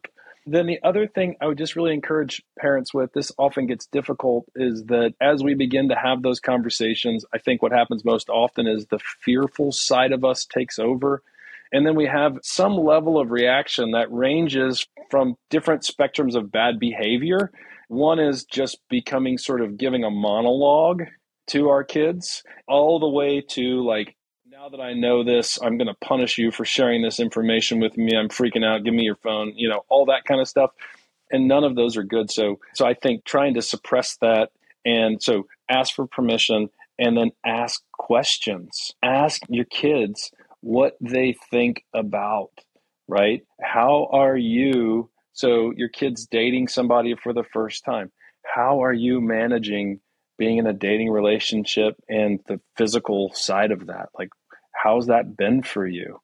Then 0.48 0.66
the 0.66 0.78
other 0.84 1.09
thing 1.09 1.34
I 1.40 1.46
would 1.46 1.59
just 1.59 1.74
really 1.74 1.92
encourage 1.92 2.40
parents 2.57 2.94
with, 2.94 3.12
this 3.12 3.32
often 3.36 3.66
gets 3.66 3.86
difficult, 3.86 4.46
is 4.54 4.84
that 4.84 5.14
as 5.20 5.42
we 5.42 5.54
begin 5.54 5.88
to 5.88 5.96
have 5.96 6.22
those 6.22 6.38
conversations, 6.38 7.24
I 7.34 7.38
think 7.38 7.62
what 7.62 7.72
happens 7.72 8.04
most 8.04 8.28
often 8.28 8.68
is 8.68 8.86
the 8.86 9.00
fearful 9.00 9.72
side 9.72 10.12
of 10.12 10.24
us 10.24 10.44
takes 10.44 10.78
over. 10.78 11.22
And 11.72 11.84
then 11.84 11.96
we 11.96 12.07
have 12.07 12.38
some 12.44 12.76
level 12.76 13.18
of 13.18 13.32
reaction 13.32 13.90
that 13.90 14.12
ranges 14.12 14.86
from 15.11 15.36
different 15.50 15.82
spectrums 15.82 16.36
of 16.36 16.52
bad 16.52 16.78
behavior 16.78 17.50
one 17.89 18.18
is 18.18 18.45
just 18.45 18.78
becoming 18.89 19.39
sort 19.39 19.61
of 19.61 19.76
giving 19.76 20.05
a 20.05 20.11
monologue 20.11 21.05
to 21.49 21.68
our 21.68 21.84
kids, 21.84 22.43
all 22.66 22.99
the 22.99 23.09
way 23.09 23.41
to 23.41 23.84
like, 23.84 24.16
now 24.51 24.68
that 24.68 24.80
I 24.80 24.95
know 24.95 25.22
this, 25.22 25.59
I'm 25.62 25.78
going 25.78 25.89
to 25.89 26.07
punish 26.07 26.39
you 26.39 26.51
for 26.51 26.64
sharing 26.64 27.03
this 27.03 27.20
information 27.20 27.78
with 27.78 27.97
me. 27.97 28.16
I'm 28.16 28.28
freaking 28.28 28.64
out. 28.64 28.84
Give 28.84 28.95
me 28.95 29.05
your 29.05 29.16
phone, 29.16 29.53
you 29.55 29.68
know, 29.68 29.84
all 29.89 30.07
that 30.07 30.24
kind 30.24 30.41
of 30.41 30.49
stuff. 30.49 30.70
And 31.30 31.47
none 31.47 31.64
of 31.64 31.76
those 31.76 31.97
are 31.97 32.03
good. 32.03 32.30
So, 32.30 32.59
so 32.74 32.87
I 32.87 32.95
think 32.95 33.24
trying 33.24 33.55
to 33.55 33.62
suppress 33.62 34.16
that 34.18 34.51
and 34.84 35.20
so 35.22 35.47
ask 35.68 35.95
for 35.95 36.07
permission 36.07 36.70
and 36.99 37.16
then 37.16 37.32
ask 37.45 37.82
questions. 37.93 38.93
Ask 39.03 39.43
your 39.49 39.64
kids 39.66 40.30
what 40.61 40.97
they 41.01 41.37
think 41.51 41.84
about, 41.93 42.51
right? 43.09 43.43
How 43.61 44.09
are 44.12 44.37
you 44.37 45.11
so 45.37 45.70
your 45.76 45.91
kid's 45.91 46.26
dating 46.26 46.66
somebody 46.66 47.14
for 47.14 47.34
the 47.34 47.45
first 47.53 47.84
time. 47.84 48.11
How 48.43 48.82
are 48.82 48.93
you 48.93 49.20
managing 49.20 50.01
being 50.39 50.57
in 50.57 50.66
a 50.66 50.72
dating 50.72 51.11
relationship 51.11 51.95
and 52.09 52.41
the 52.47 52.59
physical 52.76 53.30
side 53.34 53.70
of 53.70 53.87
that? 53.89 54.09
Like, 54.18 54.30
how's 54.72 55.09
that 55.09 55.37
been 55.37 55.62
for 55.62 55.87
you? 55.87 56.20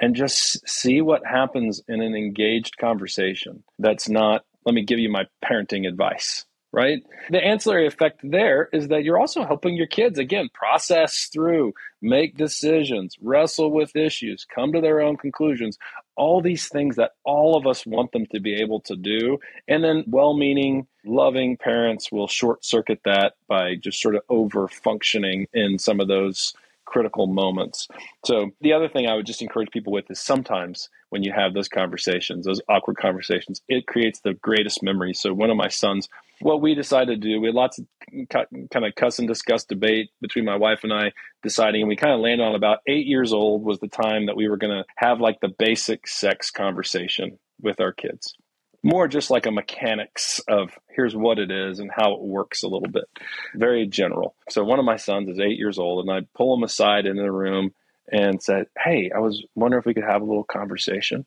And 0.00 0.16
just 0.16 0.68
see 0.68 1.00
what 1.00 1.24
happens 1.24 1.80
in 1.88 2.02
an 2.02 2.16
engaged 2.16 2.78
conversation 2.78 3.62
that's 3.78 4.08
not, 4.08 4.44
let 4.66 4.74
me 4.74 4.84
give 4.84 4.98
you 4.98 5.08
my 5.08 5.26
parenting 5.44 5.86
advice 5.86 6.44
right? 6.72 7.02
The 7.30 7.42
ancillary 7.42 7.86
effect 7.86 8.20
there 8.22 8.68
is 8.72 8.88
that 8.88 9.02
you're 9.02 9.18
also 9.18 9.44
helping 9.44 9.74
your 9.74 9.86
kids, 9.86 10.18
again, 10.18 10.48
process 10.52 11.28
through, 11.32 11.72
make 12.02 12.36
decisions, 12.36 13.16
wrestle 13.20 13.72
with 13.72 13.96
issues, 13.96 14.44
come 14.44 14.72
to 14.72 14.80
their 14.80 15.00
own 15.00 15.16
conclusions, 15.16 15.78
all 16.18 16.42
these 16.42 16.68
things 16.68 16.96
that 16.96 17.12
all 17.24 17.56
of 17.56 17.66
us 17.66 17.86
want 17.86 18.12
them 18.12 18.26
to 18.26 18.40
be 18.40 18.54
able 18.54 18.80
to 18.80 18.96
do. 18.96 19.38
And 19.68 19.82
then 19.82 20.04
well 20.06 20.34
meaning, 20.34 20.86
loving 21.04 21.56
parents 21.56 22.12
will 22.12 22.28
short 22.28 22.64
circuit 22.64 23.00
that 23.04 23.34
by 23.46 23.76
just 23.76 24.02
sort 24.02 24.16
of 24.16 24.22
over 24.28 24.68
functioning 24.68 25.46
in 25.54 25.78
some 25.78 26.00
of 26.00 26.08
those 26.08 26.54
critical 26.88 27.26
moments. 27.26 27.86
So 28.24 28.50
the 28.62 28.72
other 28.72 28.88
thing 28.88 29.06
I 29.06 29.14
would 29.14 29.26
just 29.26 29.42
encourage 29.42 29.70
people 29.70 29.92
with 29.92 30.10
is 30.10 30.18
sometimes 30.18 30.88
when 31.10 31.22
you 31.22 31.32
have 31.32 31.52
those 31.52 31.68
conversations, 31.68 32.46
those 32.46 32.62
awkward 32.68 32.96
conversations, 32.96 33.60
it 33.68 33.86
creates 33.86 34.20
the 34.20 34.34
greatest 34.34 34.82
memories. 34.82 35.20
So 35.20 35.34
one 35.34 35.50
of 35.50 35.56
my 35.56 35.68
sons, 35.68 36.08
what 36.40 36.62
we 36.62 36.74
decided 36.74 37.20
to 37.20 37.28
do, 37.28 37.40
we 37.40 37.48
had 37.48 37.54
lots 37.54 37.78
of 37.78 37.86
kind 38.30 38.84
of 38.86 38.94
cuss 38.96 39.18
and 39.18 39.28
discuss 39.28 39.64
debate 39.64 40.10
between 40.22 40.46
my 40.46 40.56
wife 40.56 40.80
and 40.82 40.92
I 40.92 41.12
deciding, 41.42 41.82
and 41.82 41.88
we 41.88 41.96
kind 41.96 42.14
of 42.14 42.20
landed 42.20 42.42
on 42.42 42.54
about 42.54 42.78
eight 42.86 43.06
years 43.06 43.32
old 43.32 43.64
was 43.64 43.78
the 43.80 43.88
time 43.88 44.26
that 44.26 44.36
we 44.36 44.48
were 44.48 44.56
going 44.56 44.76
to 44.76 44.84
have 44.96 45.20
like 45.20 45.40
the 45.40 45.54
basic 45.58 46.08
sex 46.08 46.50
conversation 46.50 47.38
with 47.60 47.80
our 47.80 47.92
kids 47.92 48.34
more 48.82 49.08
just 49.08 49.30
like 49.30 49.46
a 49.46 49.50
mechanics 49.50 50.40
of 50.48 50.70
here's 50.88 51.16
what 51.16 51.38
it 51.38 51.50
is 51.50 51.80
and 51.80 51.90
how 51.94 52.14
it 52.14 52.20
works 52.20 52.62
a 52.62 52.68
little 52.68 52.88
bit. 52.88 53.04
Very 53.54 53.86
general. 53.86 54.34
So 54.50 54.64
one 54.64 54.78
of 54.78 54.84
my 54.84 54.96
sons 54.96 55.28
is 55.28 55.40
eight 55.40 55.58
years 55.58 55.78
old, 55.78 56.06
and 56.06 56.16
I 56.16 56.26
pull 56.36 56.54
him 56.56 56.62
aside 56.62 57.06
in 57.06 57.16
the 57.16 57.30
room 57.30 57.72
and 58.10 58.42
said, 58.42 58.66
Hey, 58.76 59.10
I 59.14 59.18
was 59.18 59.42
wondering 59.54 59.80
if 59.80 59.86
we 59.86 59.94
could 59.94 60.04
have 60.04 60.22
a 60.22 60.24
little 60.24 60.44
conversation. 60.44 61.26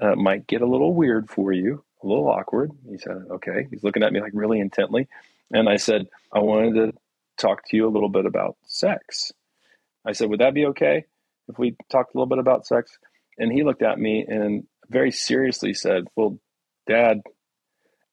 Uh, 0.00 0.14
might 0.14 0.46
get 0.46 0.60
a 0.60 0.66
little 0.66 0.94
weird 0.94 1.30
for 1.30 1.52
you, 1.52 1.82
a 2.02 2.06
little 2.06 2.28
awkward. 2.28 2.70
He 2.88 2.98
said, 2.98 3.26
Okay. 3.30 3.66
He's 3.70 3.82
looking 3.82 4.02
at 4.02 4.12
me 4.12 4.20
like 4.20 4.32
really 4.34 4.60
intently. 4.60 5.08
And 5.50 5.68
I 5.68 5.76
said, 5.76 6.06
I 6.32 6.40
wanted 6.40 6.74
to 6.74 6.98
talk 7.36 7.66
to 7.68 7.76
you 7.76 7.86
a 7.86 7.90
little 7.90 8.08
bit 8.08 8.26
about 8.26 8.56
sex. 8.66 9.32
I 10.04 10.12
said, 10.12 10.28
Would 10.30 10.40
that 10.40 10.54
be 10.54 10.66
okay 10.66 11.04
if 11.48 11.58
we 11.58 11.76
talked 11.90 12.14
a 12.14 12.18
little 12.18 12.28
bit 12.28 12.38
about 12.38 12.66
sex? 12.66 12.96
And 13.38 13.52
he 13.52 13.64
looked 13.64 13.82
at 13.82 13.98
me 13.98 14.24
and 14.26 14.66
very 14.88 15.10
seriously 15.10 15.74
said, 15.74 16.04
Well, 16.14 16.38
Dad, 16.86 17.22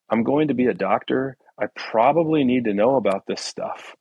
I'm 0.10 0.24
going 0.24 0.50
to 0.50 0.54
be 0.54 0.66
a 0.66 0.74
doctor. 0.74 1.38
I 1.60 1.68
probably 1.76 2.44
need 2.44 2.66
to 2.66 2.74
know 2.74 2.96
about 2.96 3.26
this 3.28 3.42
stuff. 3.42 3.96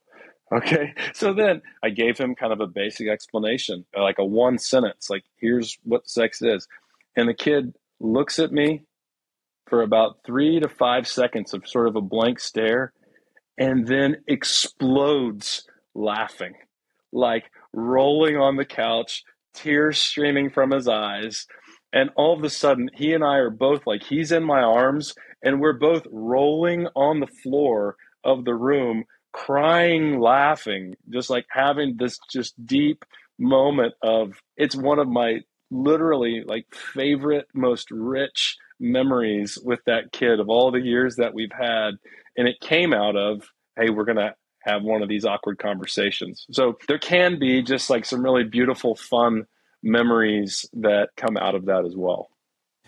Okay. 0.51 0.93
So 1.13 1.33
then 1.33 1.61
I 1.83 1.89
gave 1.89 2.17
him 2.17 2.35
kind 2.35 2.51
of 2.51 2.59
a 2.59 2.67
basic 2.67 3.07
explanation, 3.07 3.85
like 3.95 4.17
a 4.19 4.25
one 4.25 4.57
sentence, 4.57 5.09
like, 5.09 5.23
here's 5.37 5.77
what 5.83 6.09
sex 6.09 6.41
is. 6.41 6.67
And 7.15 7.29
the 7.29 7.33
kid 7.33 7.75
looks 7.99 8.39
at 8.39 8.51
me 8.51 8.83
for 9.67 9.81
about 9.81 10.17
three 10.25 10.59
to 10.59 10.67
five 10.67 11.07
seconds 11.07 11.53
of 11.53 11.67
sort 11.67 11.87
of 11.87 11.95
a 11.95 12.01
blank 12.01 12.39
stare 12.39 12.93
and 13.57 13.87
then 13.87 14.17
explodes 14.27 15.65
laughing, 15.93 16.53
like 17.11 17.45
rolling 17.71 18.35
on 18.35 18.55
the 18.55 18.65
couch, 18.65 19.23
tears 19.53 19.99
streaming 19.99 20.49
from 20.49 20.71
his 20.71 20.87
eyes 20.87 21.45
and 21.93 22.09
all 22.15 22.37
of 22.37 22.43
a 22.43 22.49
sudden 22.49 22.89
he 22.93 23.13
and 23.13 23.23
i 23.23 23.37
are 23.37 23.49
both 23.49 23.85
like 23.87 24.03
he's 24.03 24.31
in 24.31 24.43
my 24.43 24.61
arms 24.61 25.13
and 25.43 25.61
we're 25.61 25.73
both 25.77 26.03
rolling 26.11 26.87
on 26.95 27.19
the 27.19 27.27
floor 27.27 27.95
of 28.23 28.43
the 28.43 28.55
room 28.55 29.05
crying 29.31 30.19
laughing 30.19 30.95
just 31.09 31.29
like 31.29 31.45
having 31.49 31.95
this 31.97 32.19
just 32.31 32.53
deep 32.65 33.05
moment 33.39 33.93
of 34.01 34.33
it's 34.57 34.75
one 34.75 34.99
of 34.99 35.07
my 35.07 35.39
literally 35.71 36.43
like 36.45 36.65
favorite 36.73 37.47
most 37.53 37.89
rich 37.91 38.57
memories 38.79 39.57
with 39.63 39.79
that 39.85 40.11
kid 40.11 40.39
of 40.39 40.49
all 40.49 40.71
the 40.71 40.81
years 40.81 41.15
that 41.15 41.33
we've 41.33 41.51
had. 41.51 41.91
And 42.37 42.47
it 42.47 42.59
came 42.61 42.93
out 42.93 43.15
of 43.15 43.43
hey 43.77 43.89
we're 43.89 44.05
going 44.05 44.17
to 44.17 44.35
have 44.61 44.83
one 44.83 45.01
of 45.01 45.09
these 45.09 45.25
awkward 45.25 45.57
conversations. 45.57 46.45
So 46.51 46.77
there 46.87 46.99
can 46.99 47.37
be 47.39 47.61
just 47.61 47.89
like 47.89 48.05
some 48.05 48.23
really 48.23 48.45
beautiful 48.45 48.95
fun 48.95 49.45
memories 49.83 50.65
that 50.73 51.09
come 51.17 51.37
out 51.37 51.55
of 51.55 51.65
that 51.65 51.85
as 51.85 51.95
well. 51.95 52.29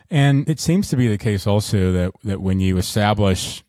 And 0.10 0.48
it 0.50 0.60
seems 0.60 0.90
to 0.90 0.98
be 0.98 1.08
the 1.08 1.18
case 1.18 1.46
also 1.46 1.92
that, 1.92 2.14
that 2.24 2.42
when 2.42 2.60
you 2.60 2.78
establish 2.78 3.64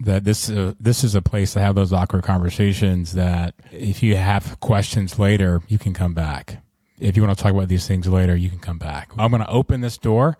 that 0.00 0.24
this 0.24 0.50
uh, 0.50 0.74
this 0.80 1.04
is 1.04 1.14
a 1.14 1.22
place 1.22 1.52
to 1.52 1.60
have 1.60 1.74
those 1.74 1.92
awkward 1.92 2.24
conversations 2.24 3.12
that 3.12 3.54
if 3.70 4.02
you 4.02 4.16
have 4.16 4.58
questions 4.60 5.18
later 5.18 5.62
you 5.68 5.78
can 5.78 5.94
come 5.94 6.12
back. 6.12 6.62
If 6.98 7.16
you 7.16 7.22
want 7.22 7.36
to 7.36 7.42
talk 7.42 7.52
about 7.52 7.68
these 7.68 7.86
things 7.86 8.08
later 8.08 8.34
you 8.34 8.50
can 8.50 8.58
come 8.58 8.78
back. 8.78 9.12
I'm 9.16 9.30
going 9.30 9.42
to 9.42 9.50
open 9.50 9.80
this 9.80 9.98
door 9.98 10.36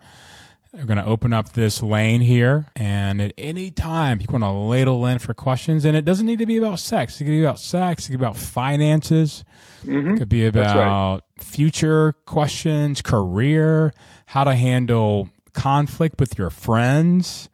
we're 0.73 0.85
going 0.85 0.97
to 0.97 1.05
open 1.05 1.33
up 1.33 1.53
this 1.53 1.83
lane 1.83 2.21
here 2.21 2.65
and 2.75 3.21
at 3.21 3.33
any 3.37 3.69
time 3.69 4.19
you 4.19 4.27
want 4.29 4.43
to 4.43 4.49
ladle 4.49 5.05
in 5.05 5.19
for 5.19 5.33
questions 5.33 5.85
and 5.85 5.95
it 5.95 6.03
doesn't 6.03 6.25
need 6.25 6.39
to 6.39 6.45
be 6.45 6.57
about 6.57 6.79
sex 6.79 7.21
it 7.21 7.25
could 7.25 7.31
be 7.31 7.43
about 7.43 7.59
sex 7.59 8.07
it 8.07 8.11
could 8.11 8.19
be 8.19 8.25
about 8.25 8.37
finances 8.37 9.43
Mm-hmm. 9.85 10.15
It 10.15 10.17
could 10.19 10.29
be 10.29 10.45
about 10.45 11.13
right. 11.13 11.43
future 11.43 12.13
questions, 12.25 13.01
career, 13.01 13.93
how 14.27 14.43
to 14.43 14.55
handle 14.55 15.29
conflict 15.53 16.19
with 16.19 16.37
your 16.37 16.49
friends, 16.49 17.49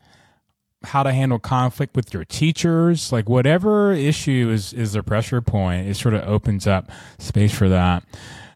how 0.84 1.04
to 1.04 1.12
handle 1.12 1.40
conflict 1.40 1.96
with 1.96 2.14
your 2.14 2.26
teachers, 2.26 3.12
like 3.12 3.28
whatever 3.28 3.92
issue 3.92 4.50
is 4.52 4.74
is 4.74 4.94
the 4.94 5.04
pressure 5.04 5.42
point, 5.42 5.88
it 5.88 5.96
sort 5.96 6.14
of 6.14 6.28
opens 6.28 6.68
up 6.68 6.90
space 7.18 7.54
for 7.54 7.70
that. 7.70 8.04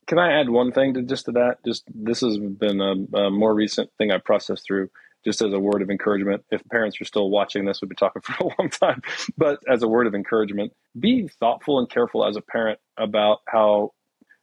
Can 0.08 0.20
I 0.20 0.40
add 0.40 0.50
one 0.50 0.72
thing 0.72 0.94
to 0.96 1.02
just 1.02 1.26
to 1.26 1.32
that? 1.34 1.64
Just 1.66 1.84
this 1.94 2.22
has 2.22 2.38
been 2.38 2.82
a, 2.82 3.18
a 3.18 3.32
more 3.32 3.54
recent 3.54 3.90
thing 3.98 4.12
I 4.12 4.18
processed 4.18 4.66
through 4.66 4.90
just 5.24 5.42
as 5.42 5.54
a 5.54 5.60
word 5.60 5.82
of 5.82 5.90
encouragement. 5.90 6.44
If 6.52 6.64
parents 6.70 7.00
are 7.00 7.06
still 7.06 7.30
watching 7.30 7.66
this, 7.66 7.82
we've 7.82 7.90
been 7.90 7.96
talking 7.96 8.22
for 8.24 8.36
a 8.44 8.48
long 8.60 8.70
time, 8.70 9.02
but 9.38 9.60
as 9.70 9.84
a 9.84 9.88
word 9.88 10.08
of 10.08 10.16
encouragement, 10.16 10.74
be 11.00 11.28
thoughtful 11.40 11.80
and 11.80 11.90
careful 11.90 12.26
as 12.26 12.36
a 12.36 12.42
parent 12.42 12.80
about 12.98 13.40
how 13.48 13.92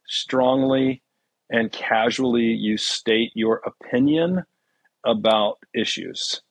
strongly 0.07 1.03
and 1.49 1.71
casually 1.71 2.43
you 2.43 2.77
state 2.77 3.31
your 3.35 3.61
opinion 3.65 4.43
about 5.05 5.57
issues 5.73 6.41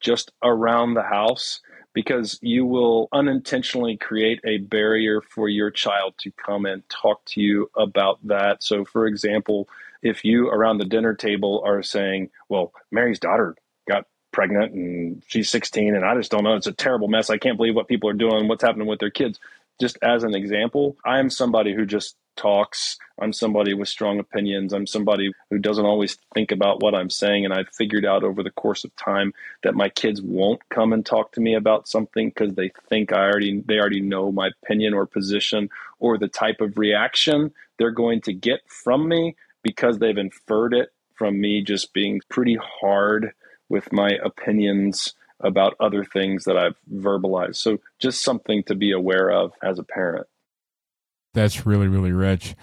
just 0.00 0.32
around 0.42 0.94
the 0.94 1.02
house 1.02 1.60
because 1.92 2.38
you 2.42 2.64
will 2.64 3.08
unintentionally 3.12 3.96
create 3.96 4.40
a 4.44 4.58
barrier 4.58 5.20
for 5.20 5.48
your 5.48 5.70
child 5.70 6.14
to 6.18 6.30
come 6.32 6.66
and 6.66 6.88
talk 6.88 7.24
to 7.26 7.40
you 7.40 7.70
about 7.76 8.18
that. 8.26 8.62
So, 8.62 8.84
for 8.84 9.06
example, 9.06 9.68
if 10.02 10.24
you 10.24 10.48
around 10.48 10.78
the 10.78 10.84
dinner 10.84 11.14
table 11.14 11.62
are 11.64 11.82
saying, 11.82 12.30
Well, 12.48 12.72
Mary's 12.90 13.18
daughter 13.18 13.56
got 13.88 14.06
pregnant 14.32 14.72
and 14.72 15.22
she's 15.26 15.50
16 15.50 15.94
and 15.94 16.04
I 16.04 16.14
just 16.14 16.30
don't 16.30 16.44
know. 16.44 16.54
It's 16.54 16.66
a 16.66 16.72
terrible 16.72 17.08
mess. 17.08 17.30
I 17.30 17.38
can't 17.38 17.56
believe 17.56 17.74
what 17.74 17.88
people 17.88 18.08
are 18.08 18.14
doing, 18.14 18.48
what's 18.48 18.62
happening 18.62 18.86
with 18.86 19.00
their 19.00 19.10
kids. 19.10 19.40
Just 19.80 19.98
as 20.02 20.24
an 20.24 20.34
example, 20.34 20.96
I 21.04 21.18
am 21.18 21.30
somebody 21.30 21.74
who 21.74 21.86
just 21.86 22.16
talks. 22.36 22.98
I'm 23.20 23.32
somebody 23.32 23.74
with 23.74 23.88
strong 23.88 24.18
opinions. 24.18 24.72
I'm 24.72 24.86
somebody 24.86 25.30
who 25.50 25.58
doesn't 25.58 25.84
always 25.84 26.16
think 26.34 26.52
about 26.52 26.82
what 26.82 26.94
I'm 26.94 27.10
saying. 27.10 27.44
And 27.44 27.52
I've 27.52 27.68
figured 27.68 28.04
out 28.04 28.24
over 28.24 28.42
the 28.42 28.50
course 28.50 28.84
of 28.84 28.94
time 28.96 29.32
that 29.62 29.74
my 29.74 29.88
kids 29.88 30.22
won't 30.22 30.60
come 30.70 30.92
and 30.92 31.04
talk 31.04 31.32
to 31.32 31.40
me 31.40 31.54
about 31.54 31.88
something 31.88 32.28
because 32.28 32.54
they 32.54 32.72
think 32.88 33.12
I 33.12 33.24
already 33.24 33.62
they 33.66 33.78
already 33.78 34.00
know 34.00 34.32
my 34.32 34.50
opinion 34.62 34.94
or 34.94 35.06
position 35.06 35.68
or 35.98 36.16
the 36.18 36.28
type 36.28 36.60
of 36.60 36.78
reaction 36.78 37.52
they're 37.78 37.90
going 37.90 38.20
to 38.22 38.32
get 38.32 38.60
from 38.66 39.08
me 39.08 39.36
because 39.62 39.98
they've 39.98 40.16
inferred 40.18 40.74
it 40.74 40.92
from 41.14 41.40
me 41.40 41.62
just 41.62 41.92
being 41.92 42.20
pretty 42.28 42.58
hard 42.80 43.32
with 43.68 43.92
my 43.92 44.10
opinions 44.24 45.14
about 45.40 45.74
other 45.80 46.04
things 46.04 46.44
that 46.44 46.56
I've 46.56 46.76
verbalized. 46.92 47.56
So 47.56 47.78
just 47.98 48.22
something 48.22 48.62
to 48.64 48.74
be 48.74 48.92
aware 48.92 49.30
of 49.30 49.52
as 49.62 49.78
a 49.78 49.82
parent. 49.82 50.26
That's 51.34 51.66
really, 51.66 51.88
really 51.88 52.12
rich. 52.12 52.54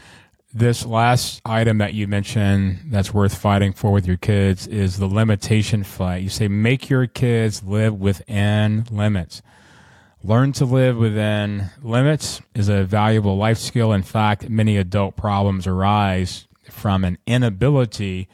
This 0.54 0.86
last 0.86 1.42
item 1.46 1.78
that 1.80 1.94
you 1.94 2.08
mentioned 2.08 2.80
that's 2.86 3.14
worth 3.14 3.38
fighting 3.38 3.74
for 3.74 3.92
with 3.92 4.08
your 4.08 4.18
kids 4.18 4.66
is 4.68 4.98
the 4.98 5.08
limitation 5.08 5.84
fight. 5.84 6.24
You 6.24 6.30
say 6.30 6.48
make 6.48 6.90
your 6.90 7.06
kids 7.08 7.64
live 7.64 7.94
within 7.94 8.86
limits. 8.90 9.42
Learn 10.24 10.52
to 10.54 10.66
live 10.66 10.98
within 10.98 11.70
limits 11.82 12.42
is 12.56 12.70
a 12.70 12.84
valuable 12.84 13.38
life 13.38 13.58
skill. 13.58 13.94
In 13.94 14.04
fact, 14.04 14.50
many 14.50 14.78
adult 14.78 15.16
problems 15.16 15.68
arise 15.68 16.48
from 16.70 17.04
an 17.04 17.18
inability 17.28 18.28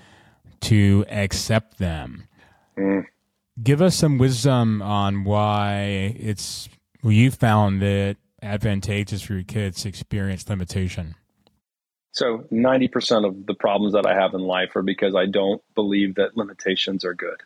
to 0.61 1.05
accept 1.09 1.77
them. 1.77 2.27
Mm. 2.77 3.05
Give 3.61 3.81
us 3.81 3.95
some 3.95 4.17
wisdom 4.17 4.81
on 4.81 5.23
why 5.23 6.15
it's 6.19 6.69
well, 7.03 7.11
you 7.11 7.29
found 7.29 7.83
it 7.83 8.17
advantageous 8.41 9.21
for 9.21 9.33
your 9.33 9.43
kids 9.43 9.83
to 9.83 9.89
experience 9.89 10.47
limitation? 10.49 11.15
So, 12.11 12.45
90% 12.51 13.25
of 13.25 13.45
the 13.47 13.55
problems 13.55 13.93
that 13.93 14.05
I 14.05 14.13
have 14.13 14.33
in 14.33 14.41
life 14.41 14.75
are 14.75 14.83
because 14.83 15.15
I 15.15 15.25
don't 15.25 15.61
believe 15.73 16.15
that 16.15 16.37
limitations 16.37 17.03
are 17.03 17.15
good, 17.15 17.41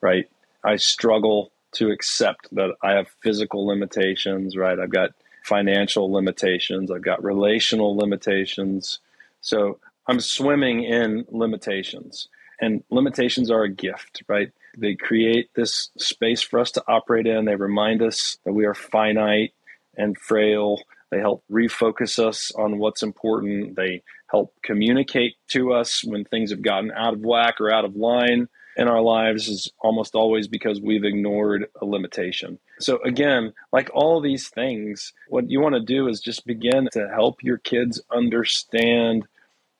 right? 0.00 0.28
I 0.64 0.76
struggle 0.76 1.52
to 1.72 1.90
accept 1.90 2.52
that 2.52 2.74
I 2.82 2.92
have 2.92 3.06
physical 3.22 3.66
limitations, 3.66 4.56
right? 4.56 4.78
I've 4.78 4.90
got 4.90 5.10
financial 5.44 6.12
limitations, 6.12 6.90
I've 6.90 7.02
got 7.02 7.22
relational 7.22 7.96
limitations. 7.96 8.98
So, 9.40 9.78
I'm 10.08 10.20
swimming 10.20 10.82
in 10.82 11.24
limitations, 11.30 12.28
and 12.60 12.82
limitations 12.90 13.50
are 13.50 13.62
a 13.62 13.68
gift, 13.68 14.24
right? 14.26 14.50
They 14.80 14.94
create 14.94 15.50
this 15.54 15.90
space 15.98 16.42
for 16.42 16.58
us 16.58 16.70
to 16.72 16.84
operate 16.88 17.26
in. 17.26 17.44
They 17.44 17.56
remind 17.56 18.02
us 18.02 18.38
that 18.44 18.52
we 18.52 18.64
are 18.64 18.74
finite 18.74 19.52
and 19.96 20.16
frail. 20.16 20.82
They 21.10 21.18
help 21.18 21.44
refocus 21.50 22.18
us 22.18 22.52
on 22.52 22.78
what's 22.78 23.02
important. 23.02 23.76
They 23.76 24.02
help 24.28 24.54
communicate 24.62 25.34
to 25.48 25.72
us 25.72 26.02
when 26.04 26.24
things 26.24 26.50
have 26.50 26.62
gotten 26.62 26.92
out 26.92 27.14
of 27.14 27.20
whack 27.20 27.60
or 27.60 27.70
out 27.70 27.84
of 27.84 27.96
line 27.96 28.48
in 28.76 28.88
our 28.88 29.02
lives 29.02 29.48
is 29.48 29.70
almost 29.80 30.14
always 30.14 30.48
because 30.48 30.80
we've 30.80 31.04
ignored 31.04 31.66
a 31.80 31.84
limitation. 31.84 32.58
So 32.78 33.02
again, 33.02 33.52
like 33.72 33.90
all 33.92 34.20
these 34.20 34.48
things, 34.48 35.12
what 35.28 35.50
you 35.50 35.60
want 35.60 35.74
to 35.74 35.80
do 35.80 36.08
is 36.08 36.20
just 36.20 36.46
begin 36.46 36.88
to 36.92 37.08
help 37.08 37.42
your 37.42 37.58
kids 37.58 38.00
understand 38.10 39.26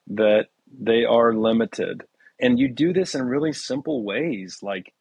that 0.08 0.48
they 0.78 1.04
are 1.04 1.32
limited. 1.32 2.02
And 2.40 2.58
you 2.58 2.68
do 2.68 2.92
this 2.92 3.14
in 3.14 3.22
really 3.22 3.52
simple 3.52 4.04
ways 4.04 4.58
like 4.62 4.92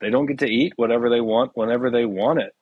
they 0.00 0.10
don't 0.10 0.26
get 0.26 0.38
to 0.40 0.46
eat 0.50 0.72
whatever 0.76 1.10
they 1.10 1.20
want 1.20 1.52
whenever 1.54 1.90
they 1.90 2.04
want 2.04 2.40
it 2.40 2.52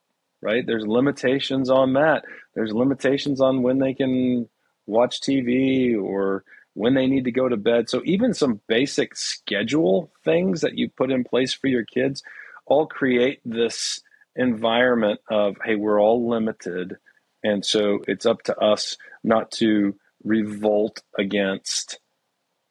right? 0.42 0.66
There's 0.66 0.86
limitations 0.86 1.70
on 1.70 1.94
that. 1.94 2.24
There's 2.54 2.72
limitations 2.72 3.40
on 3.40 3.62
when 3.62 3.78
they 3.78 3.94
can 3.94 4.48
watch 4.86 5.20
TV 5.20 6.00
or 6.00 6.44
when 6.74 6.94
they 6.94 7.06
need 7.06 7.24
to 7.24 7.32
go 7.32 7.48
to 7.48 7.56
bed. 7.56 7.88
So 7.88 8.02
even 8.04 8.34
some 8.34 8.60
basic 8.68 9.16
schedule 9.16 10.12
things 10.24 10.60
that 10.60 10.76
you 10.76 10.88
put 10.88 11.10
in 11.10 11.24
place 11.24 11.52
for 11.54 11.68
your 11.68 11.84
kids 11.84 12.22
all 12.66 12.86
create 12.86 13.40
this 13.44 14.00
environment 14.34 15.20
of 15.30 15.56
hey, 15.64 15.76
we're 15.76 16.00
all 16.00 16.28
limited 16.28 16.96
and 17.42 17.64
so 17.64 18.00
it's 18.06 18.26
up 18.26 18.42
to 18.42 18.56
us 18.58 18.96
not 19.24 19.50
to 19.52 19.94
revolt 20.24 21.00
against 21.18 21.98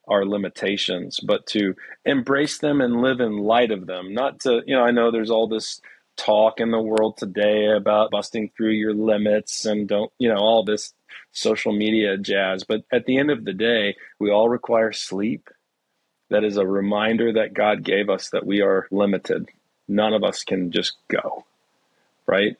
our 0.07 0.25
limitations, 0.25 1.19
but 1.19 1.45
to 1.47 1.75
embrace 2.05 2.57
them 2.57 2.81
and 2.81 3.01
live 3.01 3.19
in 3.19 3.37
light 3.37 3.71
of 3.71 3.85
them. 3.87 4.13
Not 4.13 4.41
to, 4.41 4.61
you 4.65 4.75
know, 4.75 4.83
I 4.83 4.91
know 4.91 5.11
there's 5.11 5.31
all 5.31 5.47
this 5.47 5.81
talk 6.17 6.59
in 6.59 6.71
the 6.71 6.81
world 6.81 7.17
today 7.17 7.67
about 7.67 8.11
busting 8.11 8.51
through 8.55 8.71
your 8.71 8.93
limits 8.93 9.65
and 9.65 9.87
don't, 9.87 10.11
you 10.17 10.29
know, 10.29 10.39
all 10.39 10.63
this 10.63 10.93
social 11.31 11.73
media 11.73 12.17
jazz. 12.17 12.63
But 12.63 12.83
at 12.91 13.05
the 13.05 13.17
end 13.17 13.31
of 13.31 13.45
the 13.45 13.53
day, 13.53 13.95
we 14.19 14.31
all 14.31 14.49
require 14.49 14.91
sleep. 14.91 15.49
That 16.29 16.43
is 16.43 16.57
a 16.57 16.65
reminder 16.65 17.33
that 17.33 17.53
God 17.53 17.83
gave 17.83 18.09
us 18.09 18.29
that 18.29 18.45
we 18.45 18.61
are 18.61 18.87
limited. 18.91 19.49
None 19.87 20.13
of 20.13 20.23
us 20.23 20.43
can 20.43 20.71
just 20.71 20.93
go, 21.07 21.45
right? 22.25 22.57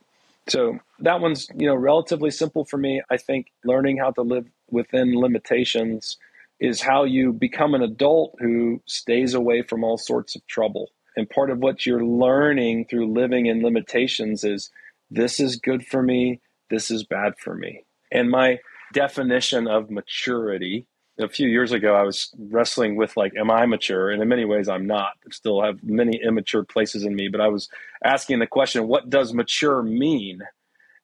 So 0.47 0.80
that 0.99 1.22
one's, 1.22 1.47
you 1.55 1.65
know, 1.65 1.76
relatively 1.76 2.30
simple 2.30 2.65
for 2.65 2.77
me. 2.77 3.01
I 3.09 3.17
think 3.17 3.47
learning 3.63 3.97
how 3.97 4.11
to 4.11 4.22
live 4.22 4.45
within 4.69 5.19
limitations 5.19 6.17
is 6.60 6.82
how 6.82 7.03
you 7.03 7.34
become 7.34 7.73
an 7.73 7.82
adult 7.82 8.36
who 8.40 8.82
stays 8.86 9.34
away 9.34 9.61
from 9.61 9.84
all 9.84 9.98
sorts 9.98 10.36
of 10.36 10.45
trouble 10.48 10.90
and 11.15 11.30
part 11.30 11.49
of 11.49 11.60
what 11.60 11.86
you're 11.86 12.03
learning 12.03 12.86
through 12.86 13.14
living 13.14 13.45
in 13.45 13.64
limitations 13.64 14.44
is 14.44 14.69
this 15.10 15.40
is 15.40 15.56
good 15.56 15.86
for 15.86 16.02
me, 16.02 16.41
this 16.69 16.91
is 16.91 17.03
bad 17.06 17.34
for 17.40 17.56
me. 17.56 17.86
And 18.11 18.30
my 18.30 18.60
definition 18.94 19.68
of 19.68 19.90
maturity 19.90 20.88
a 21.18 21.30
few 21.30 21.48
years 21.48 21.72
ago, 21.72 21.95
I 21.95 22.03
was 22.03 22.34
wrestling 22.38 22.98
with 22.98 23.15
like, 23.15 23.34
am 23.40 23.49
I 23.49 23.65
mature? 23.65 24.11
And 24.11 24.22
in 24.22 24.27
many 24.27 24.44
ways, 24.44 24.68
I'm 24.68 24.86
not. 24.86 25.11
I 25.26 25.32
still 25.32 25.64
have 25.64 25.82
many 25.82 26.19
immature 26.22 26.64
places 26.64 27.06
in 27.06 27.15
me, 27.15 27.30
but 27.30 27.40
I 27.40 27.48
was 27.48 27.69
asking 28.03 28.40
the 28.40 28.48
question, 28.48 28.88
what 28.88 29.10
does 29.10 29.34
mature 29.34 29.82
mean? 29.82 30.40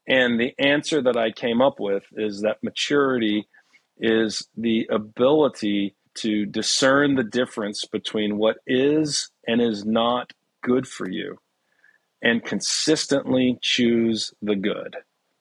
And 0.08 0.38
the 0.38 0.54
answer 0.60 1.02
that 1.02 1.16
I 1.16 1.32
came 1.32 1.62
up 1.62 1.80
with 1.80 2.04
is 2.12 2.42
that 2.42 2.62
maturity 2.62 3.48
is 4.02 4.48
the 4.58 4.88
ability 4.92 5.96
to 6.16 6.46
discern 6.46 7.16
the 7.16 7.24
difference 7.24 7.86
between 7.86 8.38
what 8.38 8.58
is 8.68 9.30
and 9.48 9.62
is 9.62 9.86
not 9.86 10.34
good 10.62 10.88
for 10.88 11.10
you 11.10 11.38
and 12.22 12.44
consistently 12.44 13.58
choose 13.62 14.34
the 14.42 14.56
good. 14.56 14.98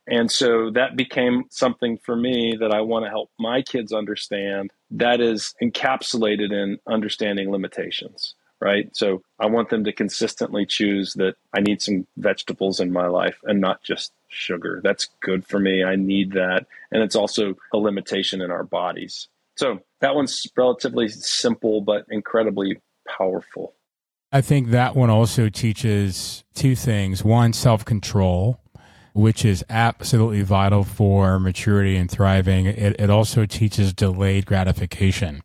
And 0.07 0.31
so 0.31 0.71
that 0.75 0.97
became 0.97 1.45
something 1.51 1.99
for 1.99 2.17
me 2.17 2.57
that 2.59 2.73
I 2.73 2.81
want 2.81 3.05
to 3.05 3.11
help 3.11 3.31
my 3.39 3.63
kids 3.63 3.93
understand 3.93 4.73
that 4.93 5.21
is 5.21 5.55
encapsulated 5.63 6.53
in 6.53 6.79
understanding 6.87 7.51
limitations, 7.51 8.35
right? 8.61 8.95
So 8.95 9.23
I 9.39 9.47
want 9.47 9.71
them 9.71 9.85
to 9.85 9.93
consistently 9.93 10.67
choose 10.67 11.15
that 11.15 11.35
I 11.55 11.61
need 11.61 11.81
some 11.83 12.07
vegetables 12.17 12.81
in 12.81 12.93
my 12.93 13.07
life 13.07 13.39
and 13.45 13.61
not 13.61 13.83
just 13.83 14.13
sugar. 14.29 14.81
That's 14.85 15.09
good 15.21 15.47
for 15.47 15.59
me. 15.59 15.83
I 15.83 15.97
need 15.97 16.33
that. 16.33 16.67
And 16.93 17.03
it's 17.03 17.17
also 17.17 17.55
a 17.73 17.79
limitation 17.79 18.41
in 18.41 18.51
our 18.51 18.65
bodies. 18.65 19.29
So 19.57 19.81
that 20.01 20.15
one's 20.15 20.47
relatively 20.57 21.09
simple, 21.09 21.81
but 21.81 22.07
incredibly 22.11 22.81
powerful. 23.07 23.75
I 24.33 24.41
think 24.41 24.71
that 24.71 24.95
one 24.95 25.11
also 25.11 25.49
teaches 25.49 26.45
two 26.55 26.77
things. 26.77 27.25
One, 27.25 27.53
self 27.53 27.85
control, 27.85 28.61
which 29.13 29.45
is 29.45 29.65
absolutely 29.69 30.43
vital 30.43 30.85
for 30.85 31.41
maturity 31.41 31.97
and 31.97 32.11
thriving. 32.11 32.67
It, 32.67 33.01
it 33.01 33.11
also 33.11 33.45
teaches 33.45 33.93
delayed 33.93 34.47
gratification. 34.47 35.43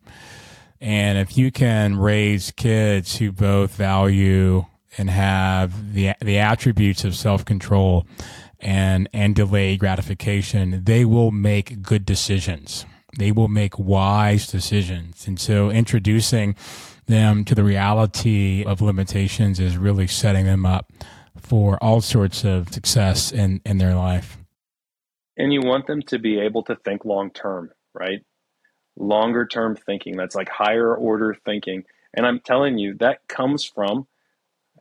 And 0.80 1.18
if 1.18 1.36
you 1.38 1.50
can 1.50 1.98
raise 1.98 2.50
kids 2.52 3.16
who 3.16 3.32
both 3.32 3.74
value 3.74 4.66
and 4.98 5.10
have 5.10 5.94
the 5.94 6.12
the 6.20 6.38
attributes 6.38 7.04
of 7.04 7.14
self 7.14 7.44
control 7.44 8.06
and 8.60 9.08
and 9.12 9.34
delayed 9.34 9.80
gratification, 9.80 10.82
they 10.84 11.04
will 11.04 11.30
make 11.30 11.82
good 11.82 12.04
decisions. 12.04 12.84
They 13.18 13.32
will 13.32 13.48
make 13.48 13.78
wise 13.78 14.46
decisions. 14.46 15.26
And 15.26 15.40
so 15.40 15.70
introducing 15.70 16.54
them 17.06 17.44
to 17.44 17.54
the 17.54 17.64
reality 17.64 18.64
of 18.64 18.82
limitations 18.82 19.58
is 19.60 19.76
really 19.76 20.06
setting 20.06 20.44
them 20.44 20.66
up 20.66 20.92
for 21.40 21.82
all 21.82 22.00
sorts 22.00 22.44
of 22.44 22.72
success 22.72 23.32
in, 23.32 23.60
in 23.64 23.78
their 23.78 23.94
life. 23.94 24.38
And 25.36 25.52
you 25.52 25.60
want 25.62 25.86
them 25.86 26.02
to 26.08 26.18
be 26.18 26.40
able 26.40 26.64
to 26.64 26.76
think 26.76 27.04
long 27.04 27.30
term, 27.30 27.70
right? 27.94 28.20
Longer 28.96 29.46
term 29.46 29.76
thinking. 29.76 30.16
That's 30.16 30.34
like 30.34 30.48
higher 30.48 30.94
order 30.94 31.34
thinking. 31.34 31.84
And 32.14 32.26
I'm 32.26 32.40
telling 32.40 32.78
you, 32.78 32.94
that 32.94 33.28
comes 33.28 33.64
from 33.64 34.06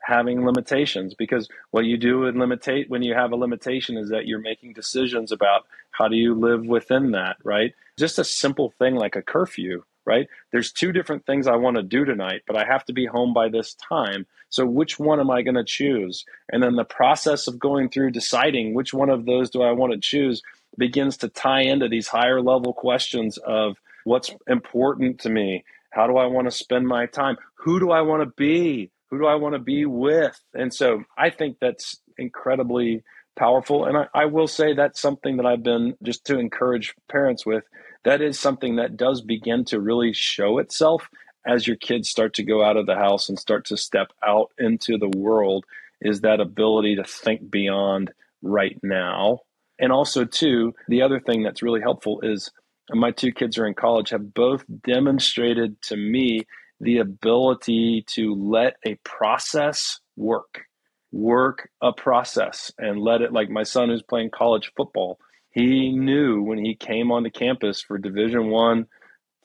having 0.06 0.46
limitations 0.46 1.16
because 1.16 1.50
what 1.72 1.86
you 1.86 1.98
do 1.98 2.26
in 2.26 2.36
limitate 2.36 2.90
when 2.90 3.02
you 3.02 3.14
have 3.16 3.32
a 3.32 3.36
limitation 3.36 3.98
is 3.98 4.10
that 4.10 4.28
you're 4.28 4.40
making 4.40 4.74
decisions 4.74 5.32
about 5.32 5.66
how 5.92 6.08
do 6.08 6.16
you 6.16 6.36
live 6.36 6.66
within 6.66 7.12
that, 7.12 7.38
right? 7.44 7.74
Just 7.98 8.20
a 8.20 8.24
simple 8.24 8.72
thing 8.78 8.96
like 8.96 9.16
a 9.16 9.22
curfew, 9.22 9.84
right? 10.06 10.28
There's 10.52 10.72
two 10.72 10.92
different 10.92 11.26
things 11.26 11.48
I 11.48 11.56
want 11.56 11.78
to 11.78 11.84
do 11.84 12.06
tonight, 12.06 12.44
but 12.46 12.56
I 12.56 12.66
have 12.66 12.86
to 12.86 12.94
be 12.94 13.06
home 13.06 13.34
by 13.34 13.50
this 13.50 13.74
time. 13.76 14.28
So 14.50 14.66
which 14.66 15.00
one 15.00 15.20
am 15.20 15.32
I 15.32 15.42
going 15.42 15.56
to 15.56 15.64
choose? 15.64 16.24
And 16.52 16.62
then 16.62 16.76
the 16.76 16.84
process 16.84 17.48
of 17.48 17.60
going 17.60 17.90
through 17.90 18.12
deciding 18.12 18.74
which 18.76 18.94
one 18.94 19.10
of 19.10 19.26
those 19.26 19.50
do 19.50 19.64
I 19.64 19.72
want 19.72 19.94
to 19.94 20.00
choose 20.00 20.44
begins 20.78 21.18
to 21.18 21.30
tie 21.30 21.62
into 21.62 21.88
these 21.88 22.08
higher 22.08 22.42
level 22.42 22.74
questions 22.74 23.38
of 23.40 23.78
what's 24.06 24.34
important 24.48 25.20
to 25.22 25.30
me? 25.30 25.66
How 25.90 26.08
do 26.08 26.16
I 26.16 26.28
want 26.28 26.48
to 26.48 26.52
spend 26.52 26.88
my 26.88 27.08
time? 27.08 27.36
Who 27.60 27.80
do 27.80 27.92
I 27.92 28.02
want 28.02 28.24
to 28.24 28.34
be? 28.38 28.92
Who 29.10 29.20
do 29.20 29.26
I 29.26 29.36
want 29.36 29.54
to 29.56 29.60
be 29.60 29.86
with? 29.86 30.40
And 30.54 30.74
so 30.74 31.04
I 31.18 31.30
think 31.30 31.58
that's 31.60 32.00
incredibly 32.18 33.04
powerful. 33.36 33.86
And 33.86 33.98
I, 33.98 34.08
I, 34.14 34.26
will 34.26 34.48
say 34.48 34.74
that's 34.74 35.02
something 35.02 35.38
that 35.38 35.46
I've 35.46 35.64
been 35.64 35.96
just 36.02 36.26
to 36.26 36.40
encourage 36.40 36.96
parents 37.10 37.46
with. 37.46 37.66
That 38.04 38.22
is 38.22 38.40
something 38.40 38.78
that 38.78 38.96
does 38.96 39.22
begin 39.22 39.66
to 39.66 39.82
really 39.82 40.14
show 40.14 40.58
itself 40.60 41.10
as 41.46 41.68
your 41.68 41.76
kids 41.76 42.10
start 42.10 42.34
to 42.36 42.44
go 42.44 42.64
out 42.64 42.78
of 42.78 42.86
the 42.86 42.96
house 42.96 43.30
and 43.30 43.38
start 43.38 43.66
to 43.66 43.78
step 43.78 44.08
out 44.26 44.52
into 44.58 44.98
the 44.98 45.10
world 45.10 45.66
is 46.02 46.22
that 46.22 46.40
ability 46.40 46.96
to 46.96 47.04
think 47.04 47.50
beyond 47.50 48.12
right 48.42 48.80
now. 48.82 49.40
And 49.80 49.92
also, 49.92 50.24
too, 50.26 50.74
the 50.88 51.02
other 51.02 51.20
thing 51.20 51.44
that's 51.44 51.62
really 51.62 51.82
helpful 51.82 52.22
is 52.22 52.52
my 52.92 53.12
two 53.12 53.32
kids 53.32 53.58
are 53.58 53.68
in 53.68 53.74
college, 53.74 54.10
have 54.12 54.34
both 54.34 54.64
demonstrated 54.84 55.82
to 55.84 55.98
me 55.98 56.42
the 56.80 57.00
ability 57.00 58.04
to 58.08 58.36
let 58.36 58.76
a 58.86 58.96
process 59.04 60.00
work 60.16 60.66
work 61.12 61.70
a 61.82 61.94
process 61.94 62.72
and 62.78 63.00
let 63.00 63.22
it 63.22 63.32
like 63.32 63.50
my 63.50 63.64
son 63.64 63.90
who's 63.90 64.04
playing 64.04 64.30
college 64.30 64.72
football 64.76 65.18
he 65.52 65.92
knew 65.92 66.42
when 66.42 66.58
he 66.64 66.76
came 66.76 67.12
onto 67.12 67.30
campus 67.30 67.82
for 67.82 67.98
division 67.98 68.50
one 68.50 68.86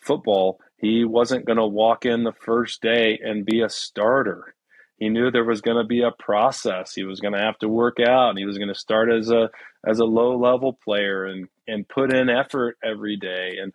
football 0.00 0.58
he 0.78 1.04
wasn't 1.04 1.46
going 1.46 1.58
to 1.58 1.66
walk 1.66 2.04
in 2.04 2.24
the 2.24 2.32
first 2.32 2.82
day 2.82 3.18
and 3.22 3.46
be 3.46 3.60
a 3.60 3.68
starter 3.68 4.54
he 5.00 5.08
knew 5.08 5.30
there 5.30 5.44
was 5.44 5.60
going 5.60 5.76
to 5.76 5.84
be 5.84 6.02
a 6.02 6.12
process 6.12 6.94
he 6.94 7.04
was 7.04 7.20
going 7.20 7.34
to 7.34 7.40
have 7.40 7.58
to 7.58 7.68
work 7.68 7.98
out 8.00 8.38
he 8.38 8.46
was 8.46 8.58
going 8.58 8.68
to 8.68 8.74
start 8.74 9.10
as 9.10 9.30
a 9.30 9.50
as 9.86 9.98
a 9.98 10.04
low 10.04 10.38
level 10.38 10.78
player 10.84 11.24
and 11.24 11.48
and 11.66 11.88
put 11.88 12.12
in 12.12 12.30
effort 12.30 12.76
every 12.84 13.16
day 13.16 13.56
and 13.60 13.72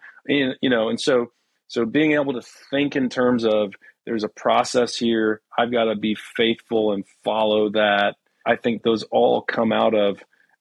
you 0.61 0.69
know 0.69 0.89
and 0.89 1.01
so 1.01 1.27
so 1.67 1.85
being 1.85 2.13
able 2.13 2.33
to 2.33 2.47
think 2.69 2.95
in 2.95 3.09
terms 3.09 3.43
of 3.43 3.73
there's 4.05 4.23
a 4.23 4.29
process 4.29 4.95
here. 4.95 5.41
I've 5.57 5.71
got 5.71 5.85
to 5.85 5.95
be 5.95 6.15
faithful 6.15 6.93
and 6.93 7.03
follow 7.23 7.69
that. 7.71 8.15
I 8.45 8.55
think 8.55 8.83
those 8.83 9.03
all 9.03 9.41
come 9.41 9.71
out 9.71 9.95
of 9.95 10.19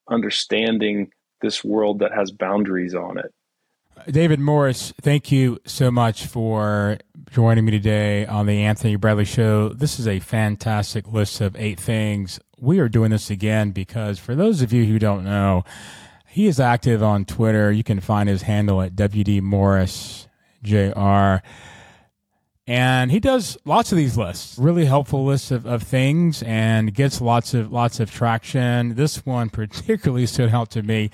understanding 0.09 1.11
this 1.41 1.63
world 1.63 1.99
that 1.99 2.11
has 2.11 2.31
boundaries 2.31 2.95
on 2.95 3.19
it. 3.19 3.33
David 4.09 4.39
Morris, 4.39 4.93
thank 5.01 5.31
you 5.31 5.59
so 5.65 5.89
much 5.89 6.27
for 6.27 6.99
joining 7.31 7.65
me 7.65 7.71
today 7.71 8.25
on 8.25 8.45
the 8.45 8.63
Anthony 8.63 8.95
Bradley 8.97 9.25
Show. 9.25 9.69
This 9.69 9.99
is 9.99 10.07
a 10.07 10.19
fantastic 10.19 11.07
list 11.07 11.41
of 11.41 11.55
eight 11.55 11.79
things. 11.79 12.39
We 12.59 12.79
are 12.79 12.89
doing 12.89 13.11
this 13.11 13.29
again 13.29 13.71
because 13.71 14.19
for 14.19 14.35
those 14.35 14.61
of 14.61 14.71
you 14.71 14.85
who 14.85 14.99
don't 14.99 15.23
know, 15.23 15.63
he 16.27 16.45
is 16.45 16.59
active 16.59 17.01
on 17.01 17.25
Twitter. 17.25 17.71
You 17.71 17.83
can 17.83 17.99
find 17.99 18.29
his 18.29 18.43
handle 18.43 18.81
at 18.81 18.95
WD 18.95 19.41
Morris 19.41 20.27
JR. 20.61 21.37
And 22.67 23.11
he 23.11 23.19
does 23.19 23.57
lots 23.63 23.91
of 23.91 23.97
these 23.97 24.17
lists, 24.17 24.57
really 24.57 24.85
helpful 24.85 25.23
lists 25.23 25.51
of, 25.51 25.65
of 25.65 25.83
things 25.83 26.41
and 26.43 26.93
gets 26.93 27.21
lots 27.21 27.53
of 27.53 27.71
lots 27.71 27.99
of 27.99 28.11
traction. 28.11 28.95
This 28.95 29.25
one 29.25 29.49
particularly 29.49 30.25
stood 30.27 30.49
out 30.49 30.71
to 30.71 30.81
me 30.81 31.11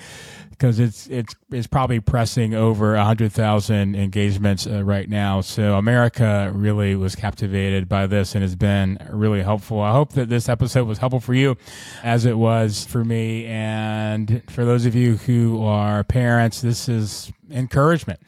because 0.62 0.80
it's 0.80 1.08
it's 1.08 1.36
it's 1.50 1.66
probably 1.66 2.00
pressing 2.00 2.54
over 2.54 2.96
hundred 2.96 3.34
thousand 3.34 3.96
engagements 3.96 4.68
uh, 4.68 4.84
right 4.84 5.10
now. 5.10 5.42
So 5.42 5.76
America 5.76 6.52
really 6.54 6.96
was 6.96 7.16
captivated 7.16 7.90
by 7.90 8.06
this 8.06 8.36
and 8.36 8.44
has 8.44 8.56
been 8.56 9.00
really 9.10 9.42
helpful. 9.42 9.82
I 9.82 9.92
hope 9.92 10.14
that 10.14 10.30
this 10.30 10.48
episode 10.48 10.88
was 10.88 11.00
helpful 11.00 11.20
for 11.20 11.34
you, 11.34 11.58
as 12.04 12.26
it 12.26 12.38
was 12.38 12.86
for 12.86 13.04
me, 13.04 13.48
and 13.48 14.44
for 14.52 14.64
those 14.64 14.86
of 14.86 14.94
you 14.94 15.18
who 15.18 15.64
are 15.64 16.04
parents, 16.04 16.62
this 16.62 16.88
is 16.88 17.34
encouragement 17.50 18.20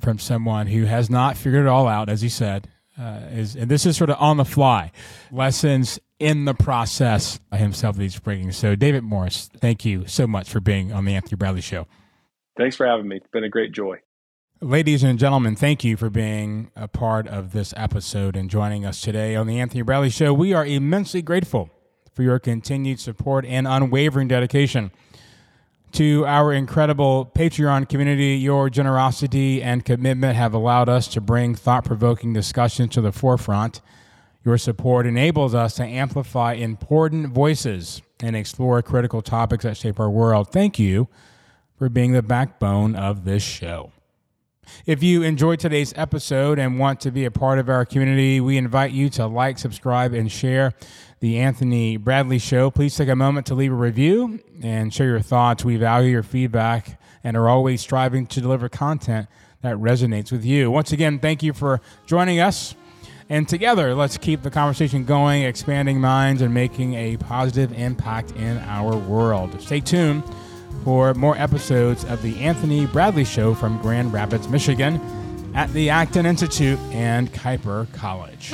from 0.00 0.20
someone 0.20 0.68
who 0.68 0.84
has 0.84 1.10
not 1.10 1.36
figured 1.36 1.66
it 1.66 1.68
all 1.68 1.88
out, 1.88 2.08
as 2.08 2.20
he 2.20 2.28
said. 2.28 2.68
Uh, 2.98 3.20
is 3.30 3.56
and 3.56 3.70
this 3.70 3.86
is 3.86 3.96
sort 3.96 4.10
of 4.10 4.16
on 4.18 4.36
the 4.36 4.44
fly 4.44 4.90
lessons 5.30 5.98
in 6.18 6.44
the 6.44 6.54
process 6.54 7.40
himself 7.52 7.96
that 7.96 8.02
he's 8.02 8.18
bringing. 8.18 8.52
So, 8.52 8.76
David 8.76 9.02
Morris, 9.02 9.48
thank 9.56 9.84
you 9.84 10.06
so 10.06 10.26
much 10.26 10.50
for 10.50 10.60
being 10.60 10.92
on 10.92 11.04
the 11.06 11.14
Anthony 11.14 11.36
Bradley 11.36 11.62
Show. 11.62 11.86
Thanks 12.56 12.76
for 12.76 12.86
having 12.86 13.08
me. 13.08 13.16
It's 13.16 13.26
been 13.32 13.44
a 13.44 13.48
great 13.48 13.72
joy. 13.72 13.98
Ladies 14.60 15.02
and 15.02 15.18
gentlemen, 15.18 15.56
thank 15.56 15.82
you 15.82 15.96
for 15.96 16.10
being 16.10 16.70
a 16.76 16.86
part 16.86 17.26
of 17.26 17.52
this 17.52 17.72
episode 17.78 18.36
and 18.36 18.50
joining 18.50 18.84
us 18.84 19.00
today 19.00 19.34
on 19.34 19.46
the 19.46 19.58
Anthony 19.58 19.80
Bradley 19.80 20.10
Show. 20.10 20.34
We 20.34 20.52
are 20.52 20.66
immensely 20.66 21.22
grateful 21.22 21.70
for 22.12 22.22
your 22.22 22.38
continued 22.38 23.00
support 23.00 23.46
and 23.46 23.66
unwavering 23.66 24.28
dedication 24.28 24.90
to 25.92 26.24
our 26.26 26.52
incredible 26.52 27.30
Patreon 27.34 27.88
community. 27.88 28.36
Your 28.36 28.70
generosity 28.70 29.62
and 29.62 29.84
commitment 29.84 30.36
have 30.36 30.54
allowed 30.54 30.88
us 30.88 31.08
to 31.08 31.20
bring 31.20 31.54
thought 31.54 31.84
provoking 31.84 32.32
discussions 32.32 32.94
to 32.94 33.00
the 33.00 33.12
forefront. 33.12 33.80
Your 34.44 34.58
support 34.58 35.06
enables 35.06 35.54
us 35.54 35.74
to 35.74 35.84
amplify 35.84 36.54
important 36.54 37.28
voices 37.28 38.02
and 38.20 38.34
explore 38.36 38.80
critical 38.82 39.22
topics 39.22 39.64
that 39.64 39.76
shape 39.76 40.00
our 40.00 40.10
world. 40.10 40.52
Thank 40.52 40.78
you 40.78 41.08
for 41.76 41.88
being 41.88 42.12
the 42.12 42.22
backbone 42.22 42.94
of 42.94 43.24
this 43.24 43.42
show. 43.42 43.92
If 44.86 45.02
you 45.02 45.22
enjoyed 45.22 45.58
today's 45.58 45.92
episode 45.96 46.58
and 46.58 46.78
want 46.78 47.00
to 47.00 47.10
be 47.10 47.24
a 47.24 47.30
part 47.30 47.58
of 47.58 47.68
our 47.68 47.84
community, 47.84 48.40
we 48.40 48.56
invite 48.56 48.92
you 48.92 49.08
to 49.10 49.26
like, 49.26 49.58
subscribe, 49.58 50.12
and 50.12 50.30
share 50.30 50.74
the 51.20 51.38
Anthony 51.38 51.96
Bradley 51.96 52.38
Show. 52.38 52.70
Please 52.70 52.96
take 52.96 53.08
a 53.08 53.16
moment 53.16 53.46
to 53.46 53.54
leave 53.54 53.72
a 53.72 53.76
review 53.76 54.40
and 54.62 54.92
share 54.92 55.06
your 55.06 55.20
thoughts. 55.20 55.64
We 55.64 55.76
value 55.76 56.10
your 56.10 56.22
feedback 56.22 57.00
and 57.22 57.36
are 57.36 57.48
always 57.48 57.80
striving 57.80 58.26
to 58.28 58.40
deliver 58.40 58.68
content 58.68 59.28
that 59.62 59.76
resonates 59.76 60.32
with 60.32 60.44
you. 60.44 60.70
Once 60.70 60.92
again, 60.92 61.18
thank 61.18 61.42
you 61.42 61.52
for 61.52 61.80
joining 62.06 62.40
us. 62.40 62.74
And 63.28 63.48
together, 63.48 63.94
let's 63.94 64.16
keep 64.16 64.42
the 64.42 64.50
conversation 64.50 65.04
going, 65.04 65.42
expanding 65.42 66.00
minds, 66.00 66.42
and 66.42 66.52
making 66.52 66.94
a 66.94 67.16
positive 67.18 67.72
impact 67.78 68.32
in 68.32 68.58
our 68.58 68.96
world. 68.96 69.60
Stay 69.60 69.80
tuned 69.80 70.24
for 70.82 71.14
more 71.14 71.36
episodes 71.36 72.04
of 72.04 72.22
The 72.22 72.40
Anthony 72.40 72.86
Bradley 72.86 73.24
Show 73.24 73.54
from 73.54 73.80
Grand 73.82 74.12
Rapids, 74.12 74.48
Michigan 74.48 75.00
at 75.54 75.70
the 75.72 75.90
Acton 75.90 76.26
Institute 76.26 76.78
and 76.90 77.32
Kuyper 77.32 77.92
College. 77.92 78.52